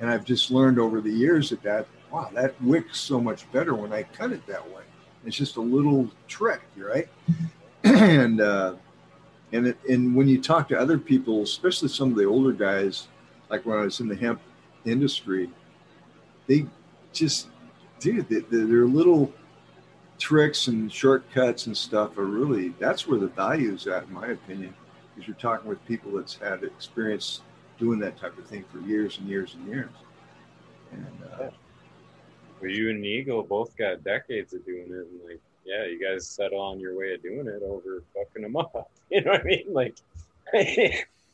And 0.00 0.10
I've 0.10 0.24
just 0.24 0.50
learned 0.50 0.78
over 0.78 1.00
the 1.00 1.10
years 1.10 1.50
that 1.50 1.62
that 1.62 1.86
wow 2.10 2.30
that 2.34 2.60
wicks 2.62 2.98
so 3.00 3.20
much 3.20 3.50
better 3.52 3.74
when 3.74 3.92
I 3.92 4.02
cut 4.02 4.32
it 4.32 4.46
that 4.46 4.66
way. 4.70 4.82
It's 5.24 5.36
just 5.36 5.56
a 5.56 5.60
little 5.60 6.10
trick, 6.26 6.60
right? 6.76 7.08
and 7.84 8.40
uh, 8.40 8.74
and 9.52 9.68
it, 9.68 9.78
and 9.88 10.14
when 10.16 10.28
you 10.28 10.40
talk 10.40 10.68
to 10.68 10.78
other 10.78 10.98
people, 10.98 11.42
especially 11.42 11.88
some 11.88 12.10
of 12.10 12.16
the 12.16 12.24
older 12.24 12.52
guys, 12.52 13.08
like 13.50 13.64
when 13.64 13.78
I 13.78 13.82
was 13.82 14.00
in 14.00 14.08
the 14.08 14.16
hemp 14.16 14.40
industry, 14.84 15.48
they 16.48 16.66
just 17.12 17.48
dude, 18.00 18.28
they, 18.28 18.40
they- 18.40 18.64
their 18.64 18.86
little 18.86 19.32
tricks 20.22 20.68
and 20.68 20.90
shortcuts 20.92 21.66
and 21.66 21.76
stuff 21.76 22.16
are 22.16 22.24
really 22.24 22.68
that's 22.78 23.08
where 23.08 23.18
the 23.18 23.26
value 23.26 23.74
is 23.74 23.88
at, 23.88 24.04
in 24.04 24.12
my 24.12 24.28
opinion, 24.28 24.72
because 25.12 25.26
you're 25.26 25.36
talking 25.36 25.68
with 25.68 25.84
people 25.84 26.12
that's 26.12 26.36
had 26.36 26.62
experience 26.62 27.40
doing 27.76 27.98
that 27.98 28.16
type 28.16 28.38
of 28.38 28.46
thing 28.46 28.64
for 28.70 28.78
years 28.82 29.18
and 29.18 29.28
years 29.28 29.54
and 29.54 29.66
years. 29.66 29.90
And 30.92 31.06
uh, 31.32 31.50
Well, 32.60 32.70
you 32.70 32.90
and 32.90 33.04
Eagle 33.04 33.42
both 33.42 33.76
got 33.76 34.04
decades 34.04 34.54
of 34.54 34.64
doing 34.64 34.86
it, 34.90 35.08
and 35.10 35.28
like, 35.28 35.40
yeah, 35.66 35.86
you 35.86 36.00
guys 36.00 36.28
settle 36.28 36.60
on 36.60 36.78
your 36.78 36.96
way 36.96 37.14
of 37.14 37.22
doing 37.22 37.48
it 37.48 37.62
over 37.64 38.04
fucking 38.14 38.42
them 38.42 38.56
up. 38.56 38.90
You 39.10 39.22
know 39.22 39.32
what 39.32 39.40
I 39.40 39.44
mean? 39.44 39.64
Like, 39.70 39.96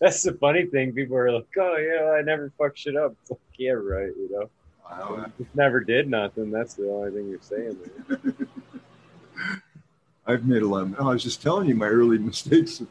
that's 0.00 0.22
the 0.22 0.32
funny 0.32 0.64
thing. 0.64 0.92
People 0.94 1.16
are 1.16 1.30
like, 1.30 1.46
"Oh 1.56 1.76
yeah, 1.76 2.10
I 2.18 2.22
never 2.22 2.50
fuck 2.58 2.76
shit 2.76 2.96
up." 2.96 3.14
It's 3.20 3.30
like, 3.30 3.40
yeah, 3.56 3.70
right. 3.70 4.12
You 4.16 4.28
know, 4.32 4.50
I, 4.90 5.26
Just 5.38 5.54
never 5.54 5.78
did 5.78 6.08
nothing. 6.08 6.50
That's 6.50 6.74
the 6.74 6.90
only 6.90 7.12
thing 7.12 7.28
you're 7.28 7.38
saying. 7.40 7.78
I've 10.28 10.44
made 10.44 10.62
a 10.62 10.68
lot. 10.68 10.82
Of, 10.82 11.00
I 11.00 11.04
was 11.04 11.22
just 11.22 11.42
telling 11.42 11.66
you 11.66 11.74
my 11.74 11.86
early 11.86 12.18
mistakes 12.18 12.80
of 12.80 12.88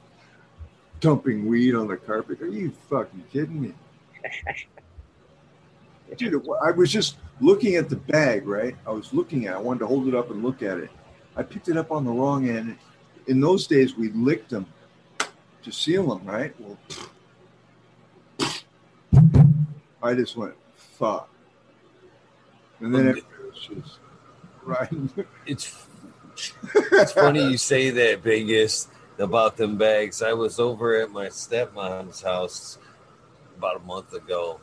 dumping 0.99 1.45
weed 1.45 1.75
on 1.75 1.87
the 1.87 1.95
carpet. 1.95 2.41
Are 2.41 2.47
you 2.47 2.71
fucking 2.89 3.23
kidding 3.31 3.61
me? 3.61 3.73
Dude, 6.17 6.43
I 6.63 6.71
was 6.71 6.91
just 6.91 7.17
looking 7.39 7.75
at 7.75 7.89
the 7.89 7.95
bag, 7.95 8.47
right? 8.47 8.75
I 8.87 8.91
was 8.91 9.13
looking 9.13 9.45
at 9.45 9.53
it. 9.53 9.57
I 9.57 9.59
wanted 9.59 9.79
to 9.79 9.87
hold 9.87 10.07
it 10.07 10.15
up 10.15 10.31
and 10.31 10.43
look 10.43 10.63
at 10.63 10.79
it. 10.79 10.89
I 11.35 11.43
picked 11.43 11.69
it 11.69 11.77
up 11.77 11.91
on 11.91 12.05
the 12.05 12.11
wrong 12.11 12.49
end. 12.49 12.75
In 13.27 13.39
those 13.39 13.67
days, 13.67 13.95
we 13.95 14.09
licked 14.09 14.49
them 14.49 14.65
to 15.63 15.71
seal 15.71 16.15
them, 16.15 16.25
right? 16.25 16.55
Well, 16.59 16.77
I 20.01 20.15
just 20.15 20.35
went, 20.37 20.55
fuck. 20.75 21.29
And 22.79 22.95
then 22.95 23.09
um, 23.09 23.17
it 23.17 23.25
was 23.45 23.59
just 23.59 23.99
right. 24.63 24.89
it's 25.45 25.87
it's 26.73 27.11
funny 27.11 27.43
you 27.43 27.57
say 27.57 27.89
that, 27.89 28.23
biggest 28.23 28.89
about 29.19 29.57
them 29.57 29.77
bags. 29.77 30.21
I 30.21 30.33
was 30.33 30.59
over 30.59 31.01
at 31.01 31.09
my 31.09 31.27
stepmom's 31.27 32.21
house 32.21 32.77
about 33.57 33.77
a 33.77 33.79
month 33.79 34.13
ago, 34.13 34.59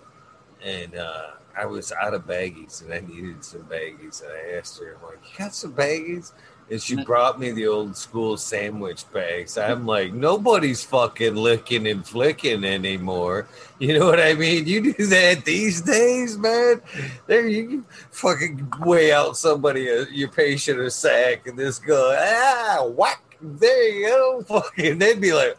and 0.63 0.95
uh, 0.95 1.31
I 1.57 1.67
was 1.67 1.93
out 1.93 2.15
of 2.15 2.27
baggies, 2.27 2.83
and 2.83 2.93
I 2.93 3.01
needed 3.01 3.45
some 3.45 3.63
baggies. 3.63 4.23
And 4.23 4.33
I 4.33 4.57
asked 4.59 4.79
her, 4.81 4.97
I'm 4.97 5.03
like, 5.03 5.33
"You 5.33 5.39
got 5.39 5.55
some 5.55 5.73
baggies?" 5.73 6.33
And 6.71 6.81
she 6.81 7.03
brought 7.05 7.39
me 7.39 7.51
the 7.51 7.67
old 7.67 7.97
school 7.97 8.37
sandwich 8.37 9.05
bags. 9.13 9.59
I'm 9.59 9.87
like, 9.87 10.15
nobody's 10.15 10.83
fucking 10.83 11.35
licking 11.35 11.87
and 11.87 12.07
flicking 12.07 12.65
anymore. 12.65 13.47
You 13.79 13.99
know 13.99 14.07
what 14.07 14.21
I 14.21 14.35
mean? 14.35 14.67
You 14.67 14.95
do 14.95 15.07
that 15.07 15.45
these 15.45 15.83
days, 15.83 16.39
man. 16.39 16.81
There 17.27 17.47
you 17.47 17.85
fucking 18.11 18.73
weigh 18.81 19.13
out 19.13 19.37
somebody, 19.37 19.91
uh, 19.91 20.07
your 20.11 20.31
patient, 20.31 20.81
a 20.81 20.91
sack, 20.91 21.47
and 21.47 21.59
this 21.59 21.79
go, 21.79 22.17
ah, 22.19 22.87
whack. 22.87 23.21
There 23.43 23.89
you 23.91 24.07
go. 24.09 24.43
Fucking, 24.43 24.99
they'd 24.99 25.21
be 25.21 25.35
like, 25.35 25.59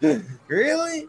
really? 0.48 1.08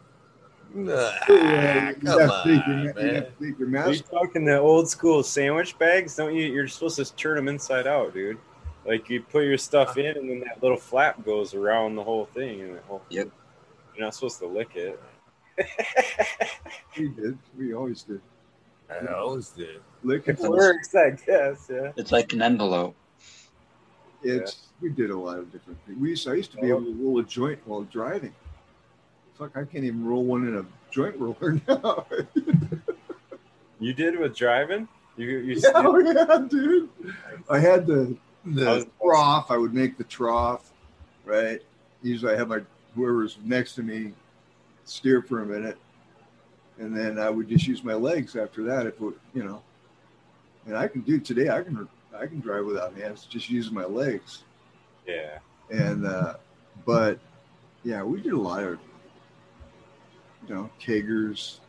Nah, 0.74 1.12
Yeah, 1.30 1.94
come 1.94 2.02
you 2.02 2.12
on, 2.12 2.20
have 2.20 2.44
to 2.44 2.58
take 2.58 2.68
your, 2.68 2.78
you 2.78 2.94
man. 2.96 3.16
have 3.16 3.38
to 3.38 3.46
take 3.46 3.60
your 3.60 3.68
Are 3.68 3.72
mask 3.72 3.92
you 3.92 4.20
talking 4.20 4.46
the 4.46 4.58
old 4.58 4.90
school 4.90 5.22
sandwich 5.22 5.78
bags? 5.78 6.16
Don't 6.16 6.36
you? 6.36 6.46
You're 6.52 6.68
supposed 6.68 6.96
to 6.98 7.16
turn 7.16 7.36
them 7.36 7.48
inside 7.48 7.86
out, 7.86 8.14
dude. 8.14 8.40
Like 8.86 9.10
you 9.10 9.22
put 9.22 9.44
your 9.44 9.58
stuff 9.58 9.98
in, 9.98 10.18
and 10.18 10.30
then 10.30 10.40
that 10.42 10.62
little 10.62 10.78
flap 10.78 11.24
goes 11.24 11.54
around 11.54 11.96
the 11.96 12.04
whole 12.04 12.26
thing, 12.26 12.62
and 12.62 12.76
it 12.76 12.84
whole, 12.88 13.04
Yep. 13.10 13.30
You're 13.96 14.06
not 14.06 14.16
supposed 14.16 14.40
to 14.40 14.48
lick 14.48 14.76
it. 14.76 15.00
We 16.98 17.10
did. 17.10 17.38
We 17.58 17.74
always 17.74 18.04
did. 18.04 18.22
I 18.90 19.14
always 19.14 19.50
did. 19.50 19.82
Lick 20.04 20.28
it. 20.28 20.40
It 20.40 20.50
works, 20.50 20.94
I 20.96 21.12
guess. 21.12 21.70
Yeah. 21.72 21.92
It's 21.96 22.12
like 22.12 22.34
an 22.34 22.42
envelope. 22.42 22.96
It's 24.24 24.68
we 24.82 24.90
did 24.90 25.10
a 25.10 25.18
lot 25.18 25.40
of 25.40 25.52
different 25.52 25.80
things. 25.86 25.98
We 26.00 26.10
used, 26.10 26.28
I 26.28 26.34
used 26.34 26.52
to 26.52 26.58
be 26.58 26.72
oh. 26.72 26.78
able 26.78 26.86
to 26.86 26.94
roll 26.94 27.20
a 27.20 27.24
joint 27.24 27.60
while 27.66 27.82
driving. 27.84 28.34
Fuck, 29.38 29.58
I 29.58 29.64
can't 29.64 29.84
even 29.84 30.06
roll 30.06 30.24
one 30.24 30.48
in 30.48 30.58
a 30.58 30.66
joint 30.92 31.16
roller 31.18 31.60
now. 31.68 32.06
You 33.80 33.94
did 33.94 34.18
with 34.20 34.36
driving. 34.36 34.88
You 35.18 35.28
you 35.40 35.56
yeah, 35.62 35.72
oh, 35.76 36.00
yeah, 36.00 36.46
dude. 36.48 36.90
I 37.50 37.60
had 37.60 37.86
the 37.86 38.16
I 38.46 38.50
the 38.50 38.66
was- 38.66 38.86
trough. 39.02 39.52
I 39.52 39.58
would 39.58 39.74
make 39.74 39.98
the 39.98 40.04
trough, 40.04 40.72
right? 41.26 41.62
Usually, 42.02 42.34
I 42.34 42.38
have 42.38 42.48
my 42.48 42.60
whoever's 42.96 43.38
next 43.44 43.76
to 43.76 43.84
me 43.84 44.14
steer 44.86 45.22
for 45.22 45.42
a 45.42 45.46
minute, 45.46 45.78
and 46.80 46.96
then 46.96 47.18
I 47.20 47.30
would 47.30 47.48
just 47.48 47.68
use 47.68 47.84
my 47.84 47.94
legs 47.94 48.36
after 48.36 48.64
that. 48.64 48.86
If 48.88 49.02
it, 49.02 49.14
you 49.34 49.44
know, 49.44 49.62
and 50.66 50.78
I 50.78 50.88
can 50.88 51.02
do 51.02 51.20
today. 51.20 51.50
I 51.50 51.62
can 51.64 51.88
I 52.16 52.26
can 52.28 52.40
drive 52.40 52.66
without 52.66 52.96
hands, 52.96 53.26
just 53.30 53.50
using 53.50 53.74
my 53.74 53.86
legs. 53.86 54.44
yeah. 55.08 55.40
and 55.72 56.06
uh, 56.06 56.36
but 56.86 57.20
yeah, 57.84 58.04
we 58.04 58.22
did 58.22 58.34
a 58.34 58.38
lot 58.40 58.64
of 58.64 58.80
you 60.48 60.56
know 60.56 60.70
kegers. 60.80 61.60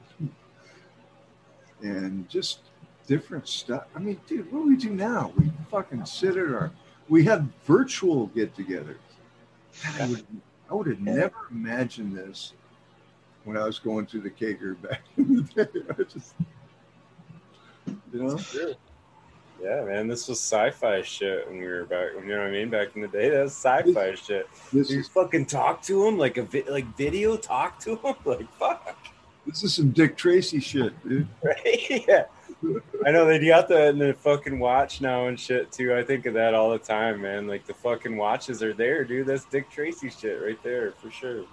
and 1.82 2.28
just 2.28 2.60
different 3.06 3.46
stuff. 3.48 3.84
I 3.94 3.98
mean, 3.98 4.20
dude, 4.26 4.50
what 4.52 4.60
do 4.60 4.68
we 4.68 4.76
do 4.76 4.90
now? 4.90 5.32
We 5.36 5.50
fucking 5.70 6.06
sit 6.06 6.36
at 6.36 6.46
our, 6.46 6.70
we 7.08 7.24
have 7.24 7.46
virtual 7.64 8.28
get-togethers. 8.28 8.96
I 10.00 10.06
would, 10.06 10.26
I 10.70 10.74
would 10.74 10.86
have 10.86 11.00
never 11.00 11.36
imagined 11.50 12.16
this 12.16 12.54
when 13.44 13.56
I 13.56 13.64
was 13.64 13.78
going 13.78 14.06
through 14.06 14.22
the 14.22 14.30
Kager 14.30 14.80
back 14.80 15.02
in 15.16 15.36
the 15.36 15.42
day. 15.42 15.80
I 15.98 16.02
just, 16.04 16.34
you 17.86 18.22
know, 18.22 18.38
Yeah, 19.64 19.82
man, 19.84 20.08
this 20.08 20.28
was 20.28 20.38
sci-fi 20.40 21.00
shit 21.00 21.48
when 21.48 21.58
we 21.58 21.66
were 21.66 21.84
back. 21.84 22.10
You 22.14 22.26
know 22.26 22.38
what 22.40 22.48
I 22.48 22.50
mean? 22.50 22.68
Back 22.68 22.88
in 22.96 23.00
the 23.02 23.08
day, 23.08 23.30
that 23.30 23.44
was 23.44 23.52
sci-fi 23.52 24.14
shit. 24.14 24.46
this 24.72 24.90
You 24.90 25.00
is 25.00 25.08
fucking 25.08 25.46
talk 25.46 25.80
to 25.84 26.06
him 26.06 26.18
like 26.18 26.36
a 26.36 26.42
vi- 26.42 26.68
like 26.68 26.84
video 26.96 27.36
talk 27.36 27.78
to 27.80 27.96
him 27.96 28.14
like 28.26 28.46
fuck. 28.58 28.94
this 29.46 29.64
is 29.64 29.72
some 29.74 29.90
Dick 29.90 30.18
Tracy 30.18 30.60
shit, 30.60 30.92
dude. 31.08 31.26
Right? 31.42 32.04
yeah. 32.06 32.24
I 33.06 33.10
know 33.10 33.24
they 33.26 33.38
got 33.46 33.70
in 33.70 33.98
the 33.98 34.12
fucking 34.14 34.58
watch 34.58 35.00
now 35.00 35.28
and 35.28 35.38
shit 35.40 35.72
too. 35.72 35.94
I 35.94 36.02
think 36.02 36.26
of 36.26 36.34
that 36.34 36.52
all 36.54 36.70
the 36.70 36.78
time, 36.78 37.22
man. 37.22 37.46
Like 37.46 37.66
the 37.66 37.74
fucking 37.74 38.16
watches 38.16 38.62
are 38.62 38.74
there, 38.74 39.02
dude. 39.04 39.26
That's 39.26 39.44
Dick 39.46 39.70
Tracy 39.70 40.10
shit 40.10 40.42
right 40.42 40.62
there 40.62 40.92
for 40.92 41.10
sure. 41.10 41.44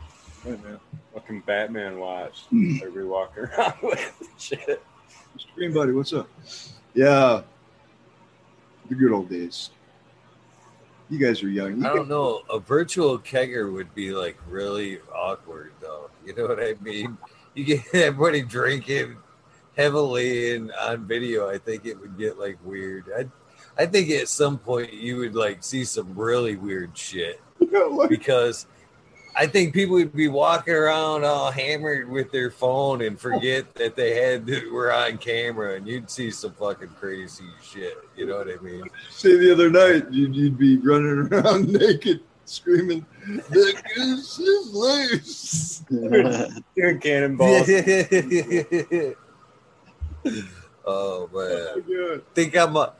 Right, 0.45 0.61
man. 0.65 0.79
Fucking 1.13 1.41
Batman 1.45 1.97
watch. 1.99 2.43
Everybody 2.51 3.03
walking 3.05 3.43
around 3.43 3.73
with 3.83 4.13
shit. 4.37 4.81
Screen 5.37 5.73
buddy, 5.73 5.91
what's 5.93 6.11
up? 6.13 6.29
Yeah, 6.93 7.41
the 8.91 8.97
good 8.97 9.13
old 9.13 9.29
days. 9.29 9.69
You 11.09 11.17
guys 11.17 11.41
are 11.43 11.49
young. 11.49 11.81
You 11.81 11.87
I 11.87 11.95
don't 11.95 12.09
know. 12.09 12.41
A 12.49 12.59
virtual 12.59 13.17
kegger 13.17 13.71
would 13.71 13.95
be 13.95 14.11
like 14.11 14.37
really 14.49 14.99
awkward, 15.15 15.71
though. 15.81 16.09
You 16.25 16.35
know 16.35 16.47
what 16.47 16.59
I 16.59 16.75
mean? 16.81 17.17
You 17.55 17.63
get 17.63 17.83
everybody 17.93 18.41
drinking 18.41 19.15
heavily 19.77 20.55
and 20.55 20.71
on 20.73 21.07
video. 21.07 21.49
I 21.49 21.57
think 21.57 21.85
it 21.85 21.99
would 21.99 22.17
get 22.17 22.37
like 22.37 22.57
weird. 22.65 23.05
I, 23.17 23.27
I 23.81 23.85
think 23.85 24.09
at 24.11 24.27
some 24.27 24.57
point 24.57 24.91
you 24.91 25.17
would 25.17 25.35
like 25.35 25.63
see 25.63 25.85
some 25.85 26.13
really 26.13 26.57
weird 26.57 26.97
shit 26.97 27.41
because 28.09 28.67
I 29.35 29.47
think 29.47 29.73
people 29.73 29.95
would 29.95 30.13
be 30.13 30.27
walking 30.27 30.73
around 30.73 31.23
all 31.23 31.51
hammered 31.51 32.09
with 32.09 32.31
their 32.31 32.51
phone 32.51 33.01
and 33.01 33.15
oh. 33.15 33.19
forget 33.19 33.73
that 33.75 33.95
they 33.95 34.21
had 34.21 34.49
were 34.71 34.91
on 34.93 35.17
camera, 35.17 35.75
and 35.75 35.87
you'd 35.87 36.09
see 36.09 36.31
some 36.31 36.51
fucking 36.53 36.89
crazy 36.89 37.45
shit. 37.63 37.97
You 38.15 38.25
know 38.25 38.37
what 38.37 38.49
I 38.49 38.57
mean? 38.61 38.83
say 39.09 39.37
the 39.37 39.51
other 39.51 39.69
night, 39.69 40.11
you'd, 40.11 40.35
you'd 40.35 40.57
be 40.57 40.77
running 40.77 41.29
around 41.31 41.71
naked, 41.73 42.21
screaming, 42.45 43.05
"The 43.25 43.81
goose 43.95 44.39
is 44.39 44.73
loose!" 44.73 45.79
Doing 46.75 46.99
cannonballs. 46.99 47.69
oh 50.85 51.29
man. 51.33 51.67
Oh, 51.73 51.81
God. 51.87 52.23
think 52.35 52.57
I'm 52.57 52.75
a, 52.75 52.93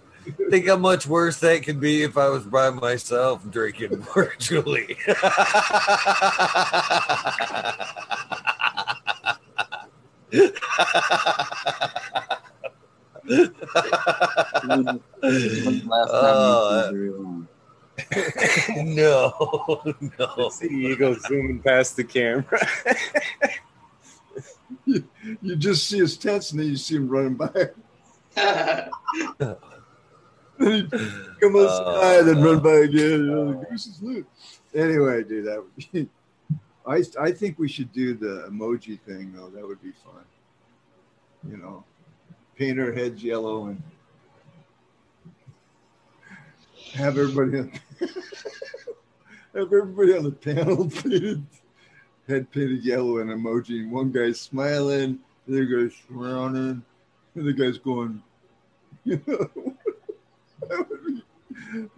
think 0.50 0.68
how 0.68 0.78
much 0.78 1.08
worse 1.08 1.40
that 1.40 1.64
could 1.64 1.80
be 1.80 2.04
if 2.04 2.18
I 2.18 2.30
was 2.30 2.44
by 2.44 2.70
myself 2.70 3.50
drinking 3.50 3.98
virtually. 4.14 4.98
Last 15.86 16.12
Uh, 16.12 16.92
no, 18.78 19.82
no. 20.20 20.50
See 20.50 20.68
the 20.68 20.74
eagle 20.74 21.16
zooming 21.16 21.62
past 21.62 21.96
the 21.96 22.04
camera. 22.04 22.68
You 24.86 25.56
just 25.56 25.88
see 25.88 26.00
his 26.00 26.18
tents, 26.18 26.52
and 26.52 26.60
then 26.60 26.68
you 26.68 26.78
see 26.78 26.96
him 26.96 27.08
running 27.08 27.36
by. 27.36 27.70
Uh, 30.62 30.66
then 30.66 30.90
he'd 30.92 31.40
come 31.40 31.56
outside 31.56 32.28
and 32.28 32.44
run 32.44 32.60
by 32.60 32.72
again. 32.72 33.02
Uh, 33.02 33.16
you 33.16 33.26
know, 33.26 33.54
the 33.54 33.66
goose 33.66 33.88
is 33.88 34.02
loose. 34.02 34.26
Anyway, 34.76 35.24
dude, 35.24 35.46
that 35.46 35.58
would 35.58 35.92
be. 35.92 36.08
I 36.88 37.04
I 37.20 37.32
think 37.32 37.58
we 37.58 37.68
should 37.68 37.92
do 37.92 38.14
the 38.14 38.48
emoji 38.50 39.00
thing 39.02 39.34
though. 39.34 39.50
That 39.50 39.68
would 39.68 39.82
be 39.82 39.92
fun. 39.92 40.24
You 41.50 41.58
know, 41.58 41.84
paint 42.56 42.80
our 42.80 42.92
heads 42.92 43.24
yellow 43.24 43.68
and 43.68 43.82
have 46.94 47.18
everybody 47.18 47.60
on, 47.60 47.72
have 49.56 49.74
everybody 49.74 50.18
on 50.18 50.24
the 50.24 50.32
panel 50.32 50.90
painted 50.90 51.44
head 52.28 52.52
painted 52.52 52.84
yellow 52.84 53.20
and 53.20 53.30
emoji, 53.30 53.82
and 53.82 53.92
one 53.92 54.12
guy's 54.12 54.40
smiling, 54.40 55.20
the 55.48 55.58
other 55.58 55.66
guy's 55.66 55.94
frowning, 55.94 56.84
and 57.36 57.36
the 57.36 57.42
other 57.42 57.52
guy's 57.52 57.78
going. 57.78 58.22
You 59.04 59.22
know, 59.26 59.71
that 60.70 60.88
would 60.90 61.06
be 61.06 61.24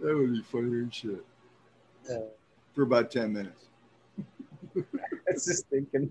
that 0.00 0.14
would 0.16 0.32
be 0.32 0.42
funny 0.42 0.64
and 0.72 0.92
shit 0.94 1.24
Yeah. 2.08 2.18
for 2.74 2.82
about 2.82 3.10
ten 3.10 3.32
minutes. 3.32 3.66
I 4.76 4.82
was 5.32 5.44
just 5.44 5.66
thinking. 5.68 6.10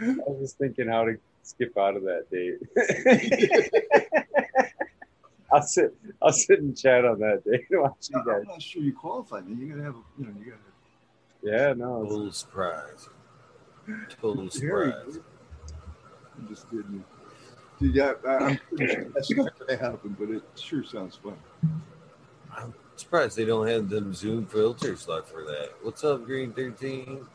I 0.00 0.14
was 0.26 0.40
just 0.40 0.58
thinking 0.58 0.88
how 0.88 1.04
to 1.04 1.16
skip 1.42 1.76
out 1.78 1.96
of 1.96 2.02
that 2.04 2.26
date. 2.30 2.58
I'll 5.52 5.62
sit. 5.62 5.94
I'll 6.20 6.32
sit 6.32 6.60
and 6.60 6.76
chat 6.76 7.04
on 7.06 7.20
that 7.20 7.42
date 7.44 7.64
and 7.70 7.80
watch 7.82 8.08
you 8.10 8.22
guys. 8.26 8.42
I'm 8.42 8.48
not 8.48 8.60
sure 8.62 8.82
you 8.82 8.92
qualify. 8.92 9.40
Man, 9.40 9.58
you 9.58 9.68
gotta 9.70 9.82
have, 9.82 9.94
a, 9.94 10.02
you 10.18 10.26
know, 10.26 10.34
you 10.38 10.52
gotta. 10.52 10.62
Yeah, 11.42 11.72
no, 11.74 12.02
it's- 12.02 12.14
Total 12.14 12.32
surprise. 12.32 13.08
Total 14.20 14.48
Harry, 14.60 14.92
surprise. 14.92 15.18
I'm 16.36 16.48
just 16.48 16.68
kidding 16.68 16.84
you. 16.92 16.98
Dude, 16.98 17.04
yeah, 17.80 18.12
I, 18.26 18.30
I'm 18.30 18.58
pretty 18.68 18.94
sure 18.94 19.04
that's 19.14 19.30
not 19.30 19.58
gonna 19.58 19.76
happen, 19.78 20.16
but 20.18 20.30
it 20.30 20.42
sure 20.56 20.84
sounds 20.84 21.16
fun. 21.16 21.36
I'm 22.56 22.74
surprised 22.96 23.36
they 23.36 23.44
don't 23.44 23.66
have 23.66 23.88
them 23.88 24.12
Zoom 24.12 24.46
filters 24.46 25.06
left 25.06 25.28
for 25.28 25.44
that. 25.44 25.70
What's 25.82 26.02
up, 26.04 26.24
Green 26.24 26.52
13? 26.52 27.26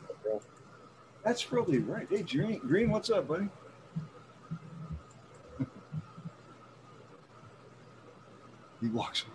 That's 1.24 1.44
probably 1.44 1.80
right. 1.80 2.08
Hey, 2.10 2.24
Green, 2.24 2.60
Green, 2.60 2.92
what's 2.92 3.10
up, 3.10 3.28
buddy? 3.28 3.48
he 8.82 8.88
walks 8.90 9.24
away. 9.24 9.30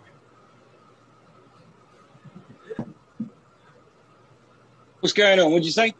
What's 4.99 5.13
going 5.13 5.39
on? 5.39 5.49
What'd 5.51 5.65
you 5.65 5.71
say? 5.71 5.95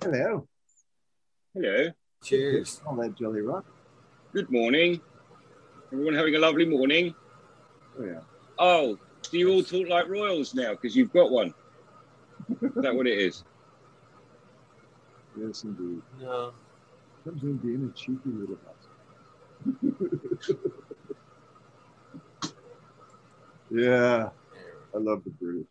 Hello. 0.00 0.46
Hello. 1.54 1.90
Cheers. 2.22 2.80
All 2.86 2.94
that 2.96 3.16
jelly 3.16 3.40
rock. 3.40 3.64
Good 4.32 4.50
morning. 4.50 5.00
Everyone 5.92 6.14
having 6.14 6.34
a 6.36 6.38
lovely 6.38 6.64
morning. 6.64 7.14
Oh 7.98 8.04
yeah. 8.04 8.20
Oh, 8.58 8.98
do 9.30 9.38
you 9.38 9.50
all 9.50 9.62
talk 9.62 9.88
like 9.88 10.08
royals 10.08 10.54
now 10.54 10.70
because 10.70 10.96
you've 10.96 11.12
got 11.12 11.30
one? 11.30 11.52
Is 12.62 12.70
that 12.76 12.94
what 12.94 13.06
it 13.06 13.18
is? 13.18 13.44
Yes, 15.38 15.64
indeed. 15.64 16.00
No. 16.18 16.52
Comes 17.24 17.42
in 17.42 17.56
being 17.58 17.92
a 17.92 17.98
cheeky 17.98 18.20
little 18.24 18.56
bastard. 18.64 18.90
yeah, 23.70 24.30
I 24.94 24.98
love 24.98 25.24
the 25.24 25.30
British. 25.30 25.66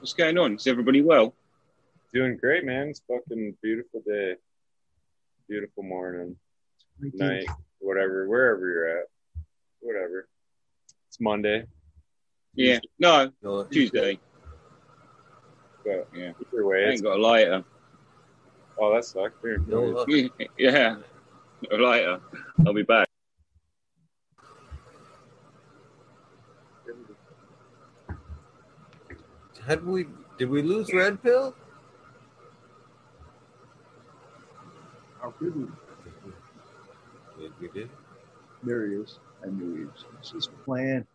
What's 0.00 0.12
going 0.12 0.38
on? 0.38 0.56
Is 0.56 0.66
everybody 0.66 1.02
well? 1.02 1.34
doing 2.12 2.36
great, 2.36 2.64
man. 2.64 2.88
It's 2.88 3.02
fucking 3.06 3.56
beautiful 3.62 4.02
day, 4.06 4.36
beautiful 5.48 5.82
morning, 5.82 6.36
night, 7.14 7.46
whatever, 7.80 8.28
wherever 8.28 8.60
you're 8.68 8.98
at, 8.98 9.04
whatever. 9.80 10.28
It's 11.08 11.20
Monday, 11.20 11.64
Yeah. 12.54 12.78
No, 12.98 13.30
no. 13.42 13.64
Tuesday. 13.64 14.18
but 15.84 16.08
Yeah. 16.14 16.32
either 16.52 16.64
I 16.64 16.66
way, 16.66 16.84
ain't 16.84 16.92
it's, 16.94 17.02
got 17.02 17.16
a 17.18 17.22
lighter. 17.22 17.64
oh, 18.78 18.94
that 18.94 19.04
sucks. 19.04 19.34
Here, 19.42 19.58
No 19.66 20.04
yeah. 20.58 20.96
A 21.72 21.76
lighter. 21.76 22.20
I'll 22.66 22.74
be 22.74 22.82
back. 22.82 23.08
Had 29.66 29.84
we 29.84 30.06
did 30.38 30.48
we 30.48 30.62
lose 30.62 30.92
Red 30.92 31.22
Pill? 31.22 31.54
How 35.20 35.30
could 35.32 35.54
we? 35.56 35.66
We, 37.38 37.50
we 37.60 37.68
did. 37.68 37.90
There 38.62 38.86
he 38.86 38.94
is. 38.94 39.18
I 39.44 39.48
knew 39.48 39.76
he 39.76 39.84
was. 39.84 40.04
It's 40.18 40.30
his 40.30 40.48
plan. 40.64 41.06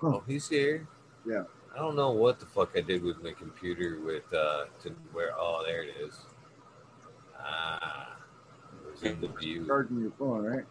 Oh, 0.00 0.22
he's 0.28 0.48
here. 0.48 0.86
Yeah. 1.26 1.42
I 1.74 1.78
don't 1.78 1.96
know 1.96 2.10
what 2.10 2.38
the 2.38 2.46
fuck 2.46 2.70
I 2.76 2.80
did 2.80 3.02
with 3.02 3.22
my 3.22 3.32
computer 3.32 3.98
with 4.04 4.22
uh 4.32 4.66
to 4.82 4.90
where 5.12 5.32
oh 5.36 5.64
there 5.66 5.82
it 5.82 5.96
is. 6.00 6.14
Ah 7.38 8.16
it 8.86 8.92
was 8.92 9.02
in 9.02 9.20
the 9.20 9.28
view. 9.28 9.66
Charging 9.66 10.00
your 10.00 10.12
phone, 10.12 10.44
right? 10.44 10.64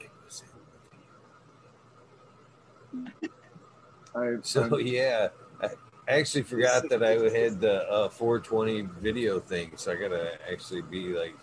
It 0.00 0.10
was 0.24 0.42
in 0.42 0.48
the 3.04 3.10
view. 3.20 3.31
I 4.14 4.18
I, 4.18 4.36
So 4.42 4.62
I'm- 4.62 4.80
yeah, 4.86 5.28
I 5.60 5.68
I 6.08 6.12
actually 6.18 6.42
forgot 6.42 6.88
that 6.88 7.02
I 7.02 7.12
had 7.30 7.60
the 7.60 7.88
uh, 7.90 8.08
420 8.08 8.82
video 9.00 9.38
thing. 9.38 9.72
So 9.76 9.92
I 9.92 9.94
gotta 9.96 10.32
actually 10.50 10.82
be 10.82 11.14
like, 11.14 11.34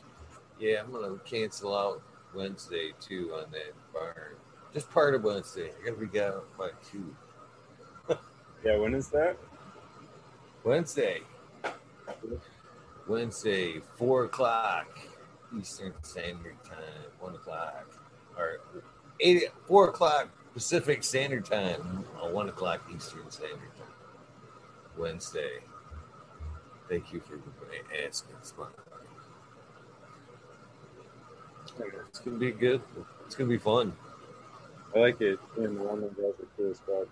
yeah, 0.59 0.82
I'm 0.84 0.91
gonna 0.91 1.17
cancel 1.26 1.76
out 1.76 2.01
Wednesday 2.36 2.91
too 2.99 3.32
on 3.36 3.49
that 3.51 3.74
barn. 3.93 4.36
Just 4.74 4.91
part 4.91 5.15
of 5.15 5.24
Wednesday. 5.24 5.72
I 5.82 5.89
gotta 5.89 6.05
be 6.05 6.20
out 6.20 6.45
by 6.57 6.70
two. 6.91 7.15
Yeah, 8.65 8.76
when 8.78 8.93
is 8.93 9.07
that? 9.11 9.38
Wednesday. 10.65 11.22
Wednesday, 13.07 13.80
four 13.97 14.26
o'clock 14.26 14.99
Eastern 15.57 15.93
Standard 16.03 16.57
Time, 16.63 16.78
one 17.20 17.36
o'clock, 17.36 17.88
or 18.38 18.59
eight, 19.22 19.43
four 19.65 19.89
o'clock 19.89 20.30
Pacific 20.60 21.05
Standard 21.05 21.45
Time, 21.45 22.03
or 22.22 22.34
one 22.34 22.49
o'clock 22.49 22.82
Eastern 22.93 23.32
Standard 23.32 23.74
Time. 23.78 23.88
Wednesday. 24.97 25.60
Thank 26.89 27.14
you 27.14 27.22
for 27.22 27.39
asking. 28.05 28.36
It's 32.10 32.20
gonna 32.20 32.38
be 32.38 32.51
good. 32.51 32.82
It's 33.26 33.36
gonna 33.36 33.49
be 33.49 33.57
fun. 33.57 33.95
I 34.93 34.99
like 34.99 35.22
it. 35.22 35.39
And 35.55 35.80
the 35.80 35.82
one 35.82 36.01
that 36.01 36.18
does 36.18 36.34
it 36.41 36.49
cool 36.57 36.72
as 36.72 36.80
fuck. 36.80 37.07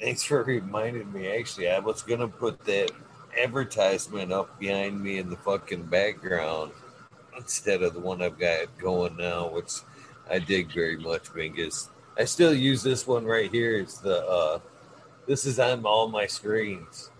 Thanks 0.00 0.22
for 0.22 0.44
reminding 0.44 1.12
me. 1.12 1.26
Actually, 1.26 1.70
I 1.70 1.80
was 1.80 2.02
gonna 2.02 2.28
put 2.28 2.64
that 2.66 2.92
advertisement 3.36 4.30
up 4.30 4.60
behind 4.60 5.02
me 5.02 5.18
in 5.18 5.28
the 5.28 5.38
fucking 5.38 5.86
background 5.86 6.70
instead 7.40 7.82
of 7.82 7.94
the 7.94 8.00
one 8.00 8.22
I've 8.22 8.38
got 8.38 8.78
going 8.78 9.16
now, 9.16 9.48
which 9.48 9.72
I 10.30 10.38
dig 10.38 10.72
very 10.72 10.96
much 10.96 11.32
because 11.34 11.90
I 12.18 12.24
still 12.24 12.54
use 12.54 12.82
this 12.82 13.06
one 13.06 13.24
right 13.24 13.50
here. 13.50 13.76
It's 13.76 13.98
the 13.98 14.24
uh 14.26 14.60
this 15.26 15.46
is 15.46 15.58
on 15.58 15.84
all 15.84 16.08
my 16.08 16.26
screens. 16.26 17.10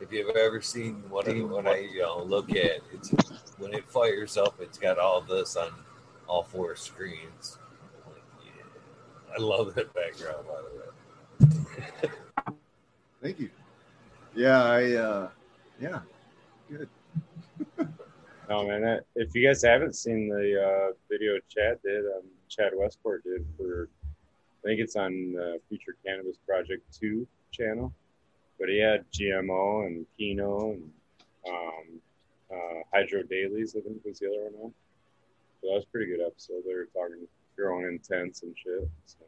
If 0.00 0.12
you've 0.12 0.36
ever 0.36 0.60
seen 0.60 1.02
what 1.08 1.28
I, 1.28 1.32
what 1.40 1.66
I 1.66 1.78
you 1.78 2.02
know, 2.02 2.22
look 2.22 2.50
at, 2.50 2.80
it's 2.92 3.10
when 3.58 3.72
it 3.72 3.88
fires 3.88 4.36
up, 4.36 4.56
it's 4.60 4.76
got 4.76 4.98
all 4.98 5.20
this 5.20 5.56
on 5.56 5.70
all 6.26 6.42
four 6.42 6.76
screens. 6.76 7.58
Like, 8.06 8.22
yeah. 8.44 9.34
I 9.38 9.40
love 9.40 9.74
that 9.74 9.94
background, 9.94 10.46
by 10.48 10.60
the 10.62 11.48
way. 11.48 12.56
thank 13.22 13.40
you. 13.40 13.50
Yeah, 14.34 14.64
I 14.64 14.92
uh, 14.94 15.28
yeah. 15.80 16.00
No 18.48 18.66
man, 18.66 18.82
that, 18.82 19.04
if 19.16 19.34
you 19.34 19.46
guys 19.46 19.62
haven't 19.62 19.94
seen 19.94 20.28
the 20.28 20.62
uh, 20.62 20.92
video 21.10 21.38
Chad 21.48 21.78
did, 21.82 22.04
um, 22.04 22.22
Chad 22.48 22.72
Westport 22.76 23.24
did 23.24 23.44
for, 23.56 23.88
I 24.62 24.68
think 24.68 24.80
it's 24.80 24.96
on 24.96 25.34
uh, 25.40 25.58
Future 25.68 25.96
Cannabis 26.04 26.36
Project 26.46 26.82
Two 26.92 27.26
channel, 27.52 27.92
but 28.58 28.68
he 28.68 28.78
had 28.78 29.04
GMO 29.12 29.86
and 29.86 30.06
Kino 30.18 30.72
and 30.72 30.90
um, 31.48 32.00
uh, 32.52 32.80
Hydro 32.92 33.22
Dailies. 33.22 33.76
I 33.76 33.80
think 33.80 34.04
was 34.04 34.18
the 34.18 34.26
other 34.26 34.50
one 34.50 34.64
on. 34.64 34.74
So 35.62 35.68
that 35.68 35.74
was 35.76 35.84
a 35.84 35.86
pretty 35.88 36.10
good 36.14 36.24
episode. 36.24 36.62
They 36.66 36.74
were 36.74 36.88
talking 36.92 37.26
growing 37.56 37.86
intense 37.86 38.42
and 38.42 38.54
shit. 38.58 38.88
So, 39.06 39.18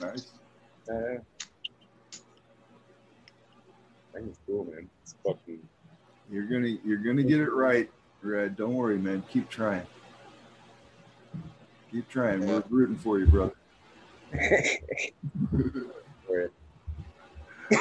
Nice. 0.00 0.32
uh, 0.90 1.18
I 4.14 4.18
think 4.18 4.28
it's 4.30 4.38
cool, 4.46 4.64
man. 4.64 4.88
It's 5.02 5.14
fucking 5.26 5.58
You're 6.30 6.44
gonna 6.46 6.76
you're 6.84 6.98
gonna 6.98 7.22
get 7.22 7.40
it 7.40 7.50
right, 7.50 7.90
Red. 8.22 8.56
Don't 8.56 8.74
worry, 8.74 8.98
man. 8.98 9.24
Keep 9.30 9.48
trying. 9.50 9.86
Keep 11.90 12.08
trying. 12.08 12.46
We're 12.46 12.62
rooting 12.68 12.96
for 12.96 13.18
you, 13.18 13.26
brother. 13.26 13.54
weird. 16.28 16.50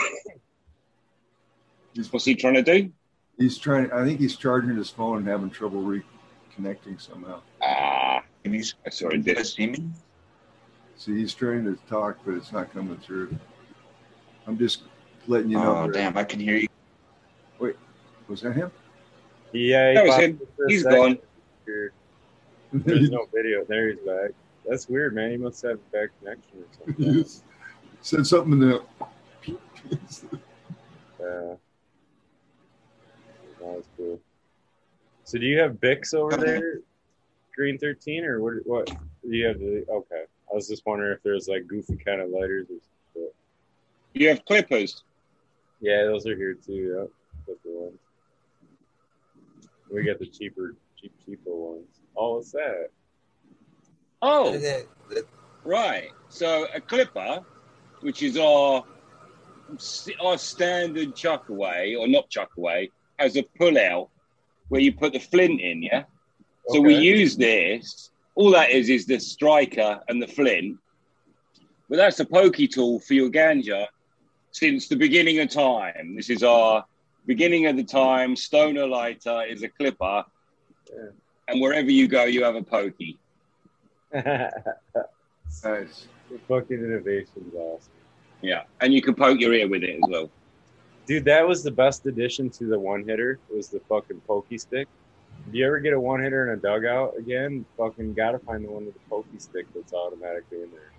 What's 2.12 2.26
he 2.26 2.36
trying 2.36 2.56
to 2.56 2.64
do? 2.64 2.92
He's 3.38 3.58
trying. 3.58 3.92
I 3.92 4.04
think 4.04 4.20
he's 4.20 4.36
charging 4.36 4.76
his 4.76 4.90
phone 4.90 5.18
and 5.20 5.28
having 5.28 5.50
trouble 5.50 5.82
reconnecting 5.84 7.00
somehow. 7.00 7.42
Ah, 7.62 8.24
Can 8.44 8.54
you 8.54 8.64
I 8.86 9.18
did. 9.18 9.36
guys 9.36 9.54
see 9.54 9.68
me? 9.68 9.90
See, 10.96 11.16
he's 11.16 11.34
trying 11.34 11.64
to 11.66 11.78
talk, 11.90 12.18
but 12.26 12.36
it's 12.36 12.52
not 12.52 12.72
coming 12.72 12.98
through. 12.98 13.36
I'm 14.48 14.58
just 14.58 14.84
letting 15.28 15.50
you 15.52 15.58
know. 15.58 15.84
oh, 15.84 15.92
damn. 15.92 16.18
I 16.18 16.24
can 16.24 16.40
hear 16.40 16.56
you. 16.58 16.68
Wait, 17.60 17.76
was 18.28 18.42
that 18.42 18.54
him? 18.54 18.72
Yeah, 19.52 19.94
That 19.94 20.06
was 20.06 20.16
him. 20.16 20.24
in 20.32 20.38
for 20.56 20.66
a 20.66 20.70
He's 20.72 20.84
second. 20.84 20.98
gone. 21.66 21.92
There's 22.74 23.10
no 23.12 23.28
video. 23.34 23.64
There 23.66 23.90
he's 23.90 24.00
back. 24.00 24.32
That's 24.68 24.90
weird, 24.90 25.14
man. 25.14 25.32
He 25.32 25.38
must 25.38 25.62
have 25.62 25.74
a 25.74 25.92
bad 25.92 26.10
connection 26.20 26.60
or 26.60 26.66
something. 26.86 27.14
Yes. 27.18 27.44
Said 28.02 28.26
something 28.28 28.54
in 28.54 28.60
the. 28.60 28.82
Yeah. 29.48 29.56
That 31.20 31.58
was 33.60 33.86
cool. 33.96 34.20
So 35.24 35.38
do 35.38 35.46
you 35.46 35.60
have 35.60 35.74
Bics 35.76 36.14
over 36.14 36.36
there, 36.36 36.80
Green 37.56 37.78
Thirteen, 37.78 38.26
or 38.26 38.42
what? 38.42 38.56
What 38.66 38.88
do 38.88 38.96
you 39.30 39.48
have? 39.48 39.60
The 39.60 39.86
okay. 39.90 40.24
I 40.52 40.56
was 40.56 40.68
just 40.68 40.86
wondering 40.86 41.14
if 41.14 41.24
there's 41.24 41.48
like 41.48 41.66
goofy 41.68 41.96
kind 41.96 42.20
of 42.20 42.30
lighters 42.30 42.66
or 42.70 42.76
something. 43.16 43.32
You 44.14 44.30
have 44.30 44.44
clippers. 44.46 45.04
Yeah, 45.84 46.06
those 46.06 46.26
are 46.26 46.36
here 46.38 46.54
too. 46.54 47.10
Yep. 47.46 47.58
We 49.92 50.04
got 50.04 50.18
the 50.18 50.26
cheaper, 50.26 50.78
cheap, 50.96 51.12
cheaper 51.26 51.54
ones. 51.54 52.00
Oh, 52.16 52.36
what's 52.36 52.54
that? 52.54 52.88
Oh, 54.22 54.58
right. 55.66 56.08
So 56.30 56.68
a 56.74 56.80
clipper, 56.80 57.42
which 58.00 58.24
is 58.24 58.38
our 58.38 58.86
our 60.22 60.38
standard 60.38 61.18
chuck 61.18 61.50
away 61.50 61.96
or 61.96 62.08
not 62.08 62.30
chuck 62.30 62.52
away, 62.58 62.90
has 63.20 63.36
a 63.36 63.44
pull 63.44 63.78
out 63.78 64.10
where 64.70 64.80
you 64.80 64.94
put 64.94 65.12
the 65.12 65.20
flint 65.20 65.60
in. 65.60 65.84
Yeah. 65.84 66.04
So 66.70 66.80
we 66.80 66.96
use 66.96 67.36
this. 67.36 68.10
All 68.36 68.52
that 68.52 68.72
is 68.72 68.88
is 68.88 69.06
the 69.06 69.20
striker 69.20 70.00
and 70.08 70.22
the 70.22 70.28
flint. 70.28 70.78
But 71.90 71.98
that's 71.98 72.22
a 72.22 72.26
pokey 72.26 72.70
tool 72.70 73.02
for 73.02 73.16
your 73.16 73.30
ganja 73.30 73.88
since 74.54 74.88
the 74.88 74.96
beginning 74.96 75.40
of 75.40 75.50
time. 75.50 76.16
This 76.16 76.30
is 76.30 76.44
our 76.44 76.86
beginning 77.26 77.66
of 77.66 77.76
the 77.76 77.84
time. 77.84 78.36
Stoner 78.36 78.88
lighter 78.88 79.44
is 79.44 79.64
a 79.64 79.68
clipper. 79.68 80.24
Yeah. 80.90 81.10
And 81.50 81.60
wherever 81.60 81.92
you 81.92 82.08
go, 82.08 82.24
you 82.24 82.44
have 82.44 82.56
a 82.56 82.64
pokey. 82.64 83.20
Nice. 85.64 86.08
The 86.32 86.40
fucking 86.48 86.80
innovation's 86.80 87.54
awesome. 87.54 87.92
Yeah. 88.42 88.64
And 88.82 88.94
you 88.94 89.02
can 89.02 89.14
poke 89.14 89.40
your 89.40 89.54
ear 89.54 89.68
with 89.68 89.84
it 89.84 89.98
as 89.98 90.02
well. 90.10 90.30
Dude, 91.06 91.26
that 91.26 91.48
was 91.48 91.64
the 91.64 91.72
best 91.72 92.06
addition 92.06 92.50
to 92.52 92.66
the 92.66 92.80
one 92.80 93.04
hitter. 93.08 93.40
Was 93.54 93.70
the 93.70 93.80
fucking 93.82 94.22
pokey 94.22 94.58
stick. 94.58 94.88
If 95.48 95.54
you 95.54 95.66
ever 95.66 95.80
get 95.80 95.94
a 95.94 96.00
one 96.00 96.24
hitter 96.24 96.52
in 96.52 96.58
a 96.58 96.62
dugout 96.62 97.18
again, 97.18 97.66
fucking 97.78 98.14
gotta 98.14 98.40
find 98.40 98.66
the 98.66 98.72
one 98.72 98.86
with 98.86 98.96
the 98.96 99.00
pokey 99.10 99.38
stick 99.38 99.68
that's 99.76 99.94
automatically 99.94 100.64
in 100.64 100.72
there. 100.72 100.92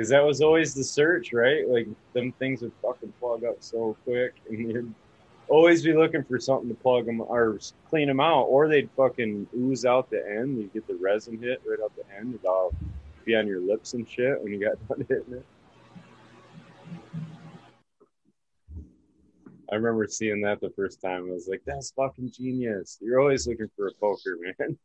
Because 0.00 0.08
that 0.08 0.24
was 0.24 0.40
always 0.40 0.72
the 0.72 0.82
search, 0.82 1.34
right? 1.34 1.68
Like 1.68 1.86
them 2.14 2.32
things 2.38 2.62
would 2.62 2.72
fucking 2.80 3.12
plug 3.20 3.44
up 3.44 3.56
so 3.60 3.98
quick, 4.04 4.32
and 4.48 4.58
you'd 4.58 4.94
always 5.46 5.82
be 5.82 5.92
looking 5.92 6.24
for 6.24 6.40
something 6.40 6.70
to 6.70 6.74
plug 6.74 7.04
them 7.04 7.20
or 7.20 7.58
clean 7.90 8.08
them 8.08 8.18
out, 8.18 8.44
or 8.44 8.66
they'd 8.66 8.88
fucking 8.96 9.46
ooze 9.54 9.84
out 9.84 10.08
the 10.08 10.26
end. 10.26 10.56
You 10.56 10.70
get 10.72 10.86
the 10.86 10.94
resin 10.94 11.38
hit 11.38 11.60
right 11.68 11.80
out 11.84 11.92
the 11.96 12.16
end. 12.16 12.34
It'd 12.34 12.46
all 12.46 12.72
be 13.26 13.36
on 13.36 13.46
your 13.46 13.60
lips 13.60 13.92
and 13.92 14.08
shit 14.08 14.42
when 14.42 14.54
you 14.54 14.66
got 14.66 14.88
done 14.88 15.04
hitting 15.06 15.34
it. 15.34 15.44
I 19.70 19.74
remember 19.74 20.06
seeing 20.06 20.40
that 20.40 20.62
the 20.62 20.70
first 20.70 21.02
time. 21.02 21.26
I 21.28 21.32
was 21.32 21.46
like, 21.46 21.60
"That's 21.66 21.90
fucking 21.90 22.30
genius." 22.30 22.96
You're 23.02 23.20
always 23.20 23.46
looking 23.46 23.68
for 23.76 23.88
a 23.88 23.92
poker, 24.00 24.38
man. 24.58 24.78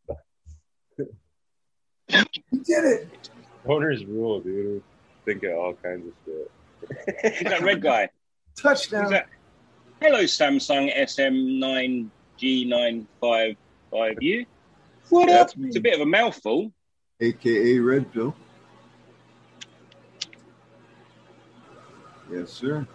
you 2.51 2.63
did 2.65 2.83
it. 2.83 3.29
Owners 3.65 4.03
rule, 4.03 4.41
dude. 4.41 4.83
Think 5.25 5.43
of 5.43 5.57
all 5.57 5.73
kinds 5.73 6.07
of 6.07 6.13
shit. 6.25 6.51
Who's 7.39 7.51
that 7.51 7.61
red 7.61 7.81
guy? 7.81 8.09
Touchdown. 8.55 9.11
that? 9.11 9.27
Hello, 10.01 10.23
Samsung 10.23 10.89
SM9G955U. 12.39 14.45
What 15.09 15.29
Yeah, 15.29 15.41
up? 15.41 15.57
me. 15.57 15.67
It's 15.67 15.77
a 15.77 15.79
bit 15.79 15.93
of 15.95 16.01
a 16.01 16.05
mouthful. 16.05 16.71
AKA 17.21 17.79
Red 17.79 18.11
Pill. 18.13 18.35
Yes, 22.31 22.51
sir. 22.51 22.85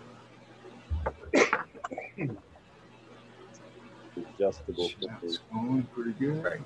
Adjustable. 4.17 4.91
That's 5.01 5.39
going 5.53 5.83
pretty 5.95 6.13
good. 6.13 6.45
right. 6.45 6.61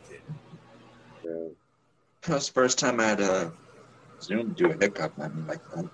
Yeah. 1.25 1.31
That's 2.23 2.47
the 2.49 2.53
first 2.53 2.79
time 2.79 3.01
I 3.01 3.05
had 3.05 3.21
a 3.21 3.53
Zoom 4.23 4.53
do 4.53 4.71
a 4.71 4.75
hiccup 4.75 5.19
on 5.19 5.37
me 5.37 5.43
like 5.49 5.71
that. 5.75 5.89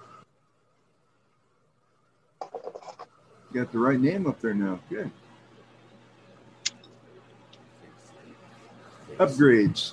You 3.53 3.65
got 3.65 3.73
the 3.73 3.79
right 3.79 3.99
name 3.99 4.27
up 4.27 4.41
there 4.41 4.55
now. 4.55 4.79
Good. 4.89 5.11
Upgrades. 9.19 9.93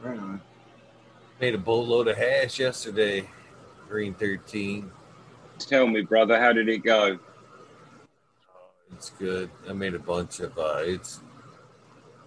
Right 0.00 0.18
on. 0.18 0.40
Made 1.40 1.54
a 1.54 1.58
boatload 1.58 2.08
of 2.08 2.16
hash 2.16 2.60
yesterday. 2.60 3.28
Green 3.88 4.14
13. 4.14 4.90
Tell 5.58 5.86
me, 5.86 6.02
brother, 6.02 6.38
how 6.40 6.52
did 6.52 6.68
it 6.68 6.78
go? 6.78 7.18
It's 8.92 9.10
good. 9.10 9.50
I 9.68 9.72
made 9.72 9.94
a 9.94 9.98
bunch 9.98 10.40
of 10.40 10.56
uh 10.56 10.78
it's 10.78 11.20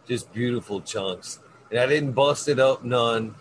just 0.08 0.32
beautiful 0.34 0.82
chunks. 0.82 1.39
And 1.72 1.80
I 1.80 1.88
didn't 1.88 2.12
bust 2.12 2.48
it 2.48 2.60
up 2.60 2.84
none. 2.84 3.36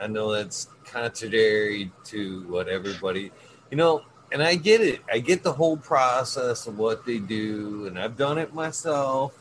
I 0.00 0.06
know 0.06 0.32
that's 0.32 0.68
contrary 0.84 1.90
to 2.04 2.42
what 2.48 2.68
everybody 2.68 3.30
you 3.70 3.76
know, 3.76 4.02
and 4.30 4.42
I 4.42 4.54
get 4.54 4.80
it. 4.80 5.00
I 5.10 5.18
get 5.18 5.42
the 5.42 5.52
whole 5.52 5.76
process 5.76 6.66
of 6.66 6.78
what 6.78 7.04
they 7.04 7.18
do, 7.18 7.86
and 7.86 7.98
I've 7.98 8.16
done 8.16 8.38
it 8.38 8.54
myself. 8.54 9.36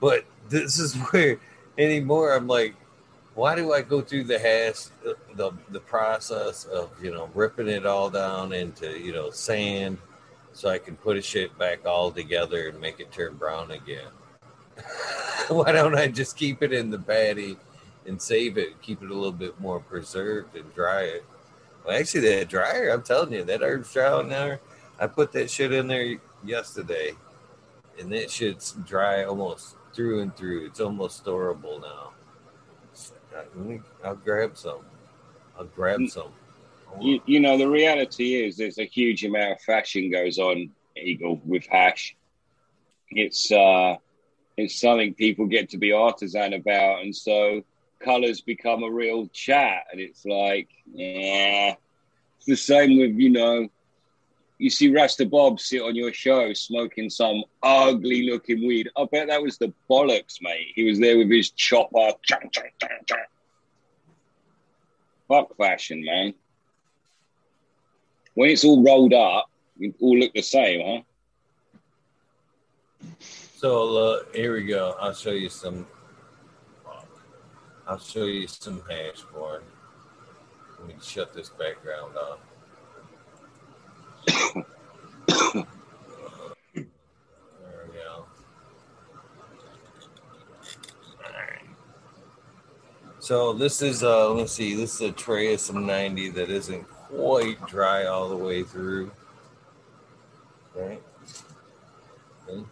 But 0.00 0.24
this 0.48 0.78
is 0.78 0.94
where 1.10 1.38
anymore 1.78 2.34
I'm 2.34 2.46
like, 2.46 2.74
why 3.34 3.54
do 3.54 3.72
I 3.72 3.82
go 3.82 4.00
through 4.00 4.24
the 4.24 4.38
hash 4.38 4.86
the 5.34 5.52
the 5.70 5.80
process 5.80 6.64
of 6.64 6.90
you 7.02 7.12
know 7.12 7.30
ripping 7.34 7.68
it 7.68 7.86
all 7.86 8.10
down 8.10 8.52
into 8.52 8.98
you 8.98 9.12
know 9.12 9.30
sand 9.30 9.98
so 10.52 10.68
I 10.68 10.78
can 10.78 10.96
put 10.96 11.16
a 11.16 11.22
shit 11.22 11.56
back 11.58 11.86
all 11.86 12.10
together 12.10 12.68
and 12.68 12.80
make 12.80 13.00
it 13.00 13.12
turn 13.12 13.36
brown 13.36 13.70
again. 13.70 14.10
Why 15.48 15.72
don't 15.72 15.94
I 15.94 16.08
just 16.08 16.36
keep 16.36 16.62
it 16.62 16.72
in 16.72 16.90
the 16.90 16.98
batty 16.98 17.56
and 18.06 18.20
save 18.20 18.58
it, 18.58 18.80
keep 18.82 19.02
it 19.02 19.10
a 19.10 19.14
little 19.14 19.32
bit 19.32 19.60
more 19.60 19.80
preserved 19.80 20.56
and 20.56 20.74
dry 20.74 21.02
it? 21.02 21.24
Well, 21.84 21.98
actually, 21.98 22.28
that 22.34 22.48
dryer, 22.48 22.90
I'm 22.90 23.02
telling 23.02 23.32
you, 23.32 23.44
that 23.44 23.62
herbs 23.62 23.92
dry 23.92 24.20
in 24.20 24.28
there. 24.28 24.60
I 24.98 25.06
put 25.06 25.32
that 25.32 25.50
shit 25.50 25.72
in 25.72 25.86
there 25.86 26.16
yesterday, 26.44 27.12
and 27.98 28.12
that 28.12 28.30
shit's 28.30 28.72
dry 28.86 29.24
almost 29.24 29.76
through 29.94 30.20
and 30.20 30.36
through. 30.36 30.66
It's 30.66 30.80
almost 30.80 31.24
storable 31.24 31.80
now. 31.80 32.12
Let 33.32 33.56
me- 33.56 33.80
I'll 34.04 34.16
grab 34.16 34.56
some. 34.56 34.84
I'll 35.58 35.64
grab 35.64 36.06
some. 36.08 36.32
You, 37.00 37.20
you 37.24 37.40
know, 37.40 37.56
the 37.56 37.68
reality 37.68 38.34
is 38.44 38.56
there's 38.56 38.78
a 38.78 38.84
huge 38.84 39.24
amount 39.24 39.52
of 39.52 39.60
fashion 39.60 40.10
goes 40.10 40.38
on, 40.38 40.70
Eagle, 40.96 41.40
with 41.44 41.64
hash. 41.66 42.16
It's 43.10 43.50
uh, 43.52 43.96
it's 44.56 44.80
something 44.80 45.14
people 45.14 45.46
get 45.46 45.70
to 45.70 45.78
be 45.78 45.92
artisan 45.92 46.52
about, 46.52 47.02
and 47.02 47.14
so 47.14 47.62
colors 48.00 48.40
become 48.40 48.82
a 48.82 48.90
real 48.90 49.26
chat, 49.28 49.84
and 49.92 50.00
it's 50.00 50.24
like, 50.24 50.68
yeah, 50.92 51.74
it's 52.36 52.46
the 52.46 52.56
same 52.56 52.98
with 52.98 53.16
you 53.16 53.30
know. 53.30 53.68
You 54.58 54.68
see 54.68 54.92
Rasta 54.92 55.24
Bob 55.24 55.58
sit 55.58 55.80
on 55.80 55.96
your 55.96 56.12
show 56.12 56.52
smoking 56.52 57.08
some 57.08 57.42
ugly 57.62 58.28
looking 58.30 58.66
weed. 58.66 58.90
I 58.94 59.06
bet 59.10 59.28
that 59.28 59.42
was 59.42 59.56
the 59.56 59.72
bollocks, 59.88 60.42
mate. 60.42 60.72
He 60.74 60.84
was 60.84 60.98
there 60.98 61.16
with 61.16 61.30
his 61.30 61.50
chopper. 61.50 62.12
Fuck 65.28 65.56
fashion, 65.56 66.04
man. 66.04 66.34
When 68.34 68.50
it's 68.50 68.64
all 68.64 68.84
rolled 68.84 69.14
up, 69.14 69.46
it 69.78 69.94
all 70.00 70.18
look 70.18 70.34
the 70.34 70.42
same, 70.42 70.82
huh? 70.84 71.02
So 73.56 73.96
uh, 73.96 74.18
here 74.34 74.54
we 74.54 74.64
go. 74.64 74.94
I'll 75.00 75.14
show 75.14 75.30
you 75.30 75.48
some. 75.48 75.86
I'll 77.90 77.98
show 77.98 78.24
you 78.24 78.46
some 78.46 78.80
hash 78.88 79.22
corn. 79.22 79.62
Let 80.78 80.86
me 80.86 80.94
shut 81.02 81.34
this 81.34 81.48
background 81.48 82.14
off. 82.16 82.38
there 85.56 85.64
we 86.76 86.84
go. 86.84 88.26
So 93.18 93.54
this 93.54 93.82
is 93.82 94.04
uh 94.04 94.30
let's 94.34 94.52
see, 94.52 94.76
this 94.76 94.94
is 94.94 95.00
a 95.00 95.10
tray 95.10 95.52
of 95.54 95.58
some 95.58 95.84
90 95.84 96.28
that 96.30 96.48
isn't 96.48 96.88
quite 96.88 97.66
dry 97.66 98.04
all 98.04 98.28
the 98.28 98.36
way 98.36 98.62
through. 98.62 99.10
Right? 100.76 101.02
Okay. 102.48 102.64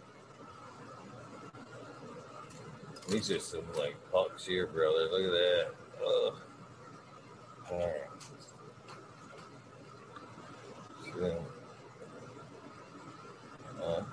These 3.09 3.31
are 3.31 3.39
some 3.39 3.63
like 3.75 3.95
pucks 4.11 4.45
here, 4.45 4.67
brother. 4.67 5.09
Look 5.11 5.23
at 5.23 5.31
that. 5.31 5.67
Ugh. 6.05 6.35
All 7.71 7.79
right. 7.79 8.09
So, 11.17 11.43
uh, 13.83 14.03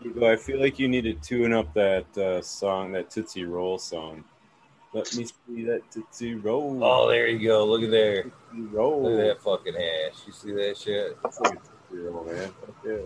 Hugo, 0.00 0.30
I 0.30 0.36
feel 0.36 0.60
like 0.60 0.78
you 0.78 0.86
need 0.86 1.04
to 1.04 1.14
tune 1.14 1.54
up 1.54 1.72
that 1.72 2.18
uh, 2.18 2.42
song, 2.42 2.92
that 2.92 3.10
Tootsie 3.10 3.44
Roll 3.44 3.78
song. 3.78 4.22
Let 4.92 5.16
me 5.16 5.24
see 5.24 5.64
that 5.64 5.80
Tootsie 5.90 6.34
Roll. 6.34 6.84
oh, 6.84 7.08
there 7.08 7.26
you 7.26 7.48
go. 7.48 7.64
Look 7.64 7.82
at 7.82 7.90
there. 7.90 8.24
Tootsie 8.24 8.68
Roll. 8.70 9.02
Look 9.02 9.18
at 9.18 9.26
that 9.26 9.42
fucking 9.42 9.74
hash. 9.74 10.26
You 10.26 10.32
see 10.32 10.52
that 10.52 10.76
shit? 10.76 11.16
That's 11.22 11.40
like 11.40 11.54
a 11.54 11.56
Tootsie 11.56 12.02
Roll, 12.06 12.24
man. 12.24 12.50
Fuck 12.60 12.76
yeah. 12.84 12.96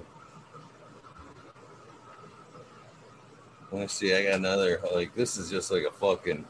Let 3.71 3.81
me 3.81 3.87
see. 3.89 4.15
I 4.15 4.25
got 4.25 4.35
another. 4.35 4.81
Like 4.95 5.15
this 5.15 5.37
is 5.37 5.51
just 5.51 5.71
like 5.71 5.85
a 5.85 5.91
fucking. 5.91 6.45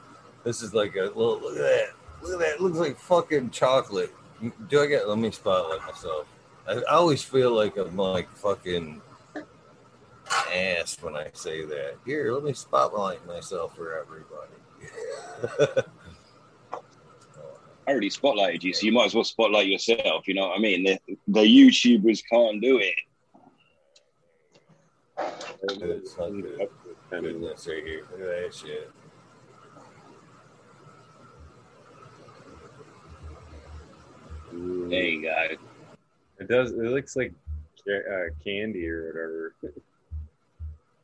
This 0.44 0.62
is 0.62 0.74
like 0.74 0.96
a 0.96 1.02
little. 1.02 1.40
Look 1.40 1.56
at 1.56 1.62
that. 1.62 1.88
Look 2.22 2.32
at 2.34 2.38
that. 2.38 2.54
It 2.54 2.60
looks 2.60 2.78
like 2.78 2.98
fucking 2.98 3.50
chocolate. 3.50 4.14
Do 4.68 4.82
I 4.82 4.86
get? 4.86 5.08
Let 5.08 5.18
me 5.18 5.30
spotlight 5.30 5.80
myself. 5.86 6.26
I, 6.66 6.74
I 6.74 6.94
always 6.94 7.22
feel 7.22 7.52
like 7.52 7.76
I'm 7.76 7.96
like 7.96 8.30
fucking 8.36 9.00
ass 10.52 10.96
when 11.00 11.16
I 11.16 11.28
say 11.32 11.64
that. 11.64 11.96
Here, 12.04 12.32
let 12.32 12.44
me 12.44 12.52
spotlight 12.52 13.26
myself 13.26 13.74
for 13.76 13.98
everybody. 13.98 14.52
I 17.86 17.90
already 17.90 18.10
spotlighted 18.10 18.62
you, 18.62 18.74
so 18.74 18.84
you 18.84 18.92
might 18.92 19.06
as 19.06 19.14
well 19.14 19.24
spotlight 19.24 19.66
yourself. 19.66 20.28
You 20.28 20.34
know 20.34 20.48
what 20.48 20.58
I 20.58 20.60
mean? 20.60 20.84
The, 20.84 21.00
the 21.26 21.40
YouTubers 21.40 22.22
can't 22.30 22.60
do 22.60 22.78
it. 22.78 22.94
It's 27.10 27.12
not 27.12 27.22
good. 27.22 27.40
Look 27.40 27.58
at 27.58 27.66
right 27.66 27.84
here. 27.86 28.02
Look 28.12 28.20
at 28.20 28.26
that 28.26 28.54
shit. 28.54 28.90
Ooh. 34.54 34.88
There 34.88 35.02
you 35.02 35.22
go. 35.22 35.46
It 36.38 36.48
does. 36.48 36.72
It 36.72 36.76
looks 36.78 37.16
like 37.16 37.32
uh, 37.88 38.34
candy 38.44 38.86
or 38.88 39.06
whatever. 39.06 39.54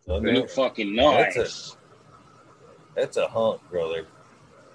Look 0.07 0.23
They 0.23 0.29
at 0.31 0.35
look 0.35 0.45
it. 0.45 0.51
fucking 0.51 0.95
That's 0.97 1.37
nice. 1.37 1.77
That's 2.95 3.17
a 3.17 3.27
hunk, 3.27 3.61
brother. 3.71 4.07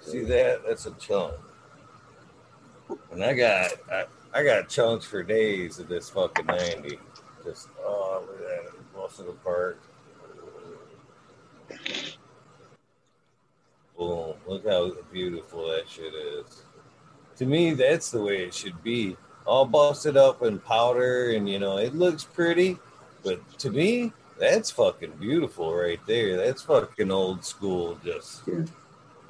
See 0.02 0.24
that? 0.24 0.62
That's 0.68 0.86
a 0.88 0.92
chunk. 0.92 1.36
And 3.12 3.24
I 3.24 3.34
got 3.34 3.72
I, 3.92 4.06
I 4.34 4.44
got 4.44 4.68
chunks 4.70 5.06
for 5.06 5.22
days 5.22 5.78
of 5.80 5.88
this 5.88 6.10
fucking 6.10 6.46
90. 6.48 6.98
Just 7.44 7.70
oh 7.84 8.26
look 8.28 8.40
at 8.40 8.48
that. 8.48 8.66
It 8.80 8.94
busted 8.96 9.28
apart. 9.28 9.80
Boom. 13.98 14.36
Look 14.48 14.68
how 14.68 14.92
beautiful 15.12 15.68
that 15.68 15.90
shit 15.90 16.14
is. 16.14 16.64
To 17.38 17.46
me, 17.46 17.74
that's 17.74 18.12
the 18.12 18.22
way 18.22 18.44
it 18.44 18.54
should 18.54 18.82
be. 18.84 19.18
All 19.46 19.66
busted 19.66 20.18
up 20.18 20.44
in 20.44 20.60
powder 20.60 21.32
and 21.32 21.50
you 21.50 21.60
know, 21.60 21.78
it 21.78 21.96
looks 21.96 22.24
pretty, 22.24 22.78
but 23.24 23.42
to 23.60 23.72
me, 23.72 24.14
that's 24.40 24.72
fucking 24.72 25.14
beautiful 25.20 25.74
right 25.74 26.00
there. 26.08 26.38
That's 26.38 26.62
fucking 26.62 27.12
old 27.12 27.44
school 27.44 27.98
just 28.04 28.44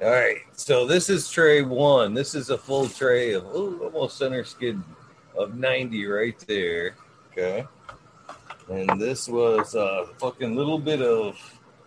all 0.02 0.10
right, 0.10 0.38
so 0.52 0.86
this 0.86 1.10
is 1.10 1.28
tray 1.28 1.60
one. 1.60 2.14
This 2.14 2.34
is 2.34 2.48
a 2.48 2.56
full 2.56 2.88
tray 2.88 3.34
of 3.34 3.44
ooh, 3.54 3.84
almost 3.84 4.16
center 4.16 4.44
skid 4.44 4.80
of 5.36 5.56
90 5.56 6.06
right 6.06 6.38
there. 6.48 6.94
Okay. 7.30 7.66
And 8.70 8.98
this 8.98 9.28
was 9.28 9.74
a 9.74 10.06
fucking 10.16 10.56
little 10.56 10.78
bit 10.78 11.02
of 11.02 11.36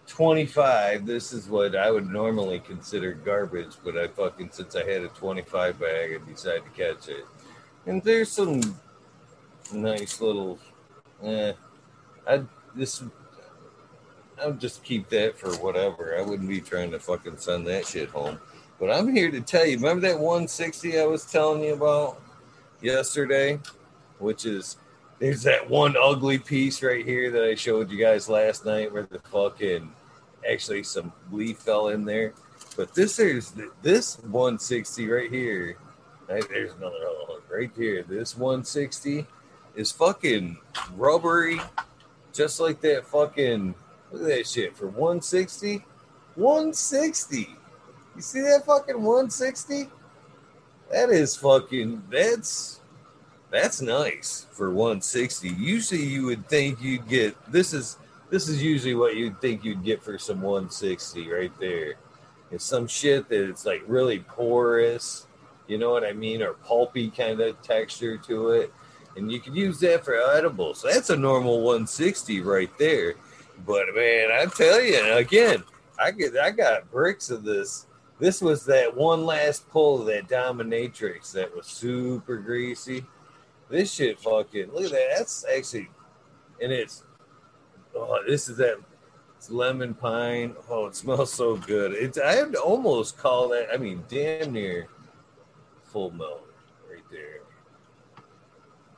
25. 0.07 1.05
This 1.05 1.33
is 1.33 1.47
what 1.47 1.75
I 1.75 1.89
would 1.91 2.09
normally 2.09 2.59
consider 2.59 3.13
garbage, 3.13 3.75
but 3.83 3.97
I 3.97 4.07
fucking, 4.07 4.49
since 4.51 4.75
I 4.75 4.83
had 4.89 5.03
a 5.03 5.07
25 5.09 5.79
bag, 5.79 6.21
I 6.21 6.29
decided 6.29 6.63
to 6.65 6.69
catch 6.71 7.09
it. 7.09 7.25
And 7.85 8.01
there's 8.03 8.31
some 8.31 8.61
nice 9.73 10.21
little, 10.21 10.59
eh, 11.23 11.53
I, 12.27 12.43
this 12.75 13.03
I'll 14.41 14.53
just 14.53 14.83
keep 14.83 15.09
that 15.09 15.37
for 15.37 15.51
whatever. 15.57 16.17
I 16.17 16.21
wouldn't 16.21 16.49
be 16.49 16.61
trying 16.61 16.91
to 16.91 16.99
fucking 16.99 17.37
send 17.37 17.67
that 17.67 17.85
shit 17.85 18.09
home. 18.09 18.39
But 18.79 18.91
I'm 18.91 19.13
here 19.13 19.31
to 19.31 19.41
tell 19.41 19.65
you. 19.65 19.77
Remember 19.77 20.07
that 20.07 20.19
160 20.19 20.99
I 20.99 21.05
was 21.05 21.25
telling 21.25 21.63
you 21.63 21.73
about 21.73 22.21
yesterday? 22.81 23.59
Which 24.19 24.45
is 24.45 24.77
there's 25.23 25.43
that 25.43 25.69
one 25.69 25.95
ugly 25.95 26.37
piece 26.37 26.83
right 26.83 27.05
here 27.05 27.31
that 27.31 27.45
I 27.45 27.55
showed 27.55 27.89
you 27.89 27.97
guys 27.97 28.27
last 28.27 28.65
night 28.65 28.91
where 28.91 29.03
the 29.03 29.19
fucking 29.19 29.89
actually 30.49 30.83
some 30.83 31.13
leaf 31.31 31.59
fell 31.59 31.87
in 31.87 32.03
there. 32.03 32.33
But 32.75 32.93
this 32.93 33.19
is 33.19 33.53
this 33.81 34.19
160 34.19 35.09
right 35.09 35.31
here. 35.31 35.77
Right, 36.27 36.43
there's 36.49 36.73
another 36.73 36.97
hook 36.99 37.45
right 37.49 37.71
here. 37.73 38.03
This 38.03 38.35
160 38.37 39.25
is 39.75 39.93
fucking 39.93 40.57
rubbery, 40.97 41.61
just 42.33 42.59
like 42.59 42.81
that 42.81 43.07
fucking 43.07 43.75
Look 44.11 44.23
at 44.23 44.27
that 44.27 44.47
shit 44.47 44.75
for 44.75 44.87
160. 44.87 45.85
160. 46.35 47.49
You 48.15 48.21
see 48.21 48.41
that 48.41 48.65
fucking 48.65 49.01
160? 49.01 49.89
That 50.91 51.09
is 51.09 51.37
fucking 51.37 52.03
that's 52.11 52.81
that's 53.53 53.81
nice 53.81 54.47
for 54.51 54.71
160. 54.71 55.47
Usually 55.47 56.03
you 56.03 56.25
would 56.25 56.49
think 56.49 56.81
you'd 56.81 57.07
get 57.07 57.35
this 57.51 57.71
is 57.71 57.97
this 58.31 58.49
is 58.49 58.63
usually 58.63 58.95
what 58.95 59.15
you'd 59.15 59.39
think 59.41 59.63
you'd 59.63 59.83
get 59.83 60.01
for 60.01 60.17
some 60.17 60.41
160 60.41 61.29
right 61.29 61.51
there. 61.59 61.93
It's 62.49 62.65
some 62.65 62.87
shit 62.87 63.29
that 63.29 63.47
it's 63.47 63.63
like 63.63 63.83
really 63.85 64.19
porous, 64.19 65.27
you 65.67 65.77
know 65.77 65.91
what 65.91 66.03
I 66.03 66.13
mean, 66.13 66.41
or 66.41 66.53
pulpy 66.53 67.11
kind 67.11 67.39
of 67.41 67.61
texture 67.61 68.17
to 68.17 68.49
it. 68.49 68.73
And 69.15 69.31
you 69.31 69.39
could 69.39 69.55
use 69.55 69.79
that 69.81 70.03
for 70.03 70.15
edibles. 70.15 70.81
That's 70.81 71.11
a 71.11 71.15
normal 71.15 71.61
160 71.61 72.41
right 72.41 72.75
there. 72.79 73.13
But 73.67 73.85
man, 73.93 74.31
I 74.31 74.47
tell 74.47 74.81
you 74.81 75.13
again, 75.13 75.63
I 75.99 76.09
get 76.09 76.35
I 76.35 76.49
got 76.49 76.89
bricks 76.89 77.29
of 77.29 77.43
this. 77.43 77.85
This 78.19 78.41
was 78.41 78.65
that 78.65 78.95
one 78.95 79.27
last 79.27 79.69
pull 79.69 80.01
of 80.01 80.07
that 80.07 80.27
dominatrix 80.27 81.31
that 81.33 81.55
was 81.55 81.67
super 81.67 82.37
greasy. 82.37 83.05
This 83.73 83.91
shit 83.91 84.19
fucking 84.19 84.71
look 84.71 84.83
at 84.83 84.91
that. 84.91 85.07
That's 85.17 85.43
actually 85.51 85.89
and 86.61 86.71
it's 86.71 87.03
oh 87.95 88.19
this 88.27 88.47
is 88.47 88.57
that 88.57 88.77
it's 89.35 89.49
lemon 89.49 89.95
pine. 89.95 90.55
Oh, 90.69 90.85
it 90.85 90.95
smells 90.95 91.33
so 91.33 91.55
good. 91.55 91.93
It's 91.93 92.19
I 92.19 92.43
would 92.43 92.55
almost 92.55 93.17
call 93.17 93.49
that 93.49 93.69
I 93.73 93.77
mean 93.77 94.03
damn 94.07 94.53
near 94.53 94.89
full 95.85 96.11
melt 96.11 96.47
right 96.87 97.01
there. 97.11 97.39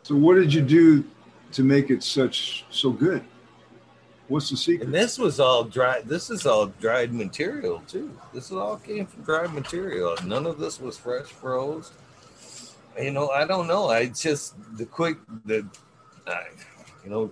So 0.04 0.14
what 0.14 0.36
did 0.36 0.54
you 0.54 0.62
do 0.62 1.06
to 1.54 1.64
make 1.64 1.90
it 1.90 2.04
such 2.04 2.66
so 2.70 2.92
good? 2.92 3.24
What's 4.28 4.50
the 4.50 4.58
secret? 4.58 4.88
And 4.88 4.94
this 4.94 5.18
was 5.18 5.40
all 5.40 5.64
dry. 5.64 6.02
This 6.02 6.30
is 6.30 6.46
all 6.46 6.66
dried 6.82 7.14
material 7.14 7.82
too. 7.88 8.12
This 8.34 8.48
is 8.48 8.58
all 8.58 8.76
came 8.76 9.06
from 9.06 9.24
dried 9.24 9.54
material. 9.54 10.18
None 10.26 10.46
of 10.46 10.60
this 10.60 10.82
was 10.82 10.98
fresh 10.98 11.28
froze. 11.28 11.94
You 13.00 13.12
know, 13.12 13.30
I 13.30 13.46
don't 13.46 13.68
know. 13.68 13.90
I 13.90 14.08
just 14.08 14.56
the 14.78 14.86
quick 14.86 15.18
the, 15.46 15.68
I, 16.28 16.46
you 17.04 17.10
know, 17.10 17.32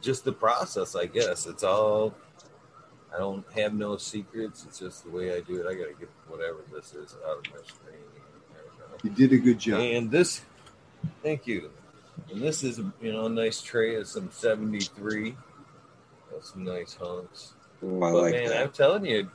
just 0.00 0.24
the 0.24 0.32
process. 0.32 0.96
I 0.96 1.06
guess 1.06 1.46
it's 1.46 1.62
all. 1.62 2.14
I 3.14 3.18
don't 3.18 3.44
have 3.52 3.74
no 3.74 3.96
secrets. 3.96 4.64
It's 4.66 4.78
just 4.80 5.04
the 5.04 5.10
way 5.10 5.36
I 5.36 5.40
do 5.40 5.60
it. 5.60 5.66
I 5.66 5.74
gotta 5.74 5.94
get 5.98 6.08
whatever 6.26 6.58
this 6.72 6.94
is 6.94 7.16
out 7.26 7.38
of 7.38 7.52
my 7.52 7.60
screen. 7.64 8.00
There 8.52 8.62
go. 8.78 8.96
You 9.04 9.10
did 9.10 9.32
a 9.32 9.38
good 9.38 9.58
job. 9.58 9.80
And 9.80 10.10
this, 10.10 10.40
thank 11.22 11.46
you. 11.46 11.70
And 12.30 12.40
this 12.40 12.64
is, 12.64 12.80
you 13.00 13.12
know, 13.12 13.26
a 13.26 13.28
nice 13.28 13.60
tray 13.60 13.96
of 13.96 14.08
some 14.08 14.30
73. 14.32 15.36
That's 16.32 16.52
some 16.52 16.64
nice 16.64 16.94
hunks. 16.94 17.54
Ooh, 17.84 18.02
I 18.02 18.10
but 18.10 18.22
like 18.22 18.34
man, 18.34 18.48
that. 18.48 18.62
I'm 18.62 18.72
telling 18.72 19.04
you, 19.04 19.30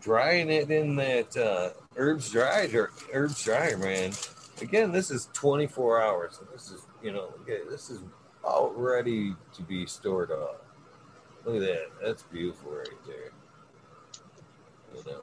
drying 0.00 0.50
it 0.50 0.70
in 0.70 0.94
that 0.96 1.36
uh, 1.36 1.70
herbs 1.96 2.30
dryer, 2.30 2.90
herbs 3.12 3.42
dryer, 3.42 3.78
man. 3.78 4.12
Again, 4.60 4.92
this 4.92 5.10
is 5.10 5.28
24 5.32 6.02
hours. 6.02 6.40
This 6.52 6.70
is, 6.70 6.86
you 7.02 7.12
know, 7.12 7.34
okay, 7.42 7.60
this 7.68 7.90
is 7.90 8.00
all 8.44 8.70
ready 8.70 9.34
to 9.54 9.62
be 9.62 9.86
stored 9.86 10.30
up. 10.30 10.64
Look 11.44 11.56
at 11.56 11.60
that. 11.62 11.90
That's 12.02 12.22
beautiful 12.24 12.72
right 12.72 12.88
there. 13.06 13.32
You 14.94 15.04
know. 15.10 15.22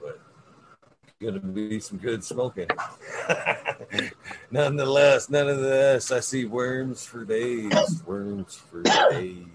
But 0.00 0.20
gonna 1.20 1.38
be 1.38 1.80
some 1.80 1.98
good 1.98 2.22
smoking. 2.22 2.68
Nonetheless, 4.50 5.28
nonetheless, 5.28 6.12
I 6.12 6.20
see 6.20 6.44
worms 6.44 7.04
for 7.04 7.24
days. 7.24 8.02
Worms 8.04 8.54
for 8.54 8.82
days. 8.82 9.46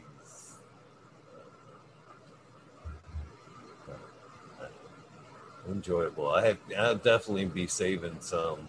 Enjoyable. 5.69 6.29
I 6.29 6.45
have. 6.47 6.57
I'll 6.77 6.95
definitely 6.95 7.45
be 7.45 7.67
saving 7.67 8.17
some 8.19 8.67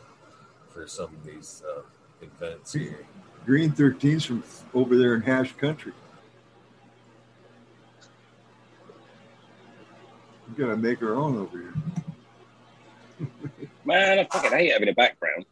for 0.68 0.86
some 0.86 1.06
of 1.06 1.24
these 1.24 1.62
uh, 1.68 1.82
events 2.20 2.72
here. 2.72 3.06
Green 3.44 3.72
13's 3.72 4.24
from 4.24 4.44
over 4.74 4.96
there 4.96 5.14
in 5.14 5.22
Hash 5.22 5.52
Country. 5.54 5.92
We 10.48 10.62
gotta 10.62 10.76
make 10.76 11.02
our 11.02 11.14
own 11.14 11.38
over 11.38 11.58
here. 11.58 11.74
Man, 13.84 14.18
I 14.18 14.24
fucking 14.24 14.50
hate 14.50 14.72
having 14.72 14.88
a 14.88 14.92
background. 14.92 15.46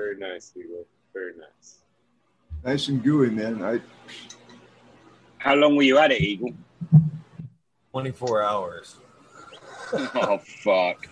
Very 0.00 0.16
nice, 0.16 0.52
Eagle. 0.56 0.86
Very 1.12 1.32
nice. 1.36 1.78
Nice 2.64 2.88
and 2.88 3.02
gooey, 3.02 3.30
man. 3.30 3.62
I 3.62 3.80
How 5.38 5.54
long 5.54 5.76
were 5.76 5.82
you 5.82 5.98
at 5.98 6.10
it, 6.10 6.20
Eagle? 6.22 6.54
24 7.90 8.42
hours. 8.42 8.96
oh 9.92 10.38
fuck! 10.38 11.06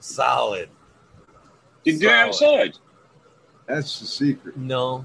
Solid. 0.00 0.68
Did 1.84 1.94
you 1.94 2.00
do 2.00 2.08
it 2.08 2.12
outside? 2.12 2.72
that's 3.66 4.00
the 4.00 4.06
secret. 4.06 4.56
No, 4.56 5.04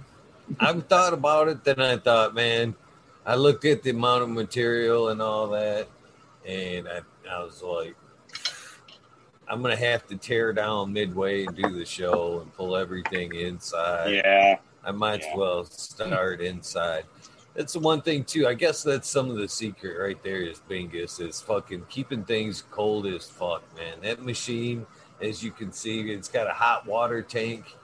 I've 0.60 0.88
thought 0.88 1.14
about 1.14 1.48
it. 1.48 1.64
Then 1.64 1.80
I 1.80 1.98
thought, 1.98 2.34
man, 2.34 2.76
I 3.26 3.36
looked 3.36 3.64
at 3.66 3.84
the 3.84 3.92
amount 3.92 4.24
of 4.24 4.30
material 4.30 5.10
and 5.10 5.22
all 5.22 5.48
that, 5.50 5.88
and 6.46 6.88
I, 6.88 7.02
I 7.30 7.44
was 7.44 7.62
like, 7.62 7.96
I'm 9.48 9.62
gonna 9.62 9.76
have 9.76 10.08
to 10.08 10.16
tear 10.16 10.54
down 10.54 10.92
midway 10.92 11.46
and 11.46 11.56
do 11.56 11.70
the 11.70 11.86
show 11.86 12.40
and 12.42 12.54
pull 12.54 12.76
everything 12.76 13.34
inside. 13.36 14.12
Yeah. 14.14 14.58
I 14.84 14.92
might 14.92 15.22
Yeah. 15.22 15.32
as 15.32 15.38
well 15.38 15.66
start 15.66 16.42
inside. 16.42 17.06
That's 17.54 17.74
the 17.74 17.80
one 17.80 18.02
thing 18.02 18.24
too. 18.24 18.48
I 18.48 18.54
guess 18.54 18.84
that's 18.84 19.10
some 19.10 19.30
of 19.30 19.38
the 19.38 19.48
secret 19.48 19.98
right 20.00 20.22
there 20.24 20.42
is 20.42 20.62
Bingus 20.70 21.22
is 21.22 21.42
fucking 21.42 21.86
keeping 21.90 22.24
things 22.26 22.64
cold 22.72 23.06
as 23.08 23.30
fuck, 23.30 23.64
man. 23.78 24.02
That 24.02 24.22
machine, 24.24 24.86
as 25.22 25.44
you 25.44 25.52
can 25.52 25.72
see, 25.72 26.12
it's 26.12 26.28
got 26.28 26.48
a 26.48 26.54
hot 26.54 26.86
water 26.86 27.22
tank 27.22 27.76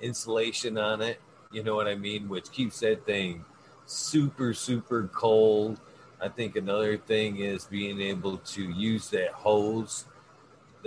insulation 0.00 0.78
on 0.78 1.00
it. 1.00 1.20
You 1.52 1.62
know 1.62 1.74
what 1.76 1.86
I 1.86 1.94
mean? 1.94 2.28
Which 2.28 2.50
keeps 2.50 2.80
that 2.80 3.04
thing 3.06 3.44
super, 3.86 4.54
super 4.54 5.08
cold. 5.12 5.80
I 6.20 6.28
think 6.28 6.56
another 6.56 6.96
thing 6.96 7.38
is 7.38 7.64
being 7.64 8.00
able 8.00 8.38
to 8.38 8.62
use 8.62 9.08
that 9.10 9.30
hose, 9.32 10.04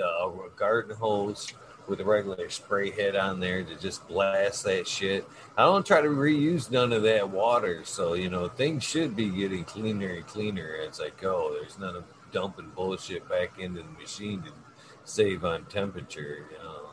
uh, 0.02 0.30
garden 0.56 0.96
hose 0.96 1.54
with 1.88 2.00
a 2.00 2.06
regular 2.06 2.50
spray 2.50 2.92
head 2.92 3.16
on 3.16 3.40
there 3.40 3.64
to 3.64 3.76
just 3.76 4.08
blast 4.08 4.64
that 4.64 4.88
shit. 4.88 5.28
I 5.58 5.64
don't 5.64 5.86
try 5.86 6.02
to 6.02 6.08
reuse 6.08 6.72
none 6.72 6.94
of 6.94 7.04
that 7.04 7.30
water, 7.30 7.82
so 7.84 8.14
you 8.14 8.30
know 8.30 8.48
things 8.48 8.84
should 8.84 9.16
be 9.16 9.30
getting 9.30 9.64
cleaner 9.66 10.10
and 10.10 10.28
cleaner 10.28 10.76
as 10.88 11.00
I 11.00 11.10
go. 11.20 11.56
There's 11.60 11.78
none 11.78 11.96
of 11.96 12.04
dumping 12.32 12.72
bullshit 12.76 13.28
back 13.30 13.60
into 13.60 13.82
the 13.82 14.02
machine 14.02 14.42
to 14.44 14.52
save 15.04 15.44
on 15.44 15.66
temperature, 15.66 16.46
you 16.52 16.58
know. 16.58 16.90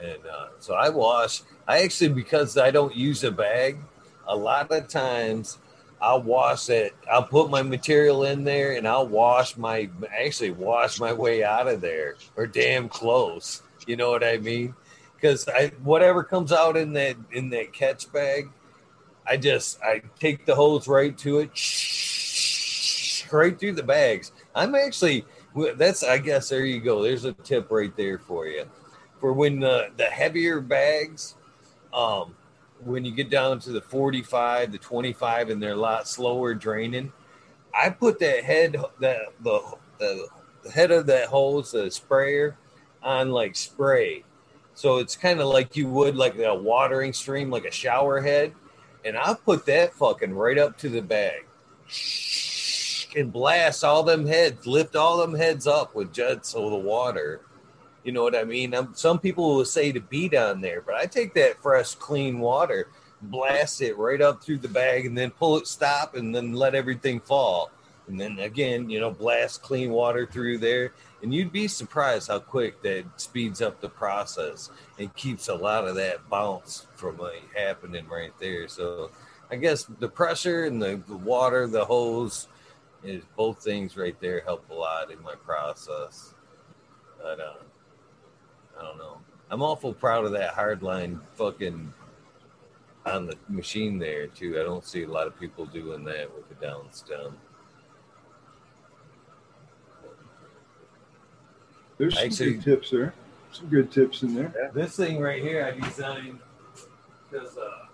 And 0.00 0.26
uh, 0.26 0.48
so 0.58 0.74
I 0.74 0.88
wash. 0.88 1.42
I 1.66 1.82
actually 1.82 2.10
because 2.10 2.56
I 2.58 2.70
don't 2.70 2.94
use 2.94 3.24
a 3.24 3.30
bag, 3.30 3.78
a 4.26 4.36
lot 4.36 4.70
of 4.70 4.88
times 4.88 5.58
I'll 6.02 6.22
wash 6.22 6.68
it. 6.68 6.94
I'll 7.10 7.22
put 7.22 7.48
my 7.48 7.62
material 7.62 8.24
in 8.24 8.42
there 8.42 8.72
and 8.72 8.88
I'll 8.88 9.06
wash 9.06 9.56
my 9.56 9.88
actually 10.18 10.50
wash 10.50 10.98
my 10.98 11.12
way 11.12 11.44
out 11.44 11.68
of 11.68 11.80
there 11.80 12.16
or 12.36 12.48
damn 12.48 12.88
close. 12.88 13.62
You 13.86 13.94
know 13.96 14.10
what 14.10 14.24
I 14.24 14.38
mean? 14.38 14.74
Because 15.14 15.48
I 15.48 15.68
whatever 15.84 16.24
comes 16.24 16.50
out 16.50 16.76
in 16.76 16.92
that 16.94 17.16
in 17.30 17.50
that 17.50 17.72
catch 17.72 18.12
bag, 18.12 18.50
I 19.24 19.36
just 19.36 19.80
I 19.80 20.02
take 20.18 20.44
the 20.44 20.56
hose 20.56 20.88
right 20.88 21.16
to 21.18 21.38
it, 21.38 21.50
right 23.32 23.58
through 23.58 23.74
the 23.74 23.84
bags. 23.84 24.32
I'm 24.56 24.74
actually 24.74 25.24
that's 25.76 26.02
I 26.02 26.18
guess 26.18 26.48
there 26.48 26.64
you 26.64 26.80
go. 26.80 27.00
There's 27.02 27.24
a 27.24 27.32
tip 27.32 27.70
right 27.70 27.96
there 27.96 28.18
for 28.18 28.48
you. 28.48 28.64
For 29.20 29.32
when 29.32 29.60
the 29.60 29.90
the 29.96 30.06
heavier 30.06 30.60
bags, 30.60 31.36
um, 31.94 32.34
when 32.84 33.04
you 33.04 33.12
get 33.12 33.30
down 33.30 33.58
to 33.60 33.70
the 33.70 33.80
45, 33.80 34.72
the 34.72 34.78
25, 34.78 35.50
and 35.50 35.62
they're 35.62 35.72
a 35.72 35.76
lot 35.76 36.08
slower 36.08 36.54
draining, 36.54 37.12
I 37.74 37.90
put 37.90 38.18
that 38.20 38.44
head 38.44 38.76
that 39.00 39.18
the 39.40 39.60
the, 39.98 40.28
the 40.62 40.70
head 40.70 40.90
of 40.90 41.06
that 41.06 41.28
hose, 41.28 41.72
the 41.72 41.90
sprayer, 41.90 42.56
on 43.02 43.30
like 43.30 43.56
spray. 43.56 44.24
So 44.74 44.98
it's 44.98 45.16
kind 45.16 45.40
of 45.40 45.48
like 45.48 45.76
you 45.76 45.88
would 45.88 46.16
like 46.16 46.38
a 46.38 46.54
watering 46.54 47.12
stream, 47.12 47.50
like 47.50 47.64
a 47.64 47.70
shower 47.70 48.20
head. 48.20 48.54
And 49.04 49.16
I'll 49.16 49.36
put 49.36 49.66
that 49.66 49.92
fucking 49.94 50.32
right 50.32 50.58
up 50.58 50.78
to 50.78 50.88
the 50.88 51.02
bag 51.02 51.44
and 53.16 53.32
blast 53.32 53.84
all 53.84 54.02
them 54.02 54.26
heads, 54.26 54.66
lift 54.66 54.96
all 54.96 55.18
them 55.18 55.34
heads 55.34 55.66
up 55.66 55.94
with 55.94 56.12
jets 56.12 56.54
of 56.54 56.70
the 56.70 56.76
water. 56.76 57.42
You 58.04 58.12
know 58.12 58.22
what 58.22 58.36
I 58.36 58.44
mean? 58.44 58.74
Um 58.74 58.92
some 58.94 59.18
people 59.18 59.56
will 59.56 59.64
say 59.64 59.92
to 59.92 60.00
beat 60.00 60.34
on 60.34 60.60
there, 60.60 60.80
but 60.80 60.94
I 60.94 61.06
take 61.06 61.34
that 61.34 61.62
fresh, 61.62 61.94
clean 61.94 62.38
water, 62.38 62.88
blast 63.22 63.80
it 63.80 63.96
right 63.96 64.20
up 64.20 64.42
through 64.42 64.58
the 64.58 64.68
bag 64.68 65.06
and 65.06 65.16
then 65.16 65.30
pull 65.30 65.56
it 65.56 65.66
stop 65.66 66.16
and 66.16 66.34
then 66.34 66.52
let 66.52 66.74
everything 66.74 67.20
fall. 67.20 67.70
And 68.08 68.20
then 68.20 68.38
again, 68.40 68.90
you 68.90 69.00
know, 69.00 69.10
blast 69.10 69.62
clean 69.62 69.90
water 69.90 70.26
through 70.26 70.58
there. 70.58 70.92
And 71.22 71.32
you'd 71.32 71.52
be 71.52 71.68
surprised 71.68 72.28
how 72.28 72.40
quick 72.40 72.82
that 72.82 73.04
speeds 73.16 73.62
up 73.62 73.80
the 73.80 73.88
process 73.88 74.70
and 74.98 75.14
keeps 75.14 75.46
a 75.48 75.54
lot 75.54 75.86
of 75.86 75.94
that 75.94 76.28
bounce 76.28 76.86
from 76.96 77.20
uh, 77.20 77.30
happening 77.56 78.08
right 78.08 78.32
there. 78.40 78.66
So 78.66 79.12
I 79.50 79.56
guess 79.56 79.84
the 79.84 80.08
pressure 80.08 80.64
and 80.64 80.82
the, 80.82 81.00
the 81.06 81.16
water, 81.16 81.68
the 81.68 81.84
hose, 81.84 82.48
is 83.04 83.22
both 83.36 83.62
things 83.62 83.96
right 83.96 84.18
there 84.20 84.40
help 84.40 84.68
a 84.70 84.74
lot 84.74 85.12
in 85.12 85.22
my 85.22 85.34
process. 85.34 86.34
But 87.20 87.38
uh, 87.38 87.54
I 88.78 88.82
don't 88.82 88.98
know. 88.98 89.18
I'm 89.50 89.62
awful 89.62 89.92
proud 89.92 90.24
of 90.24 90.32
that 90.32 90.54
hardline 90.54 91.20
fucking 91.34 91.92
on 93.04 93.26
the 93.26 93.36
machine 93.48 93.98
there 93.98 94.26
too. 94.28 94.58
I 94.58 94.62
don't 94.62 94.84
see 94.84 95.02
a 95.02 95.08
lot 95.08 95.26
of 95.26 95.38
people 95.38 95.66
doing 95.66 96.04
that 96.04 96.34
with 96.34 96.48
the 96.48 96.54
down 96.64 96.86
stem. 96.92 97.36
There's 101.98 102.14
some 102.14 102.24
Actually- 102.24 102.54
good 102.54 102.64
tips 102.64 102.90
there. 102.90 103.14
Some 103.52 103.66
good 103.68 103.92
tips 103.92 104.22
in 104.22 104.34
there. 104.34 104.70
This 104.72 104.96
thing 104.96 105.20
right 105.20 105.42
here, 105.42 105.62
I 105.66 105.78
designed 105.78 106.38
because 107.30 107.58
uh, 107.58 107.84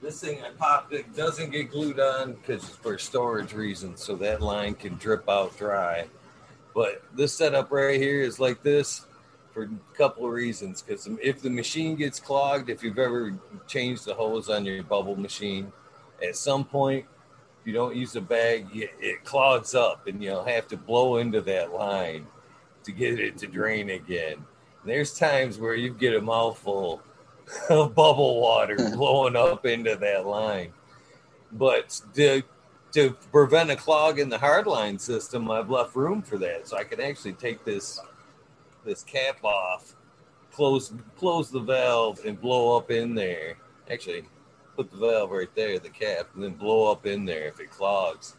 this 0.00 0.20
thing 0.20 0.40
I 0.44 0.50
popped 0.50 0.92
it 0.92 1.16
doesn't 1.16 1.50
get 1.50 1.72
glued 1.72 1.98
on 1.98 2.34
because 2.34 2.62
it's 2.62 2.76
for 2.76 2.96
storage 2.98 3.52
reasons, 3.52 4.00
so 4.00 4.14
that 4.16 4.40
line 4.40 4.74
can 4.74 4.94
drip 4.94 5.28
out 5.28 5.58
dry. 5.58 6.06
But 6.74 7.02
this 7.14 7.32
setup 7.32 7.70
right 7.70 8.00
here 8.00 8.20
is 8.20 8.38
like 8.38 8.62
this 8.62 9.06
for 9.52 9.64
a 9.64 9.96
couple 9.96 10.24
of 10.26 10.32
reasons. 10.32 10.82
Because 10.82 11.08
if 11.22 11.42
the 11.42 11.50
machine 11.50 11.96
gets 11.96 12.20
clogged, 12.20 12.70
if 12.70 12.82
you've 12.82 12.98
ever 12.98 13.34
changed 13.66 14.04
the 14.04 14.14
hose 14.14 14.48
on 14.48 14.64
your 14.64 14.82
bubble 14.82 15.16
machine, 15.16 15.72
at 16.22 16.36
some 16.36 16.64
point 16.64 17.06
if 17.60 17.66
you 17.66 17.72
don't 17.72 17.96
use 17.96 18.14
a 18.16 18.20
bag, 18.20 18.68
it 18.72 19.24
clogs 19.24 19.74
up, 19.74 20.06
and 20.06 20.22
you'll 20.22 20.44
have 20.44 20.68
to 20.68 20.76
blow 20.76 21.16
into 21.16 21.40
that 21.42 21.72
line 21.72 22.26
to 22.84 22.92
get 22.92 23.18
it 23.18 23.36
to 23.38 23.46
drain 23.46 23.90
again. 23.90 24.44
There's 24.84 25.12
times 25.12 25.58
where 25.58 25.74
you 25.74 25.92
get 25.92 26.14
a 26.14 26.20
mouthful 26.20 27.02
of 27.70 27.94
bubble 27.94 28.40
water 28.40 28.76
blowing 28.96 29.36
up 29.36 29.66
into 29.66 29.96
that 29.96 30.26
line. 30.26 30.72
But 31.50 32.00
to, 32.14 32.42
to 32.92 33.10
prevent 33.32 33.70
a 33.70 33.76
clog 33.76 34.18
in 34.18 34.28
the 34.28 34.38
hardline 34.38 35.00
system, 35.00 35.50
I've 35.50 35.70
left 35.70 35.94
room 35.94 36.22
for 36.22 36.38
that. 36.38 36.66
So 36.68 36.76
I 36.76 36.84
can 36.84 37.00
actually 37.00 37.34
take 37.34 37.64
this 37.64 38.00
this 38.84 39.02
cap 39.02 39.44
off, 39.44 39.94
close 40.52 40.92
close 41.16 41.50
the 41.50 41.60
valve 41.60 42.20
and 42.24 42.40
blow 42.40 42.76
up 42.76 42.90
in 42.90 43.14
there. 43.14 43.56
Actually, 43.90 44.24
put 44.76 44.90
the 44.90 44.96
valve 44.96 45.30
right 45.30 45.54
there, 45.54 45.78
the 45.78 45.88
cap, 45.88 46.28
and 46.34 46.44
then 46.44 46.52
blow 46.52 46.90
up 46.90 47.06
in 47.06 47.24
there 47.24 47.48
if 47.48 47.60
it 47.60 47.70
clogs. 47.70 48.36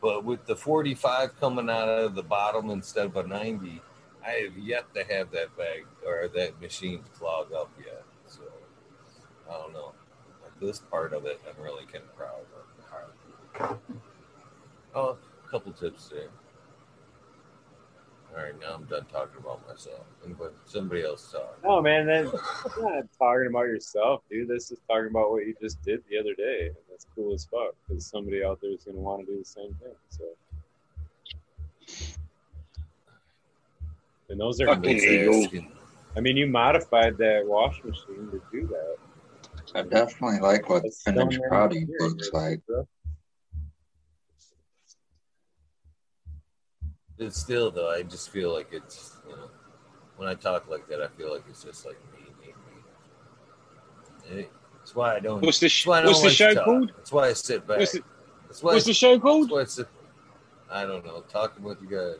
But 0.00 0.24
with 0.24 0.44
the 0.46 0.56
45 0.56 1.38
coming 1.38 1.70
out 1.70 1.88
of 1.88 2.14
the 2.14 2.22
bottom 2.22 2.70
instead 2.70 3.06
of 3.06 3.16
a 3.16 3.22
90, 3.22 3.80
I 4.26 4.30
have 4.30 4.58
yet 4.58 4.92
to 4.94 5.04
have 5.04 5.30
that 5.30 5.56
bag 5.56 5.84
or 6.04 6.28
that 6.34 6.60
machine 6.60 7.04
clog 7.16 7.52
up 7.52 7.70
yet. 7.78 8.04
So 8.26 8.40
I 9.48 9.54
don't 9.54 9.72
know. 9.72 9.92
This 10.60 10.78
part 10.78 11.12
of 11.12 11.26
it, 11.26 11.40
I'm 11.48 11.62
really 11.62 11.84
kind 11.84 12.04
of 12.04 12.16
proud. 12.16 12.40
Oh, 14.94 15.16
a 15.44 15.50
couple 15.50 15.72
tips 15.72 16.08
there. 16.08 16.28
All 18.34 18.42
right, 18.42 18.58
now 18.60 18.74
I'm 18.74 18.84
done 18.84 19.04
talking 19.12 19.38
about 19.38 19.66
myself. 19.68 20.06
Anybody, 20.24 20.54
somebody 20.64 21.02
else 21.02 21.30
talk. 21.32 21.58
No, 21.62 21.82
man, 21.82 22.06
then 22.06 22.24
you're 22.24 22.90
not 22.94 23.04
talking 23.18 23.48
about 23.50 23.66
yourself, 23.66 24.22
dude. 24.30 24.48
This 24.48 24.70
is 24.70 24.78
talking 24.88 25.08
about 25.10 25.30
what 25.30 25.46
you 25.46 25.54
just 25.60 25.82
did 25.82 26.02
the 26.08 26.18
other 26.18 26.34
day. 26.34 26.68
And 26.68 26.76
that's 26.90 27.06
cool 27.14 27.34
as 27.34 27.44
fuck 27.44 27.74
because 27.86 28.06
somebody 28.06 28.42
out 28.42 28.58
there 28.62 28.70
is 28.70 28.84
going 28.84 28.96
to 28.96 29.02
want 29.02 29.26
to 29.26 29.32
do 29.32 29.38
the 29.38 29.44
same 29.44 29.74
thing. 29.74 29.92
So, 30.08 30.24
and 34.30 34.40
those 34.40 34.62
are, 34.62 34.66
Fucking 34.66 34.98
Just 34.98 35.06
eagle. 35.06 35.68
I 36.16 36.20
mean, 36.20 36.38
you 36.38 36.46
modified 36.46 37.18
that 37.18 37.42
wash 37.46 37.82
machine 37.84 38.30
to 38.30 38.40
do 38.50 38.66
that. 38.66 38.96
I 39.74 39.82
definitely 39.82 40.40
like 40.40 40.68
what 40.70 40.82
the 40.82 40.88
That's 40.88 41.04
done 41.04 41.16
finished 41.16 41.40
product 41.48 41.86
looks 42.00 42.30
like. 42.32 42.64
bro. 42.66 42.86
But 47.22 47.34
still, 47.34 47.70
though, 47.70 47.88
I 47.88 48.02
just 48.02 48.30
feel 48.30 48.52
like 48.52 48.68
it's 48.72 49.16
you 49.28 49.36
know, 49.36 49.48
when 50.16 50.28
I 50.28 50.34
talk 50.34 50.68
like 50.68 50.88
that, 50.88 51.00
I 51.00 51.06
feel 51.08 51.32
like 51.32 51.44
it's 51.48 51.62
just 51.62 51.86
like 51.86 51.96
me, 52.12 52.26
me, 52.44 52.52
me. 54.36 54.46
That's 54.78 54.94
why 54.96 55.14
I 55.16 55.20
don't. 55.20 55.40
What's 55.40 55.60
the 55.60 55.68
sh- 55.68 55.86
why 55.86 56.00
I 56.00 56.06
what's 56.06 56.18
don't 56.18 56.28
the 56.28 56.34
show 56.34 56.54
talk. 56.54 56.64
called? 56.64 56.92
That's 56.96 57.12
why 57.12 57.28
I 57.28 57.32
sit 57.34 57.64
back. 57.66 57.78
What's 57.78 57.92
the, 57.92 58.02
that's 58.48 58.62
why. 58.62 58.72
what's 58.74 58.86
I, 58.86 58.90
the 58.90 58.94
show 58.94 59.10
that's 59.12 59.22
called? 59.22 59.50
why 59.52 59.60
I 59.60 59.64
sit. 59.64 59.86
I 60.68 60.84
don't 60.84 61.06
know. 61.06 61.20
Talking 61.28 61.62
with 61.62 61.80
you 61.80 61.88
guys, 61.88 62.16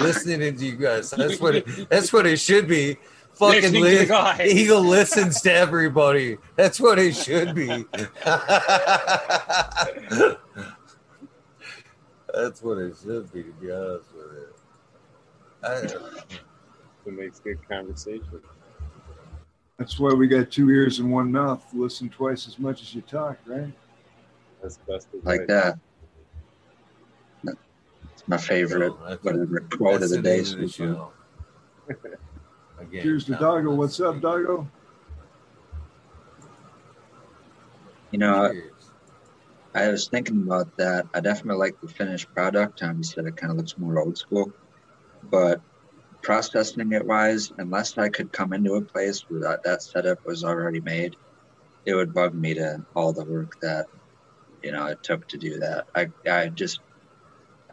listening 0.00 0.56
to 0.56 0.64
you 0.64 0.76
guys. 0.76 1.10
That's 1.10 1.40
what. 1.40 1.56
It, 1.56 1.88
that's 1.90 2.12
what 2.12 2.24
it 2.26 2.38
should 2.38 2.68
be. 2.68 2.98
Fucking 3.34 3.72
Listening 3.72 4.06
to 4.06 4.06
the 4.06 4.36
li- 4.38 4.50
Eagle 4.52 4.82
listens 4.82 5.40
to 5.40 5.52
everybody. 5.52 6.38
That's 6.54 6.78
what 6.78 7.00
it 7.00 7.16
should 7.16 7.54
be. 7.56 7.86
That's 12.32 12.62
what 12.62 12.78
it 12.78 12.96
should 13.02 13.30
be, 13.32 13.42
to 13.42 13.52
be 13.52 13.70
honest 13.70 14.06
with 14.14 14.32
you. 14.32 14.48
I, 15.64 15.74
It 17.06 17.12
makes 17.12 17.40
good 17.40 17.58
conversation. 17.68 18.40
That's 19.78 19.98
why 19.98 20.12
we 20.14 20.28
got 20.28 20.50
two 20.50 20.70
ears 20.70 20.98
and 21.00 21.10
one 21.12 21.32
mouth. 21.32 21.64
Listen 21.72 22.08
twice 22.08 22.46
as 22.46 22.58
much 22.58 22.82
as 22.82 22.94
you 22.94 23.02
talk, 23.02 23.38
right? 23.46 23.72
That's 24.62 24.76
the 24.76 24.92
best 24.92 25.08
advice. 25.12 25.38
Like 25.38 25.48
that. 25.48 25.78
It's 27.44 28.28
my 28.28 28.36
favorite 28.36 28.92
so 28.92 28.98
that's- 29.04 29.24
whatever 29.24 29.60
quote 29.70 30.02
of 30.02 30.10
the 30.10 30.16
the 30.16 30.22
day. 30.22 30.42
name 30.42 30.52
of 30.52 30.58
the 30.60 30.68
show. 30.68 31.12
Again, 32.78 33.02
Cheers 33.02 33.24
to 33.26 33.32
Doggo. 33.34 33.74
What's 33.74 33.98
up, 34.00 34.20
Doggo? 34.20 34.68
You 38.12 38.18
know, 38.18 38.52
Cheers. 38.52 38.71
I 39.74 39.88
was 39.88 40.08
thinking 40.08 40.42
about 40.42 40.76
that. 40.76 41.06
I 41.14 41.20
definitely 41.20 41.58
like 41.58 41.80
the 41.80 41.88
finished 41.88 42.32
product. 42.34 42.78
Tom, 42.78 42.98
you 42.98 43.04
said 43.04 43.24
it 43.24 43.36
kind 43.36 43.50
of 43.50 43.56
looks 43.56 43.78
more 43.78 43.98
old 43.98 44.18
school, 44.18 44.52
but 45.24 45.62
processing 46.22 46.92
it 46.92 47.06
wise, 47.06 47.52
unless 47.58 47.96
I 47.96 48.08
could 48.08 48.32
come 48.32 48.52
into 48.52 48.74
a 48.74 48.82
place 48.82 49.24
where 49.28 49.40
that, 49.40 49.64
that 49.64 49.82
setup 49.82 50.24
was 50.26 50.44
already 50.44 50.80
made, 50.80 51.16
it 51.86 51.94
would 51.94 52.12
bug 52.14 52.34
me 52.34 52.54
to 52.54 52.84
all 52.94 53.12
the 53.12 53.24
work 53.24 53.58
that 53.60 53.86
you 54.62 54.72
know 54.72 54.86
it 54.86 55.02
took 55.02 55.26
to 55.28 55.38
do 55.38 55.58
that. 55.58 55.86
I 55.94 56.08
I 56.30 56.48
just 56.48 56.80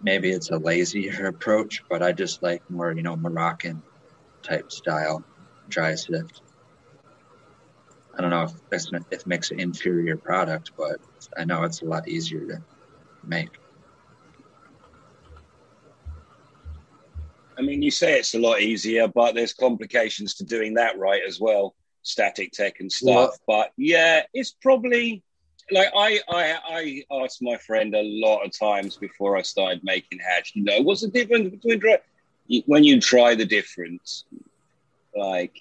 maybe 0.02 0.32
it's 0.32 0.50
a 0.52 0.58
lazier 0.58 1.26
approach, 1.28 1.84
but 1.90 2.02
I 2.02 2.12
just 2.12 2.42
like 2.42 2.68
more 2.70 2.92
you 2.92 3.04
know 3.04 3.16
Moroccan 3.16 3.82
type 4.42 4.72
style 4.72 5.24
dry 5.68 5.96
sift. 5.96 6.42
I 8.18 8.22
don't 8.22 8.32
know 8.32 8.44
if 8.44 8.70
that's 8.70 8.90
if 8.92 9.04
it 9.12 9.28
makes 9.28 9.52
an 9.52 9.60
inferior 9.60 10.18
product, 10.18 10.72
but 10.76 11.00
I 11.38 11.46
know 11.46 11.64
it's 11.64 11.82
a 11.82 11.86
lot 11.86 12.08
easier 12.08 12.46
to 12.48 12.62
make. 13.24 13.50
I 17.58 17.62
mean, 17.62 17.82
you 17.82 17.92
say 17.92 18.18
it's 18.18 18.36
a 18.36 18.40
lot 18.40 18.62
easier, 18.62 19.08
but 19.10 19.36
there's 19.36 19.54
complications 19.54 20.34
to 20.36 20.46
doing 20.46 20.74
that 20.76 20.98
right 20.98 21.22
as 21.28 21.42
well, 21.42 21.76
static 22.04 22.54
tech 22.54 22.80
and 22.80 22.90
stuff. 22.90 23.32
But 23.48 23.72
yeah, 23.76 24.24
it's 24.34 24.52
probably 24.62 25.22
like 25.72 25.90
I, 25.96 26.20
I 26.30 27.04
I 27.12 27.24
asked 27.24 27.42
my 27.42 27.58
friend 27.58 27.94
a 27.94 28.02
lot 28.02 28.46
of 28.46 28.58
times 28.58 28.96
before 28.96 29.38
I 29.38 29.42
started 29.42 29.82
making 29.84 30.20
hash. 30.20 30.54
You 30.56 30.64
know, 30.64 30.82
what's 30.82 31.02
the 31.02 31.10
difference 31.10 31.50
between 31.50 31.80
dry? 31.80 32.00
When 32.66 32.84
you 32.84 33.00
try 33.02 33.36
the 33.36 33.46
difference, 33.46 34.24
like 35.16 35.60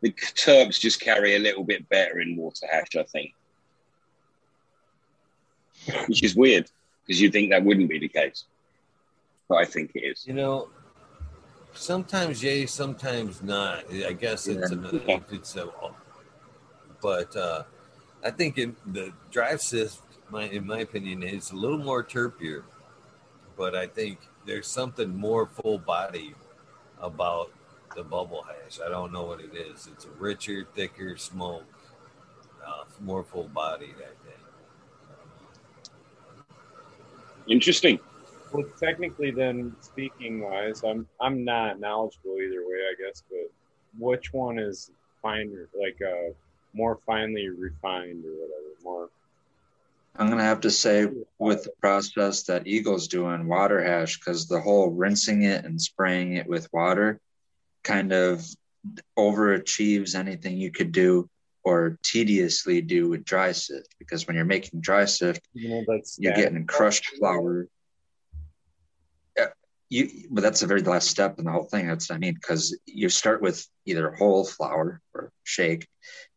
the 0.00 0.12
terps 0.12 0.80
just 0.80 1.00
carry 1.00 1.36
a 1.36 1.38
little 1.38 1.62
bit 1.62 1.88
better 1.88 2.20
in 2.20 2.36
water 2.36 2.66
hash, 2.70 2.96
I 2.98 3.04
think, 3.04 3.34
which 6.08 6.22
is 6.22 6.34
weird 6.36 6.70
because 7.06 7.20
you 7.20 7.30
think 7.30 7.50
that 7.50 7.64
wouldn't 7.64 7.88
be 7.88 7.98
the 7.98 8.08
case, 8.08 8.44
but 9.48 9.56
I 9.56 9.64
think 9.64 9.92
it 9.94 10.00
is. 10.00 10.26
You 10.26 10.34
know, 10.34 10.68
sometimes 11.74 12.42
yay, 12.42 12.66
sometimes 12.66 13.42
not. 13.42 13.84
I 13.92 14.12
guess 14.12 14.46
it's 14.46 14.70
Yeah. 14.72 15.14
a, 15.16 15.20
it's 15.34 15.56
a, 15.56 15.68
but 17.00 17.34
uh, 17.36 17.62
I 18.24 18.30
think 18.30 18.58
in 18.58 18.76
the 18.86 19.12
dry 19.30 19.56
sift, 19.56 20.00
my 20.30 20.44
in 20.44 20.66
my 20.66 20.78
opinion, 20.80 21.22
is 21.22 21.50
a 21.50 21.56
little 21.56 21.78
more 21.78 22.04
terpier. 22.04 22.62
But 23.56 23.74
I 23.74 23.86
think 23.86 24.18
there's 24.46 24.66
something 24.66 25.14
more 25.14 25.46
full 25.46 25.78
body 25.78 26.34
about 27.00 27.50
the 27.94 28.02
bubble 28.02 28.42
hash. 28.48 28.78
I 28.84 28.88
don't 28.88 29.12
know 29.12 29.24
what 29.24 29.40
it 29.40 29.54
is. 29.54 29.88
It's 29.92 30.04
a 30.06 30.10
richer, 30.18 30.66
thicker 30.74 31.16
smoke, 31.18 31.64
uh, 32.66 32.84
more 33.00 33.22
full 33.24 33.48
bodied. 33.48 33.96
I 33.98 34.14
think. 34.24 34.38
Interesting. 37.48 37.98
Well, 38.52 38.64
technically, 38.78 39.30
then 39.30 39.74
speaking 39.80 40.40
wise, 40.42 40.82
I'm 40.84 41.06
I'm 41.20 41.44
not 41.44 41.80
knowledgeable 41.80 42.36
either 42.38 42.60
way, 42.66 42.78
I 42.90 42.94
guess. 43.02 43.22
But 43.28 43.50
which 43.98 44.32
one 44.32 44.58
is 44.58 44.90
finer, 45.22 45.68
like 45.78 45.98
uh, 46.02 46.32
more 46.74 46.98
finely 47.06 47.48
refined 47.48 48.24
or 48.24 48.32
whatever. 48.32 48.68
More 48.82 49.10
I'm 50.16 50.28
gonna 50.28 50.42
have 50.42 50.60
to 50.60 50.70
say 50.70 51.08
with 51.38 51.64
the 51.64 51.72
process 51.80 52.42
that 52.44 52.66
Eagle's 52.66 53.08
doing, 53.08 53.48
water 53.48 53.82
hash, 53.82 54.18
because 54.18 54.46
the 54.46 54.60
whole 54.60 54.90
rinsing 54.90 55.42
it 55.42 55.64
and 55.64 55.80
spraying 55.80 56.34
it 56.36 56.46
with 56.46 56.68
water 56.72 57.20
kind 57.82 58.12
of 58.12 58.44
overachieves 59.18 60.14
anything 60.14 60.56
you 60.58 60.70
could 60.70 60.92
do 60.92 61.28
or 61.64 61.98
tediously 62.02 62.80
do 62.80 63.08
with 63.08 63.24
dry 63.24 63.52
sift. 63.52 63.94
Because 63.98 64.26
when 64.26 64.36
you're 64.36 64.44
making 64.44 64.80
dry 64.80 65.04
sift, 65.04 65.46
you 65.52 65.68
know 65.68 65.84
that's 65.86 66.18
you're 66.18 66.34
getting 66.34 66.66
crushed 66.66 67.06
flour. 67.18 67.68
Yeah, 69.36 69.48
you, 69.88 70.26
but 70.30 70.42
that's 70.42 70.60
the 70.60 70.66
very 70.66 70.82
last 70.82 71.08
step 71.08 71.38
in 71.38 71.44
the 71.44 71.52
whole 71.52 71.64
thing. 71.64 71.86
That's 71.86 72.10
what 72.10 72.16
I 72.16 72.18
mean, 72.18 72.34
because 72.34 72.76
you 72.86 73.08
start 73.08 73.42
with 73.42 73.66
either 73.86 74.12
whole 74.12 74.44
flour 74.44 75.00
or 75.14 75.32
shake, 75.44 75.86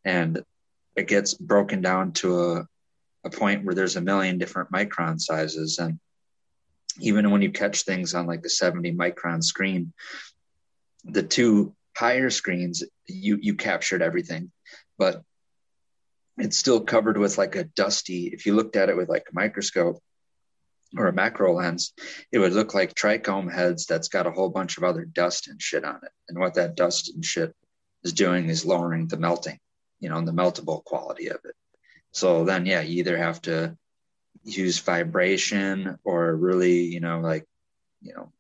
and 0.03 0.43
it 0.95 1.07
gets 1.07 1.34
broken 1.34 1.81
down 1.81 2.14
to 2.14 2.52
a, 2.52 2.68
a 3.23 3.30
point 3.30 3.65
where 3.65 3.76
there's 3.76 3.95
a 3.95 4.02
million 4.02 4.38
different 4.38 4.72
micron 4.72 5.19
sizes. 5.19 5.80
And 5.80 5.99
even 7.02 7.31
when 7.31 7.41
you 7.41 7.52
catch 7.52 7.84
things 7.84 8.14
on 8.14 8.27
like 8.27 8.41
the 8.41 8.49
70 8.49 8.93
micron 8.93 9.43
screen, 9.43 9.91
the 11.03 11.23
two 11.23 11.76
higher 11.95 12.30
screens, 12.30 12.84
you 13.07 13.38
you 13.41 13.56
captured 13.56 14.02
everything, 14.02 14.52
but 14.97 15.22
it's 16.38 16.57
still 16.57 16.81
covered 16.81 17.17
with 17.17 17.38
like 17.38 17.55
a 17.55 17.63
dusty. 17.63 18.27
If 18.27 18.45
you 18.45 18.55
looked 18.55 18.76
at 18.76 18.89
it 18.89 18.97
with 18.97 19.09
like 19.09 19.27
a 19.30 19.35
microscope 19.35 20.01
or 20.97 21.07
a 21.07 21.13
macro 21.13 21.53
lens, 21.53 21.93
it 22.31 22.39
would 22.39 22.53
look 22.53 22.73
like 22.73 22.93
trichome 22.93 23.51
heads 23.51 23.85
that's 23.85 24.09
got 24.09 24.27
a 24.27 24.31
whole 24.31 24.49
bunch 24.49 24.77
of 24.77 24.84
other 24.84 25.05
dust 25.05 25.47
and 25.47 25.61
shit 25.61 25.85
on 25.85 25.97
it. 26.03 26.11
And 26.30 26.39
what 26.39 26.55
that 26.55 26.76
dust 26.76 27.13
and 27.13 27.23
shit 27.23 27.53
is 28.03 28.13
doing 28.13 28.49
is 28.49 28.65
lowering 28.65 29.07
the 29.07 29.17
melting, 29.17 29.59
you 29.99 30.09
know, 30.09 30.17
and 30.17 30.27
the 30.27 30.34
meltable 30.34 30.84
quality 30.84 31.27
of 31.27 31.39
it. 31.45 31.55
So 32.11 32.45
then, 32.45 32.65
yeah, 32.65 32.81
you 32.81 32.99
either 32.99 33.17
have 33.17 33.41
to 33.43 33.77
use 34.43 34.80
vibration 34.80 35.97
or 36.03 36.35
really, 36.35 36.81
you 36.81 36.99
know, 36.99 37.19
like, 37.19 37.45
you 38.01 38.13
know, 38.13 38.31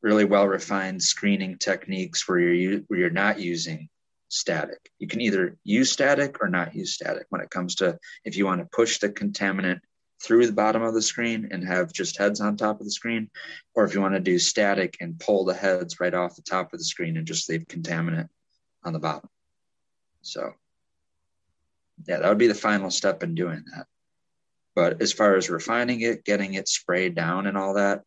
really 0.00 0.24
well 0.24 0.48
refined 0.48 1.02
screening 1.02 1.58
techniques 1.58 2.26
where 2.28 2.40
you're 2.40 2.80
where 2.88 2.98
you're 2.98 3.10
not 3.10 3.38
using 3.38 3.88
static. 4.32 4.90
You 4.98 5.06
can 5.06 5.20
either 5.20 5.56
use 5.62 5.92
static 5.92 6.38
or 6.40 6.48
not 6.48 6.74
use 6.74 6.94
static 6.94 7.26
when 7.28 7.42
it 7.42 7.50
comes 7.50 7.74
to 7.76 7.98
if 8.24 8.36
you 8.36 8.46
want 8.46 8.60
to 8.60 8.76
push 8.76 8.98
the 8.98 9.10
contaminant 9.10 9.80
through 10.22 10.46
the 10.46 10.52
bottom 10.52 10.82
of 10.82 10.94
the 10.94 11.02
screen 11.02 11.48
and 11.50 11.66
have 11.66 11.92
just 11.92 12.16
heads 12.16 12.40
on 12.40 12.56
top 12.56 12.80
of 12.80 12.86
the 12.86 12.92
screen, 12.92 13.28
or 13.74 13.84
if 13.84 13.94
you 13.94 14.00
want 14.00 14.14
to 14.14 14.20
do 14.20 14.38
static 14.38 14.96
and 15.00 15.18
pull 15.18 15.44
the 15.44 15.54
heads 15.54 16.00
right 16.00 16.14
off 16.14 16.36
the 16.36 16.42
top 16.42 16.72
of 16.72 16.78
the 16.78 16.84
screen 16.84 17.16
and 17.16 17.26
just 17.26 17.48
leave 17.48 17.66
contaminant 17.66 18.28
on 18.84 18.92
the 18.92 18.98
bottom. 18.98 19.28
So, 20.22 20.52
yeah, 22.06 22.18
that 22.18 22.28
would 22.28 22.38
be 22.38 22.46
the 22.46 22.54
final 22.54 22.90
step 22.90 23.22
in 23.22 23.34
doing 23.34 23.64
that. 23.74 23.86
But 24.74 25.02
as 25.02 25.12
far 25.12 25.36
as 25.36 25.50
refining 25.50 26.00
it, 26.00 26.24
getting 26.24 26.54
it 26.54 26.68
sprayed 26.68 27.14
down 27.14 27.46
and 27.46 27.58
all 27.58 27.74
that, 27.74 28.02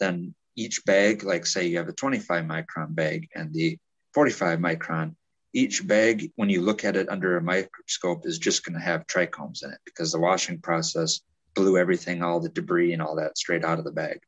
then 0.00 0.34
each 0.56 0.84
bag, 0.86 1.22
like 1.22 1.44
say 1.44 1.66
you 1.66 1.78
have 1.78 1.88
a 1.88 1.92
25 1.92 2.44
micron 2.44 2.94
bag 2.94 3.28
and 3.34 3.52
the 3.52 3.76
45 4.14 4.58
micron, 4.60 5.14
each 5.56 5.86
bag, 5.86 6.30
when 6.36 6.50
you 6.50 6.60
look 6.60 6.84
at 6.84 6.96
it 6.96 7.08
under 7.08 7.38
a 7.38 7.42
microscope, 7.42 8.26
is 8.26 8.38
just 8.38 8.62
going 8.62 8.78
to 8.78 8.84
have 8.84 9.06
trichomes 9.06 9.64
in 9.64 9.70
it 9.70 9.78
because 9.86 10.12
the 10.12 10.20
washing 10.20 10.60
process 10.60 11.22
blew 11.54 11.78
everything, 11.78 12.22
all 12.22 12.40
the 12.40 12.50
debris 12.50 12.92
and 12.92 13.00
all 13.00 13.16
that 13.16 13.38
straight 13.38 13.64
out 13.64 13.78
of 13.78 13.86
the 13.86 13.90
bag. 13.90 14.20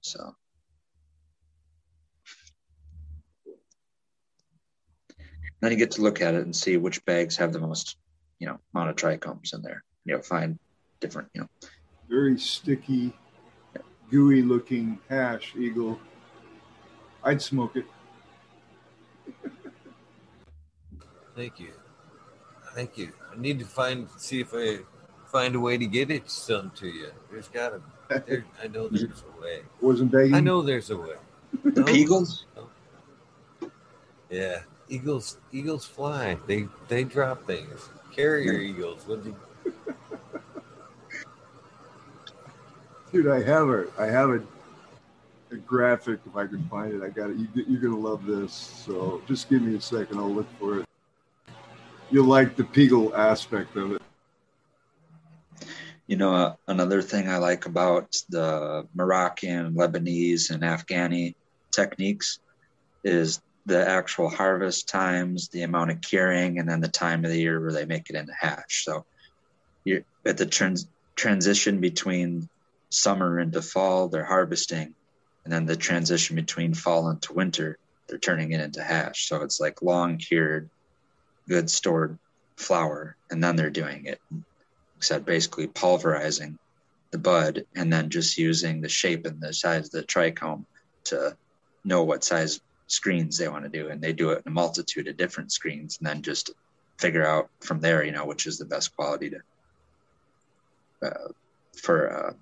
So, 0.00 0.34
then 5.60 5.70
you 5.70 5.76
get 5.76 5.92
to 5.92 6.02
look 6.02 6.20
at 6.20 6.34
it 6.34 6.42
and 6.42 6.54
see 6.54 6.76
which 6.76 7.04
bags 7.04 7.36
have 7.36 7.52
the 7.52 7.60
most, 7.60 7.96
you 8.40 8.48
know, 8.48 8.58
amount 8.74 8.90
of 8.90 8.96
trichomes 8.96 9.54
in 9.54 9.62
there. 9.62 9.84
You 10.06 10.16
know, 10.16 10.22
find 10.22 10.58
different, 10.98 11.28
you 11.34 11.42
know, 11.42 11.48
Very 12.08 12.36
sticky, 12.36 13.12
gooey 14.10 14.42
looking 14.42 14.98
hash, 15.08 15.54
Eagle. 15.56 16.00
I'd 17.22 17.40
smoke 17.40 17.76
it. 17.76 17.84
Thank 21.38 21.60
you. 21.60 21.70
Thank 22.74 22.98
you. 22.98 23.12
I 23.32 23.38
need 23.40 23.60
to 23.60 23.64
find 23.64 24.08
see 24.16 24.40
if 24.40 24.52
I 24.52 24.80
find 25.30 25.54
a 25.54 25.60
way 25.60 25.78
to 25.78 25.86
get 25.86 26.10
it 26.10 26.28
some 26.28 26.72
to 26.72 26.88
you. 26.88 27.12
There's 27.30 27.46
gotta 27.46 27.80
there, 28.08 28.44
I 28.60 28.66
know 28.74 28.88
there's 28.88 29.22
a 29.22 29.40
way. 29.40 29.60
Wasn't 29.80 30.10
begging. 30.10 30.34
I 30.34 30.40
know 30.40 30.62
there's 30.62 30.90
a 30.90 30.96
way. 30.96 31.14
the 31.62 31.82
No, 32.56 32.68
Yeah. 34.28 34.62
Eagles 34.88 35.38
eagles 35.52 35.84
fly. 35.84 36.36
They 36.48 36.66
they 36.88 37.04
drop 37.04 37.46
things. 37.46 37.88
Carrier 38.12 38.54
eagles. 38.54 39.06
What 39.06 39.22
do 39.22 39.36
you, 39.64 39.72
Dude, 43.12 43.28
I 43.28 43.44
have 43.44 43.68
a, 43.68 43.86
I 43.96 44.06
have 44.06 44.30
a, 44.30 44.42
a 45.52 45.56
graphic 45.56 46.18
if 46.26 46.34
I 46.34 46.48
can 46.48 46.68
find 46.68 46.94
it. 46.94 47.02
I 47.04 47.10
got 47.10 47.30
it. 47.30 47.36
You, 47.36 47.46
you're 47.54 47.80
gonna 47.80 47.96
love 47.96 48.26
this. 48.26 48.52
So 48.52 49.22
just 49.28 49.48
give 49.48 49.62
me 49.62 49.76
a 49.76 49.80
second. 49.80 50.18
I'll 50.18 50.34
look 50.34 50.48
for 50.58 50.80
it. 50.80 50.88
You'll 52.10 52.26
like 52.26 52.56
the 52.56 52.64
Peagle 52.64 53.14
aspect 53.14 53.76
of 53.76 53.92
it. 53.92 54.02
You 56.06 56.16
know, 56.16 56.34
uh, 56.34 56.54
another 56.66 57.02
thing 57.02 57.28
I 57.28 57.36
like 57.36 57.66
about 57.66 58.16
the 58.30 58.88
Moroccan, 58.94 59.74
Lebanese, 59.74 60.50
and 60.50 60.62
Afghani 60.62 61.34
techniques 61.70 62.38
is 63.04 63.42
the 63.66 63.86
actual 63.86 64.30
harvest 64.30 64.88
times, 64.88 65.48
the 65.50 65.62
amount 65.62 65.90
of 65.90 66.00
curing, 66.00 66.58
and 66.58 66.66
then 66.66 66.80
the 66.80 66.88
time 66.88 67.26
of 67.26 67.30
the 67.30 67.38
year 67.38 67.60
where 67.60 67.72
they 67.72 67.84
make 67.84 68.08
it 68.08 68.16
into 68.16 68.32
hash. 68.32 68.84
So 68.86 69.04
you're 69.84 70.00
at 70.24 70.38
the 70.38 70.46
trans- 70.46 70.88
transition 71.14 71.78
between 71.80 72.48
summer 72.88 73.38
into 73.38 73.60
fall, 73.60 74.08
they're 74.08 74.24
harvesting, 74.24 74.94
and 75.44 75.52
then 75.52 75.66
the 75.66 75.76
transition 75.76 76.36
between 76.36 76.72
fall 76.72 77.10
into 77.10 77.34
winter, 77.34 77.76
they're 78.08 78.16
turning 78.16 78.52
it 78.52 78.62
into 78.62 78.82
hash. 78.82 79.28
So 79.28 79.42
it's 79.42 79.60
like 79.60 79.82
long 79.82 80.16
cured, 80.16 80.70
good 81.48 81.70
stored 81.70 82.18
flour, 82.56 83.16
and 83.30 83.42
then 83.42 83.56
they're 83.56 83.70
doing 83.70 84.06
it. 84.06 84.20
Except 84.96 85.24
basically 85.24 85.68
pulverizing 85.68 86.58
the 87.10 87.18
bud 87.18 87.64
and 87.76 87.92
then 87.92 88.10
just 88.10 88.36
using 88.36 88.80
the 88.80 88.88
shape 88.88 89.26
and 89.26 89.40
the 89.40 89.52
size 89.52 89.86
of 89.86 89.90
the 89.92 90.02
trichome 90.02 90.64
to 91.04 91.36
know 91.84 92.02
what 92.02 92.24
size 92.24 92.60
screens 92.88 93.38
they 93.38 93.48
want 93.48 93.64
to 93.64 93.70
do. 93.70 93.88
And 93.88 94.02
they 94.02 94.12
do 94.12 94.30
it 94.30 94.42
in 94.44 94.50
a 94.50 94.54
multitude 94.54 95.08
of 95.08 95.16
different 95.16 95.52
screens 95.52 95.98
and 95.98 96.06
then 96.06 96.22
just 96.22 96.50
figure 96.98 97.26
out 97.26 97.48
from 97.60 97.80
there, 97.80 98.04
you 98.04 98.12
know, 98.12 98.26
which 98.26 98.46
is 98.46 98.58
the 98.58 98.64
best 98.64 98.94
quality 98.96 99.30
to 99.30 99.38
uh, 101.06 101.28
for 101.80 102.12
uh, 102.12 102.32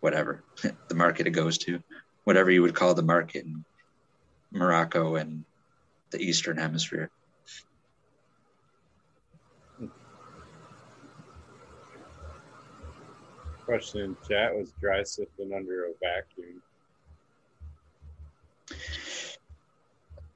whatever 0.00 0.42
the 0.88 0.94
market 0.94 1.26
it 1.26 1.30
goes 1.30 1.58
to, 1.58 1.82
whatever 2.24 2.50
you 2.50 2.62
would 2.62 2.74
call 2.74 2.94
the 2.94 3.02
market 3.02 3.44
in 3.44 3.64
Morocco 4.50 5.16
and 5.16 5.44
the 6.10 6.20
Eastern 6.20 6.56
Hemisphere. 6.56 7.10
Question 13.70 14.00
in 14.00 14.16
chat 14.28 14.52
was 14.52 14.72
dry 14.80 15.00
sifting 15.04 15.52
under 15.54 15.84
a 15.84 15.92
vacuum. 16.02 16.60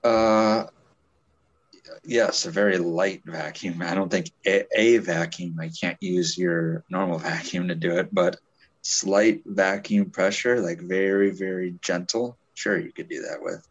Uh, 0.05 0.67
yes, 2.05 2.47
a 2.47 2.51
very 2.53 2.79
light 2.79 3.23
vacuum. 3.25 3.83
I 3.83 3.97
don't 3.97 4.09
think 4.09 4.31
a, 4.47 4.65
a 4.79 4.99
vacuum. 4.99 5.59
I 5.61 5.69
can't 5.69 6.01
use 6.01 6.39
your 6.39 6.85
normal 6.89 7.19
vacuum 7.19 7.67
to 7.69 7.75
do 7.75 7.97
it, 7.97 8.15
but 8.15 8.37
slight 8.83 9.43
vacuum 9.45 10.11
pressure, 10.11 10.61
like 10.61 10.81
very, 10.81 11.31
very 11.31 11.75
gentle. 11.83 12.39
Sure, 12.55 12.79
you 12.79 12.93
could 12.93 13.09
do 13.09 13.23
that 13.23 13.43
with. 13.43 13.67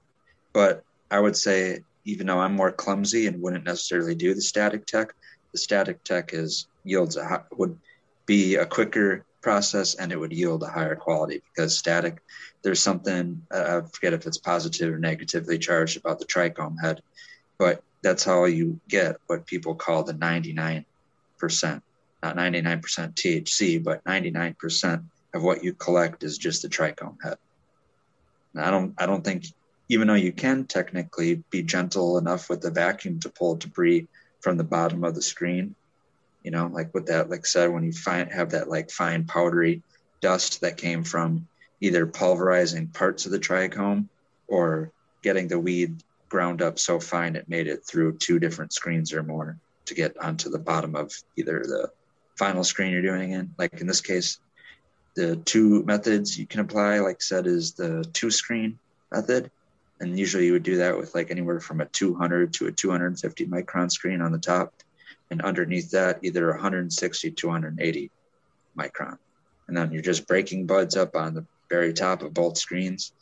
But 0.51 0.83
I 1.09 1.21
would 1.21 1.37
say, 1.37 1.85
even 2.03 2.27
though 2.27 2.39
I'm 2.39 2.57
more 2.57 2.73
clumsy 2.73 3.27
and 3.27 3.41
wouldn't 3.41 3.63
necessarily 3.63 4.15
do 4.15 4.33
the 4.33 4.41
static 4.41 4.85
tech, 4.85 5.13
the 5.53 5.57
static 5.57 6.03
tech 6.03 6.33
is 6.33 6.67
yields 6.83 7.15
a 7.15 7.45
would 7.55 7.79
be 8.25 8.55
a 8.55 8.65
quicker 8.65 9.25
process 9.43 9.95
and 9.95 10.11
it 10.11 10.19
would 10.19 10.33
yield 10.33 10.63
a 10.63 10.67
higher 10.67 10.95
quality 10.95 11.43
because 11.53 11.77
static 11.77 12.21
there's 12.63 12.81
something 12.81 13.45
uh, 13.53 13.81
I 13.83 13.87
forget 13.91 14.13
if 14.13 14.25
it's 14.25 14.37
positive 14.37 14.93
or 14.93 14.97
negatively 14.97 15.59
charged 15.59 15.97
about 15.97 16.19
the 16.19 16.25
trichome 16.25 16.77
head, 16.81 17.01
but 17.59 17.83
that's 18.01 18.23
how 18.23 18.45
you 18.45 18.79
get 18.87 19.17
what 19.27 19.45
people 19.45 19.75
call 19.75 20.03
the 20.03 20.13
99%, 20.13 20.85
not 21.41 22.35
99% 22.35 22.81
THC, 22.81 23.83
but 23.83 24.03
99% 24.05 25.03
of 25.33 25.43
what 25.43 25.63
you 25.63 25.73
collect 25.73 26.23
is 26.23 26.37
just 26.37 26.61
the 26.61 26.69
trichome 26.69 27.17
head. 27.23 27.37
And 28.53 28.63
I 28.63 28.71
don't, 28.71 28.93
I 28.97 29.05
don't 29.05 29.23
think, 29.23 29.45
even 29.89 30.07
though 30.07 30.13
you 30.13 30.31
can 30.31 30.65
technically 30.65 31.43
be 31.49 31.63
gentle 31.63 32.17
enough 32.17 32.49
with 32.49 32.61
the 32.61 32.71
vacuum 32.71 33.19
to 33.21 33.29
pull 33.29 33.55
debris 33.55 34.07
from 34.41 34.57
the 34.57 34.63
bottom 34.63 35.03
of 35.03 35.15
the 35.15 35.21
screen, 35.21 35.75
you 36.43 36.51
know, 36.51 36.67
like 36.67 36.93
with 36.93 37.07
that, 37.07 37.29
like 37.29 37.45
said, 37.45 37.71
when 37.71 37.83
you 37.83 37.93
find 37.93 38.31
have 38.31 38.51
that 38.51 38.69
like 38.69 38.91
fine 38.91 39.25
powdery 39.25 39.81
dust 40.21 40.61
that 40.61 40.77
came 40.77 41.03
from 41.03 41.47
either 41.81 42.05
pulverizing 42.05 42.87
parts 42.87 43.25
of 43.25 43.31
the 43.31 43.39
trichome 43.39 44.07
or 44.47 44.91
getting 45.21 45.47
the 45.47 45.59
weed 45.59 45.95
ground 46.29 46.61
up 46.61 46.79
so 46.79 46.99
fine 46.99 47.35
it 47.35 47.47
made 47.49 47.67
it 47.67 47.85
through 47.85 48.17
two 48.17 48.39
different 48.39 48.73
screens 48.73 49.13
or 49.13 49.21
more 49.21 49.57
to 49.85 49.93
get 49.93 50.17
onto 50.17 50.49
the 50.49 50.59
bottom 50.59 50.95
of 50.95 51.13
either 51.37 51.59
the 51.59 51.91
final 52.37 52.63
screen 52.63 52.91
you're 52.91 53.01
doing 53.01 53.31
in. 53.31 53.53
Like 53.57 53.81
in 53.81 53.87
this 53.87 54.01
case, 54.01 54.39
the 55.15 55.35
two 55.35 55.83
methods 55.83 56.37
you 56.37 56.47
can 56.47 56.61
apply, 56.61 56.99
like 56.99 57.21
said, 57.21 57.45
is 57.45 57.73
the 57.73 58.03
two 58.13 58.31
screen 58.31 58.79
method. 59.11 59.51
And 59.99 60.17
usually 60.17 60.47
you 60.47 60.53
would 60.53 60.63
do 60.63 60.77
that 60.77 60.97
with 60.97 61.13
like 61.13 61.31
anywhere 61.31 61.59
from 61.59 61.81
a 61.81 61.85
200 61.85 62.53
to 62.53 62.67
a 62.67 62.71
250 62.71 63.45
micron 63.45 63.91
screen 63.91 64.21
on 64.21 64.31
the 64.31 64.39
top. 64.39 64.73
And 65.33 65.41
underneath 65.41 65.89
that, 65.89 66.19
either 66.21 66.51
160 66.51 67.31
to 67.31 67.47
180 67.47 68.11
micron. 68.77 69.17
And 69.67 69.75
then 69.75 69.91
you're 69.91 70.03
just 70.03 70.27
breaking 70.27 70.67
buds 70.67 70.95
up 70.95 71.15
on 71.15 71.33
the 71.33 71.43
very 71.71 71.91
top 71.91 72.21
of 72.21 72.35
both 72.35 72.55
screens. 72.55 73.13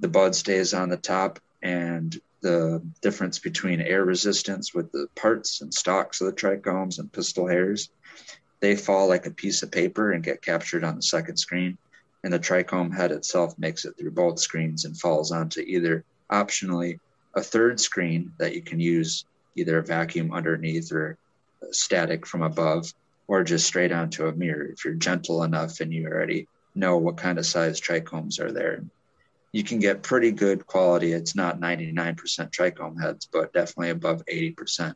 The 0.00 0.08
bud 0.08 0.34
stays 0.34 0.72
on 0.72 0.88
the 0.88 0.96
top, 0.96 1.38
and 1.62 2.18
the 2.40 2.80
difference 3.02 3.38
between 3.40 3.82
air 3.82 4.06
resistance 4.06 4.72
with 4.72 4.90
the 4.90 5.06
parts 5.16 5.60
and 5.60 5.74
stalks 5.74 6.22
of 6.22 6.28
the 6.28 6.32
trichomes 6.32 6.98
and 6.98 7.12
pistil 7.12 7.46
hairs, 7.46 7.90
they 8.60 8.74
fall 8.74 9.06
like 9.06 9.26
a 9.26 9.30
piece 9.30 9.62
of 9.62 9.70
paper 9.70 10.12
and 10.12 10.24
get 10.24 10.40
captured 10.40 10.82
on 10.82 10.96
the 10.96 11.02
second 11.02 11.36
screen. 11.36 11.76
And 12.22 12.32
the 12.32 12.38
trichome 12.38 12.96
head 12.96 13.12
itself 13.12 13.58
makes 13.58 13.84
it 13.84 13.98
through 13.98 14.12
both 14.12 14.40
screens 14.40 14.86
and 14.86 14.98
falls 14.98 15.30
onto 15.30 15.60
either 15.60 16.06
optionally 16.32 17.00
a 17.34 17.42
third 17.42 17.80
screen 17.80 18.32
that 18.38 18.54
you 18.54 18.62
can 18.62 18.80
use 18.80 19.26
either 19.56 19.76
a 19.76 19.82
vacuum 19.82 20.32
underneath 20.32 20.90
or 20.90 21.18
static 21.72 22.26
from 22.26 22.42
above 22.42 22.86
or 23.26 23.42
just 23.44 23.66
straight 23.66 23.92
onto 23.92 24.26
a 24.26 24.32
mirror 24.32 24.66
if 24.66 24.84
you're 24.84 24.94
gentle 24.94 25.42
enough 25.42 25.80
and 25.80 25.92
you 25.92 26.06
already 26.06 26.48
know 26.74 26.98
what 26.98 27.16
kind 27.16 27.38
of 27.38 27.46
size 27.46 27.80
trichomes 27.80 28.40
are 28.40 28.52
there. 28.52 28.84
You 29.52 29.62
can 29.62 29.78
get 29.78 30.02
pretty 30.02 30.32
good 30.32 30.66
quality. 30.66 31.12
It's 31.12 31.36
not 31.36 31.60
99% 31.60 32.16
trichome 32.50 33.00
heads, 33.00 33.28
but 33.32 33.52
definitely 33.52 33.90
above 33.90 34.24
80% 34.26 34.94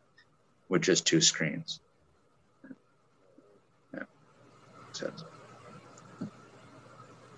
with 0.69 0.82
just 0.82 1.07
two 1.07 1.20
screens. 1.20 1.81
Yeah. 3.95 4.03
So 4.93 5.12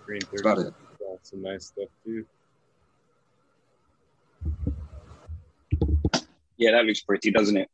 Green 0.07 0.21
that's 0.31 0.41
about 0.41 0.59
it. 0.59 0.75
got 0.99 1.19
some 1.23 1.43
nice 1.43 1.67
stuff 1.67 1.89
too. 2.05 2.25
Yeah, 6.57 6.73
that 6.73 6.85
looks 6.85 7.01
pretty, 7.03 7.31
doesn't 7.31 7.57
it? 7.57 7.71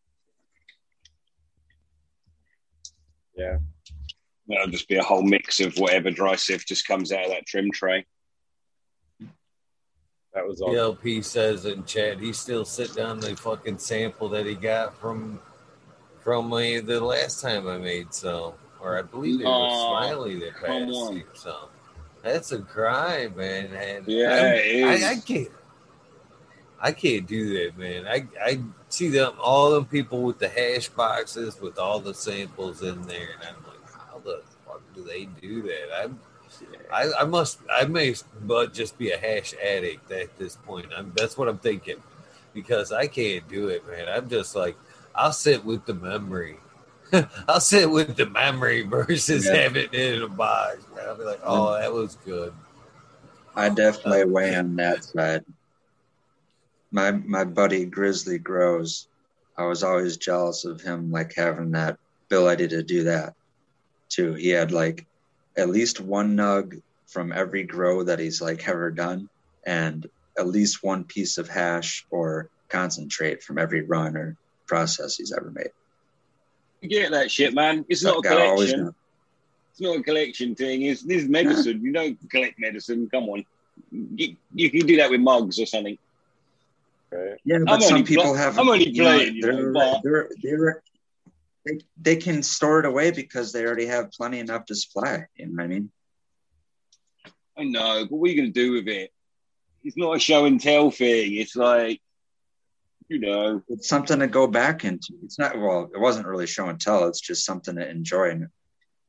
Yeah. 3.37 3.59
That'll 4.49 4.69
just 4.69 4.89
be 4.89 4.97
a 4.97 5.03
whole 5.03 5.23
mix 5.23 5.61
of 5.61 5.77
whatever 5.77 6.11
dry 6.11 6.37
sift 6.37 6.69
just 6.69 6.87
comes 6.87 7.13
out 7.13 7.25
of 7.25 7.31
that 7.31 7.47
trim 7.47 7.71
tray. 7.73 8.07
That 10.35 10.47
was 10.47 10.61
all. 10.61 10.69
PLP 10.73 11.25
says 11.25 11.65
in 11.65 11.85
chat 11.85 12.21
he 12.21 12.33
still 12.33 12.65
sitting 12.65 13.03
on 13.03 13.21
the 13.21 13.35
fucking 13.37 13.79
sample 13.79 14.29
that 14.31 14.47
he 14.47 14.55
got 14.55 14.97
from 14.99 15.41
from 16.23 16.51
me 16.51 16.81
the 16.81 17.01
last 17.01 17.41
time 17.41 17.69
I 17.69 17.79
made 17.79 18.13
some, 18.13 18.53
or 18.81 18.99
I 18.99 19.03
believe 19.03 19.41
it 19.41 19.45
was 19.45 19.73
Aw, 19.73 20.01
Smiley 20.09 20.39
that 20.41 20.55
passed 20.57 20.93
on. 20.95 21.17
you 21.17 21.23
some. 21.35 21.69
That's 22.23 22.51
a 22.53 22.59
crime, 22.59 23.37
man. 23.37 23.67
And 23.75 24.07
Yeah, 24.09 24.31
I'm- 24.33 24.45
it 24.57 24.67
is. 24.67 25.05
I, 25.05 25.11
I 25.13 25.17
can't. 25.17 25.49
I 26.81 26.93
can't 26.93 27.27
do 27.27 27.55
that, 27.59 27.79
man. 27.79 28.07
I 28.07 28.27
I 28.43 28.61
see 28.89 29.09
them 29.09 29.33
all 29.41 29.71
them 29.71 29.87
people 29.87 30.23
with 30.23 30.39
the 30.39 30.49
hash 30.49 30.89
boxes 30.89 31.61
with 31.61 31.79
all 31.79 32.01
the 32.01 32.15
samples 32.15 32.83
in 32.83 33.03
there, 33.03 33.29
and 33.41 33.49
I'm 33.49 33.65
like, 33.67 33.93
how 33.93 34.19
the 34.19 34.43
fuck 34.67 34.83
do 34.95 35.03
they 35.03 35.25
do 35.41 35.63
that? 35.63 35.89
I'm 36.05 36.21
I, 36.93 37.11
I 37.21 37.25
must 37.25 37.59
I 37.73 37.85
may 37.87 38.15
but 38.43 38.73
just 38.73 38.99
be 38.99 39.11
a 39.11 39.19
hash 39.19 39.55
addict 39.55 40.11
at 40.13 40.37
this 40.39 40.57
point. 40.57 40.87
I'm 40.97 41.13
that's 41.17 41.37
what 41.39 41.49
I'm 41.49 41.59
thinking. 41.59 42.03
Because 42.55 42.93
I 42.93 43.07
can't 43.07 43.47
do 43.49 43.69
it, 43.69 43.87
man. 43.87 44.07
I'm 44.09 44.29
just 44.29 44.55
like 44.55 44.77
I'll 45.15 45.33
sit 45.33 45.65
with 45.65 45.87
the 45.87 45.95
memory. 45.95 46.59
I'll 47.49 47.61
sit 47.61 47.91
with 47.91 48.17
the 48.17 48.27
memory 48.27 48.83
versus 48.87 49.47
Yeah. 49.47 49.57
having 49.57 49.85
it 49.85 49.95
in 49.95 50.23
a 50.23 50.29
box. 50.29 50.79
Man. 50.95 51.07
I'll 51.09 51.17
be 51.17 51.25
like, 51.25 51.41
oh, 51.43 51.73
that 51.79 51.93
was 51.93 52.17
good. 52.25 52.53
I 53.55 53.71
definitely 53.71 54.27
weigh 54.27 54.55
on 54.57 54.77
that 54.77 55.05
side. 55.05 55.45
My 56.91 57.11
my 57.11 57.45
buddy 57.45 57.85
Grizzly 57.85 58.39
Grows, 58.39 59.09
I 59.57 59.65
was 59.67 59.83
always 59.83 60.17
jealous 60.17 60.65
of 60.65 60.81
him 60.81 61.11
like 61.11 61.35
having 61.35 61.73
that 61.73 61.99
ability 62.29 62.69
to 62.69 62.83
do 62.83 63.05
that 63.05 63.35
too. 64.09 64.35
He 64.35 64.49
had 64.49 64.73
like 64.73 65.07
at 65.57 65.69
least 65.69 66.01
one 66.01 66.37
nug 66.37 66.81
from 67.07 67.33
every 67.33 67.63
grow 67.63 68.03
that 68.05 68.19
he's 68.19 68.41
like 68.41 68.67
ever 68.69 68.91
done, 68.91 69.29
and 69.67 70.07
at 70.39 70.47
least 70.47 70.83
one 70.83 71.05
piece 71.05 71.39
of 71.39 71.49
hash 71.49 72.07
or 72.11 72.51
concentrate 72.69 73.43
from 73.43 73.59
every 73.59 73.83
run 73.83 74.17
or 74.17 74.37
process 74.67 75.17
he's 75.17 75.33
ever 75.33 75.51
made. 75.51 75.71
You 76.81 76.89
get 76.89 77.11
that 77.13 77.31
shit, 77.31 77.55
man. 77.55 77.85
It's 77.89 78.03
That 78.03 78.11
not 78.11 78.27
a 78.27 78.29
collection. 78.29 78.95
It's 79.71 79.81
not 79.81 79.97
a 79.99 80.03
collection 80.03 80.55
thing. 80.55 80.83
It's 80.83 81.03
this 81.03 81.23
is 81.23 81.29
medicine. 81.29 81.81
You 81.85 81.93
don't 81.93 82.19
collect 82.31 82.59
medicine. 82.59 83.09
Come 83.11 83.29
on. 83.29 83.45
You, 83.91 84.37
you 84.55 84.71
can 84.71 84.87
do 84.87 84.97
that 84.97 85.11
with 85.11 85.21
mugs 85.21 85.61
or 85.61 85.67
something. 85.67 85.99
Right. 87.17 87.39
Yeah, 87.45 87.59
but 87.65 87.75
I'm 87.75 87.81
some 87.81 88.05
people 88.05 88.25
pl- 88.25 88.35
have. 88.35 88.59
I'm 88.59 88.69
only 88.69 88.89
you 88.89 89.03
know, 89.03 89.19
they're, 89.41 89.73
know, 89.73 90.01
they're, 90.03 90.29
they're, 90.43 90.83
they, 91.65 91.79
they 92.01 92.17
can 92.17 92.43
store 92.43 92.81
it 92.81 92.87
away 92.87 93.11
because 93.11 93.53
they 93.53 93.65
already 93.65 93.87
have 93.87 94.11
plenty 94.13 94.39
enough 94.39 94.67
to 94.67 94.75
supply. 94.75 95.27
You 95.35 95.47
know 95.47 95.53
what 95.55 95.65
I 95.65 95.67
mean? 95.67 95.91
I 97.59 97.65
know, 97.65 98.07
but 98.09 98.17
what 98.17 98.29
are 98.29 98.33
you 98.33 98.43
going 98.43 98.53
to 98.53 98.61
do 98.61 98.73
with 98.73 98.89
it? 98.89 99.13
It's 99.83 99.97
not 99.97 100.17
a 100.17 100.19
show 100.19 100.45
and 100.45 100.61
tell 100.61 100.91
thing. 100.91 101.35
It's 101.35 101.57
like, 101.57 102.01
you 103.09 103.21
know, 103.21 103.63
It's 103.69 103.89
something 103.89 104.19
to 104.19 104.27
go 104.27 104.47
back 104.47 104.85
into. 104.85 105.15
It's 105.23 105.39
not 105.39 105.59
well. 105.59 105.89
It 105.95 105.99
wasn't 106.01 106.27
really 106.27 106.47
show 106.47 106.69
and 106.69 106.81
tell. 106.81 107.07
It's 107.07 107.21
just 107.21 107.47
something 107.47 107.77
to 107.77 107.89
enjoy 107.89 108.31
and 108.31 108.49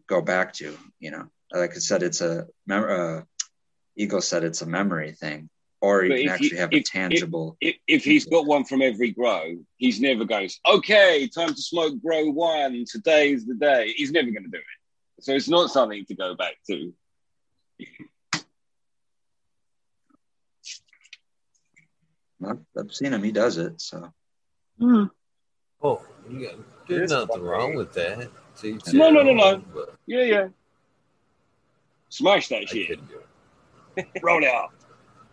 go 0.05 0.21
back 0.21 0.53
to. 0.53 0.77
You 0.99 1.11
know, 1.11 1.25
like 1.51 1.71
I 1.71 1.79
said, 1.79 2.03
it's 2.03 2.21
a 2.21 2.45
mem- 2.67 2.89
uh, 2.89 3.21
Eagle 3.95 4.21
said 4.21 4.43
it's 4.43 4.61
a 4.61 4.67
memory 4.67 5.13
thing, 5.13 5.49
or 5.81 6.03
you 6.03 6.09
But 6.09 6.15
can 6.15 6.19
if 6.19 6.23
you- 6.25 6.31
actually 6.31 6.57
have 6.57 6.73
if- 6.73 6.79
a 6.81 6.83
tangible. 6.83 7.57
if, 7.61 7.75
if 7.87 8.03
he's 8.03 8.25
got 8.25 8.45
one 8.45 8.63
from 8.65 8.81
every 8.81 9.11
grow, 9.11 9.57
he's 9.77 9.99
never 10.01 10.25
goes, 10.25 10.59
okay, 10.65 11.27
time 11.27 11.53
to 11.53 11.61
smoke 11.61 12.01
grow 12.01 12.29
one. 12.31 12.83
Today's 12.89 13.45
the 13.45 13.53
day. 13.55 13.93
He's 13.95 14.11
never 14.11 14.29
going 14.31 14.43
to 14.43 14.49
do 14.49 14.57
it. 14.57 14.63
So 15.23 15.33
it's 15.33 15.47
not 15.49 15.69
something 15.71 16.05
to 16.05 16.15
go 16.15 16.35
back 16.35 16.55
to. 16.67 16.93
I've, 22.45 22.59
I've 22.77 22.93
seen 22.93 23.13
him. 23.13 23.23
He 23.23 23.31
does 23.31 23.57
it. 23.57 23.81
So 23.81 24.11
Mm. 24.79 25.09
Oh, 25.81 26.03
you 26.29 26.63
there's 26.87 27.09
nothing 27.09 27.41
wrong 27.41 27.73
with 27.75 27.93
that. 27.93 28.29
To 28.61 28.79
No, 28.93 29.09
no, 29.09 29.23
no, 29.23 29.33
no. 29.33 29.57
but 29.73 29.95
Yeah, 30.05 30.21
yeah. 30.23 30.47
Smash 32.09 32.47
that 32.49 32.61
I 32.61 32.65
shit. 32.65 32.87
couldn't 32.89 33.09
do 33.09 33.21
it. 33.97 34.07
Roll 34.21 34.43
it 34.43 34.47
out. 34.49 34.71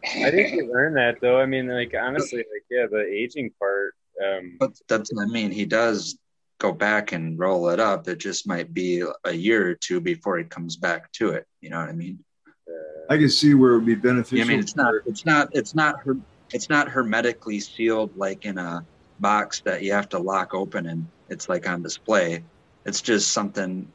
I 0.07 0.31
think 0.31 0.55
you 0.55 0.71
learn 0.73 0.95
that 0.95 1.21
though. 1.21 1.41
I 1.41 1.47
mean, 1.47 1.69
like 1.69 1.95
honestly, 1.99 2.39
like 2.39 2.65
yeah, 2.71 2.87
the 2.91 3.05
aging 3.05 3.51
part. 3.59 3.95
Um, 4.23 4.57
But 4.59 4.73
that's 4.89 5.13
what 5.13 5.23
I 5.23 5.27
mean. 5.27 5.51
He 5.51 5.65
does 5.65 6.19
go 6.59 6.73
back 6.73 7.13
and 7.13 7.39
roll 7.39 7.69
it 7.71 7.81
up. 7.81 8.07
It 8.09 8.19
just 8.19 8.47
might 8.47 8.73
be 8.73 9.03
a 9.25 9.33
year 9.33 9.69
or 9.69 9.75
two 9.75 10.01
before 10.01 10.39
he 10.39 10.45
comes 10.45 10.77
back 10.77 11.11
to 11.13 11.31
it. 11.31 11.47
You 11.61 11.71
know 11.71 11.81
what 11.81 11.89
I 11.89 11.93
mean? 11.93 12.25
uh, 12.69 13.13
I 13.13 13.19
can 13.19 13.29
see 13.29 13.55
where 13.55 13.73
it 13.73 13.77
would 13.79 13.87
be 13.87 13.95
beneficial. 13.95 14.45
I 14.45 14.49
mean, 14.49 14.61
it's 14.61 14.77
not, 14.77 14.95
it's 15.07 15.27
not, 15.27 15.49
it's 15.53 15.75
not, 15.75 16.01
her, 16.01 16.17
it's 16.53 16.69
not 16.69 16.89
hermetically 16.89 17.61
sealed 17.61 18.17
like 18.17 18.45
in 18.45 18.59
a 18.59 18.87
box 19.19 19.61
that 19.65 19.83
you 19.83 19.93
have 19.93 20.09
to 20.11 20.19
lock 20.19 20.55
open 20.55 20.87
and 20.87 21.07
it's 21.29 21.49
like 21.49 21.69
on 21.69 21.83
display. 21.83 22.45
It's 22.85 23.01
just 23.01 23.33
something 23.33 23.91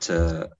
to 0.00 0.50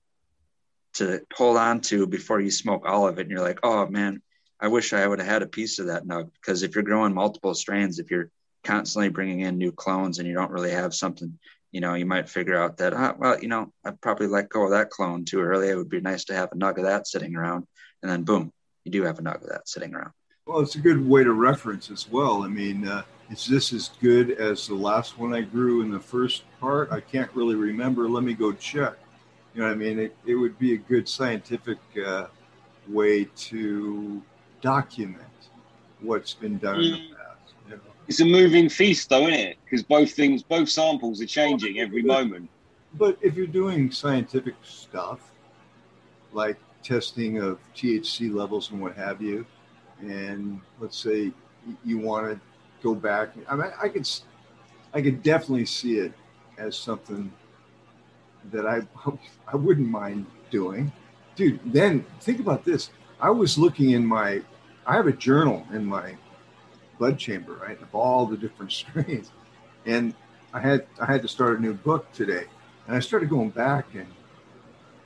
to 0.93 1.21
hold 1.33 1.57
on 1.57 1.81
to 1.81 2.05
before 2.05 2.39
you 2.39 2.51
smoke 2.51 2.85
all 2.85 3.07
of 3.07 3.17
it. 3.17 3.23
And 3.23 3.31
you're 3.31 3.41
like, 3.41 3.59
oh 3.63 3.87
man, 3.87 4.21
I 4.63 4.67
wish 4.67 4.93
I 4.93 5.05
would 5.05 5.19
have 5.19 5.27
had 5.27 5.41
a 5.41 5.47
piece 5.47 5.77
of 5.77 5.87
that 5.87 6.05
nug. 6.05 6.31
Because 6.35 6.63
if 6.63 6.73
you're 6.73 6.85
growing 6.85 7.13
multiple 7.13 7.53
strains, 7.53 7.99
if 7.99 8.09
you're 8.09 8.31
constantly 8.63 9.09
bringing 9.09 9.41
in 9.41 9.57
new 9.57 9.73
clones 9.73 10.19
and 10.19 10.27
you 10.27 10.33
don't 10.33 10.51
really 10.51 10.71
have 10.71 10.95
something, 10.95 11.37
you 11.73 11.81
know, 11.81 11.95
you 11.95 12.05
might 12.05 12.29
figure 12.29 12.55
out 12.55 12.77
that, 12.77 12.93
ah, 12.93 13.13
well, 13.19 13.37
you 13.41 13.49
know, 13.49 13.73
I 13.85 13.91
probably 13.91 14.27
let 14.27 14.47
go 14.47 14.63
of 14.63 14.71
that 14.71 14.89
clone 14.89 15.25
too 15.25 15.41
early. 15.41 15.67
It 15.67 15.75
would 15.75 15.89
be 15.89 15.99
nice 15.99 16.23
to 16.25 16.33
have 16.33 16.49
a 16.53 16.55
nug 16.55 16.77
of 16.77 16.85
that 16.85 17.07
sitting 17.07 17.35
around. 17.35 17.67
And 18.01 18.09
then 18.09 18.23
boom, 18.23 18.53
you 18.85 18.91
do 18.93 19.03
have 19.03 19.19
a 19.19 19.21
nug 19.21 19.43
of 19.43 19.49
that 19.49 19.67
sitting 19.67 19.93
around. 19.93 20.11
Well, 20.45 20.61
it's 20.61 20.75
a 20.75 20.79
good 20.79 21.05
way 21.05 21.25
to 21.25 21.33
reference 21.33 21.91
as 21.91 22.09
well. 22.09 22.43
I 22.43 22.47
mean, 22.47 22.87
uh, 22.87 23.03
is 23.29 23.45
this 23.45 23.73
as 23.73 23.89
good 24.01 24.31
as 24.31 24.67
the 24.67 24.75
last 24.75 25.19
one 25.19 25.33
I 25.33 25.41
grew 25.41 25.81
in 25.81 25.91
the 25.91 25.99
first 25.99 26.43
part? 26.61 26.89
I 26.89 27.01
can't 27.01 27.29
really 27.33 27.55
remember. 27.55 28.07
Let 28.07 28.23
me 28.23 28.33
go 28.33 28.53
check. 28.53 28.93
You 29.53 29.61
know 29.61 29.67
what 29.67 29.73
I 29.73 29.77
mean? 29.77 29.99
It, 29.99 30.15
it 30.25 30.35
would 30.35 30.57
be 30.57 30.73
a 30.73 30.77
good 30.77 31.09
scientific 31.09 31.79
uh, 32.05 32.27
way 32.87 33.25
to 33.25 34.21
document 34.63 35.19
what's 36.01 36.33
been 36.33 36.57
done 36.57 36.79
in 36.79 36.91
the 36.91 36.97
mm. 36.97 37.09
past. 37.09 37.53
You 37.69 37.75
know? 37.75 37.81
It's 38.07 38.21
a 38.21 38.25
moving 38.25 38.69
feast, 38.69 39.09
though, 39.09 39.27
isn't 39.27 39.33
it? 39.33 39.57
Because 39.63 39.83
both 39.83 40.11
things, 40.11 40.41
both 40.41 40.69
samples 40.69 41.21
are 41.21 41.27
changing 41.27 41.79
every 41.79 42.01
moment. 42.01 42.49
But 42.95 43.17
if 43.21 43.35
you're 43.35 43.45
doing 43.47 43.91
scientific 43.91 44.55
stuff, 44.63 45.19
like 46.31 46.57
testing 46.81 47.37
of 47.37 47.59
THC 47.75 48.33
levels 48.33 48.71
and 48.71 48.81
what 48.81 48.95
have 48.95 49.21
you, 49.21 49.45
and 49.99 50.59
let's 50.79 50.97
say 50.97 51.31
you 51.85 51.99
want 51.99 52.27
to 52.27 52.39
go 52.81 52.95
back. 52.95 53.29
I 53.47 53.55
mean, 53.55 53.71
I 53.81 53.87
could, 53.87 54.01
s- 54.01 54.23
I 54.93 55.01
could 55.01 55.23
definitely 55.23 55.65
see 55.65 55.97
it 55.97 56.13
as 56.57 56.77
something 56.77 57.31
that 58.51 58.65
I, 58.65 58.81
I 59.47 59.55
wouldn't 59.55 59.87
mind 59.87 60.25
doing, 60.49 60.91
dude. 61.35 61.59
Then 61.65 62.05
think 62.19 62.39
about 62.39 62.65
this. 62.65 62.89
I 63.19 63.29
was 63.29 63.57
looking 63.57 63.91
in 63.91 64.05
my, 64.05 64.41
I 64.85 64.95
have 64.95 65.07
a 65.07 65.13
journal 65.13 65.65
in 65.73 65.85
my 65.85 66.15
bud 66.99 67.17
chamber, 67.17 67.53
right, 67.53 67.81
of 67.81 67.93
all 67.93 68.25
the 68.25 68.37
different 68.37 68.71
strains, 68.81 69.31
and 69.85 70.13
I 70.53 70.59
had, 70.59 70.85
I 70.99 71.05
had 71.05 71.21
to 71.23 71.27
start 71.27 71.57
a 71.59 71.61
new 71.61 71.73
book 71.73 72.11
today, 72.11 72.45
and 72.87 72.95
I 72.95 72.99
started 72.99 73.29
going 73.29 73.49
back 73.49 73.93
and. 73.93 74.07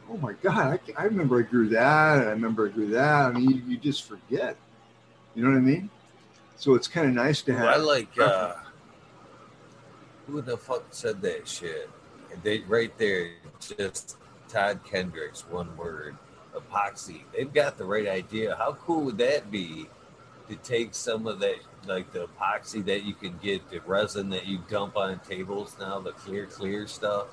Oh 0.09 0.15
my 0.15 0.31
God! 0.41 0.79
I, 0.95 1.01
I 1.01 1.03
remember 1.03 1.37
I 1.37 1.41
grew 1.41 1.67
that, 1.67 2.19
and 2.19 2.29
I 2.29 2.31
remember 2.31 2.65
I 2.65 2.71
grew 2.71 2.87
that. 2.91 3.25
I 3.25 3.31
mean, 3.33 3.49
you, 3.49 3.61
you 3.67 3.77
just 3.77 4.07
forget. 4.07 4.55
You 5.35 5.43
know 5.43 5.49
what 5.49 5.57
I 5.57 5.59
mean? 5.59 5.89
So 6.55 6.75
it's 6.75 6.87
kind 6.87 7.09
of 7.09 7.13
nice 7.13 7.41
to 7.41 7.53
have. 7.53 7.67
I 7.67 7.75
like 7.75 8.17
uh 8.17 8.53
who 10.27 10.41
the 10.41 10.57
fuck 10.57 10.85
said 10.91 11.21
that 11.21 11.47
shit? 11.47 11.89
They 12.43 12.59
right 12.61 12.95
there, 12.97 13.31
just 13.77 14.17
Todd 14.49 14.81
Kendricks, 14.83 15.47
one 15.47 15.75
word, 15.77 16.17
epoxy. 16.59 17.21
They've 17.35 17.51
got 17.51 17.77
the 17.77 17.85
right 17.85 18.07
idea. 18.07 18.55
How 18.55 18.73
cool 18.73 19.05
would 19.05 19.17
that 19.19 19.51
be 19.51 19.87
to 20.49 20.55
take 20.57 20.93
some 20.93 21.27
of 21.27 21.39
that 21.39 21.55
like 21.85 22.11
the 22.11 22.27
epoxy 22.27 22.83
that 22.85 23.03
you 23.03 23.13
can 23.13 23.37
get, 23.41 23.69
the 23.69 23.79
resin 23.79 24.29
that 24.29 24.45
you 24.45 24.59
dump 24.69 24.97
on 24.97 25.19
tables 25.19 25.75
now, 25.79 25.99
the 25.99 26.11
clear 26.11 26.45
clear 26.45 26.87
stuff. 26.87 27.27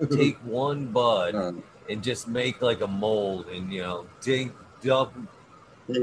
Take 0.10 0.36
one 0.44 0.86
bud 0.86 1.34
Um, 1.34 1.62
and 1.88 2.02
just 2.02 2.28
make 2.28 2.60
like 2.60 2.82
a 2.82 2.86
mold 2.86 3.48
and 3.48 3.72
you 3.72 3.82
know, 3.82 4.06
dink 4.20 4.52
dump 4.82 5.12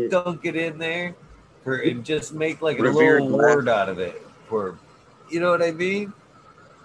dunk 0.09 0.45
it 0.45 0.55
in 0.55 0.77
there 0.77 1.15
for 1.63 1.75
and 1.77 2.03
just 2.03 2.33
make 2.33 2.61
like 2.61 2.79
a 2.79 2.81
little 2.81 3.29
glass. 3.29 3.55
word 3.55 3.69
out 3.69 3.87
of 3.89 3.99
it 3.99 4.21
for 4.49 4.77
you 5.29 5.39
know 5.39 5.51
what 5.51 5.61
I 5.61 5.71
mean? 5.71 6.13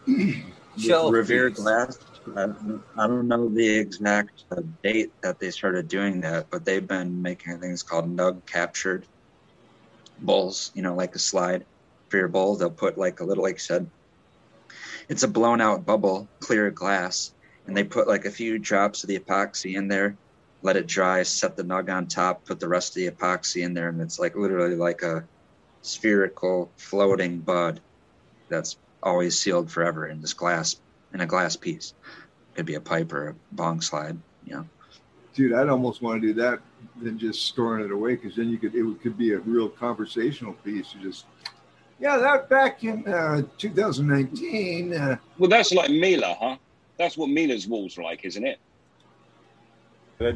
Shelf 0.79 1.13
Revere. 1.13 1.51
Glass. 1.51 1.99
I, 2.37 3.07
don't 3.07 3.29
know 3.29 3.49
the 3.49 3.79
exact 3.79 4.45
uh, 4.51 4.61
date 4.83 5.13
that 5.23 5.39
they 5.39 5.51
started 5.51 5.89
doing 5.89 6.21
that, 6.21 6.51
but 6.51 6.65
they've 6.65 6.87
been 6.87 7.23
making 7.23 7.61
things 7.61 7.83
called 7.83 8.15
nug 8.15 8.45
captured 8.47 9.07
bowls. 10.19 10.71
You 10.75 10.83
know, 10.83 10.95
like 10.95 11.15
a 11.15 11.19
slide 11.19 11.65
for 12.09 12.19
your 12.19 12.29
bowl. 12.29 12.57
They'll 12.57 12.71
put 12.71 12.99
like 12.99 13.21
a 13.21 13.25
little, 13.25 13.45
like 13.45 13.57
I 13.57 13.59
said, 13.59 13.91
it's 15.09 15.23
a 15.23 15.29
blown 15.29 15.61
out 15.61 15.87
bubble, 15.87 16.29
clear 16.41 16.71
glass, 16.71 17.33
and 17.67 17.77
they 17.77 17.85
put 17.85 18.07
like 18.07 18.27
a 18.27 18.31
few 18.31 18.59
drops 18.59 19.03
of 19.03 19.09
the 19.09 19.19
epoxy 19.19 19.77
in 19.77 19.89
there, 19.89 20.17
let 20.63 20.77
it 20.77 20.87
dry, 20.87 21.23
set 21.23 21.57
the 21.57 21.65
nug 21.65 21.93
on 21.93 22.07
top, 22.07 22.45
put 22.45 22.61
the 22.61 22.69
rest 22.69 22.91
of 22.91 22.95
the 22.97 23.11
epoxy 23.11 23.65
in 23.65 23.75
there, 23.75 23.89
and 23.89 24.01
it's 24.01 24.19
like 24.19 24.37
literally 24.37 24.77
like 24.77 25.03
a 25.03 25.25
spherical 25.83 26.71
floating 26.77 27.39
bud 27.39 27.81
that's 28.51 28.77
always 29.03 29.39
sealed 29.39 29.71
forever 29.71 30.07
in 30.07 30.21
this 30.21 30.35
glass 30.35 30.77
in 31.15 31.21
a 31.21 31.27
glass 31.27 31.57
piece. 31.57 31.95
Could 32.55 32.67
be 32.67 32.75
a 32.75 32.81
pipe 32.81 33.13
or 33.13 33.29
a 33.29 33.35
bong 33.53 33.81
slide, 33.81 34.19
you 34.45 34.55
know. 34.55 34.67
dude, 35.35 35.53
I'd 35.53 35.69
almost 35.69 36.03
want 36.03 36.21
to 36.21 36.27
do 36.29 36.35
that 36.35 36.61
than 37.01 37.19
just 37.19 37.43
storing 37.47 37.85
it 37.85 37.93
away 37.93 38.17
because 38.17 38.37
then 38.37 38.49
you 38.51 38.59
could 38.59 38.75
it 38.75 38.85
could 39.03 39.17
be 39.17 39.33
a 39.33 39.39
real 39.39 39.69
conversational 39.69 40.53
piece. 40.65 40.95
You 40.95 41.01
just, 41.09 41.27
yeah, 42.01 42.17
that 42.19 42.49
back 42.49 42.83
in 42.85 43.07
uh, 43.07 43.43
2019. 43.59 44.95
Uh, 44.95 45.17
Well, 45.39 45.49
that's 45.51 45.73
like 45.73 45.91
Mila, 45.91 46.37
huh? 46.39 46.57
That's 46.99 47.17
what 47.17 47.29
Mila's 47.31 47.67
walls 47.69 47.97
are 47.99 48.03
like, 48.03 48.25
isn't 48.25 48.45
it? 48.47 48.59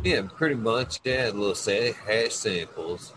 Yeah, 0.03 0.23
pretty 0.35 0.55
much. 0.55 1.01
Yeah, 1.05 1.27
little 1.35 1.55
sa- 1.55 1.93
hash 2.07 2.33
samples. 2.33 3.13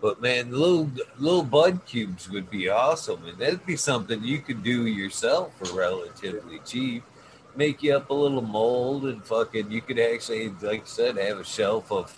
But 0.00 0.20
man, 0.22 0.50
little 0.50 0.90
little 1.18 1.42
bud 1.42 1.80
cubes 1.86 2.30
would 2.30 2.48
be 2.50 2.68
awesome, 2.70 3.24
and 3.26 3.36
that'd 3.38 3.66
be 3.66 3.76
something 3.76 4.24
you 4.24 4.38
could 4.38 4.62
do 4.62 4.86
yourself 4.86 5.52
for 5.58 5.76
relatively 5.76 6.58
cheap. 6.64 7.02
Make 7.54 7.82
you 7.82 7.94
up 7.96 8.08
a 8.08 8.14
little 8.14 8.40
mold 8.40 9.04
and 9.04 9.22
fucking. 9.24 9.70
You 9.70 9.82
could 9.82 9.98
actually, 9.98 10.48
like 10.62 10.82
I 10.82 10.86
said, 10.86 11.16
have 11.18 11.38
a 11.38 11.44
shelf 11.44 11.92
of, 11.92 12.16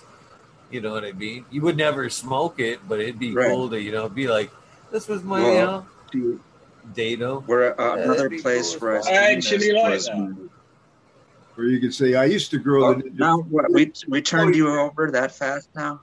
you 0.70 0.80
know 0.80 0.92
what 0.92 1.04
I 1.04 1.12
mean. 1.12 1.44
You 1.50 1.62
would 1.62 1.76
never 1.76 2.08
smoke 2.08 2.60
it, 2.60 2.86
but 2.88 3.00
it'd 3.00 3.18
be 3.18 3.34
Right. 3.34 3.48
cool 3.48 3.68
to 3.70 3.80
you 3.80 3.90
know 3.90 4.08
be 4.08 4.28
like, 4.28 4.50
this 4.92 5.08
was 5.08 5.24
my 5.24 5.40
Well, 5.40 5.52
you 5.52 5.60
know 5.60 5.86
Dude, 6.12 6.40
datum. 6.94 7.42
Where 7.46 7.80
uh, 7.80 7.96
Yeah, 7.96 8.04
another 8.04 8.30
place 8.30 8.76
cool 8.76 8.80
where 8.80 8.94
I 8.94 8.98
as 8.98 9.04
seen 9.06 9.14
fuck. 9.14 9.18
I 9.18 9.32
actually 9.32 9.72
like 9.72 9.90
was 9.94 10.06
that. 10.06 10.16
when- 10.16 10.50
or 11.58 11.64
you 11.64 11.80
could 11.80 11.92
say, 11.94 12.14
I 12.14 12.24
used 12.26 12.50
to 12.52 12.58
grow 12.58 12.84
Oh, 12.86 12.94
the 12.94 13.10
now 13.14 13.38
what, 13.40 13.70
we 13.72 13.92
we 14.08 14.22
turned 14.22 14.54
you 14.54 14.68
over 14.70 15.10
that 15.10 15.32
fast 15.36 15.68
now. 15.74 16.00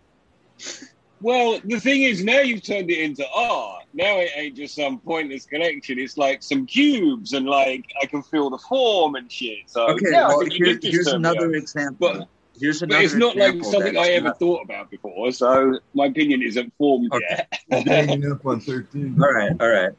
Well, 1.21 1.59
the 1.65 1.79
thing 1.79 2.03
is, 2.03 2.23
now 2.23 2.39
you've 2.39 2.63
turned 2.63 2.89
it 2.89 2.99
into 2.99 3.25
art. 3.35 3.83
Now 3.93 4.17
it 4.19 4.29
ain't 4.35 4.55
just 4.55 4.75
some 4.75 4.99
pointless 4.99 5.45
collection. 5.45 5.99
It's 5.99 6.17
like 6.17 6.41
some 6.43 6.65
cubes 6.65 7.33
and 7.33 7.45
like 7.45 7.85
I 8.01 8.05
can 8.05 8.23
feel 8.23 8.49
the 8.49 8.57
form 8.57 9.15
and 9.15 9.29
shit. 9.31 9.59
So 9.69 9.87
Okay, 9.89 10.05
yeah, 10.11 10.27
well 10.27 10.45
here, 10.45 10.79
here's 10.81 11.07
turn 11.07 11.21
me 11.21 11.29
another 11.29 11.51
example. 11.53 12.09
But- 12.13 12.27
here's 12.59 12.79
But 12.81 12.89
another. 12.89 13.03
it's 13.05 13.13
not 13.15 13.35
like 13.37 13.63
something 13.63 13.97
I 13.97 14.09
ever 14.09 14.27
not- 14.27 14.39
thought 14.39 14.63
about 14.63 14.89
before. 14.91 15.31
So 15.31 15.79
my 15.93 16.05
opinion 16.07 16.41
isn't 16.41 16.73
formed 16.77 17.11
Okay. 17.13 17.43
yet. 17.69 17.87
hanging 17.87 18.31
up 18.31 18.45
on 18.45 18.59
13. 18.61 19.17
All 19.21 19.31
right, 19.33 19.51
all 19.59 19.69
right. 19.69 19.91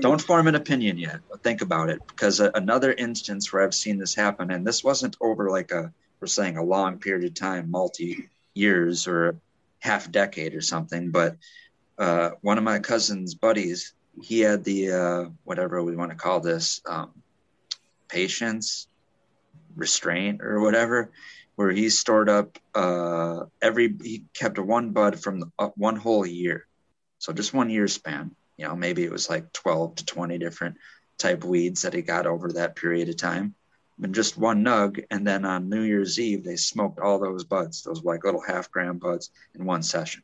Don't 0.00 0.20
form 0.20 0.46
an 0.46 0.54
opinion 0.54 0.96
yet, 0.98 1.20
but 1.28 1.42
think 1.42 1.60
about 1.60 1.90
it 1.90 2.00
because 2.06 2.38
a, 2.40 2.48
uh, 2.48 2.50
another 2.54 2.92
instance 2.92 3.52
where 3.52 3.62
I've 3.64 3.74
seen 3.74 3.98
this 3.98 4.14
happen, 4.14 4.50
and 4.52 4.64
this 4.66 4.84
wasn't 4.84 5.16
over 5.20 5.50
like 5.50 5.72
a 5.72 5.92
we're 6.20 6.28
saying 6.28 6.56
a 6.56 6.62
long 6.62 6.98
period 6.98 7.24
of 7.24 7.34
time, 7.34 7.68
multi 7.70 8.28
years 8.54 9.08
or 9.08 9.34
half 9.82 10.10
decade 10.10 10.54
or 10.54 10.60
something, 10.60 11.10
but 11.10 11.36
uh, 11.98 12.30
one 12.40 12.58
of 12.58 12.64
my 12.64 12.78
cousin's 12.78 13.34
buddies, 13.34 13.94
he 14.22 14.40
had 14.40 14.64
the 14.64 14.92
uh, 14.92 15.24
whatever 15.44 15.82
we 15.82 15.96
want 15.96 16.10
to 16.10 16.16
call 16.16 16.40
this 16.40 16.80
um, 16.88 17.10
patience, 18.08 18.88
restraint, 19.74 20.42
or 20.42 20.60
whatever, 20.60 21.10
where 21.56 21.70
he 21.70 21.90
stored 21.90 22.28
up 22.28 22.58
uh, 22.74 23.44
every 23.60 23.94
he 24.02 24.24
kept 24.34 24.58
one 24.58 24.90
bud 24.90 25.20
from 25.20 25.40
the, 25.40 25.46
uh, 25.58 25.70
one 25.76 25.96
whole 25.96 26.26
year, 26.26 26.66
so 27.18 27.32
just 27.32 27.52
one 27.52 27.70
year 27.70 27.88
span 27.88 28.34
you 28.56 28.66
know 28.66 28.76
maybe 28.76 29.04
it 29.04 29.10
was 29.10 29.28
like 29.28 29.52
12 29.52 29.96
to 29.96 30.04
20 30.04 30.38
different 30.38 30.76
type 31.18 31.44
weeds 31.44 31.82
that 31.82 31.94
he 31.94 32.02
got 32.02 32.26
over 32.26 32.52
that 32.52 32.76
period 32.76 33.08
of 33.08 33.16
time 33.16 33.54
and 34.02 34.14
just 34.14 34.38
one 34.38 34.64
nug 34.64 35.02
and 35.10 35.26
then 35.26 35.44
on 35.44 35.68
new 35.68 35.82
year's 35.82 36.18
eve 36.18 36.44
they 36.44 36.56
smoked 36.56 36.98
all 37.00 37.18
those 37.18 37.44
buds 37.44 37.82
those 37.82 38.02
like 38.04 38.24
little 38.24 38.40
half 38.40 38.70
gram 38.70 38.98
buds 38.98 39.30
in 39.54 39.64
one 39.64 39.82
session 39.82 40.22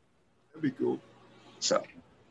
That'd 0.53 0.61
be 0.63 0.71
cool. 0.71 0.99
so 1.59 1.83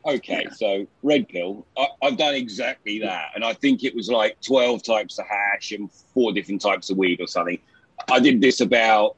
Okay, 0.07 0.47
so 0.55 0.87
red 1.03 1.29
pill. 1.29 1.67
I, 1.77 1.87
I've 2.03 2.17
done 2.17 2.35
exactly 2.35 3.01
that, 3.01 3.33
and 3.35 3.45
I 3.45 3.53
think 3.53 3.85
it 3.85 3.95
was 3.95 4.09
like 4.09 4.41
twelve 4.41 4.83
types 4.83 5.19
of 5.19 5.27
hash 5.27 5.73
and 5.73 5.91
four 5.93 6.33
different 6.33 6.63
types 6.63 6.89
of 6.89 6.97
weed 6.97 7.21
or 7.21 7.27
something. 7.27 7.59
I 8.11 8.21
did 8.21 8.41
this 8.41 8.61
about 8.61 9.17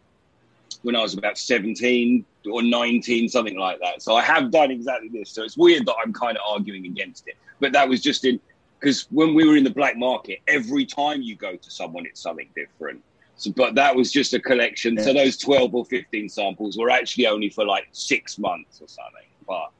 when 0.82 0.96
I 0.96 1.02
was 1.02 1.14
about 1.14 1.38
seventeen 1.38 2.24
or 2.50 2.62
nineteen, 2.62 3.28
something 3.28 3.56
like 3.56 3.78
that. 3.80 4.02
So 4.02 4.16
I 4.16 4.22
have 4.22 4.50
done 4.50 4.70
exactly 4.72 5.10
this. 5.12 5.30
So 5.30 5.44
it's 5.44 5.56
weird 5.56 5.86
that 5.86 5.94
I'm 6.04 6.12
kind 6.12 6.36
of 6.36 6.42
arguing 6.48 6.86
against 6.86 7.28
it, 7.28 7.36
but 7.60 7.72
that 7.72 7.88
was 7.88 8.00
just 8.00 8.24
in 8.24 8.40
because 8.80 9.06
when 9.10 9.34
we 9.34 9.46
were 9.46 9.56
in 9.56 9.64
the 9.64 9.70
black 9.70 9.96
market, 9.96 10.38
every 10.48 10.86
time 10.86 11.20
you 11.20 11.36
go 11.36 11.54
to 11.54 11.70
someone, 11.70 12.06
it's 12.06 12.20
something 12.20 12.48
different. 12.56 13.02
So, 13.36 13.52
but 13.52 13.74
that 13.74 13.94
was 13.94 14.10
just 14.10 14.32
a 14.34 14.40
collection. 14.40 14.98
So 14.98 15.12
those 15.12 15.36
twelve 15.36 15.74
or 15.74 15.84
fifteen 15.84 16.28
samples 16.28 16.78
were 16.78 16.90
actually 16.90 17.26
only 17.26 17.50
for 17.50 17.64
like 17.64 17.88
six 17.92 18.38
months 18.38 18.80
or 18.80 18.88
something. 18.88 19.28
But 19.46 19.70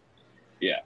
yeah. 0.61 0.81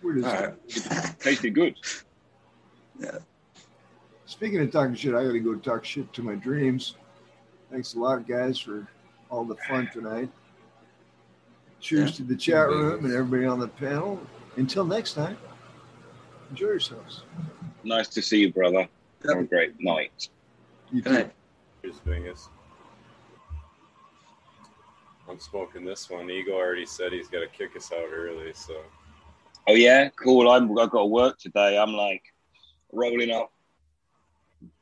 Where 0.00 0.14
does 0.14 0.24
all 0.24 0.32
right 0.32 1.18
tasted 1.20 1.54
good. 1.54 1.76
Speaking 4.26 4.60
of 4.60 4.70
talking 4.70 4.94
shit, 4.94 5.14
I 5.14 5.24
got 5.24 5.32
to 5.32 5.40
go 5.40 5.54
talk 5.54 5.84
shit 5.84 6.12
to 6.14 6.22
my 6.22 6.34
dreams. 6.34 6.96
Thanks 7.70 7.94
a 7.94 7.98
lot, 7.98 8.26
guys, 8.26 8.58
for 8.58 8.86
all 9.30 9.44
the 9.44 9.56
fun 9.68 9.88
tonight. 9.92 10.28
Cheers 11.82 12.10
Yeah. 12.10 12.16
to 12.18 12.22
the 12.22 12.36
chat 12.36 12.68
room 12.68 13.04
and 13.04 13.12
everybody 13.12 13.44
on 13.44 13.58
the 13.58 13.66
panel. 13.66 14.20
Until 14.56 14.84
next 14.84 15.14
time, 15.14 15.36
enjoy 16.50 16.66
yourselves. 16.68 17.24
Nice 17.82 18.06
to 18.10 18.22
see 18.22 18.40
you, 18.42 18.52
brother. 18.52 18.88
Have 19.28 19.38
a 19.38 19.42
great 19.42 19.74
night. 19.80 20.28
You 20.92 21.02
Good 21.02 21.08
too. 21.10 21.14
night. 21.16 21.32
Here's 21.82 21.98
Bingus. 21.98 22.48
I'm 25.28 25.40
smoking 25.40 25.84
this 25.84 26.08
one. 26.08 26.30
Eagle 26.30 26.54
already 26.54 26.86
said 26.86 27.12
he's 27.12 27.28
got 27.28 27.40
to 27.40 27.48
kick 27.48 27.76
us 27.76 27.90
out 27.92 28.08
early, 28.12 28.52
so 28.54 28.80
Oh 29.68 29.74
yeah, 29.74 30.08
cool. 30.10 30.50
I'm 30.50 30.70
I've 30.78 30.90
got 30.90 31.00
to 31.00 31.06
work 31.06 31.38
today. 31.38 31.78
I'm 31.78 31.92
like 31.94 32.22
rolling 32.92 33.30
up, 33.30 33.52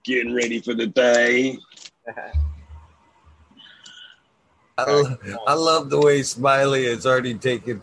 getting 0.05 0.35
ready 0.35 0.60
for 0.60 0.74
the 0.74 0.86
day. 0.86 1.59
I, 4.79 4.91
lo- 4.91 5.17
I 5.47 5.55
love 5.55 5.91
the 5.91 6.01
way 6.01 6.23
Smiley 6.23 6.87
has 6.87 7.05
already 7.07 7.35
taken 7.35 7.83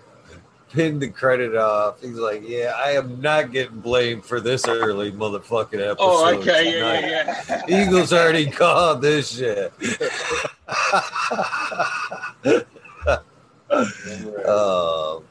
pinned 0.71 1.01
the 1.01 1.09
credit 1.09 1.55
off. 1.55 2.01
He's 2.01 2.17
like, 2.17 2.43
"Yeah, 2.47 2.73
I 2.75 2.91
am 2.91 3.21
not 3.21 3.51
getting 3.51 3.79
blamed 3.79 4.25
for 4.25 4.39
this 4.39 4.67
early 4.67 5.11
motherfucking 5.11 5.73
episode." 5.73 5.97
Oh, 5.99 6.35
okay, 6.35 6.73
tonight." 6.73 7.01
yeah, 7.01 7.43
yeah, 7.49 7.61
yeah. 7.67 7.83
Eagles 7.87 8.13
already 8.13 8.49
called 8.51 9.01
this 9.01 9.37
shit. 9.37 9.73
Um, 13.69 13.93
oh 14.45 15.23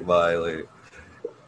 violated. 0.00 0.68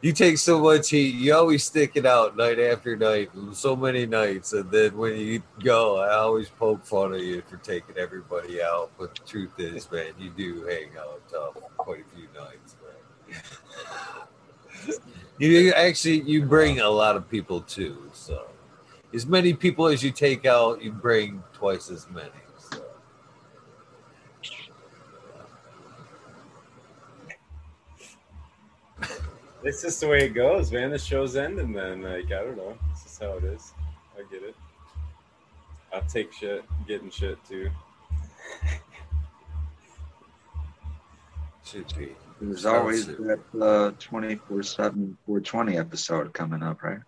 You 0.02 0.12
take 0.12 0.38
so 0.38 0.60
much 0.60 0.88
heat, 0.88 1.14
you 1.14 1.34
always 1.34 1.62
stick 1.64 1.92
it 1.94 2.06
out 2.06 2.34
night 2.34 2.58
after 2.58 2.96
night, 2.96 3.30
so 3.52 3.76
many 3.76 4.06
nights, 4.06 4.54
and 4.54 4.70
then 4.70 4.96
when 4.96 5.16
you 5.18 5.42
go, 5.62 5.98
I 5.98 6.14
always 6.14 6.48
poke 6.48 6.86
fun 6.86 7.12
at 7.12 7.20
you 7.20 7.42
for 7.42 7.58
taking 7.58 7.98
everybody 7.98 8.62
out. 8.62 8.90
But 8.98 9.14
the 9.14 9.20
truth 9.26 9.52
is, 9.58 9.90
man, 9.92 10.12
you 10.18 10.30
do 10.30 10.64
hang 10.64 10.88
out 10.98 11.20
tough 11.30 11.54
quite 11.76 12.00
a 12.00 12.16
few 12.16 12.28
nights, 12.34 12.76
man. 12.82 13.42
You 15.38 15.72
actually 15.72 16.20
you 16.20 16.44
bring 16.44 16.80
a 16.80 16.88
lot 16.90 17.16
of 17.16 17.26
people 17.30 17.62
too, 17.62 18.10
so 18.12 18.46
as 19.14 19.24
many 19.24 19.54
people 19.54 19.86
as 19.86 20.02
you 20.02 20.10
take 20.10 20.44
out, 20.44 20.82
you 20.82 20.92
bring 20.92 21.42
twice 21.54 21.90
as 21.90 22.06
many. 22.10 22.28
It's 29.62 29.82
just 29.82 30.00
the 30.00 30.08
way 30.08 30.24
it 30.24 30.30
goes, 30.30 30.72
man. 30.72 30.90
The 30.90 30.98
show's 30.98 31.36
ending, 31.36 31.72
then 31.72 32.02
like 32.02 32.26
I 32.26 32.42
don't 32.44 32.56
know. 32.56 32.78
This 32.92 33.12
is 33.12 33.18
how 33.18 33.32
it 33.32 33.44
is. 33.44 33.72
I 34.18 34.22
get 34.32 34.42
it. 34.42 34.54
I'll 35.92 36.02
take 36.02 36.32
shit, 36.32 36.64
getting 36.86 37.10
shit 37.10 37.38
too. 37.44 37.70
Should 41.64 41.94
be. 41.96 42.14
There's 42.40 42.64
always 42.64 43.06
that 43.06 43.40
uh, 43.60 43.90
24 43.98 44.62
7 44.62 45.16
420 45.26 45.76
episode 45.76 46.32
coming 46.32 46.62
up, 46.62 46.82
right? 46.82 47.00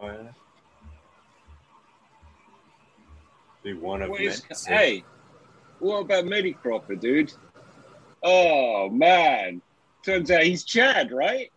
Oh 0.00 0.06
yeah. 0.06 0.28
Be 3.62 3.72
one 3.72 4.02
of 4.02 4.10
What 4.10 4.20
many. 4.20 4.34
hey, 4.66 5.04
what 5.78 6.00
about 6.00 6.24
Medicropper, 6.24 7.00
dude? 7.00 7.32
Oh 8.22 8.90
man, 8.90 9.62
turns 10.04 10.30
out 10.30 10.42
he's 10.42 10.64
Chad, 10.64 11.10
right? 11.10 11.50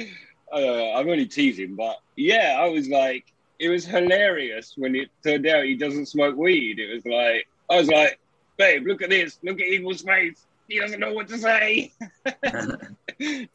Uh, 0.52 0.94
I'm 0.96 1.08
only 1.08 1.26
teasing, 1.26 1.76
but 1.76 1.98
yeah, 2.16 2.56
I 2.58 2.68
was 2.68 2.88
like, 2.88 3.24
it 3.60 3.68
was 3.68 3.84
hilarious 3.84 4.74
when 4.76 4.96
it 4.96 5.08
turned 5.22 5.46
out 5.46 5.62
he 5.62 5.76
doesn't 5.76 6.06
smoke 6.06 6.36
weed. 6.36 6.80
It 6.80 6.92
was 6.92 7.06
like, 7.06 7.46
I 7.70 7.78
was 7.78 7.86
like, 7.86 8.18
babe, 8.56 8.84
look 8.84 9.00
at 9.00 9.10
this, 9.10 9.38
look 9.44 9.60
at 9.60 9.66
Eagle's 9.68 10.02
face. 10.02 10.44
He 10.66 10.80
doesn't 10.80 10.98
know 10.98 11.12
what 11.12 11.28
to 11.28 11.38
say. 11.38 11.92
I 12.26 13.46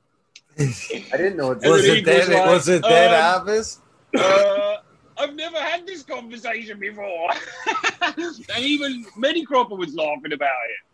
didn't 0.58 1.36
know 1.36 1.48
what 1.50 1.64
And 1.64 1.72
Was 1.72 1.86
it 1.86 2.06
that? 2.06 2.30
like, 2.30 2.46
was 2.46 2.70
it 2.70 2.82
that 2.84 3.14
um, 3.14 3.42
obvious? 3.42 3.82
uh, 4.18 4.78
I've 5.18 5.36
never 5.36 5.58
had 5.58 5.86
this 5.86 6.04
conversation 6.04 6.80
before. 6.80 7.30
and 8.02 8.64
even 8.64 9.06
Medicropper 9.18 9.78
was 9.78 9.94
laughing 9.96 10.32
about 10.32 10.50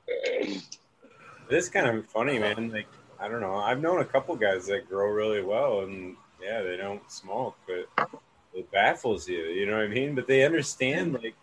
it. 0.08 0.64
This 1.48 1.66
is 1.66 1.70
kind 1.70 1.86
of 1.88 2.06
funny, 2.08 2.40
man. 2.40 2.72
Like 2.72 2.88
I 3.22 3.28
don't 3.28 3.40
know. 3.40 3.56
I've 3.56 3.82
known 3.82 4.02
a 4.02 4.06
couple 4.06 4.36
guys 4.36 4.66
that 4.68 4.90
grow 4.90 5.08
really 5.10 5.44
well, 5.44 5.82
and 5.82 6.16
yeah, 6.42 6.62
they 6.64 6.76
don't 6.76 7.10
smoke, 7.12 7.56
but 7.68 8.10
it 8.54 8.72
baffles 8.72 9.30
you. 9.30 9.44
You 9.44 9.68
know 9.68 9.78
what 9.78 9.86
I 9.86 9.88
mean? 9.88 10.16
But 10.16 10.28
they 10.28 10.44
understand. 10.44 11.14
Like, 11.14 11.36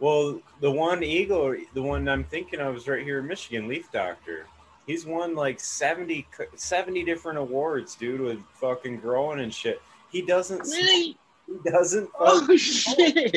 well, 0.00 0.40
the 0.60 0.70
one 0.70 1.04
eagle, 1.04 1.54
the 1.72 1.82
one 1.82 2.08
I'm 2.08 2.24
thinking 2.24 2.58
of, 2.58 2.76
is 2.76 2.88
right 2.88 3.04
here 3.04 3.20
in 3.20 3.26
Michigan, 3.28 3.68
Leaf 3.68 3.92
Doctor. 3.92 4.46
He's 4.86 5.06
won 5.06 5.36
like 5.36 5.60
70, 5.60 6.26
70 6.56 7.04
different 7.04 7.38
awards, 7.38 7.94
dude, 7.94 8.20
with 8.20 8.40
fucking 8.54 8.96
growing 8.96 9.38
and 9.38 9.54
shit. 9.54 9.80
He 10.10 10.22
doesn't. 10.22 10.66
smoke. 10.66 11.16
He 11.46 11.70
doesn't. 11.70 12.10
Oh 12.18 12.56
shit! 12.56 13.36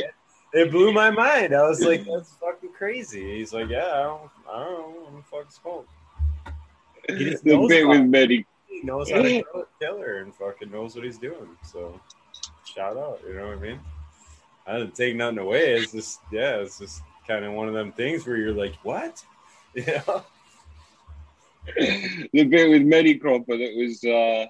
it 0.54 0.72
blew 0.72 0.92
my 0.94 1.12
mind. 1.12 1.54
I 1.54 1.68
was 1.68 1.82
like, 1.82 2.06
that's 2.12 2.34
fucking 2.36 2.72
crazy. 2.76 3.38
He's 3.38 3.54
like, 3.54 3.70
yeah, 3.70 3.86
I 3.86 4.04
don't, 4.04 4.32
I 4.50 4.64
don't 4.64 4.96
know, 4.96 5.08
I'm 5.16 5.24
fucking 5.24 5.52
smoke. 5.52 5.88
He 7.08 7.26
just 7.26 7.44
The 7.44 7.56
knows 7.56 7.70
bit 7.70 7.88
with 7.88 8.02
Medi. 8.02 8.46
He 8.68 8.82
knows 8.82 9.10
how 9.10 9.22
to 9.22 9.30
kill 9.30 9.62
a 9.62 9.66
killer 9.80 10.18
and 10.20 10.34
fucking 10.36 10.72
knows 10.72 10.96
what 10.96 11.06
he's 11.06 11.18
doing. 11.18 11.58
So, 11.64 12.00
shout 12.66 12.98
out. 12.98 13.22
You 13.28 13.36
know 13.36 13.48
what 13.48 13.58
I 13.58 13.62
mean? 13.62 13.80
I 14.66 14.78
didn't 14.80 14.96
take 14.96 15.16
nothing 15.16 15.40
away. 15.40 15.74
It's 15.74 15.92
just, 15.92 16.20
yeah, 16.32 16.58
it's 16.58 16.80
just 16.80 17.02
kind 17.28 17.44
of 17.46 17.54
one 17.54 17.68
of 17.68 17.74
them 17.74 17.92
things 17.92 18.26
where 18.26 18.38
you're 18.38 18.54
like, 18.54 18.76
what? 18.84 19.24
You 19.76 19.86
know? 19.86 20.24
the 22.34 22.44
bit 22.44 22.70
with 22.70 22.82
Medicropper 22.84 23.58
that 23.58 23.74
was 23.76 24.04
uh 24.04 24.46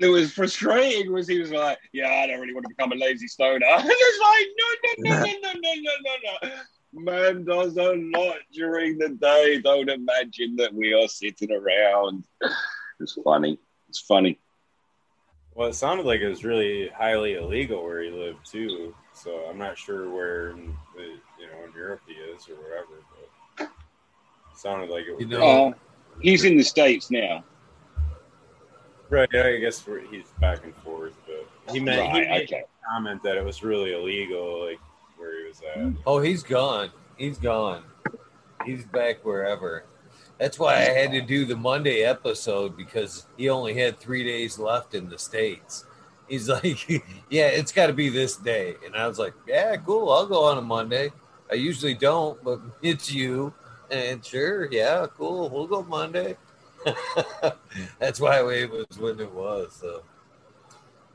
that 0.00 0.08
was 0.08 0.32
frustrating 0.32 1.12
was 1.12 1.28
he 1.28 1.38
was 1.38 1.50
like, 1.50 1.78
Yeah, 1.92 2.08
I 2.08 2.26
don't 2.26 2.40
really 2.40 2.54
want 2.54 2.64
to 2.64 2.74
become 2.74 2.92
a 2.92 2.96
lazy 2.96 3.28
stoner. 3.28 3.64
And 3.66 3.84
it's 3.86 4.20
like, 4.20 4.46
no, 4.58 5.10
no, 5.10 5.10
no, 5.10 5.22
no, 5.22 5.32
no, 5.42 5.52
no, 5.60 5.74
no, 5.74 5.92
no, 6.02 6.48
no. 6.48 6.54
Man 6.92 7.44
does 7.44 7.76
a 7.78 7.94
lot 8.14 8.36
during 8.52 8.98
the 8.98 9.08
day. 9.10 9.60
Don't 9.60 9.88
imagine 9.88 10.56
that 10.56 10.74
we 10.74 10.92
are 10.92 11.08
sitting 11.08 11.50
around. 11.50 12.24
It's 13.00 13.18
funny. 13.24 13.58
It's 13.88 14.00
funny. 14.00 14.38
Well, 15.54 15.68
it 15.68 15.74
sounded 15.74 16.06
like 16.06 16.20
it 16.20 16.28
was 16.28 16.44
really 16.44 16.88
highly 16.88 17.34
illegal 17.34 17.82
where 17.82 18.02
he 18.02 18.10
lived 18.10 18.50
too. 18.50 18.94
So 19.14 19.46
I'm 19.50 19.58
not 19.58 19.76
sure 19.78 20.10
where, 20.10 20.50
in 20.50 20.76
you 20.96 21.46
know, 21.46 21.64
in 21.66 21.72
Europe 21.74 22.00
he 22.06 22.14
is 22.14 22.48
or 22.48 22.54
whatever. 22.54 23.02
But 23.56 23.64
it 23.66 24.58
sounded 24.58 24.90
like 24.90 25.04
it 25.06 25.12
was 25.12 25.20
You 25.20 25.26
know- 25.26 25.42
Oh, 25.42 25.74
he's 26.20 26.44
in 26.44 26.56
the 26.56 26.62
States 26.62 27.10
now. 27.10 27.44
right. 29.10 29.28
Yeah, 29.32 29.44
I 29.44 29.58
guess 29.58 29.84
he's 30.10 30.28
back 30.40 30.64
and 30.64 30.74
forth, 30.76 31.14
but 31.26 31.46
he 31.72 31.80
meant 31.80 32.12
he 32.12 32.20
made 32.20 32.44
okay. 32.44 32.60
a 32.60 32.88
comment 32.94 33.22
that 33.22 33.36
it 33.36 33.44
was 33.44 33.62
really 33.62 33.92
illegal, 33.92 34.66
like 34.66 34.80
where 35.22 35.40
he 35.40 35.48
was 35.48 35.60
at. 35.60 35.78
Mm. 35.78 35.96
Oh, 36.04 36.20
he's 36.20 36.42
gone. 36.42 36.90
He's 37.16 37.38
gone. 37.38 37.84
He's 38.66 38.84
back 38.84 39.24
wherever. 39.24 39.84
That's 40.38 40.58
why 40.58 40.74
I 40.74 40.80
had 40.80 41.12
to 41.12 41.20
do 41.20 41.44
the 41.44 41.56
Monday 41.56 42.02
episode 42.02 42.76
because 42.76 43.26
he 43.36 43.48
only 43.48 43.74
had 43.74 43.98
three 43.98 44.24
days 44.24 44.58
left 44.58 44.94
in 44.94 45.08
the 45.08 45.18
States. 45.18 45.84
He's 46.28 46.48
like, 46.48 46.90
Yeah, 47.30 47.46
it's 47.46 47.72
got 47.72 47.86
to 47.86 47.92
be 47.92 48.08
this 48.08 48.36
day. 48.36 48.74
And 48.84 48.96
I 48.96 49.06
was 49.06 49.18
like, 49.18 49.34
Yeah, 49.46 49.76
cool. 49.76 50.10
I'll 50.10 50.26
go 50.26 50.44
on 50.44 50.58
a 50.58 50.62
Monday. 50.62 51.12
I 51.50 51.54
usually 51.54 51.94
don't, 51.94 52.42
but 52.42 52.60
it's 52.82 53.12
you. 53.12 53.54
And 53.90 54.24
sure, 54.24 54.72
yeah, 54.72 55.06
cool. 55.16 55.50
We'll 55.50 55.66
go 55.66 55.82
Monday. 55.82 56.36
That's 57.98 58.18
why 58.18 58.40
it 58.40 58.70
was 58.70 58.98
when 58.98 59.20
it 59.20 59.30
was. 59.30 59.74
So, 59.74 60.02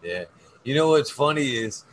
yeah. 0.03 0.25
You 0.63 0.75
know 0.75 0.89
what's 0.89 1.09
funny 1.09 1.55
is 1.55 1.85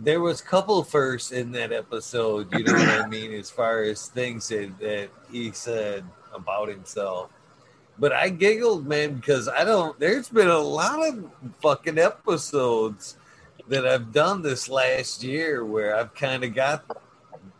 there 0.00 0.20
was 0.20 0.40
couple 0.40 0.82
firsts 0.84 1.32
in 1.32 1.52
that 1.52 1.72
episode, 1.72 2.52
you 2.56 2.64
know 2.64 2.72
what 2.72 2.88
I 2.88 3.06
mean, 3.08 3.32
as 3.32 3.50
far 3.50 3.82
as 3.82 4.06
things 4.06 4.48
that, 4.48 4.78
that 4.80 5.08
he 5.30 5.50
said 5.52 6.04
about 6.32 6.68
himself. 6.68 7.30
But 7.98 8.12
I 8.12 8.28
giggled, 8.28 8.86
man, 8.86 9.14
because 9.14 9.48
I 9.48 9.64
don't 9.64 9.98
there's 9.98 10.28
been 10.28 10.48
a 10.48 10.58
lot 10.58 11.06
of 11.08 11.30
fucking 11.60 11.98
episodes 11.98 13.16
that 13.66 13.86
I've 13.86 14.12
done 14.12 14.42
this 14.42 14.68
last 14.68 15.22
year 15.24 15.64
where 15.64 15.96
I've 15.96 16.14
kind 16.14 16.44
of 16.44 16.54
got 16.54 16.84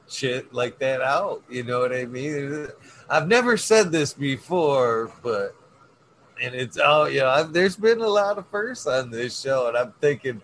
shit 0.08 0.54
like 0.54 0.78
that 0.78 1.00
out. 1.00 1.42
You 1.50 1.64
know 1.64 1.80
what 1.80 1.92
I 1.92 2.04
mean? 2.04 2.68
I've 3.10 3.26
never 3.26 3.56
said 3.56 3.90
this 3.90 4.14
before, 4.14 5.12
but 5.22 5.56
and 6.40 6.54
it's 6.54 6.78
oh 6.82 7.06
yeah, 7.06 7.30
I've, 7.30 7.52
there's 7.52 7.76
been 7.76 8.00
a 8.00 8.06
lot 8.06 8.38
of 8.38 8.46
firsts 8.48 8.86
on 8.86 9.10
this 9.10 9.40
show, 9.40 9.66
and 9.68 9.76
I'm 9.76 9.92
thinking 10.00 10.40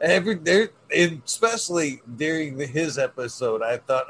every 0.00 0.34
there, 0.34 0.70
especially 0.94 2.02
during 2.16 2.56
the, 2.56 2.66
his 2.66 2.98
episode, 2.98 3.62
I 3.62 3.78
thought 3.78 4.06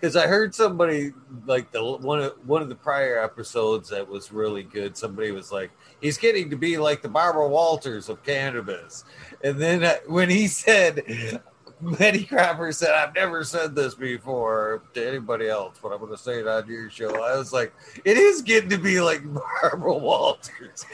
because 0.00 0.14
I 0.14 0.26
heard 0.26 0.54
somebody 0.54 1.12
like 1.46 1.72
the 1.72 1.82
one 1.82 2.20
of 2.20 2.34
one 2.46 2.62
of 2.62 2.68
the 2.68 2.74
prior 2.74 3.22
episodes 3.22 3.88
that 3.90 4.06
was 4.06 4.30
really 4.30 4.62
good. 4.62 4.96
Somebody 4.96 5.32
was 5.32 5.50
like, 5.50 5.70
"He's 6.00 6.18
getting 6.18 6.50
to 6.50 6.56
be 6.56 6.78
like 6.78 7.02
the 7.02 7.08
Barbara 7.08 7.48
Walters 7.48 8.08
of 8.08 8.22
cannabis," 8.22 9.04
and 9.42 9.58
then 9.58 9.84
uh, 9.84 9.96
when 10.06 10.30
he 10.30 10.48
said. 10.48 11.42
Medi 11.78 12.24
Cropper 12.24 12.72
said, 12.72 12.94
I've 12.94 13.14
never 13.14 13.44
said 13.44 13.74
this 13.74 13.94
before 13.94 14.82
to 14.94 15.06
anybody 15.06 15.46
else, 15.46 15.76
but 15.82 15.92
I'm 15.92 15.98
going 15.98 16.10
to 16.10 16.16
say 16.16 16.40
it 16.40 16.48
on 16.48 16.66
your 16.66 16.88
show. 16.88 17.22
I 17.22 17.36
was 17.36 17.52
like, 17.52 17.70
it 18.02 18.16
is 18.16 18.40
getting 18.40 18.70
to 18.70 18.78
be 18.78 18.98
like 18.98 19.20
Barbara 19.62 19.92
Walters. 19.92 20.86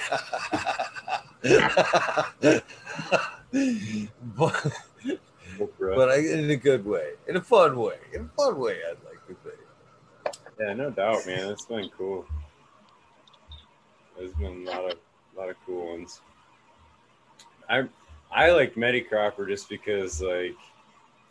but, 4.36 4.72
but 5.58 6.10
I, 6.10 6.16
in 6.18 6.50
a 6.50 6.56
good 6.56 6.84
way, 6.84 7.12
in 7.28 7.36
a 7.36 7.40
fun 7.40 7.78
way, 7.78 7.98
in 8.12 8.22
a 8.22 8.28
fun 8.36 8.58
way, 8.58 8.78
I'd 8.88 8.96
like 9.04 9.26
to 9.26 9.34
think. 9.42 10.36
Yeah, 10.60 10.74
no 10.74 10.90
doubt, 10.90 11.26
man. 11.26 11.50
It's 11.50 11.64
been 11.64 11.90
cool. 11.96 12.26
There's 14.16 14.32
been 14.34 14.66
a 14.66 14.70
lot 14.70 14.90
of 14.90 14.98
a 15.34 15.40
lot 15.40 15.48
of 15.50 15.56
cool 15.66 15.92
ones. 15.92 16.20
I 17.68 17.84
I 18.30 18.50
like 18.52 18.76
Medi 18.76 19.00
Cropper 19.00 19.46
just 19.46 19.68
because 19.68 20.20
like 20.20 20.56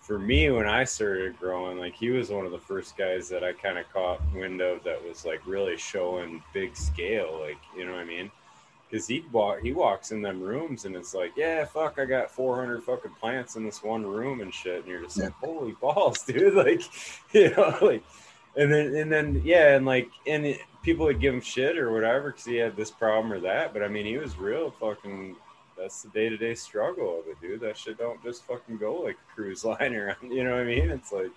for 0.01 0.17
me 0.17 0.49
when 0.49 0.67
I 0.67 0.83
started 0.83 1.37
growing, 1.39 1.77
like 1.77 1.95
he 1.95 2.09
was 2.09 2.29
one 2.29 2.45
of 2.45 2.51
the 2.51 2.59
first 2.59 2.97
guys 2.97 3.29
that 3.29 3.43
I 3.43 3.53
kind 3.53 3.77
of 3.77 3.91
caught 3.93 4.19
wind 4.33 4.59
of 4.61 4.83
that 4.83 5.03
was 5.07 5.25
like 5.25 5.45
really 5.45 5.77
showing 5.77 6.43
big 6.53 6.75
scale, 6.75 7.39
like 7.39 7.59
you 7.77 7.85
know 7.85 7.93
what 7.93 8.01
I 8.01 8.05
mean? 8.05 8.31
Because 8.91 9.07
he 9.07 9.23
walk 9.31 9.61
he 9.61 9.71
walks 9.71 10.11
in 10.11 10.21
them 10.21 10.41
rooms 10.41 10.83
and 10.83 10.97
it's 10.97 11.13
like, 11.13 11.31
yeah, 11.37 11.63
fuck, 11.63 11.97
I 11.97 12.03
got 12.03 12.29
400 12.29 12.83
fucking 12.83 13.15
plants 13.19 13.55
in 13.55 13.63
this 13.63 13.81
one 13.81 14.05
room 14.05 14.41
and 14.41 14.53
shit, 14.53 14.79
and 14.79 14.87
you're 14.87 15.01
just 15.01 15.17
like, 15.17 15.31
holy 15.33 15.71
balls, 15.79 16.21
dude, 16.27 16.53
like 16.53 16.81
you 17.31 17.51
know, 17.55 17.77
like 17.81 18.03
and 18.55 18.71
then 18.71 18.95
and 18.95 19.11
then 19.11 19.41
yeah, 19.45 19.75
and 19.75 19.85
like 19.85 20.09
and 20.27 20.45
it, 20.45 20.59
people 20.83 21.05
would 21.05 21.21
give 21.21 21.33
him 21.33 21.41
shit 21.41 21.77
or 21.77 21.91
whatever 21.91 22.31
because 22.31 22.45
he 22.45 22.55
had 22.55 22.75
this 22.75 22.91
problem 22.91 23.31
or 23.31 23.39
that. 23.39 23.73
But 23.73 23.83
I 23.83 23.87
mean, 23.87 24.05
he 24.05 24.17
was 24.17 24.37
real 24.37 24.71
fucking. 24.71 25.35
That's 25.77 26.03
the 26.03 26.09
day 26.09 26.29
to 26.29 26.37
day 26.37 26.53
struggle 26.53 27.21
of 27.21 27.27
it, 27.27 27.41
dude. 27.41 27.61
That 27.61 27.77
shit 27.77 27.97
don't 27.97 28.21
just 28.21 28.43
fucking 28.43 28.77
go 28.77 29.01
like 29.01 29.15
a 29.15 29.35
cruise 29.35 29.63
liner. 29.65 30.15
You 30.21 30.43
know 30.43 30.51
what 30.51 30.61
I 30.61 30.65
mean? 30.65 30.89
It's 30.89 31.11
like 31.11 31.31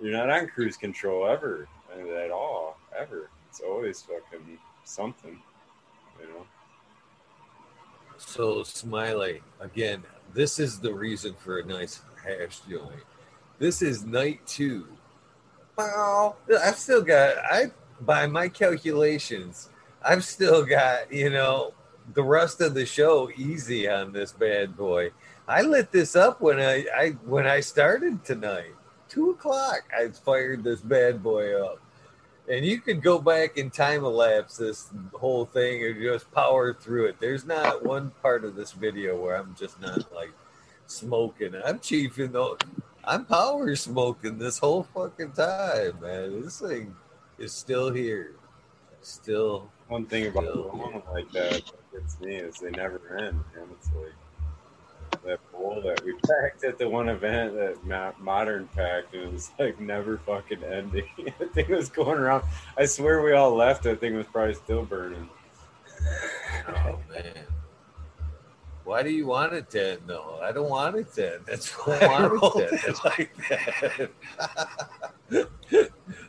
you're 0.00 0.12
not 0.12 0.30
on 0.30 0.46
cruise 0.48 0.76
control 0.76 1.26
ever 1.26 1.66
uh, 1.92 2.14
at 2.16 2.30
all, 2.30 2.78
ever. 2.96 3.30
It's 3.48 3.60
always 3.60 4.02
fucking 4.02 4.58
something, 4.84 5.40
you 6.20 6.28
know. 6.28 6.46
So 8.16 8.62
Smiley, 8.62 9.42
again, 9.60 10.02
this 10.34 10.58
is 10.58 10.78
the 10.80 10.92
reason 10.92 11.34
for 11.38 11.58
a 11.58 11.64
nice 11.64 12.00
hash 12.24 12.60
joint. 12.68 13.04
This 13.58 13.82
is 13.82 14.04
night 14.04 14.46
two. 14.46 14.86
Wow, 15.78 16.36
I've 16.62 16.76
still 16.76 17.02
got 17.02 17.36
I 17.44 17.70
by 18.00 18.26
my 18.26 18.48
calculations, 18.48 19.70
I've 20.02 20.24
still 20.24 20.64
got, 20.64 21.12
you 21.12 21.30
know, 21.30 21.72
the 22.14 22.22
rest 22.22 22.60
of 22.60 22.74
the 22.74 22.86
show 22.86 23.30
easy 23.36 23.88
on 23.88 24.12
this 24.12 24.32
bad 24.32 24.76
boy. 24.76 25.10
I 25.48 25.62
lit 25.62 25.92
this 25.92 26.16
up 26.16 26.40
when 26.40 26.58
I, 26.58 26.86
I 26.94 27.10
when 27.24 27.46
I 27.46 27.60
started 27.60 28.24
tonight. 28.24 28.74
Two 29.08 29.30
o'clock, 29.30 29.82
I 29.96 30.08
fired 30.08 30.64
this 30.64 30.80
bad 30.80 31.22
boy 31.22 31.60
up. 31.60 31.80
And 32.48 32.64
you 32.64 32.80
could 32.80 33.02
go 33.02 33.18
back 33.18 33.58
and 33.58 33.72
time 33.72 34.04
elapse 34.04 34.56
this 34.56 34.88
whole 35.14 35.46
thing 35.46 35.82
or 35.82 35.92
just 35.92 36.30
power 36.32 36.72
through 36.72 37.06
it. 37.06 37.16
There's 37.18 37.44
not 37.44 37.84
one 37.84 38.12
part 38.22 38.44
of 38.44 38.54
this 38.54 38.72
video 38.72 39.20
where 39.20 39.36
I'm 39.36 39.56
just 39.58 39.80
not 39.80 40.12
like 40.14 40.32
smoking. 40.86 41.54
I'm 41.64 41.80
chiefing 41.80 42.32
though. 42.32 42.56
I'm 43.04 43.24
power 43.24 43.74
smoking 43.74 44.38
this 44.38 44.58
whole 44.58 44.84
fucking 44.94 45.32
time, 45.32 45.98
man. 46.00 46.42
This 46.42 46.60
thing 46.60 46.94
is 47.38 47.52
still 47.52 47.92
here. 47.92 48.34
Still 49.02 49.70
One 49.88 50.06
thing 50.06 50.26
about 50.26 50.44
Still, 50.44 51.02
like 51.12 51.30
that 51.32 51.52
that 51.52 51.92
gets 51.92 52.20
me 52.20 52.36
is 52.36 52.58
they 52.58 52.70
never 52.70 53.16
end, 53.18 53.42
man. 53.54 53.68
It's 53.72 53.88
like 53.92 54.12
that 55.24 55.40
bowl 55.52 55.80
that 55.84 56.04
we 56.04 56.14
packed 56.26 56.64
at 56.64 56.78
the 56.78 56.88
one 56.88 57.08
event 57.08 57.54
that 57.54 58.18
Modern 58.20 58.68
packed, 58.68 59.14
and 59.14 59.24
it 59.24 59.32
was 59.32 59.50
like 59.58 59.80
never 59.80 60.18
fucking 60.18 60.62
ending. 60.64 61.08
I 61.18 61.44
think 61.52 61.70
it 61.70 61.76
was 61.76 61.88
going 61.88 62.18
around. 62.18 62.44
I 62.76 62.86
swear 62.86 63.22
we 63.22 63.32
all 63.32 63.54
left. 63.54 63.86
I 63.86 63.94
think 63.94 64.14
it 64.14 64.18
was 64.18 64.26
probably 64.26 64.54
still 64.54 64.84
burning. 64.84 65.28
Oh 66.68 66.98
man. 67.10 67.44
Why 68.84 69.02
do 69.02 69.10
you 69.10 69.26
want 69.26 69.52
it 69.52 69.74
end 69.74 70.02
though? 70.06 70.38
I 70.42 70.52
don't 70.52 70.70
want 70.70 70.94
it 70.96 71.18
end. 71.18 71.44
That's 71.46 71.70
why 71.72 71.98
I 71.98 72.28
want 72.28 72.60
it 72.60 72.68
to 72.80 72.86
end 72.86 72.96
like 73.04 73.36
that. 75.30 75.90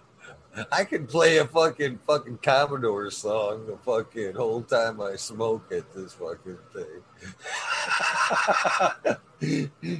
I 0.71 0.83
can 0.85 1.05
play 1.05 1.37
a 1.37 1.45
fucking 1.45 1.99
fucking 2.07 2.39
Commodore 2.41 3.11
song 3.11 3.67
the 3.67 3.77
fucking 3.77 4.33
whole 4.33 4.61
time 4.63 5.01
I 5.01 5.15
smoke 5.15 5.71
at 5.71 5.93
this 5.93 6.13
fucking 6.13 6.57
thing. 6.73 7.03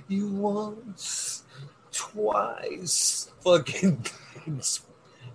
you 0.08 0.28
once, 0.30 1.44
twice, 1.92 3.32
fucking 3.42 4.04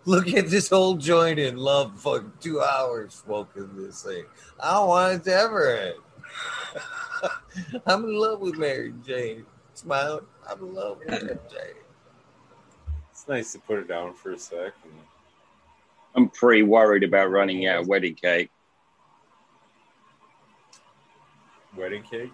look 0.04 0.28
at 0.32 0.48
this 0.48 0.70
whole 0.70 0.96
joint 0.96 1.38
in 1.38 1.56
love 1.56 2.00
fucking 2.00 2.32
two 2.40 2.60
hours 2.60 3.22
smoking 3.24 3.70
this 3.76 4.02
thing. 4.02 4.24
I 4.60 4.72
don't 4.72 4.88
want 4.88 5.14
it 5.14 5.24
to 5.24 5.34
ever 5.34 5.76
end. 5.76 5.98
I'm 7.86 8.04
in 8.04 8.16
love 8.16 8.40
with 8.40 8.56
Mary 8.56 8.92
Jane. 9.06 9.46
Smile. 9.74 10.22
I'm 10.48 10.58
in 10.58 10.74
love 10.74 10.98
with 10.98 11.08
Mary 11.08 11.38
Jane. 11.50 11.82
It's 13.10 13.28
nice 13.28 13.52
to 13.52 13.60
put 13.60 13.78
it 13.78 13.88
down 13.88 14.14
for 14.14 14.32
a 14.32 14.38
sec. 14.38 14.72
I'm 16.14 16.28
pretty 16.28 16.62
worried 16.62 17.04
about 17.04 17.30
running 17.30 17.66
out 17.66 17.82
of 17.82 17.88
wedding 17.88 18.14
cake. 18.14 18.50
wedding 21.76 22.02
cake. 22.02 22.30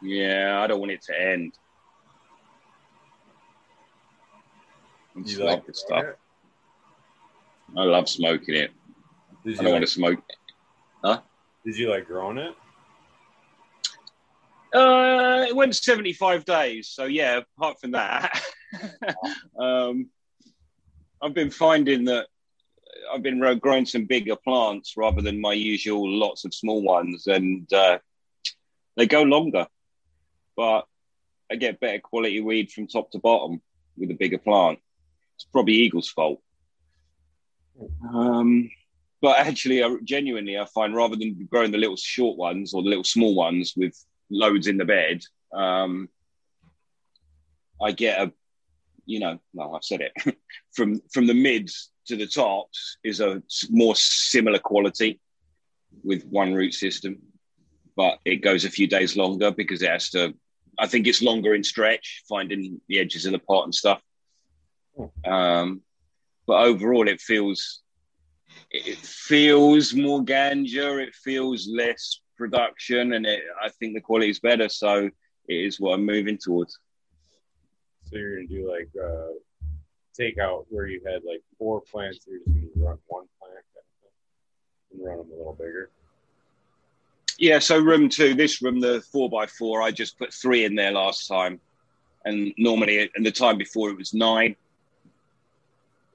Yeah, 0.00 0.60
I 0.60 0.66
don't 0.66 0.80
want 0.80 0.92
it 0.92 1.02
to 1.02 1.20
end. 1.20 1.54
I 5.16 5.20
You 5.24 5.44
like 5.44 5.62
stuff. 5.72 6.04
it? 6.04 6.18
I 7.76 7.82
love 7.82 8.08
smoking 8.08 8.54
it. 8.54 8.70
Did 9.44 9.48
I 9.48 9.50
you 9.50 9.56
don't 9.56 9.64
like, 9.64 9.72
want 9.74 9.84
to 9.84 9.90
smoke. 9.90 10.18
It. 10.18 10.36
Huh? 11.04 11.20
Did 11.64 11.76
you 11.76 11.90
like 11.90 12.06
growing 12.06 12.38
it? 12.38 12.54
Uh, 14.74 15.44
it 15.46 15.54
went 15.54 15.76
75 15.76 16.44
days. 16.44 16.88
So, 16.88 17.04
yeah, 17.04 17.40
apart 17.58 17.78
from 17.78 17.90
that, 17.92 18.40
um, 19.58 20.08
I've 21.22 21.34
been 21.34 21.50
finding 21.50 22.06
that 22.06 22.26
I've 23.12 23.22
been 23.22 23.40
growing 23.58 23.86
some 23.86 24.04
bigger 24.04 24.36
plants 24.36 24.94
rather 24.96 25.22
than 25.22 25.40
my 25.40 25.52
usual 25.52 26.08
lots 26.08 26.44
of 26.44 26.54
small 26.54 26.82
ones, 26.82 27.26
and 27.26 27.72
uh, 27.72 27.98
they 28.96 29.06
go 29.06 29.22
longer. 29.22 29.66
But 30.56 30.86
I 31.50 31.56
get 31.56 31.80
better 31.80 32.00
quality 32.00 32.40
weed 32.40 32.70
from 32.70 32.86
top 32.86 33.10
to 33.12 33.18
bottom 33.18 33.62
with 33.96 34.10
a 34.10 34.14
bigger 34.14 34.38
plant. 34.38 34.78
It's 35.36 35.44
probably 35.44 35.74
Eagle's 35.74 36.10
fault. 36.10 36.40
Um, 38.12 38.70
but 39.20 39.38
actually, 39.38 39.82
I, 39.82 39.96
genuinely, 40.04 40.58
I 40.58 40.66
find 40.66 40.94
rather 40.94 41.16
than 41.16 41.46
growing 41.50 41.70
the 41.70 41.78
little 41.78 41.96
short 41.96 42.36
ones 42.36 42.74
or 42.74 42.82
the 42.82 42.88
little 42.88 43.04
small 43.04 43.34
ones 43.34 43.74
with 43.76 43.94
loads 44.30 44.66
in 44.66 44.78
the 44.78 44.84
bed, 44.84 45.22
um, 45.54 46.08
I 47.80 47.92
get 47.92 48.20
a, 48.20 48.32
you 49.06 49.20
know, 49.20 49.38
no, 49.54 49.74
I've 49.74 49.84
said 49.84 50.00
it, 50.00 50.36
from 50.72 51.00
from 51.12 51.26
the 51.26 51.34
mids 51.34 51.91
to 52.06 52.16
the 52.16 52.26
tops 52.26 52.98
is 53.04 53.20
a 53.20 53.42
more 53.70 53.94
similar 53.96 54.58
quality 54.58 55.20
with 56.02 56.24
one 56.26 56.54
root 56.54 56.74
system, 56.74 57.18
but 57.96 58.18
it 58.24 58.36
goes 58.36 58.64
a 58.64 58.70
few 58.70 58.86
days 58.86 59.16
longer 59.16 59.50
because 59.50 59.82
it 59.82 59.90
has 59.90 60.10
to. 60.10 60.34
I 60.78 60.86
think 60.86 61.06
it's 61.06 61.22
longer 61.22 61.54
in 61.54 61.62
stretch, 61.62 62.22
finding 62.28 62.80
the 62.88 62.98
edges 62.98 63.26
of 63.26 63.32
the 63.32 63.38
pot 63.38 63.64
and 63.64 63.74
stuff. 63.74 64.00
Um, 65.24 65.82
but 66.46 66.64
overall, 66.64 67.08
it 67.08 67.20
feels 67.20 67.82
it 68.70 68.96
feels 68.98 69.94
more 69.94 70.22
ganja. 70.22 71.02
It 71.06 71.14
feels 71.14 71.68
less 71.68 72.20
production, 72.36 73.12
and 73.12 73.26
it, 73.26 73.42
I 73.62 73.68
think 73.68 73.94
the 73.94 74.00
quality 74.00 74.30
is 74.30 74.40
better. 74.40 74.68
So 74.68 75.10
it 75.48 75.54
is 75.54 75.78
what 75.78 75.94
I'm 75.94 76.06
moving 76.06 76.38
towards. 76.42 76.78
So 78.06 78.16
you're 78.16 78.36
gonna 78.36 78.48
do 78.48 78.70
like 78.70 78.88
uh, 79.02 79.32
take 80.14 80.38
out 80.38 80.66
where 80.68 80.86
you 80.86 81.00
had 81.04 81.22
like 81.24 81.42
four 81.58 81.80
plants. 81.80 82.20
You're 82.26 82.38
just 82.38 82.50
gonna 82.54 82.88
run 82.88 82.98
one 83.06 83.26
plant 83.40 83.64
kind 83.74 83.84
of 83.84 84.00
thing, 84.00 84.98
and 84.98 85.06
run 85.06 85.18
them 85.18 85.28
a 85.32 85.36
little 85.36 85.54
bigger. 85.54 85.90
Yeah. 87.38 87.58
So 87.58 87.78
room 87.78 88.08
two, 88.08 88.34
this 88.34 88.62
room, 88.62 88.80
the 88.80 89.00
four 89.12 89.28
by 89.30 89.46
four, 89.46 89.82
I 89.82 89.90
just 89.90 90.18
put 90.18 90.32
three 90.32 90.64
in 90.64 90.74
there 90.74 90.92
last 90.92 91.26
time, 91.26 91.60
and 92.24 92.52
normally, 92.58 93.10
and 93.14 93.24
the 93.24 93.32
time 93.32 93.58
before 93.58 93.90
it 93.90 93.96
was 93.96 94.14
nine. 94.14 94.54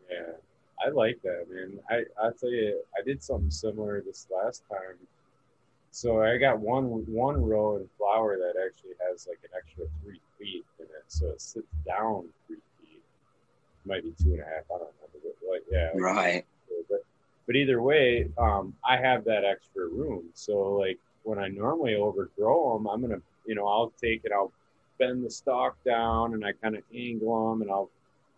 Yeah, 0.09 0.33
I 0.85 0.89
like 0.89 1.21
that, 1.23 1.45
man. 1.49 1.79
I 1.89 2.03
I 2.21 2.29
tell 2.39 2.51
you, 2.51 2.81
I 2.97 3.03
did 3.03 3.23
something 3.23 3.51
similar 3.51 4.01
this 4.01 4.27
last 4.31 4.63
time. 4.69 4.97
So 5.91 6.21
I 6.21 6.37
got 6.37 6.59
one 6.59 6.85
one 7.11 7.43
row 7.43 7.77
in 7.77 7.89
flower 7.97 8.37
that 8.37 8.53
actually 8.63 8.93
has 9.09 9.27
like 9.27 9.39
an 9.43 9.49
extra 9.57 9.85
three 10.03 10.21
feet 10.37 10.63
in 10.79 10.85
it, 10.85 11.05
so 11.07 11.29
it 11.29 11.41
sits 11.41 11.67
down 11.85 12.29
three 12.45 12.57
feet. 12.57 12.63
Might 13.87 14.03
be 14.03 14.13
two 14.21 14.31
and 14.33 14.41
a 14.41 14.45
half. 14.45 14.65
I 14.73 14.77
don't 14.79 14.93
remember, 15.01 15.19
but 15.23 15.49
like 15.51 15.63
yeah, 15.71 15.89
like, 15.93 16.03
Right. 16.03 16.45
but 16.89 16.99
but 17.45 17.55
either 17.55 17.81
way, 17.81 18.29
um, 18.37 18.73
I 18.87 18.97
have 18.97 19.23
that 19.25 19.45
extra 19.45 19.87
room. 19.87 20.25
So 20.33 20.73
like 20.73 20.99
when 21.23 21.39
I 21.39 21.47
normally 21.47 21.95
overgrow 21.95 22.77
them, 22.77 22.87
I'm 22.87 23.01
gonna, 23.01 23.21
you 23.45 23.55
know, 23.55 23.67
I'll 23.67 23.93
take 24.01 24.25
it, 24.25 24.31
I'll 24.33 24.51
bend 24.99 25.23
the 25.25 25.29
stalk 25.29 25.77
down, 25.85 26.33
and 26.33 26.45
I 26.45 26.51
kind 26.51 26.75
of 26.75 26.83
angle 26.93 27.51
them, 27.51 27.61
and 27.61 27.71
I'll 27.71 27.89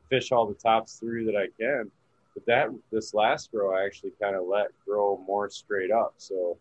fish 0.09 0.31
all 0.31 0.45
the 0.47 0.53
tops 0.55 0.99
through 0.99 1.25
that 1.25 1.35
I 1.35 1.47
can. 1.59 1.89
But 2.35 2.45
that 2.45 2.69
this 2.91 3.13
last 3.13 3.49
row, 3.53 3.73
I 3.73 3.85
actually 3.85 4.11
kind 4.21 4.35
of 4.35 4.45
let 4.47 4.67
grow 4.85 5.23
more 5.25 5.49
straight 5.49 5.91
up. 5.91 6.13
So 6.17 6.57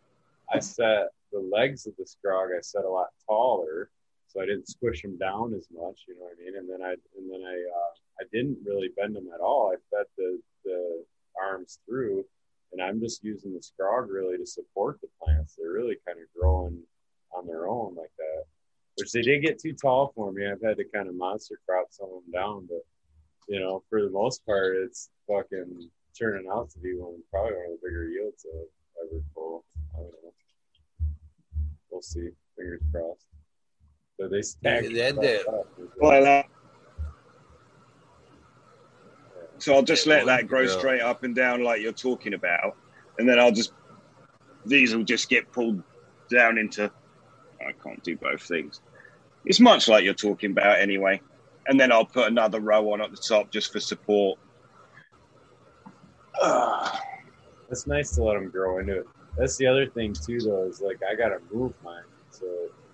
I 0.52 0.60
set 0.60 1.08
the 1.32 1.40
legs 1.40 1.86
of 1.86 1.94
the 1.98 2.04
scrog, 2.04 2.56
I 2.56 2.62
set 2.62 2.84
a 2.84 2.88
lot 2.88 3.08
taller, 3.26 3.90
so 4.28 4.42
I 4.42 4.46
didn't 4.46 4.68
squish 4.68 5.02
them 5.02 5.16
down 5.18 5.54
as 5.54 5.66
much. 5.72 6.04
You 6.06 6.14
know 6.14 6.28
what 6.28 6.36
I 6.38 6.44
mean? 6.44 6.56
And 6.56 6.68
then 6.68 6.82
I 6.82 6.92
and 7.16 7.30
then 7.30 7.42
I 7.44 7.56
uh, 7.56 7.92
I 8.20 8.24
didn't 8.32 8.58
really 8.64 8.90
bend 8.96 9.16
them 9.16 9.28
at 9.34 9.40
all. 9.40 9.72
I 9.72 9.76
fed 9.90 10.06
the 10.16 10.38
the 10.64 11.04
arms 11.40 11.78
through, 11.86 12.24
and 12.72 12.82
I'm 12.82 13.00
just 13.00 13.24
using 13.24 13.54
the 13.54 13.60
scrog 13.60 14.08
really 14.08 14.36
to 14.36 14.46
support 14.46 15.00
the 15.00 15.08
plants. 15.22 15.56
They're 15.56 15.72
really 15.72 15.96
kind 16.06 16.18
of 16.18 16.26
growing 16.38 16.82
on 17.34 17.46
their 17.46 17.68
own 17.68 17.94
like 17.96 18.12
that. 18.18 18.44
Which 18.96 19.12
they 19.12 19.22
did 19.22 19.42
get 19.42 19.60
too 19.60 19.74
tall 19.74 20.12
for 20.14 20.32
me. 20.32 20.46
I've 20.46 20.62
had 20.62 20.76
to 20.78 20.84
kind 20.84 21.08
of 21.08 21.14
monster 21.14 21.58
crop 21.66 21.86
some 21.90 22.08
of 22.08 22.22
them 22.24 22.32
down, 22.32 22.66
but 22.68 22.84
you 23.48 23.60
know, 23.60 23.82
for 23.88 24.02
the 24.02 24.10
most 24.10 24.44
part, 24.44 24.76
it's 24.76 25.08
fucking 25.26 25.88
turning 26.18 26.48
out 26.52 26.68
to 26.70 26.78
be 26.80 26.94
one 26.94 27.22
probably 27.30 27.54
one 27.54 27.64
of 27.66 27.80
the 27.80 27.86
bigger 27.86 28.08
yields 28.08 28.44
I've 28.46 29.06
ever 29.06 29.22
pulled. 29.34 29.62
I 29.94 29.98
don't 29.98 30.12
know. 30.22 30.34
We'll 31.90 32.02
see. 32.02 32.28
Fingers 32.56 32.82
crossed. 32.92 33.24
But 34.18 34.30
they 34.30 34.42
stack. 34.42 34.82
That- 34.84 35.16
that- 35.16 35.64
Well, 35.98 36.26
uh, 36.26 36.42
So 39.60 39.74
I'll 39.74 39.82
just 39.82 40.06
let 40.06 40.24
that 40.26 40.46
grow 40.46 40.66
grow. 40.66 40.78
straight 40.78 41.00
up 41.00 41.24
and 41.24 41.34
down 41.34 41.64
like 41.64 41.80
you're 41.82 41.90
talking 41.92 42.34
about, 42.34 42.76
and 43.18 43.28
then 43.28 43.40
I'll 43.40 43.50
just 43.52 43.72
these 44.64 44.94
will 44.94 45.02
just 45.04 45.28
get 45.28 45.50
pulled 45.52 45.82
down 46.30 46.58
into. 46.58 46.90
I 47.60 47.72
can't 47.82 48.02
do 48.04 48.16
both 48.16 48.42
things. 48.42 48.80
It's 49.44 49.58
much 49.58 49.88
like 49.88 50.04
you're 50.04 50.14
talking 50.14 50.52
about 50.52 50.78
anyway, 50.78 51.20
and 51.66 51.78
then 51.80 51.90
I'll 51.90 52.04
put 52.04 52.28
another 52.28 52.60
row 52.60 52.92
on 52.92 53.00
at 53.00 53.10
the 53.10 53.16
top 53.16 53.50
just 53.50 53.72
for 53.72 53.80
support. 53.80 54.38
It's 57.70 57.86
nice 57.86 58.12
to 58.12 58.22
let 58.22 58.32
them 58.32 58.48
grow 58.48 58.78
into 58.78 59.00
it. 59.00 59.06
That's 59.36 59.58
the 59.58 59.66
other 59.66 59.86
thing 59.90 60.14
too, 60.14 60.40
though, 60.40 60.64
is 60.64 60.80
like 60.80 60.98
I 61.06 61.14
gotta 61.14 61.38
move 61.52 61.74
mine. 61.84 62.02
So 62.30 62.46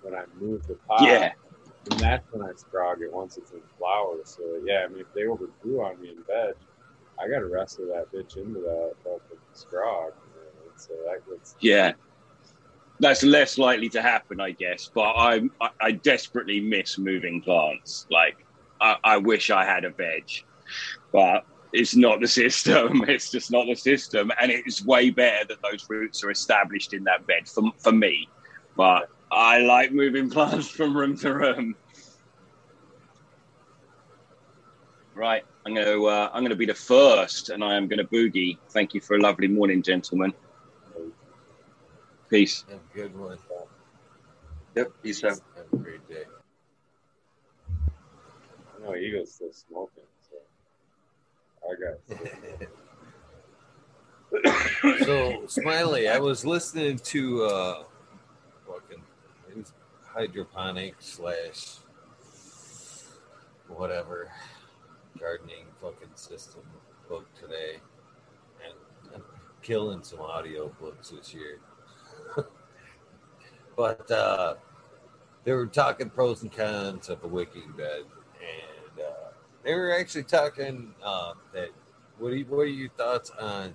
when 0.05 0.13
I 0.13 0.23
move 0.39 0.65
the 0.67 0.75
pot, 0.87 1.01
yeah, 1.01 1.33
and 1.89 1.99
that's 1.99 2.31
when 2.31 2.47
I 2.47 2.51
scrog 2.51 3.01
it 3.01 3.11
once 3.11 3.37
it's 3.37 3.51
in 3.51 3.61
flower. 3.77 4.17
So 4.23 4.61
yeah, 4.63 4.85
I 4.85 4.87
mean, 4.87 5.01
if 5.01 5.13
they 5.13 5.25
overgrew 5.25 5.83
on 5.83 5.99
me 5.99 6.09
in 6.09 6.21
bed, 6.23 6.53
I 7.19 7.27
gotta 7.27 7.45
wrestle 7.45 7.87
that 7.87 8.11
bitch 8.11 8.37
into 8.37 8.59
that 8.59 8.93
fucking 9.03 9.37
scrog. 9.53 10.11
So 10.77 10.93
that 11.05 11.27
gets 11.29 11.55
yeah. 11.59 11.93
That's 12.99 13.23
less 13.23 13.57
likely 13.57 13.89
to 13.89 14.01
happen, 14.01 14.39
I 14.39 14.51
guess. 14.51 14.89
But 14.93 15.01
I, 15.01 15.41
I, 15.59 15.69
I 15.81 15.91
desperately 15.91 16.61
miss 16.61 16.97
moving 16.97 17.41
plants. 17.41 18.07
Like, 18.09 18.45
I, 18.79 18.95
I 19.03 19.17
wish 19.17 19.49
I 19.49 19.65
had 19.65 19.83
a 19.83 19.89
veg, 19.89 20.23
but 21.11 21.45
it's 21.73 21.95
not 21.95 22.21
the 22.21 22.27
system. 22.27 23.03
It's 23.07 23.29
just 23.29 23.51
not 23.51 23.67
the 23.67 23.75
system, 23.75 24.31
and 24.41 24.49
it's 24.51 24.85
way 24.85 25.09
better 25.09 25.45
that 25.45 25.57
those 25.61 25.85
roots 25.89 26.23
are 26.23 26.31
established 26.31 26.93
in 26.93 27.03
that 27.03 27.27
bed 27.27 27.47
for 27.47 27.63
for 27.79 27.91
me. 27.91 28.29
But 28.77 29.09
I 29.31 29.59
like 29.59 29.91
moving 29.91 30.29
plants 30.31 30.69
from 30.69 30.95
room 30.95 31.17
to 31.19 31.33
room. 31.33 31.75
Right, 35.13 35.43
I'm 35.65 35.73
going 35.73 35.85
to 35.85 36.05
uh, 36.07 36.29
I'm 36.33 36.41
going 36.41 36.49
to 36.49 36.57
be 36.57 36.65
the 36.65 36.73
first, 36.73 37.49
and 37.49 37.63
I 37.63 37.75
am 37.75 37.87
going 37.87 37.99
to 37.99 38.05
boogie. 38.05 38.57
Thank 38.69 38.93
you 38.93 38.99
for 39.01 39.15
a 39.15 39.21
lovely 39.21 39.47
morning, 39.47 39.81
gentlemen. 39.81 40.33
Peace. 42.29 42.65
Have 42.69 42.79
a 42.79 42.97
good 42.97 43.17
one. 43.17 43.37
Yep, 44.75 44.91
peace 45.01 45.23
out. 45.23 45.39
Have 45.55 45.65
a 45.71 45.77
great 45.77 46.09
day. 46.09 46.23
I 48.75 48.83
know 48.83 48.95
Eagle's 48.95 49.33
still 49.35 49.53
smoking. 49.53 50.03
So 50.29 50.37
I 51.71 51.75
got. 51.79 51.95
so 55.05 55.43
Smiley, 55.47 56.09
I 56.09 56.19
was 56.19 56.45
listening 56.45 56.97
to 56.99 57.43
uh 57.45 57.83
fucking 57.83 57.85
it 57.85 57.85
was 57.85 57.94
hydroponic 60.15 60.95
slash 60.99 61.79
whatever 63.67 64.31
gardening 65.19 65.65
fucking 65.81 66.15
system 66.15 66.61
book 67.09 67.27
today. 67.39 67.79
And 68.65 68.75
I'm 69.13 69.23
killing 69.61 70.03
some 70.03 70.21
audio 70.21 70.69
books 70.79 71.09
this 71.09 71.33
year. 71.33 71.59
but 73.75 74.09
uh 74.09 74.55
they 75.43 75.51
were 75.51 75.67
talking 75.67 76.09
pros 76.09 76.41
and 76.43 76.51
cons 76.51 77.09
of 77.09 77.23
a 77.23 77.27
wicking 77.27 77.73
bed 77.77 78.03
and 78.39 78.99
uh 79.05 79.25
they 79.63 79.73
were 79.73 79.93
actually 79.97 80.23
talking 80.23 80.93
uh, 81.03 81.33
that 81.51 81.69
what 82.19 82.31
are, 82.31 82.37
what 82.41 82.59
are 82.59 82.65
your 82.67 82.89
thoughts 82.89 83.31
on 83.31 83.73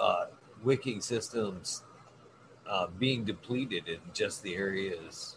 uh, 0.00 0.24
wicking 0.64 1.00
systems 1.00 1.84
uh, 2.66 2.86
being 2.98 3.24
depleted 3.24 3.86
in 3.86 3.98
just 4.14 4.42
the 4.42 4.54
areas 4.54 5.36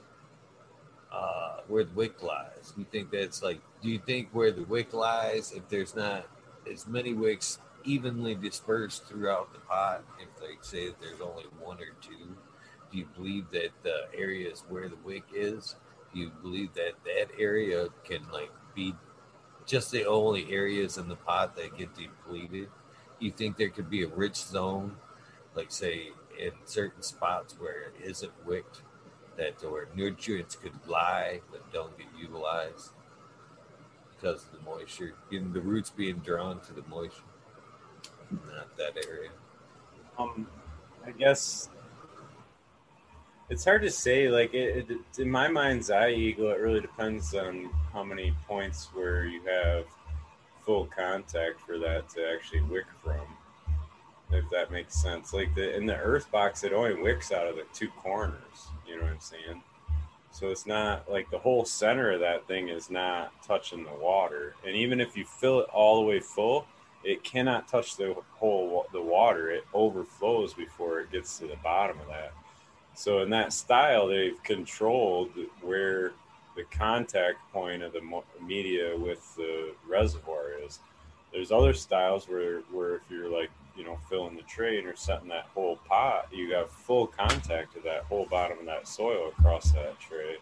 uh, 1.14 1.57
where 1.68 1.84
the 1.84 1.94
wick 1.94 2.22
lies? 2.23 2.73
Do 2.76 2.81
you 2.81 2.88
think 2.91 3.11
that's 3.11 3.44
like, 3.44 3.61
do 3.81 3.90
you 3.90 3.99
think 3.99 4.30
where 4.31 4.52
the 4.52 4.64
wick 4.64 4.94
lies, 4.94 5.52
if 5.52 5.68
there's 5.69 5.95
not 5.95 6.27
as 6.72 6.88
many 6.88 7.14
wicks 7.14 7.60
evenly 7.84 8.35
dispersed 8.35 9.06
throughout 9.06 9.53
the 9.53 9.60
pot, 9.60 10.03
if 10.19 10.30
they 10.40 10.56
say 10.61 10.88
that 10.88 10.99
there's 10.99 11.22
only 11.22 11.44
one 11.60 11.77
or 11.77 11.94
two, 12.02 12.35
do 12.91 12.98
you 12.98 13.07
believe 13.15 13.45
that 13.52 13.69
the 13.84 14.06
area 14.18 14.49
is 14.49 14.64
where 14.69 14.90
the 14.90 14.98
wick 15.03 15.23
is, 15.34 15.76
do 16.14 16.19
you 16.19 16.31
believe 16.41 16.73
that 16.73 16.94
that 17.06 17.27
area 17.40 17.88
can 18.03 18.22
like 18.31 18.52
be 18.76 18.94
just 19.65 19.91
the 19.91 20.06
only 20.06 20.52
areas 20.52 20.98
in 20.98 21.07
the 21.07 21.15
pot 21.15 21.56
that 21.56 21.77
get 21.77 21.90
depleted? 21.95 22.69
You 23.19 23.31
think 23.31 23.57
there 23.57 23.69
could 23.69 23.90
be 23.90 24.03
a 24.03 24.07
rich 24.07 24.35
zone, 24.35 24.95
like 25.56 25.72
say 25.72 26.11
in 26.38 26.52
certain 26.65 27.02
spots 27.02 27.56
where 27.60 27.84
it 27.84 27.94
isn't 28.03 28.31
wicked, 28.45 28.81
that 29.38 29.61
where 29.69 29.88
nutrients 29.95 30.55
could 30.55 30.73
lie 30.88 31.41
but 31.51 31.72
don't 31.73 31.97
get 31.97 32.07
utilized 32.19 32.91
because 34.15 34.45
of 34.45 34.51
the 34.51 34.60
moisture, 34.69 35.14
getting 35.30 35.51
the 35.51 35.61
roots 35.61 35.89
being 35.89 36.18
drawn 36.18 36.60
to 36.61 36.73
the 36.73 36.84
moisture, 36.89 37.23
not 38.31 38.76
that 38.77 39.05
area. 39.05 39.30
Um, 40.18 40.47
I 41.05 41.11
guess 41.11 41.69
it's 43.49 43.65
hard 43.65 43.81
to 43.81 43.91
say. 43.91 44.30
Like 44.30 44.53
it, 44.53 44.89
it, 44.89 45.19
in 45.19 45.30
my 45.30 45.47
mind's 45.47 45.91
eye, 45.91 46.11
Eagle, 46.11 46.51
it 46.51 46.60
really 46.60 46.81
depends 46.81 47.34
on 47.34 47.69
how 47.91 48.03
many 48.03 48.35
points 48.47 48.89
where 48.93 49.26
you 49.26 49.41
have 49.45 49.85
full 50.65 50.85
contact 50.85 51.60
for 51.61 51.77
that 51.80 52.10
to 52.10 52.34
actually 52.34 52.61
wick 52.61 52.85
from. 53.03 53.32
If 54.34 54.49
that 54.49 54.72
makes 54.72 54.95
sense. 54.95 55.34
Like 55.34 55.53
the 55.55 55.76
in 55.76 55.85
the 55.85 55.97
earth 55.97 56.31
box, 56.31 56.64
it 56.64 56.73
only 56.73 56.95
wicks 56.95 57.31
out 57.31 57.47
of 57.47 57.55
the 57.55 57.65
two 57.73 57.89
corners. 57.89 58.68
You 58.88 58.97
know 58.97 59.03
what 59.03 59.11
I'm 59.11 59.19
saying? 59.19 59.61
So 60.31 60.49
it's 60.49 60.65
not 60.65 61.10
like 61.10 61.30
the 61.30 61.38
whole 61.38 61.64
center 61.64 62.11
of 62.11 62.19
that 62.22 62.47
thing 62.47 62.69
is 62.69 62.89
not 62.89 63.31
touching 63.45 63.84
the 63.84 63.93
water. 63.93 64.55
And 64.65 64.76
even 64.76 64.99
if 64.99 65.15
you 65.15 65.26
fill 65.26 65.60
it 65.60 65.69
all 65.72 66.01
the 66.01 66.07
way 66.07 66.19
full, 66.19 66.65
it 67.03 67.23
cannot 67.23 67.68
touch 67.68 67.97
the 67.97 68.15
whole 68.31 68.88
the 68.91 69.01
water. 69.01 69.51
It 69.51 69.64
overflows 69.73 70.53
before 70.53 71.01
it 71.01 71.11
gets 71.11 71.38
to 71.39 71.47
the 71.47 71.57
bottom 71.64 71.99
of 71.99 72.07
that. 72.07 72.34
So 72.95 73.22
in 73.22 73.30
that 73.30 73.53
style, 73.53 74.07
they've 74.07 74.41
controlled 74.43 75.30
where 75.61 76.14
the 76.55 76.64
contact 76.65 77.38
point 77.51 77.84
of 77.84 77.93
the 77.93 78.22
media 78.41 78.97
with 78.97 79.35
the 79.35 79.73
reservoir 79.88 80.51
is. 80.64 80.80
There's 81.31 81.51
other 81.51 81.73
styles 81.73 82.27
where 82.27 82.61
where 82.72 82.95
if 82.95 83.01
you're 83.10 83.30
like 83.30 83.49
you 83.76 83.84
know 83.84 83.98
filling 84.10 84.36
the 84.36 84.44
tray 84.44 84.78
and 84.78 84.86
you're 84.86 84.95
setting 84.95 85.30
that 85.30 85.48
whole 85.54 85.78
pot, 85.88 86.28
you 86.32 86.54
have 86.54 86.72
full 86.72 87.08
contact 87.08 87.76
of 87.76 87.84
that 87.84 88.04
whole 88.04 88.26
bottom 88.26 88.60
of 88.60 88.66
that 88.66 88.88
soil 88.88 89.32
across 89.38 89.72
that 89.72 90.00
tray. 90.00 90.38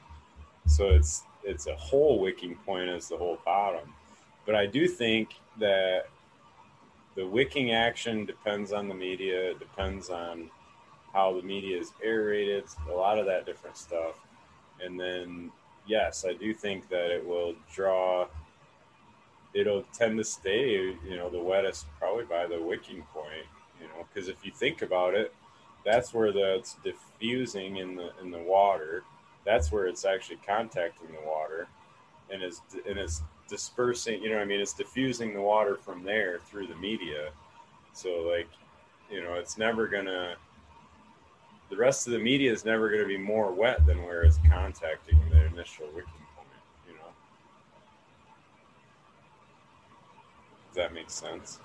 So 0.67 0.89
it's 0.89 1.23
it's 1.43 1.67
a 1.67 1.75
whole 1.75 2.19
wicking 2.19 2.55
point 2.65 2.89
as 2.89 3.07
the 3.07 3.17
whole 3.17 3.39
bottom. 3.45 3.93
But 4.45 4.55
I 4.55 4.65
do 4.65 4.87
think 4.87 5.35
that 5.59 6.05
the 7.15 7.25
wicking 7.25 7.71
action 7.71 8.25
depends 8.25 8.71
on 8.71 8.87
the 8.87 8.95
media. 8.95 9.51
It 9.51 9.59
depends 9.59 10.09
on 10.09 10.49
how 11.13 11.33
the 11.35 11.41
media 11.41 11.77
is 11.77 11.91
aerated, 12.03 12.65
a 12.89 12.93
lot 12.93 13.19
of 13.19 13.25
that 13.25 13.45
different 13.45 13.77
stuff. 13.77 14.15
And 14.81 14.99
then, 14.99 15.51
yes, 15.85 16.25
I 16.27 16.33
do 16.33 16.53
think 16.53 16.89
that 16.89 17.11
it 17.11 17.25
will 17.25 17.53
draw, 17.73 18.27
it'll 19.53 19.83
tend 19.93 20.17
to 20.17 20.23
stay, 20.23 20.71
you 21.07 21.15
know, 21.17 21.29
the 21.29 21.37
wettest 21.37 21.85
probably 21.99 22.25
by 22.25 22.47
the 22.47 22.61
wicking 22.61 23.03
point, 23.13 23.45
you 23.79 23.87
know, 23.87 24.05
because 24.13 24.29
if 24.29 24.45
you 24.45 24.51
think 24.51 24.81
about 24.81 25.13
it, 25.13 25.33
that's 25.83 26.13
where 26.13 26.31
the, 26.31 26.55
it's 26.55 26.75
diffusing 26.83 27.77
in 27.77 27.95
the 27.95 28.11
in 28.21 28.31
the 28.31 28.39
water. 28.39 29.03
That's 29.45 29.71
where 29.71 29.87
it's 29.87 30.05
actually 30.05 30.37
contacting 30.45 31.07
the 31.07 31.27
water, 31.27 31.67
and 32.31 32.43
is 32.43 32.61
and 32.87 32.99
it's 32.99 33.23
dispersing. 33.49 34.21
You 34.21 34.31
know, 34.31 34.37
I 34.37 34.45
mean, 34.45 34.59
it's 34.59 34.73
diffusing 34.73 35.33
the 35.33 35.41
water 35.41 35.75
from 35.75 36.03
there 36.03 36.39
through 36.39 36.67
the 36.67 36.75
media. 36.75 37.31
So 37.93 38.09
like, 38.29 38.47
you 39.09 39.23
know, 39.23 39.33
it's 39.33 39.57
never 39.57 39.87
gonna. 39.87 40.35
The 41.69 41.77
rest 41.77 42.05
of 42.05 42.13
the 42.13 42.19
media 42.19 42.51
is 42.51 42.65
never 42.65 42.89
going 42.89 43.01
to 43.01 43.07
be 43.07 43.17
more 43.17 43.51
wet 43.53 43.85
than 43.85 44.03
where 44.03 44.23
it's 44.23 44.37
contacting 44.49 45.17
the 45.29 45.45
initial 45.45 45.85
wicking 45.95 46.25
point. 46.35 46.47
You 46.85 46.95
know, 46.95 47.09
that 50.73 50.93
makes 50.93 51.13
sense? 51.13 51.59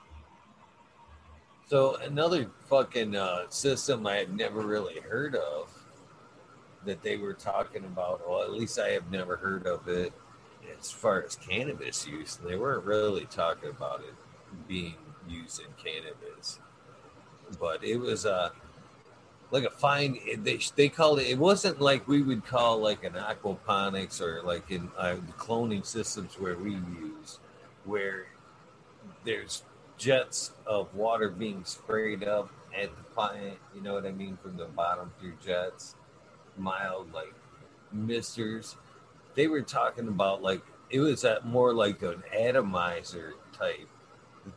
So 1.69 1.97
another 1.97 2.49
fucking 2.69 3.17
uh, 3.17 3.49
system 3.49 4.07
I 4.07 4.17
had 4.17 4.35
never 4.37 4.61
really 4.61 5.01
heard 5.01 5.35
of 5.35 5.73
that 6.85 7.03
they 7.03 7.17
were 7.17 7.35
talking 7.35 7.85
about, 7.85 8.29
well, 8.29 8.43
at 8.43 8.53
least 8.53 8.79
I 8.79 8.91
have 8.91 9.11
never 9.11 9.37
heard 9.37 9.67
of 9.67 9.89
it 9.89 10.13
as 10.79 10.91
far 10.91 11.25
as 11.25 11.35
cannabis 11.37 12.07
use. 12.07 12.37
They 12.37 12.57
weren't 12.57 12.85
really 12.85 13.27
talking 13.27 13.71
about 13.71 14.01
it 14.01 14.15
being 14.69 14.95
used 15.29 15.61
in 15.61 15.67
cannabis, 15.83 16.61
but 17.59 17.83
it 17.83 17.97
was 17.97 18.27
uh, 18.27 18.51
like 19.51 19.65
a 19.65 19.71
fine. 19.71 20.19
They 20.39 20.61
they 20.77 20.89
called 20.89 21.19
it. 21.19 21.27
It 21.27 21.39
wasn't 21.39 21.81
like 21.81 22.07
we 22.07 22.23
would 22.23 22.45
call 22.45 22.79
like 22.79 23.05
an 23.05 23.15
aquaponics 23.15 24.21
or 24.21 24.43
like 24.43 24.71
in 24.71 24.89
uh, 24.97 25.17
cloning 25.37 25.85
systems 25.85 26.39
where 26.39 26.57
we 26.57 26.73
use, 26.73 27.41
where 27.85 28.27
there's 29.27 29.65
jets 29.99 30.53
of 30.67 30.95
water 30.95 31.29
being 31.29 31.65
sprayed 31.65 32.25
up 32.25 32.51
at 32.75 32.97
the 32.97 33.03
plant. 33.15 33.59
You 33.75 33.83
know 33.83 33.95
what 33.95 34.07
I 34.07 34.13
mean? 34.13 34.39
From 34.43 34.57
the 34.57 34.65
bottom 34.67 35.13
through 35.21 35.35
jets, 35.45 35.97
mild 36.57 37.13
like 37.13 37.35
misters. 37.93 38.77
They 39.35 39.49
were 39.49 39.63
talking 39.63 40.09
about 40.09 40.43
like 40.43 40.63
it 40.89 41.01
was 41.01 41.25
at 41.25 41.45
more 41.45 41.75
like 41.75 42.03
an 42.03 42.23
atomizer 42.33 43.35
type 43.53 43.89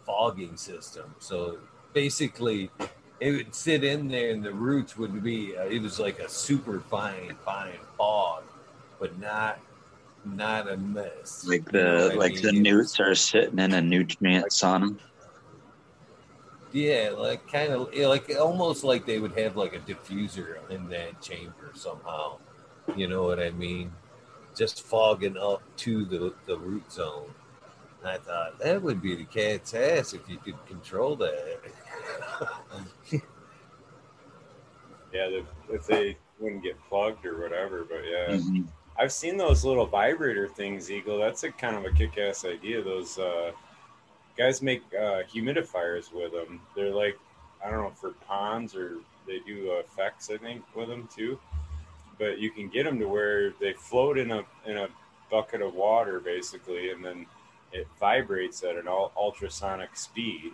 fogging 0.05 0.55
system. 0.55 1.15
So 1.19 1.57
basically, 1.93 2.69
it 3.19 3.31
would 3.31 3.55
sit 3.55 3.83
in 3.83 4.07
there, 4.07 4.31
and 4.31 4.43
the 4.43 4.53
roots 4.53 4.97
would 4.97 5.23
be. 5.23 5.57
Uh, 5.57 5.65
it 5.65 5.81
was 5.81 5.99
like 5.99 6.19
a 6.19 6.29
super 6.29 6.79
fine, 6.79 7.35
fine 7.43 7.79
fog, 7.97 8.43
but 8.99 9.19
not 9.19 9.59
not 10.25 10.69
a 10.69 10.77
mist. 10.77 11.47
Like 11.47 11.71
You 11.71 11.79
know 11.79 12.07
the 12.07 12.13
I 12.13 12.17
like 12.17 12.33
mean? 12.33 12.41
the 12.43 12.49
It 12.49 12.61
newts 12.61 12.99
are 12.99 13.15
sitting 13.15 13.59
in 13.59 13.73
a 13.73 13.81
nutrient 13.81 14.49
sauna. 14.51 14.97
Yeah, 16.71 17.13
like 17.17 17.51
kind 17.51 17.73
of 17.73 17.93
like 17.95 18.31
almost 18.39 18.83
like 18.83 19.05
they 19.05 19.19
would 19.19 19.37
have 19.37 19.57
like 19.57 19.73
a 19.73 19.79
diffuser 19.79 20.69
in 20.69 20.87
that 20.89 21.19
chamber 21.21 21.71
somehow. 21.73 22.37
You 22.95 23.07
know 23.07 23.23
what 23.23 23.39
I 23.39 23.49
mean? 23.51 23.91
Just 24.55 24.83
fogging 24.83 25.37
up 25.37 25.63
to 25.77 26.05
the 26.05 26.33
the 26.45 26.57
root 26.57 26.91
zone. 26.91 27.33
And 28.01 28.09
I 28.09 28.17
thought 28.17 28.59
that 28.59 28.81
would 28.81 29.01
be 29.01 29.15
the 29.15 29.25
cat's 29.25 29.73
ass 29.73 30.13
if 30.13 30.29
you 30.29 30.37
could 30.37 30.63
control 30.67 31.15
that. 31.17 31.59
Yeah, 35.11 35.25
if, 35.25 35.45
if 35.71 35.87
they 35.87 36.17
wouldn't 36.39 36.63
get 36.63 36.77
plugged 36.87 37.25
or 37.25 37.41
whatever. 37.41 37.83
But 37.83 38.01
yeah, 38.07 38.35
Mhm. 38.37 38.67
I've 38.99 39.13
seen 39.13 39.38
those 39.38 39.63
little 39.63 39.85
vibrator 39.85 40.47
things, 40.47 40.91
Eagle. 40.91 41.17
That's 41.19 41.43
a 41.43 41.51
kind 41.51 41.76
of 41.77 41.85
a 41.85 41.91
kick-ass 41.91 42.43
idea. 42.43 42.84
Those 42.84 43.17
uh, 43.17 43.51
guys 44.38 44.61
make 44.61 44.84
uh, 44.93 45.23
humidifiers 45.34 46.11
with 46.13 46.34
them. 46.34 46.59
They're 46.76 46.93
like, 46.93 47.17
I 47.65 47.69
don't 47.69 47.81
know, 47.84 47.91
for 47.91 48.11
ponds 48.27 48.76
or 48.76 48.97
they 49.26 49.39
do 49.39 49.71
effects, 49.80 50.30
I 50.30 50.38
think, 50.38 50.63
with 50.76 50.89
them 50.89 51.07
too. 51.15 51.39
But 52.17 52.39
you 52.39 52.51
can 52.51 52.67
get 52.67 52.84
them 52.84 52.99
to 52.99 53.07
where 53.07 53.51
they 53.61 53.71
float 53.71 54.17
in 54.17 54.31
a 54.31 54.43
in 54.65 54.76
a 54.77 54.89
bucket 55.31 55.61
of 55.61 55.76
water, 55.76 56.19
basically, 56.19 56.91
and 56.91 57.03
then 57.03 57.26
it 57.71 57.88
vibrates 57.99 58.63
at 58.63 58.76
an 58.76 58.88
ul- 58.89 59.13
ultrasonic 59.15 59.95
speed, 59.95 60.51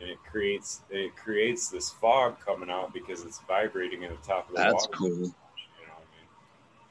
and 0.00 0.10
it 0.10 0.18
creates 0.28 0.80
it 0.90 1.14
creates 1.14 1.68
this 1.68 1.90
fog 1.90 2.40
coming 2.40 2.70
out 2.70 2.92
because 2.92 3.22
it's 3.24 3.40
vibrating 3.46 4.02
in 4.02 4.10
the 4.10 4.16
top 4.26 4.48
of 4.48 4.56
the 4.56 4.60
That's 4.62 4.74
water. 4.74 4.88
cool. 4.94 5.08
You 5.08 5.16
know 5.22 5.94
what 5.94 6.02
I 6.02 6.16
mean? 6.16 6.28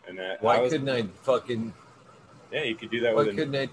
And 0.07 0.17
that, 0.19 0.41
Why 0.41 0.57
I 0.57 0.61
was- 0.61 0.71
couldn't 0.71 0.89
I 0.89 1.03
fucking? 1.23 1.73
Yeah, 2.51 2.63
you 2.63 2.75
could 2.75 2.91
do 2.91 3.01
that 3.01 3.15
Why 3.15 3.25
couldn't 3.25 3.55
I? 3.55 3.69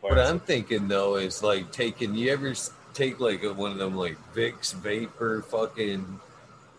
What. 0.00 0.18
I'm 0.18 0.40
thinking 0.40 0.88
though 0.88 1.16
is 1.16 1.42
like 1.42 1.70
taking. 1.70 2.14
You 2.14 2.32
ever 2.32 2.54
take 2.94 3.20
like 3.20 3.42
a, 3.44 3.52
one 3.52 3.70
of 3.70 3.78
them 3.78 3.94
like 3.96 4.16
Vicks 4.34 4.72
vapor 4.74 5.42
fucking, 5.42 6.20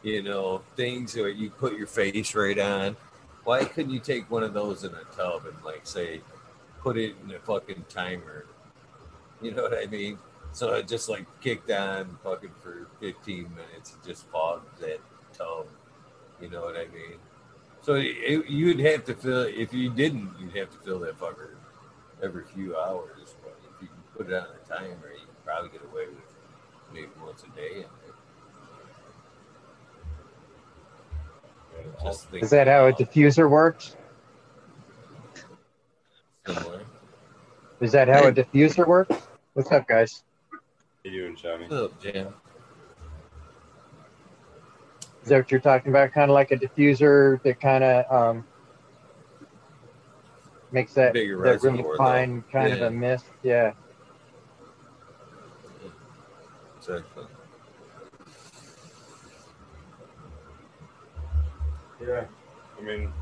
you 0.02 0.24
know, 0.24 0.62
things 0.76 1.16
where 1.16 1.30
you 1.30 1.52
put 1.52 1.78
your 1.78 1.86
face 1.88 2.34
right 2.34 2.58
on? 2.58 2.98
Why 3.44 3.64
couldn't 3.64 3.92
you 3.92 4.00
take 4.00 4.30
one 4.32 4.44
of 4.44 4.54
those 4.54 4.84
in 4.84 4.92
a 4.94 5.04
tub 5.16 5.46
and 5.46 5.56
like 5.64 5.82
say, 5.84 6.22
put 6.82 6.98
it 6.98 7.16
in 7.24 7.32
a 7.36 7.40
fucking 7.40 7.86
timer? 7.90 8.46
You 9.42 9.52
know 9.52 9.64
what 9.64 9.78
I 9.78 9.86
mean? 9.86 10.18
So 10.52 10.74
it 10.74 10.88
just 10.88 11.10
like 11.10 11.26
kicked 11.42 11.70
on 11.70 12.18
fucking 12.24 12.52
for 12.64 12.88
15 13.02 13.50
minutes 13.56 13.94
and 13.94 14.04
just 14.04 14.26
fogged 14.30 14.80
that 14.82 15.00
tub. 15.32 15.68
You 16.42 16.50
know 16.50 16.62
what 16.62 16.76
I 16.76 16.86
mean? 16.94 17.20
So 17.82 17.96
it, 17.96 18.50
you'd 18.50 18.80
have 18.80 19.06
to 19.06 19.14
fill 19.14 19.44
if 19.44 19.74
you 19.74 19.90
didn't, 19.90 20.32
you'd 20.40 20.56
have 20.56 20.70
to 20.72 20.78
fill 20.80 21.00
that 21.00 21.18
fucker 21.20 21.56
every 22.22 22.44
few 22.46 22.78
hours. 22.78 23.36
But 23.42 23.58
if 23.64 23.82
you 23.82 23.88
can 23.88 23.98
put 24.16 24.30
it 24.30 24.34
on 24.34 24.48
a 24.48 24.68
timer, 24.68 25.12
you 25.12 25.26
can 25.26 25.36
probably 25.46 25.70
get 25.70 25.82
away 25.84 26.08
with 26.08 26.36
maybe 26.94 27.08
once 27.24 27.44
a 27.44 27.56
day. 27.56 27.76
In 27.76 27.82
there. 27.82 28.14
Just 32.04 32.28
Is 32.34 32.50
that 32.50 32.68
how 32.68 32.88
a 32.88 32.94
diffuser 32.94 33.50
works? 33.50 33.96
similar. 36.46 36.82
Is 37.80 37.92
that 37.94 38.08
how 38.08 38.28
a 38.28 38.32
diffuser 38.32 38.88
works? 38.88 39.16
What's 39.54 39.72
up, 39.72 39.88
guys? 39.88 40.24
How 40.52 40.60
you 41.04 41.22
doing, 41.22 41.36
Johnny? 41.36 41.68
What's 41.68 41.94
up, 41.94 42.02
Jam? 42.02 42.34
Is 45.30 45.32
that 45.32 45.38
what 45.42 45.52
you're 45.52 45.60
talking 45.60 45.92
about? 45.92 46.12
Kind 46.12 46.32
of 46.32 46.34
like 46.34 46.50
a 46.50 46.58
diffuser 46.58 47.40
that 47.44 47.62
kind 47.62 47.84
of 47.84 48.12
um, 48.12 48.44
makes 50.72 50.96
that, 50.96 51.14
Bigger 51.14 51.38
that 51.38 51.62
really 51.62 51.84
reservoir, 51.84 51.98
though. 51.98 52.04
fine 52.04 52.44
kind 52.52 52.74
of 52.74 52.82
a 52.82 52.90
mist. 52.90 53.26
Yeah. 53.44 53.74
Exactly. 56.80 57.26
Yeah, 62.02 62.24
I 62.80 62.82
mean, 62.82 63.14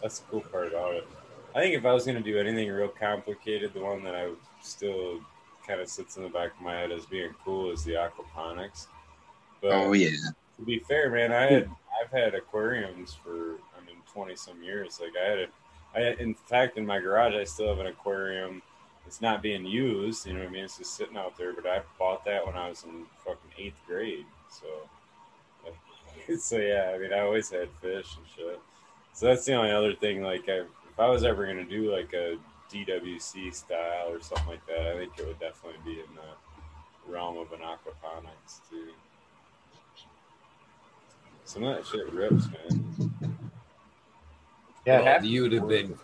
that's 0.00 0.20
the 0.20 0.26
cool 0.30 0.42
part 0.42 0.68
about 0.68 0.94
it. 0.94 1.08
I 1.52 1.62
think 1.62 1.74
if 1.74 1.84
I 1.84 1.92
was 1.92 2.04
going 2.04 2.16
to 2.16 2.22
do 2.22 2.38
anything 2.38 2.70
real 2.70 2.86
complicated, 2.86 3.74
the 3.74 3.80
one 3.80 4.04
that 4.04 4.14
I 4.14 4.28
would 4.28 4.38
still 4.62 5.18
kind 5.66 5.80
of 5.80 5.88
sits 5.88 6.16
in 6.16 6.22
the 6.22 6.28
back 6.28 6.52
of 6.54 6.60
my 6.60 6.76
head 6.76 6.92
as 6.92 7.06
being 7.06 7.34
cool 7.44 7.72
is 7.72 7.82
the 7.82 7.94
aquaponics. 7.94 8.86
But 9.60 9.72
Oh 9.72 9.92
yeah. 9.94 10.10
To 10.58 10.64
be 10.64 10.78
fair, 10.80 11.10
man, 11.10 11.32
I 11.32 11.50
had 11.50 11.70
I've 12.00 12.10
had 12.10 12.34
aquariums 12.34 13.14
for 13.14 13.58
I 13.76 13.84
mean 13.86 13.96
twenty 14.12 14.36
some 14.36 14.62
years. 14.62 15.00
Like 15.00 15.12
I 15.20 15.28
had 15.28 15.38
a, 15.38 15.46
I 15.94 16.00
had, 16.00 16.18
in 16.18 16.34
fact 16.34 16.76
in 16.76 16.86
my 16.86 16.98
garage 16.98 17.34
I 17.34 17.44
still 17.44 17.68
have 17.68 17.78
an 17.78 17.86
aquarium. 17.86 18.62
It's 19.06 19.22
not 19.22 19.40
being 19.40 19.64
used, 19.64 20.26
you 20.26 20.34
know 20.34 20.40
what 20.40 20.50
I 20.50 20.52
mean. 20.52 20.64
It's 20.64 20.76
just 20.76 20.94
sitting 20.94 21.16
out 21.16 21.38
there. 21.38 21.54
But 21.54 21.66
I 21.66 21.80
bought 21.98 22.24
that 22.26 22.44
when 22.44 22.56
I 22.56 22.68
was 22.68 22.84
in 22.84 23.06
fucking 23.24 23.52
eighth 23.56 23.80
grade. 23.86 24.26
So, 24.50 26.36
so 26.36 26.58
yeah, 26.58 26.92
I 26.94 26.98
mean 26.98 27.12
I 27.12 27.20
always 27.20 27.50
had 27.50 27.68
fish 27.80 28.16
and 28.16 28.26
shit. 28.36 28.60
So 29.14 29.26
that's 29.26 29.44
the 29.44 29.54
only 29.54 29.70
other 29.70 29.94
thing. 29.94 30.22
Like 30.22 30.48
I, 30.48 30.60
if 30.60 30.98
I 30.98 31.08
was 31.08 31.24
ever 31.24 31.46
gonna 31.46 31.64
do 31.64 31.92
like 31.92 32.12
a 32.12 32.36
DWC 32.72 33.54
style 33.54 34.08
or 34.08 34.20
something 34.20 34.48
like 34.48 34.66
that, 34.66 34.88
I 34.88 34.98
think 34.98 35.12
it 35.18 35.26
would 35.26 35.40
definitely 35.40 35.80
be 35.84 36.00
in 36.00 36.14
the 36.14 37.12
realm 37.12 37.38
of 37.38 37.52
an 37.52 37.60
aquaponics 37.60 38.68
too. 38.68 38.88
Some 41.48 41.64
of 41.64 41.76
that 41.76 41.86
shit 41.86 42.12
rips, 42.12 42.44
man. 42.46 43.10
Yeah. 44.84 45.00
Well, 45.00 45.24
you 45.24 45.42
would 45.42 45.52
have 45.52 45.66
been 45.66 45.98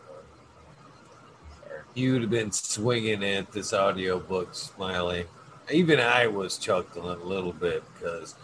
you 1.92 2.12
would 2.14 2.22
have 2.22 2.30
been 2.30 2.50
swinging 2.50 3.22
at 3.22 3.52
this 3.52 3.74
audiobook, 3.74 4.54
Smiley. 4.54 5.26
Even 5.70 6.00
I 6.00 6.28
was 6.28 6.56
chuckling 6.56 7.20
a 7.20 7.24
little 7.24 7.52
bit 7.52 7.84
because 7.92 8.36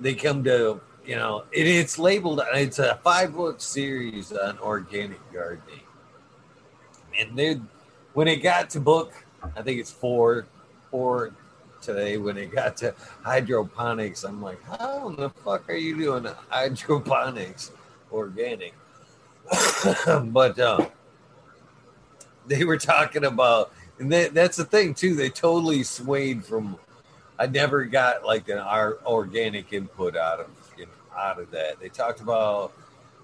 they 0.00 0.14
come 0.14 0.42
to 0.44 0.80
you 1.04 1.16
know 1.16 1.44
it, 1.52 1.66
it's 1.66 1.98
labeled 1.98 2.40
it's 2.54 2.78
a 2.78 2.98
five 3.04 3.34
book 3.34 3.60
series 3.60 4.32
on 4.32 4.58
organic 4.60 5.20
gardening, 5.34 5.82
and 7.20 7.36
they 7.36 7.60
when 8.14 8.26
it 8.26 8.36
got 8.36 8.70
to 8.70 8.80
book, 8.80 9.12
I 9.54 9.60
think 9.60 9.80
it's 9.80 9.90
four 9.90 10.46
four 10.90 11.34
today. 11.82 12.16
When 12.16 12.36
it 12.36 12.52
got 12.52 12.76
to 12.78 12.94
hydroponics, 13.22 14.24
I'm 14.24 14.40
like, 14.40 14.62
how 14.64 15.08
in 15.08 15.16
the 15.16 15.30
fuck 15.30 15.68
are 15.68 15.74
you 15.74 15.96
doing 15.96 16.26
hydroponics 16.48 17.72
organic? 18.10 18.74
but 20.26 20.58
uh, 20.58 20.86
they 22.46 22.64
were 22.64 22.78
talking 22.78 23.24
about, 23.24 23.72
and 23.98 24.10
that, 24.12 24.34
that's 24.34 24.56
the 24.56 24.64
thing 24.64 24.94
too. 24.94 25.14
They 25.14 25.30
totally 25.30 25.82
swayed 25.82 26.44
from. 26.44 26.78
I 27.38 27.46
never 27.46 27.84
got 27.84 28.24
like 28.24 28.48
an 28.48 28.58
organic 28.58 29.72
input 29.72 30.16
out 30.16 30.40
of 30.40 30.50
you 30.78 30.86
know, 30.86 30.92
out 31.18 31.40
of 31.40 31.50
that. 31.50 31.80
They 31.80 31.88
talked 31.88 32.20
about 32.20 32.72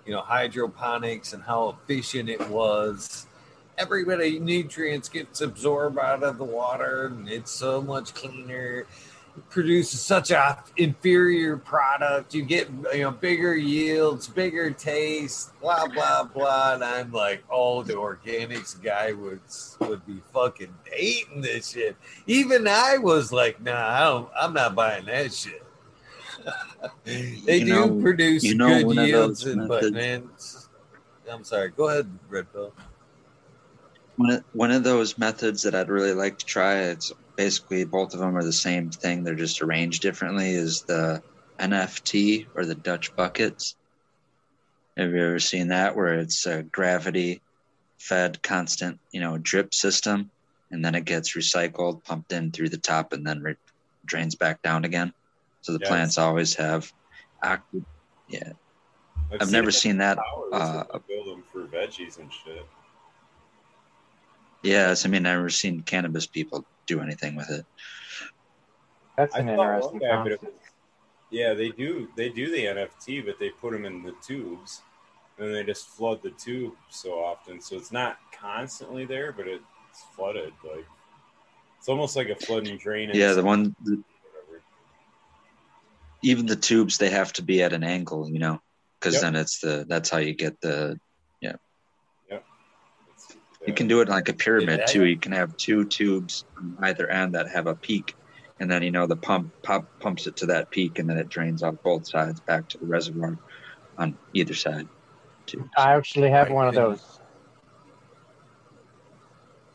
you 0.04 0.12
know 0.12 0.20
hydroponics 0.20 1.32
and 1.32 1.42
how 1.42 1.70
efficient 1.70 2.28
it 2.28 2.48
was. 2.48 3.27
Everybody 3.78 4.38
nutrients 4.40 5.08
gets 5.08 5.40
absorbed 5.40 5.98
out 5.98 6.22
of 6.22 6.36
the 6.38 6.44
water, 6.44 7.06
and 7.06 7.28
it's 7.28 7.50
so 7.52 7.80
much 7.80 8.12
cleaner 8.14 8.86
produces 9.50 10.00
such 10.00 10.32
a 10.32 10.58
inferior 10.78 11.56
product. 11.56 12.34
You 12.34 12.42
get 12.42 12.68
you 12.92 13.02
know 13.02 13.12
bigger 13.12 13.54
yields, 13.54 14.26
bigger 14.26 14.72
taste, 14.72 15.58
blah 15.60 15.86
blah 15.86 16.24
blah. 16.24 16.74
And 16.74 16.82
I'm 16.82 17.12
like, 17.12 17.44
oh, 17.50 17.84
the 17.84 17.92
organics 17.94 18.82
guy 18.82 19.12
would 19.12 19.40
would 19.88 20.04
be 20.06 20.20
fucking 20.32 20.74
hating 20.90 21.40
this 21.42 21.70
shit. 21.70 21.96
Even 22.26 22.66
I 22.66 22.98
was 22.98 23.32
like, 23.32 23.60
nah, 23.62 23.88
I 23.88 24.00
don't, 24.04 24.28
I'm 24.38 24.54
not 24.54 24.74
buying 24.74 25.04
that 25.06 25.32
shit. 25.32 25.62
they 27.04 27.58
You 27.58 27.64
do 27.64 27.66
know- 27.66 28.00
produce 28.02 28.42
you 28.42 28.56
know 28.56 28.82
good 28.82 28.96
yields, 28.96 29.44
and, 29.46 29.68
but 29.68 29.92
man, 29.92 30.28
I'm 31.30 31.44
sorry. 31.44 31.68
Go 31.70 31.88
ahead, 31.90 32.10
Red 32.28 32.52
Pill. 32.52 32.72
One 34.18 34.30
of, 34.32 34.44
one 34.52 34.70
of 34.72 34.82
those 34.82 35.16
methods 35.16 35.62
that 35.62 35.76
I'd 35.76 35.88
really 35.88 36.12
like 36.12 36.38
to 36.38 36.44
try, 36.44 36.80
it's 36.80 37.12
basically 37.36 37.84
both 37.84 38.14
of 38.14 38.20
them 38.20 38.36
are 38.36 38.42
the 38.42 38.52
same 38.52 38.90
thing, 38.90 39.22
they're 39.22 39.36
just 39.36 39.62
arranged 39.62 40.02
differently, 40.02 40.50
is 40.50 40.82
the 40.82 41.22
NFT 41.60 42.46
or 42.56 42.64
the 42.64 42.74
Dutch 42.74 43.14
buckets. 43.14 43.76
Have 44.96 45.12
you 45.12 45.24
ever 45.24 45.38
seen 45.38 45.68
that 45.68 45.94
where 45.94 46.14
it's 46.14 46.46
a 46.46 46.64
gravity 46.64 47.40
fed 48.00 48.42
constant, 48.42 48.98
you 49.12 49.20
know, 49.20 49.38
drip 49.38 49.72
system 49.72 50.32
and 50.72 50.84
then 50.84 50.96
it 50.96 51.04
gets 51.04 51.36
recycled, 51.36 52.04
pumped 52.04 52.32
in 52.32 52.50
through 52.50 52.70
the 52.70 52.78
top 52.78 53.12
and 53.12 53.24
then 53.24 53.40
re- 53.40 53.54
drains 54.04 54.34
back 54.34 54.62
down 54.62 54.84
again? 54.84 55.12
So 55.60 55.72
the 55.72 55.78
Yeah, 55.80 55.88
plants 55.88 56.18
always 56.18 56.56
have 56.56 56.92
active. 57.40 57.84
Yeah, 58.26 58.54
I've 59.30 59.52
never 59.52 59.68
it 59.68 59.74
seen 59.74 59.98
that. 59.98 60.18
in 60.18 60.24
towers 60.50 60.86
uh, 60.92 60.98
build 61.06 61.28
them 61.28 61.44
for 61.52 61.60
veggies 61.68 62.18
and 62.18 62.32
shit. 62.32 62.66
Yes, 64.62 65.06
I 65.06 65.08
mean, 65.08 65.26
I've 65.26 65.36
never 65.36 65.50
seen 65.50 65.80
cannabis 65.82 66.26
people 66.26 66.64
do 66.86 67.00
anything 67.00 67.36
with 67.36 67.50
it. 67.50 67.66
That's 69.16 69.34
an 69.36 69.48
interesting 69.48 69.98
guy, 69.98 70.16
concept. 70.16 70.44
Yeah, 71.30 71.54
they 71.54 71.70
do. 71.70 72.08
They 72.16 72.28
do 72.28 72.50
the 72.50 72.64
NFT, 72.64 73.24
but 73.24 73.38
they 73.38 73.50
put 73.50 73.72
them 73.72 73.84
in 73.84 74.02
the 74.02 74.14
tubes, 74.26 74.82
and 75.38 75.54
they 75.54 75.62
just 75.62 75.88
flood 75.88 76.22
the 76.22 76.30
tube 76.30 76.74
so 76.88 77.12
often, 77.22 77.60
so 77.60 77.76
it's 77.76 77.92
not 77.92 78.18
constantly 78.32 79.04
there, 79.04 79.32
but 79.32 79.46
it's 79.46 79.62
flooded. 80.14 80.52
Like 80.64 80.86
it's 81.78 81.88
almost 81.88 82.16
like 82.16 82.28
a 82.28 82.36
flooding 82.36 82.78
drain. 82.78 83.10
Yeah, 83.12 83.34
the 83.34 83.44
one, 83.44 83.74
the, 83.82 84.02
even 86.22 86.46
the 86.46 86.56
tubes, 86.56 86.98
they 86.98 87.10
have 87.10 87.32
to 87.34 87.42
be 87.42 87.62
at 87.62 87.72
an 87.72 87.84
angle, 87.84 88.30
you 88.30 88.38
know, 88.38 88.60
because 88.98 89.14
Yep. 89.14 89.22
then 89.22 89.36
it's 89.36 89.60
the 89.60 89.84
that's 89.88 90.10
how 90.10 90.18
you 90.18 90.34
get 90.34 90.60
the. 90.60 90.98
It's, 93.68 93.72
You 93.72 93.74
can 93.74 93.88
do 93.88 94.00
it 94.00 94.08
like 94.08 94.28
a 94.28 94.32
pyramid 94.32 94.86
too. 94.86 95.04
You 95.04 95.18
can 95.18 95.32
have 95.32 95.56
two 95.56 95.84
tubes 95.84 96.44
on 96.56 96.76
either 96.80 97.08
end 97.08 97.34
that 97.34 97.48
have 97.48 97.66
a 97.66 97.74
peak, 97.74 98.14
and 98.60 98.70
then 98.70 98.82
you 98.82 98.90
know 98.90 99.06
the 99.06 99.16
pump 99.16 99.52
pump 99.62 99.88
pumps 100.00 100.26
it 100.26 100.36
to 100.36 100.46
that 100.46 100.70
peak, 100.70 100.98
and 100.98 101.08
then 101.08 101.18
it 101.18 101.28
drains 101.28 101.62
off 101.62 101.74
both 101.82 102.08
sides 102.08 102.40
back 102.40 102.68
to 102.70 102.78
the 102.78 102.86
reservoir 102.86 103.38
on 103.98 104.16
either 104.32 104.54
side. 104.54 104.88
Too. 105.46 105.68
I 105.76 105.94
actually 105.94 106.30
have 106.30 106.48
Right, 106.48 106.54
one 106.54 106.68
of 106.68 106.74
those. 106.74 107.20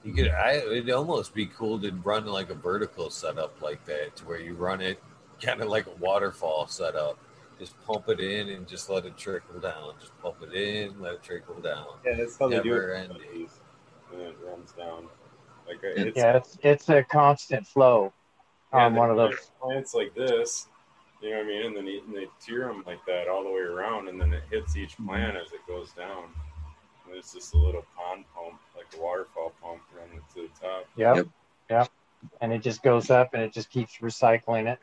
You 0.04 0.14
could, 0.14 0.30
I, 0.30 0.56
it'd 0.56 0.92
almost 0.92 1.34
be 1.34 1.46
cool 1.46 1.80
to 1.80 1.92
run 2.04 2.26
like 2.26 2.50
a 2.50 2.56
vertical 2.56 3.10
setup 3.10 3.62
like 3.62 3.86
that, 3.86 4.18
to 4.18 4.26
where 4.26 4.40
you 4.40 4.54
run 4.54 4.82
it 4.82 5.02
kind 5.42 5.62
of 5.62 5.70
like 5.70 5.88
a 5.88 5.96
waterfall 6.00 6.68
setup. 6.68 7.18
Just 7.58 7.82
pump 7.86 8.10
it 8.10 8.20
in 8.20 8.50
and 8.50 8.68
just 8.68 8.90
let 8.90 9.06
it 9.06 9.18
trickle 9.18 9.60
down. 9.60 9.94
Just 10.00 10.12
pump 10.22 10.38
it 10.42 10.54
in, 10.54 11.00
let 11.00 11.14
it 11.14 11.24
trickle 11.24 11.62
down. 11.62 11.86
Yeah, 12.06 12.16
that's 12.16 12.38
how 12.38 12.50
they 12.50 12.60
do 12.60 12.70
Never 12.70 12.94
it. 12.94 13.10
ending. 13.10 13.50
And 14.14 14.22
it 14.22 14.36
runs 14.46 14.72
down. 14.74 15.08
Like 15.68 15.78
uh, 15.78 15.88
it's 15.96 16.18
Yeah, 16.18 16.38
it's 16.38 16.58
it's 16.62 16.90
a 16.90 17.04
constant 17.04 17.66
flow 17.66 18.14
on 18.72 18.96
one 18.96 19.10
of 19.10 19.18
those. 19.18 19.52
plants 19.62 19.94
like 19.94 20.14
this. 20.14 20.68
You 21.22 21.30
know 21.30 21.38
what 21.38 21.46
I 21.46 21.48
mean? 21.48 21.66
And 21.68 21.78
then 21.78 21.86
they, 21.86 22.00
and 22.00 22.16
they 22.16 22.28
tier 22.46 22.68
them 22.68 22.84
like 22.86 23.04
that 23.06 23.30
all 23.30 23.44
the 23.44 23.50
way 23.50 23.62
around, 23.62 24.10
and 24.10 24.20
then 24.20 24.34
it 24.34 24.44
hits 24.52 24.76
each 24.76 24.98
plant 24.98 25.38
as 25.38 25.54
it 25.54 25.62
goes 25.68 25.92
down. 25.94 26.26
And 27.08 27.16
it's 27.16 27.34
just 27.34 27.54
a 27.54 27.58
little 27.58 27.86
pond 27.96 28.26
pump, 28.36 28.60
like 28.76 28.88
a 28.98 29.02
waterfall 29.02 29.54
pump, 29.62 29.82
running 29.98 30.22
to 30.34 30.42
the 30.42 30.68
top. 30.68 30.86
Yep. 30.98 31.16
Yep. 31.16 31.28
Yep. 31.70 31.90
And 32.42 32.54
it 32.54 32.62
just 32.62 32.84
goes 32.84 33.10
up 33.10 33.34
and 33.34 33.42
it 33.44 33.54
just 33.54 33.70
keeps 33.70 33.98
recycling 33.98 34.68
it. 34.68 34.80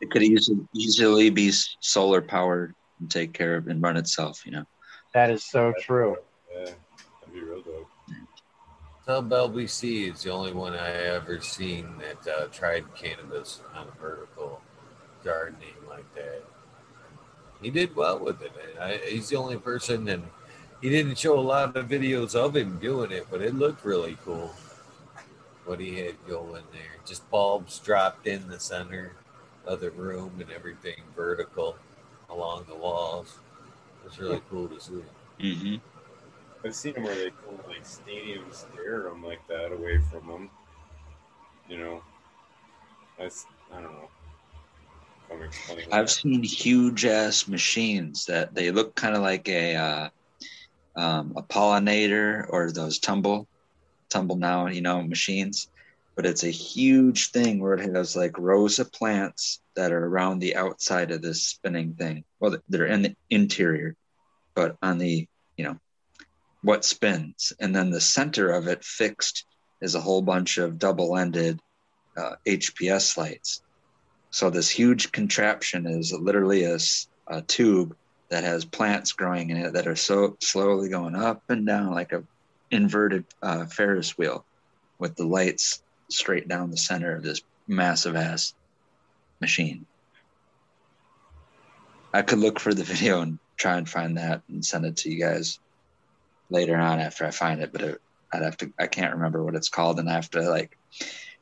It 0.00 0.10
could 0.10 0.22
easily 0.22 0.66
easily 0.72 1.30
be 1.30 1.52
solar 1.80 2.20
powered 2.22 2.74
and 3.00 3.10
take 3.10 3.32
care 3.32 3.56
of 3.56 3.68
and 3.68 3.82
run 3.82 3.96
itself. 3.96 4.44
You 4.44 4.52
know. 4.52 4.64
That 5.14 5.30
is 5.30 5.44
so 5.44 5.72
true. 5.80 6.16
Yeah, 6.54 6.64
that'd 6.64 7.32
be 7.32 7.40
real 7.40 7.60
dope. 7.60 7.88
Tub 9.06 9.30
LBC 9.30 10.12
is 10.12 10.22
the 10.22 10.30
only 10.30 10.52
one 10.52 10.74
I 10.74 10.92
ever 10.92 11.40
seen 11.40 11.94
that 11.98 12.32
uh, 12.32 12.46
tried 12.52 12.84
cannabis 12.94 13.60
on 13.74 13.88
vertical 14.00 14.60
gardening 15.24 15.74
like 15.88 16.14
that. 16.14 16.44
He 17.60 17.70
did 17.70 17.96
well 17.96 18.20
with 18.20 18.40
it. 18.42 18.52
I, 18.80 19.00
he's 19.08 19.28
the 19.28 19.36
only 19.36 19.56
person, 19.56 20.08
and 20.08 20.22
he 20.80 20.88
didn't 20.88 21.18
show 21.18 21.36
a 21.36 21.40
lot 21.40 21.76
of 21.76 21.88
videos 21.88 22.36
of 22.36 22.54
him 22.54 22.78
doing 22.78 23.10
it, 23.10 23.26
but 23.28 23.42
it 23.42 23.56
looked 23.56 23.84
really 23.84 24.16
cool. 24.24 24.54
What 25.64 25.80
he 25.80 25.98
had 25.98 26.14
going 26.28 26.64
there, 26.72 26.98
just 27.04 27.28
bulbs 27.28 27.80
dropped 27.80 28.28
in 28.28 28.48
the 28.48 28.60
center 28.60 29.12
of 29.66 29.80
the 29.80 29.90
room 29.90 30.32
and 30.40 30.50
everything 30.52 31.02
vertical 31.16 31.76
along 32.30 32.66
the 32.68 32.76
walls. 32.76 33.38
It 34.04 34.10
was 34.10 34.18
really 34.18 34.42
cool 34.48 34.68
to 34.68 34.80
see. 34.80 35.02
Mm-hmm. 35.40 35.76
I've 36.64 36.74
seen 36.74 36.94
them 36.94 37.04
where 37.04 37.14
they 37.16 37.30
pull 37.30 37.58
like 37.68 37.84
stadiums 37.84 38.66
stare 38.72 39.02
them 39.04 39.24
like 39.24 39.46
that 39.48 39.72
away 39.72 39.98
from 39.98 40.26
them. 40.28 40.50
You 41.68 41.78
know, 41.78 42.02
that's 43.18 43.46
I 43.72 43.80
don't 43.80 43.92
know. 43.92 44.08
I've 45.90 46.10
seen 46.10 46.42
huge 46.42 47.04
ass 47.04 47.48
machines 47.48 48.26
that 48.26 48.54
they 48.54 48.70
look 48.70 48.94
kind 48.94 49.16
of 49.16 49.22
like 49.22 49.48
a 49.48 49.76
uh, 49.76 50.08
um, 50.96 51.32
a 51.36 51.42
pollinator 51.42 52.46
or 52.48 52.70
those 52.70 52.98
tumble 52.98 53.48
tumble 54.10 54.36
now 54.36 54.66
you 54.66 54.82
know 54.82 55.02
machines, 55.02 55.68
but 56.16 56.26
it's 56.26 56.44
a 56.44 56.50
huge 56.50 57.30
thing 57.30 57.60
where 57.60 57.74
it 57.74 57.94
has 57.94 58.14
like 58.14 58.38
rows 58.38 58.78
of 58.78 58.92
plants 58.92 59.60
that 59.74 59.92
are 59.92 60.06
around 60.06 60.38
the 60.38 60.56
outside 60.56 61.10
of 61.10 61.22
this 61.22 61.42
spinning 61.42 61.94
thing. 61.94 62.24
Well, 62.40 62.58
they're 62.68 62.86
in 62.86 63.02
the 63.02 63.16
interior, 63.30 63.96
but 64.54 64.76
on 64.82 64.98
the 64.98 65.26
you 65.56 65.64
know 65.64 65.78
what 66.62 66.84
spins, 66.84 67.52
and 67.60 67.74
then 67.74 67.90
the 67.90 68.00
center 68.00 68.50
of 68.50 68.68
it 68.68 68.84
fixed 68.84 69.44
is 69.80 69.94
a 69.94 70.00
whole 70.00 70.22
bunch 70.22 70.58
of 70.58 70.78
double-ended 70.78 71.60
uh, 72.16 72.36
HPS 72.46 73.16
lights. 73.16 73.62
So 74.30 74.48
this 74.48 74.70
huge 74.70 75.12
contraption 75.12 75.86
is 75.86 76.12
literally 76.12 76.64
a 76.64 77.42
tube 77.42 77.96
that 78.30 78.44
has 78.44 78.64
plants 78.64 79.12
growing 79.12 79.50
in 79.50 79.58
it 79.58 79.72
that 79.74 79.86
are 79.86 79.96
so 79.96 80.36
slowly 80.40 80.88
going 80.88 81.14
up 81.14 81.42
and 81.48 81.66
down 81.66 81.90
like 81.90 82.12
a 82.12 82.24
inverted 82.70 83.26
uh, 83.42 83.66
Ferris 83.66 84.16
wheel, 84.16 84.46
with 84.98 85.14
the 85.16 85.26
lights 85.26 85.82
straight 86.08 86.48
down 86.48 86.70
the 86.70 86.76
center 86.76 87.14
of 87.14 87.22
this 87.22 87.42
massive 87.68 88.16
ass 88.16 88.54
machine. 89.40 89.84
I 92.14 92.22
could 92.22 92.38
look 92.38 92.60
for 92.60 92.72
the 92.72 92.84
video 92.84 93.20
and 93.20 93.38
try 93.56 93.76
and 93.76 93.88
find 93.88 94.16
that 94.16 94.42
and 94.48 94.64
send 94.64 94.86
it 94.86 94.96
to 94.98 95.10
you 95.10 95.18
guys 95.18 95.58
later 96.52 96.76
on 96.76 97.00
after 97.00 97.26
I 97.26 97.30
find 97.30 97.60
it, 97.60 97.72
but 97.72 97.82
it, 97.82 98.00
I'd 98.32 98.42
have 98.42 98.56
to 98.58 98.72
I 98.78 98.86
can't 98.86 99.14
remember 99.14 99.42
what 99.42 99.56
it's 99.56 99.68
called 99.68 99.98
and 99.98 100.08
I 100.08 100.14
have 100.14 100.30
to 100.30 100.48
like 100.48 100.78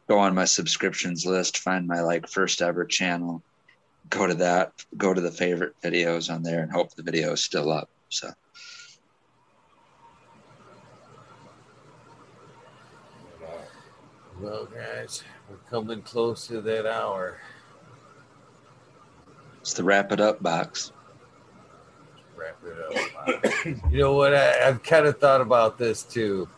go 0.08 0.18
on 0.18 0.34
my 0.34 0.44
subscriptions 0.44 1.26
list, 1.26 1.58
find 1.58 1.86
my 1.86 2.00
like 2.00 2.28
first 2.28 2.62
ever 2.62 2.84
channel, 2.84 3.42
go 4.08 4.26
to 4.26 4.34
that, 4.34 4.72
go 4.96 5.12
to 5.12 5.20
the 5.20 5.30
favorite 5.30 5.74
videos 5.82 6.32
on 6.34 6.42
there 6.42 6.62
and 6.62 6.72
hope 6.72 6.94
the 6.94 7.02
video 7.02 7.32
is 7.32 7.44
still 7.44 7.70
up. 7.70 7.90
So 8.08 8.30
Well, 14.40 14.64
guys, 14.64 15.22
we're 15.50 15.58
coming 15.68 16.00
close 16.00 16.46
to 16.46 16.62
that 16.62 16.86
hour. 16.86 17.40
it's 19.60 19.74
the 19.74 19.84
wrap 19.84 20.12
it 20.12 20.20
up 20.20 20.42
box. 20.42 20.92
Wrap 22.40 22.56
it 22.64 22.72
up. 23.66 23.92
you 23.92 23.98
know 23.98 24.14
what? 24.14 24.34
I, 24.34 24.68
I've 24.68 24.82
kind 24.82 25.04
of 25.04 25.18
thought 25.18 25.42
about 25.42 25.76
this 25.76 26.02
too. 26.02 26.48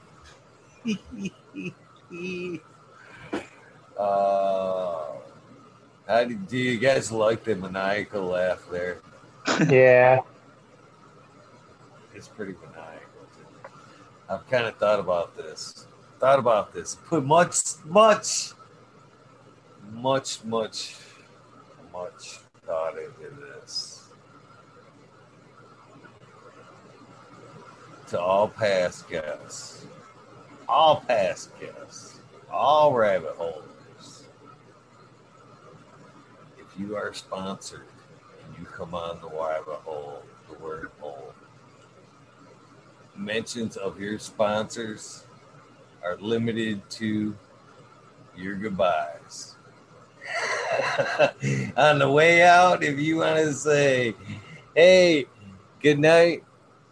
uh, 3.98 5.02
how 6.06 6.24
do, 6.24 6.34
do 6.36 6.56
you 6.56 6.78
guys 6.78 7.10
like 7.10 7.42
the 7.42 7.56
maniacal 7.56 8.26
laugh 8.26 8.64
there? 8.70 9.00
Yeah. 9.68 10.20
It's 12.14 12.28
pretty 12.28 12.52
maniacal. 12.52 13.24
Too. 13.34 13.70
I've 14.28 14.48
kind 14.48 14.66
of 14.66 14.76
thought 14.76 15.00
about 15.00 15.36
this. 15.36 15.88
Thought 16.20 16.38
about 16.38 16.72
this. 16.72 16.94
Put 17.09 17.24
much, 17.24 17.56
much, 17.84 18.52
much, 19.92 20.44
much, 20.44 20.94
much 21.92 22.38
thought 22.64 22.94
into 22.98 23.34
this. 23.40 23.91
To 28.12 28.20
all 28.20 28.47
past 28.47 29.09
guests, 29.09 29.86
all 30.68 31.01
past 31.01 31.51
guests, 31.59 32.20
all 32.51 32.93
rabbit 32.93 33.36
holes. 33.36 34.24
If 36.59 36.78
you 36.78 36.94
are 36.94 37.14
sponsored 37.14 37.86
and 38.44 38.59
you 38.59 38.66
come 38.66 38.94
on 38.94 39.18
the 39.22 39.28
rabbit 39.28 39.80
hole, 39.86 40.24
the 40.47 40.59
word 40.59 40.90
hole, 41.01 41.32
mentions 43.16 43.78
of 43.78 43.98
your 43.98 44.18
sponsors 44.18 45.24
are 46.05 46.18
limited 46.18 46.82
to 46.90 47.34
your 48.36 48.56
goodbyes. 48.56 49.55
On 51.78 51.98
the 51.98 52.10
way 52.10 52.43
out, 52.43 52.84
if 52.84 52.98
you 52.98 53.16
want 53.16 53.39
to 53.39 53.55
say, 53.55 54.14
hey, 54.74 55.24
good 55.80 55.98
night, 55.98 56.44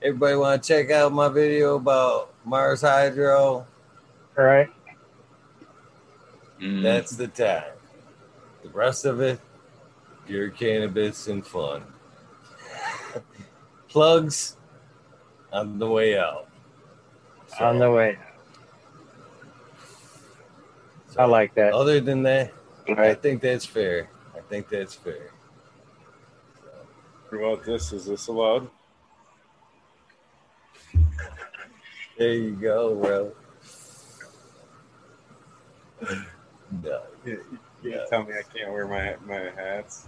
everybody 0.02 0.36
want 0.36 0.62
to 0.62 0.68
check 0.68 0.90
out 0.90 1.12
my 1.12 1.28
video 1.28 1.77
about 1.77 2.32
Mars 2.44 2.81
Hydro, 2.82 3.66
All 4.39 4.44
right. 4.44 4.68
Mm, 6.60 6.82
that's 6.82 7.12
the 7.16 7.28
time. 7.28 7.72
The 8.62 8.68
rest 8.70 9.05
of 9.06 9.20
it, 9.20 9.40
pure 10.27 10.51
cannabis 10.51 11.27
and 11.28 11.47
fun. 11.47 11.82
Plugs 13.89 14.56
on 15.52 15.78
the 15.78 15.89
way 15.89 16.18
out. 16.18 16.48
So- 17.59 17.64
On 17.64 17.78
the 17.78 17.90
way. 17.90 18.18
so 21.09 21.20
I 21.20 21.24
like 21.24 21.55
that. 21.55 21.72
Other 21.72 22.01
than 22.01 22.22
that, 22.24 22.52
I 22.97 23.14
think 23.14 23.40
that's 23.40 23.64
fair. 23.66 24.10
I 24.36 24.40
think 24.48 24.68
that's 24.68 24.94
fair. 24.94 25.31
What 27.31 27.39
about 27.39 27.64
this? 27.64 27.93
Is 27.93 28.06
this 28.06 28.27
allowed? 28.28 28.68
There 32.20 32.34
you 32.34 32.51
go, 32.51 32.94
bro. 32.97 33.32
No, 36.84 37.02
Yeah, 37.24 37.34
You 37.82 38.01
tell 38.10 38.22
me 38.24 38.34
I 38.34 38.42
can't 38.56 38.70
wear 38.72 38.86
my 38.86 39.16
my 39.26 39.51
hats. 39.56 40.06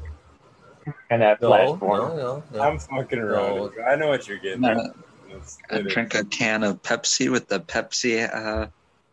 And 1.09 1.23
that 1.23 1.41
no, 1.41 1.49
platform. 1.49 1.99
no, 1.99 2.17
no, 2.17 2.43
no. 2.53 2.63
I'm 2.63 2.79
fucking 2.79 3.19
around. 3.19 3.73
No. 3.77 3.83
I 3.83 3.97
know 3.97 4.09
what 4.09 4.29
you're 4.29 4.37
getting. 4.39 4.63
At. 4.63 4.95
I 5.71 5.81
drink 5.81 6.15
a 6.15 6.25
can 6.25 6.63
of 6.63 6.83
Pepsi 6.83 7.33
with 7.33 7.49
the 7.49 7.61
Pepsi 7.61 8.29
uh, 8.33 8.69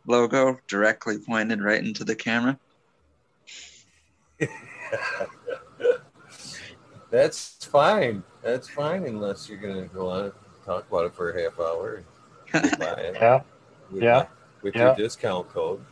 logo 0.05 0.59
directly 0.67 1.19
pointed 1.19 1.63
right 1.63 1.81
into 1.83 2.03
the 2.03 2.15
camera. 2.15 2.59
That's 7.09 7.65
fine. 7.65 8.23
That's 8.43 8.67
fine 8.67 9.05
unless 9.05 9.47
you're 9.47 9.57
gonna 9.57 9.87
go 9.87 10.09
on 10.09 10.25
and 10.25 10.33
talk 10.65 10.85
about 10.89 11.05
it 11.05 11.15
for 11.15 11.31
a 11.31 11.41
half 11.41 11.57
hour. 11.59 12.03
And 12.53 12.79
buy 12.79 13.11
Yeah. 13.13 13.41
with, 13.91 14.03
Yeah. 14.03 14.25
With 14.61 14.75
Yeah. 14.75 14.85
your 14.87 14.95
discount 14.95 15.49
code. 15.49 15.83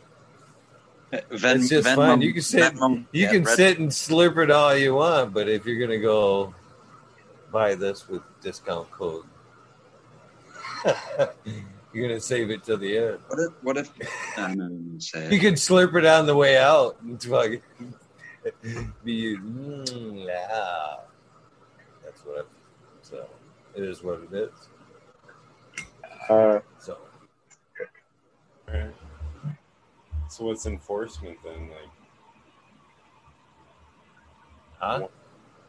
Ven- 1.30 1.60
It's 1.60 1.68
just 1.70 1.88
fine. 1.88 2.20
You 2.20 2.32
can 2.34 2.42
sit- 2.42 2.74
Venmo- 2.74 3.06
You 3.12 3.22
yeah, 3.24 3.30
can 3.32 3.44
Red- 3.44 3.56
sit 3.56 3.78
and 3.78 3.88
slurp 3.90 4.36
it 4.42 4.50
all 4.50 4.76
you 4.76 4.94
want, 4.96 5.32
but 5.32 5.48
if 5.48 5.64
you're 5.64 5.80
gonna 5.80 5.98
go 6.00 6.54
buy 7.50 7.74
this 7.74 8.06
with 8.08 8.20
discount 8.42 8.90
code, 8.90 9.24
you're 11.92 12.06
gonna 12.08 12.20
save 12.20 12.50
it 12.50 12.62
till 12.62 12.76
the 12.76 12.98
end. 12.98 13.18
What 13.28 13.38
if? 13.40 13.52
What 13.62 13.76
if? 13.78 13.90
I'm 14.36 14.58
not 14.58 14.70
even 14.70 15.00
say 15.00 15.30
You 15.30 15.38
it. 15.38 15.40
can 15.40 15.54
slurp 15.54 15.94
it 15.96 16.04
on 16.04 16.26
the 16.26 16.36
way 16.36 16.58
out. 16.58 16.98
It's 17.08 17.24
fucking 17.24 17.62
be 19.04 19.36
mm, 19.38 20.26
yeah. 20.26 20.96
That's 22.04 22.20
what. 22.24 22.40
I, 22.40 22.42
so 23.02 23.26
it 23.74 23.82
is 23.82 24.02
what 24.02 24.20
it 24.30 24.36
is. 24.36 24.50
Uh, 26.28 26.60
So 26.78 26.98
Alright. 28.68 28.94
So 30.28 30.44
what's 30.44 30.66
enforcement 30.66 31.38
then? 31.42 31.70
Like, 31.70 31.88
huh? 34.78 35.06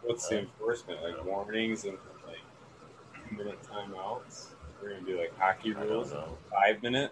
what's 0.04 0.28
the 0.28 0.40
enforcement? 0.40 1.02
Like 1.02 1.24
warnings 1.26 1.86
and 1.86 1.98
like 2.28 2.38
two 3.30 3.38
minute 3.38 3.58
timeouts. 3.64 4.48
We're 4.82 4.90
gonna 4.92 5.02
do 5.04 5.18
like 5.20 5.34
hockey 5.40 5.72
rules. 5.74 6.12
don't. 6.12 6.30
Five 6.52 6.84
minute. 6.84 7.12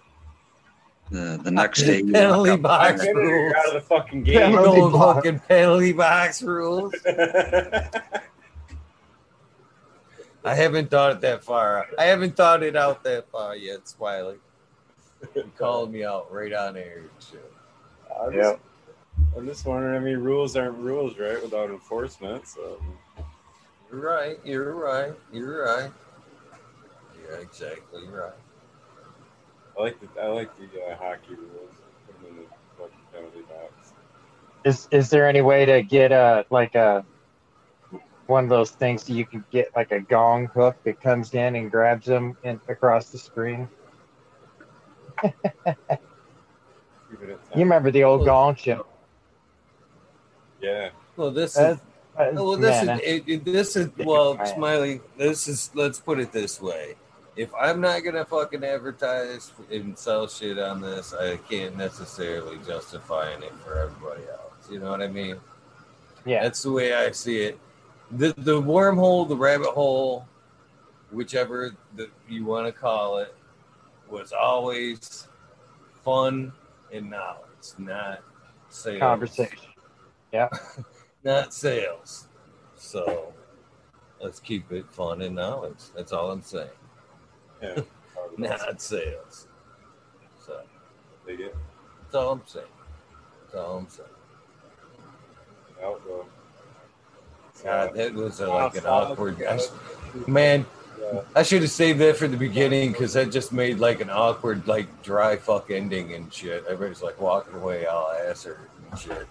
The 1.09 1.39
the 1.41 1.51
next 1.51 1.83
day, 1.83 1.99
you 2.01 2.11
Penalty 2.11 2.49
walk 2.51 2.57
up- 2.59 2.61
box 2.63 3.05
Five 3.05 3.15
rules. 3.15 3.29
you're 3.29 3.57
out 3.57 3.67
of 3.67 3.73
the 3.75 3.81
fucking 3.81 4.23
game. 4.23 4.39
Penalty 4.39 4.79
No 4.81 4.89
box. 4.89 5.15
fucking 5.15 5.39
penalty 5.39 5.93
box 5.93 6.41
rules. 6.43 6.93
I 10.47 10.55
haven't 10.55 10.89
thought 10.89 11.11
it 11.11 11.21
that 11.21 11.43
far. 11.43 11.87
I 11.97 12.05
haven't 12.05 12.35
thought 12.35 12.63
it 12.63 12.75
out 12.75 13.03
that 13.03 13.29
far 13.31 13.55
yet, 13.55 13.87
Smiley. 13.87 14.37
You 15.35 15.51
called 15.57 15.91
me 15.91 16.03
out 16.05 16.31
right 16.31 16.53
on 16.53 16.77
air 16.77 16.99
and 16.99 17.09
shit. 17.19 17.51
I'm, 18.19 18.31
Yeah. 18.33 18.41
just, 18.53 18.57
I'm 19.35 19.45
just 19.47 19.65
wondering. 19.65 19.95
I 19.95 19.99
mean, 19.99 20.17
rules 20.19 20.55
aren't 20.55 20.77
rules, 20.77 21.17
right? 21.17 21.41
Without 21.41 21.69
enforcement. 21.69 22.47
So 22.47 22.79
You're 23.91 24.01
right. 24.01 24.39
You're 24.45 24.73
right. 24.75 25.13
You're 25.33 25.65
right. 25.65 25.91
You're 27.19 27.37
exactly 27.39 28.07
right. 28.07 28.31
I 29.77 29.81
like 29.81 29.99
the 29.99 30.21
I 30.21 30.27
like 30.27 30.49
the 30.57 30.65
uh, 30.81 30.95
hockey 30.97 31.35
rules. 31.35 31.73
Put 32.05 32.21
them 32.21 32.29
in 32.31 32.35
the 32.37 32.43
fucking 32.77 32.97
penalty 33.13 33.41
box. 33.41 33.93
is 34.63 34.87
is 34.91 35.09
there 35.09 35.27
any 35.27 35.41
way 35.41 35.65
to 35.65 35.83
get 35.83 36.11
a 36.11 36.45
like 36.49 36.75
a 36.75 37.05
one 38.27 38.43
of 38.43 38.49
those 38.49 38.71
things 38.71 39.03
that 39.05 39.13
you 39.13 39.25
can 39.25 39.43
get 39.51 39.75
like 39.75 39.91
a 39.91 39.99
gong 39.99 40.47
hook 40.47 40.75
that 40.83 41.01
comes 41.01 41.33
in 41.33 41.55
and 41.55 41.71
grabs 41.71 42.05
them 42.05 42.37
in, 42.43 42.59
across 42.67 43.09
the 43.09 43.17
screen? 43.17 43.67
You 47.55 47.61
remember 47.63 47.89
the 47.89 48.03
old 48.03 48.25
gong 48.25 48.55
show? 48.55 48.85
Yeah. 50.61 50.89
Well, 51.15 51.31
this 51.31 51.51
is 51.51 51.55
That's- 51.55 51.79
that's- 52.17 52.35
well, 52.35 52.57
this 52.57 52.85
man, 52.85 52.99
is 52.99 53.05
it, 53.05 53.23
it- 53.27 53.45
this 53.45 53.75
is 53.75 53.89
well, 53.97 54.35
Man. 54.35 54.45
Smiley. 54.45 55.01
This 55.17 55.47
is 55.47 55.71
let's 55.73 55.99
put 55.99 56.19
it 56.19 56.31
this 56.31 56.61
way: 56.61 56.95
if 57.35 57.49
I'm 57.55 57.79
not 57.79 58.03
gonna 58.03 58.25
fucking 58.25 58.63
advertise 58.63 59.51
and 59.71 59.97
sell 59.97 60.27
shit 60.27 60.59
on 60.59 60.81
this, 60.81 61.13
I 61.13 61.37
can't 61.37 61.77
necessarily 61.77 62.57
justify 62.67 63.29
it 63.29 63.53
for 63.65 63.79
everybody 63.79 64.23
else. 64.29 64.69
You 64.69 64.79
know 64.79 64.91
what 64.91 65.01
I 65.01 65.07
mean? 65.07 65.37
yeah, 66.25 66.43
That's 66.43 66.61
the 66.63 66.71
way 66.71 66.93
I 66.93 67.11
see 67.11 67.39
it. 67.41 67.57
The 68.11 68.33
the 68.37 68.61
wormhole, 68.61 69.27
the 69.27 69.35
rabbit 69.35 69.69
hole, 69.69 70.27
whichever 71.11 71.75
that 71.95 72.09
you 72.29 72.45
want 72.45 72.65
to 72.67 72.71
call 72.71 73.17
it, 73.17 73.35
was 74.09 74.31
always 74.31 75.27
fun 76.03 76.53
and 76.93 77.09
knowledge, 77.09 77.67
not 77.77 78.21
sales. 78.69 78.99
conversation. 78.99 79.59
Yeah. 80.31 80.49
not 81.23 81.53
sales. 81.53 82.27
So 82.75 83.33
let's 84.21 84.39
keep 84.39 84.71
it 84.71 84.89
fun 84.91 85.21
and 85.21 85.35
knowledge. 85.35 85.79
That's 85.95 86.11
all 86.13 86.31
I'm 86.31 86.41
saying. 86.41 86.69
Yeah. 87.61 87.81
Not 88.37 88.81
sales. 88.81 89.47
So 90.45 90.61
They 91.25 91.37
get 91.37 91.55
that's 92.03 92.15
all 92.15 92.33
I'm 92.33 92.41
saying. 92.45 92.65
That's 93.41 93.55
all 93.55 93.77
I'm 93.79 93.89
saying. 93.89 94.09
out 95.83 96.01
though. 96.05 96.25
God, 97.63 97.93
that 97.95 98.13
was 98.13 98.39
a, 98.39 98.47
like 98.47 98.75
an 98.75 98.85
awkward. 98.85 99.43
I, 99.43 99.59
man, 100.27 100.65
I 101.35 101.43
should 101.43 101.61
have 101.61 101.71
saved 101.71 101.99
that 101.99 102.17
for 102.17 102.27
the 102.27 102.37
beginning 102.37 102.91
because 102.91 103.13
that 103.13 103.31
just 103.31 103.51
made 103.53 103.79
like 103.79 104.01
an 104.01 104.09
awkward, 104.09 104.67
like 104.67 105.03
dry 105.03 105.37
fuck 105.37 105.71
ending 105.71 106.13
and 106.13 106.33
shit. 106.33 106.63
Everybody's 106.65 107.01
like 107.01 107.19
walking 107.19 107.55
away 107.55 107.85
all 107.85 108.11
ass 108.11 108.43
hurt 108.43 108.69
and 108.91 108.99
shit. 108.99 109.27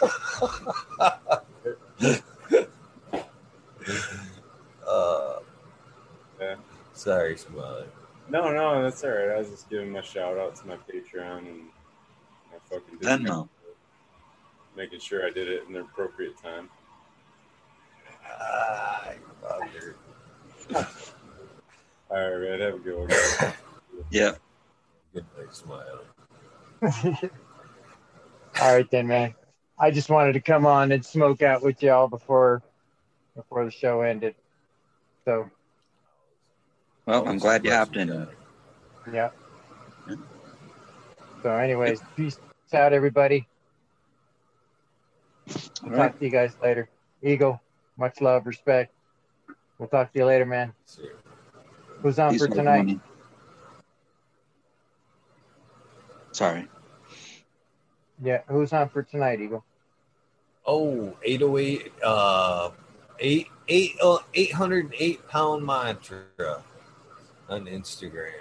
uh, 4.86 5.38
Yeah. 6.40 6.54
Sorry, 6.94 7.36
Smiley. 7.36 7.84
No, 8.30 8.52
no, 8.52 8.82
that's 8.82 9.02
all 9.04 9.10
right. 9.10 9.30
I 9.30 9.38
was 9.38 9.48
just 9.50 9.70
giving 9.70 9.90
my 9.90 10.02
shout 10.02 10.36
out 10.36 10.54
to 10.56 10.66
my 10.66 10.76
Patreon 10.76 11.38
and 11.38 11.62
my 12.52 12.58
fucking 12.68 12.98
Venmo. 12.98 13.22
Discord. 13.22 13.48
making 14.76 15.00
sure 15.00 15.26
I 15.26 15.30
did 15.30 15.48
it 15.48 15.64
in 15.66 15.72
the 15.72 15.80
appropriate 15.80 16.36
time. 16.42 16.68
Ah. 18.30 19.12
All 22.10 22.30
right, 22.30 22.40
man. 22.40 22.60
Have 22.60 22.74
a 22.74 22.78
good 22.78 22.98
one. 22.98 23.06
guys. 23.08 23.54
Yeah. 24.10 24.32
Good 25.12 25.24
night, 25.36 25.54
Smiley. 25.54 26.04
All 28.60 28.74
right 28.74 28.90
then, 28.90 29.06
man. 29.06 29.34
I 29.78 29.90
just 29.90 30.10
wanted 30.10 30.32
to 30.34 30.40
come 30.40 30.66
on 30.66 30.92
and 30.92 31.04
smoke 31.04 31.42
out 31.42 31.62
with 31.62 31.82
y'all 31.82 32.08
before 32.08 32.62
before 33.36 33.64
the 33.64 33.70
show 33.70 34.00
ended. 34.00 34.34
So 35.24 35.50
Well, 37.06 37.28
I'm 37.28 37.38
glad 37.38 37.64
you 37.64 37.72
hopped 37.72 37.92
pleasure, 37.92 38.28
in. 39.06 39.14
Yeah. 39.14 39.30
So, 41.42 41.50
anyways, 41.52 42.00
peace 42.16 42.38
out, 42.72 42.92
everybody. 42.92 43.46
We'll 45.46 45.92
All 45.92 45.98
right. 45.98 46.10
talk 46.10 46.18
to 46.18 46.24
you 46.24 46.30
guys 46.30 46.54
later. 46.62 46.88
Eagle, 47.22 47.60
much 47.98 48.20
love, 48.20 48.46
respect. 48.46 48.92
We'll 49.78 49.88
talk 49.88 50.12
to 50.12 50.18
you 50.18 50.24
later, 50.24 50.46
man. 50.46 50.72
See 50.86 51.02
you. 51.02 51.10
Who's 52.02 52.18
on 52.18 52.32
Peace, 52.32 52.46
for 52.46 52.48
tonight? 52.48 52.78
everyone. 52.80 53.00
Sorry. 56.32 56.68
Yeah, 58.22 58.42
who's 58.48 58.72
on 58.72 58.88
for 58.88 59.02
tonight, 59.02 59.40
Eagle? 59.40 59.64
Oh, 60.66 61.16
808, 61.22 61.92
uh, 62.04 62.70
eight, 63.20 63.48
eight, 63.68 63.96
uh, 64.02 64.18
808 64.34 65.26
pound 65.28 65.64
mantra 65.64 66.62
on 67.48 67.64
Instagram. 67.66 68.32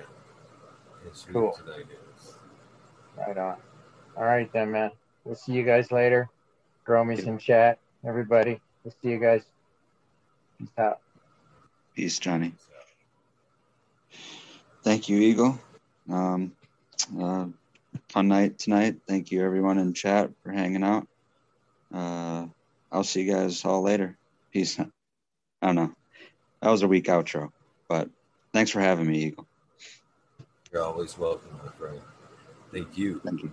That's 1.03 1.23
who 1.23 1.33
Cool. 1.33 1.51
tonight 1.53 1.85
is. 2.17 2.33
Right 3.17 3.37
on. 3.37 3.57
All 4.17 4.25
right 4.25 4.51
then, 4.51 4.71
man. 4.71 4.91
We'll 5.23 5.35
see 5.35 5.53
you 5.53 5.63
guys 5.63 5.91
later. 5.91 6.29
Throw 6.85 7.03
me 7.05 7.15
some 7.15 7.37
chat, 7.37 7.79
everybody. 8.05 8.61
We'll 8.87 8.95
see 9.03 9.09
you 9.09 9.19
guys. 9.19 9.41
Peace 10.57 10.69
out. 10.77 11.01
Peace, 11.93 12.19
Johnny. 12.19 12.53
Thank 14.81 15.09
you, 15.09 15.17
Eagle. 15.17 15.59
Um, 16.09 16.53
uh, 17.19 17.47
fun 18.07 18.29
night 18.29 18.57
tonight. 18.57 18.99
Thank 19.05 19.29
you, 19.29 19.43
everyone 19.43 19.77
in 19.77 19.93
chat, 19.93 20.31
for 20.41 20.53
hanging 20.53 20.85
out. 20.85 21.05
Uh, 21.93 22.45
I'll 22.89 23.03
see 23.03 23.23
you 23.23 23.33
guys 23.33 23.65
all 23.65 23.81
later. 23.81 24.17
Peace. 24.53 24.79
I 24.79 24.85
don't 25.61 25.75
know. 25.75 25.91
That 26.61 26.69
was 26.69 26.81
a 26.81 26.87
weak 26.87 27.07
outro, 27.07 27.49
but 27.89 28.09
thanks 28.53 28.71
for 28.71 28.79
having 28.79 29.07
me, 29.07 29.17
Eagle. 29.17 29.45
You're 30.71 30.85
always 30.85 31.17
welcome, 31.17 31.59
my 31.61 31.71
friend. 31.71 31.99
Thank 32.71 32.97
you. 32.97 33.19
Thank 33.25 33.43
you. 33.43 33.51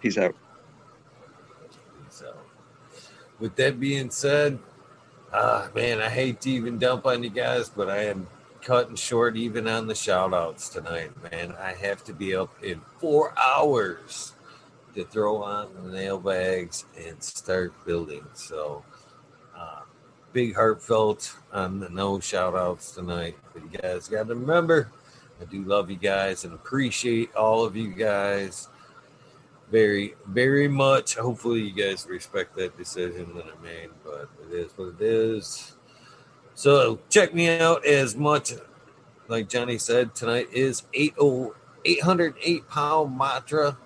Peace 0.00 0.16
out. 0.16 0.36
With 3.40 3.56
that 3.56 3.80
being 3.80 4.10
said, 4.10 4.58
ah, 5.32 5.70
man, 5.74 6.00
I 6.00 6.10
hate 6.10 6.42
to 6.42 6.50
even 6.50 6.78
dump 6.78 7.06
on 7.06 7.22
you 7.22 7.30
guys, 7.30 7.70
but 7.70 7.88
I 7.88 8.04
am 8.04 8.26
cutting 8.60 8.96
short 8.96 9.36
even 9.36 9.66
on 9.66 9.86
the 9.86 9.94
shout 9.94 10.34
outs 10.34 10.68
tonight, 10.68 11.10
man. 11.30 11.54
I 11.58 11.72
have 11.72 12.04
to 12.04 12.12
be 12.12 12.36
up 12.36 12.50
in 12.62 12.82
four 12.98 13.32
hours 13.38 14.34
to 14.94 15.04
throw 15.04 15.42
on 15.42 15.68
the 15.74 15.90
nail 15.90 16.18
bags 16.18 16.84
and 16.98 17.22
start 17.22 17.72
building. 17.86 18.26
So, 18.34 18.84
uh, 19.56 19.80
big 20.34 20.54
heartfelt 20.54 21.34
on 21.50 21.80
the 21.80 21.88
no 21.88 22.20
shout 22.20 22.54
outs 22.54 22.92
tonight. 22.92 23.36
But 23.54 23.62
you 23.62 23.78
guys 23.78 24.08
got 24.08 24.28
to 24.28 24.34
remember, 24.34 24.90
I 25.40 25.44
do 25.46 25.62
love 25.62 25.90
you 25.90 25.96
guys 25.96 26.44
and 26.44 26.52
appreciate 26.52 27.34
all 27.34 27.64
of 27.64 27.74
you 27.74 27.88
guys 27.88 28.68
very, 29.70 30.14
very 30.26 30.68
much. 30.68 31.16
Hopefully, 31.16 31.60
you 31.62 31.72
guys 31.72 32.06
respect 32.06 32.56
that 32.56 32.76
decision 32.76 33.34
that 33.34 33.46
I 33.46 33.62
made, 33.62 33.90
but 34.04 34.28
it 34.48 34.54
is 34.54 34.72
what 34.76 34.88
it 34.88 35.00
is. 35.00 35.76
So, 36.54 36.98
check 37.08 37.34
me 37.34 37.58
out 37.58 37.86
as 37.86 38.16
much. 38.16 38.52
Like 39.28 39.48
Johnny 39.48 39.78
said, 39.78 40.14
tonight 40.14 40.48
is 40.52 40.82
80 40.92 41.52
808 41.84 42.68
pound 42.68 43.16
mantra 43.16 43.78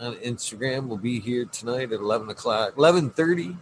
on 0.00 0.14
Instagram. 0.16 0.88
We'll 0.88 0.98
be 0.98 1.20
here 1.20 1.44
tonight 1.46 1.92
at 1.92 2.00
11 2.00 2.28
o'clock, 2.30 2.76
1130. 2.76 3.56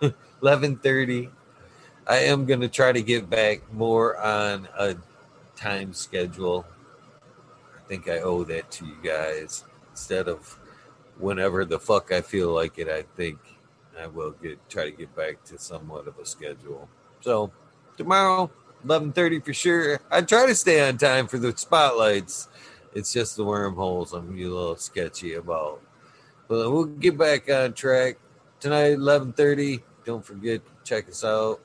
1130. 0.00 1.30
I 2.06 2.16
am 2.20 2.46
going 2.46 2.62
to 2.62 2.68
try 2.68 2.90
to 2.90 3.02
get 3.02 3.28
back 3.28 3.70
more 3.72 4.16
on 4.16 4.66
a 4.78 4.96
time 5.56 5.92
schedule. 5.92 6.64
I 7.76 7.80
think 7.86 8.08
I 8.08 8.20
owe 8.20 8.44
that 8.44 8.70
to 8.72 8.86
you 8.86 8.96
guys 9.02 9.64
instead 9.90 10.28
of 10.28 10.57
whenever 11.18 11.64
the 11.64 11.78
fuck 11.78 12.12
I 12.12 12.20
feel 12.20 12.52
like 12.52 12.78
it. 12.78 12.88
I 12.88 13.02
think 13.16 13.38
I 14.00 14.06
will 14.06 14.32
get 14.32 14.58
try 14.68 14.84
to 14.84 14.90
get 14.90 15.14
back 15.14 15.44
to 15.44 15.58
somewhat 15.58 16.06
of 16.06 16.18
a 16.18 16.26
schedule. 16.26 16.88
So 17.20 17.50
tomorrow, 17.96 18.50
11:30 18.86 19.44
for 19.44 19.52
sure. 19.52 20.00
I 20.10 20.22
try 20.22 20.46
to 20.46 20.54
stay 20.54 20.86
on 20.88 20.98
time 20.98 21.26
for 21.26 21.38
the 21.38 21.56
spotlights. 21.56 22.48
It's 22.94 23.12
just 23.12 23.36
the 23.36 23.44
wormholes 23.44 24.12
I'm 24.12 24.30
a 24.30 24.32
little 24.32 24.76
sketchy 24.76 25.34
about. 25.34 25.80
But 26.48 26.70
we'll 26.70 26.84
get 26.84 27.18
back 27.18 27.50
on 27.50 27.74
track 27.74 28.16
tonight, 28.60 28.96
11:30. 28.96 29.82
Don't 30.04 30.24
forget 30.24 30.64
to 30.64 30.72
check 30.84 31.08
us 31.08 31.24
out. 31.24 31.60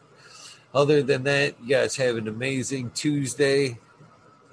Other 0.74 1.04
than 1.04 1.24
that, 1.24 1.56
you 1.62 1.70
guys 1.70 1.96
have 1.98 2.18
an 2.18 2.28
amazing 2.28 2.90
Tuesday. 2.92 3.80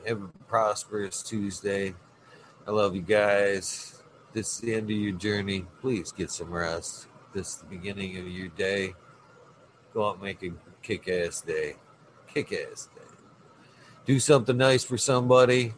Have 0.07 0.23
a 0.23 0.29
prosperous 0.49 1.23
Tuesday. 1.23 1.95
I 2.67 2.71
love 2.71 2.95
you 2.95 3.03
guys. 3.03 4.00
This 4.33 4.55
is 4.55 4.61
the 4.61 4.75
end 4.75 4.85
of 4.85 4.97
your 4.97 5.13
journey. 5.13 5.67
Please 5.81 6.13
get 6.13 6.31
some 6.31 6.53
rest. 6.53 7.09
This 7.35 7.49
is 7.49 7.57
the 7.57 7.67
beginning 7.67 8.17
of 8.17 8.29
your 8.29 8.47
day. 8.49 8.95
Go 9.93 10.09
out 10.09 10.15
and 10.15 10.23
make 10.23 10.43
a 10.45 10.51
kick 10.83 11.09
ass 11.09 11.41
day. 11.41 11.75
Kick 12.33 12.53
ass 12.53 12.89
day. 12.95 13.03
Do 14.07 14.21
something 14.21 14.57
nice 14.57 14.85
for 14.85 14.97
somebody. 14.97 15.75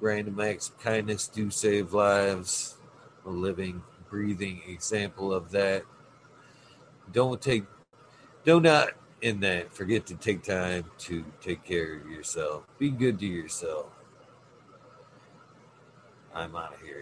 Random 0.00 0.40
acts 0.40 0.70
of 0.70 0.78
kindness 0.80 1.28
do 1.28 1.48
save 1.48 1.92
lives. 1.92 2.76
A 3.24 3.30
living, 3.30 3.80
breathing 4.10 4.60
example 4.66 5.32
of 5.32 5.52
that. 5.52 5.84
Don't 7.12 7.40
take, 7.40 7.64
do 8.44 8.60
not 8.60 8.88
in 9.22 9.38
that 9.40 9.72
forget 9.72 10.06
to 10.06 10.16
take 10.16 10.42
time 10.42 10.84
to 10.98 11.24
take 11.40 11.62
care 11.64 12.00
of 12.00 12.10
yourself. 12.10 12.64
Be 12.78 12.90
good 12.90 13.20
to 13.20 13.26
yourself. 13.26 13.93
I'm 16.34 16.56
out 16.56 16.74
of 16.74 16.80
here. 16.80 16.90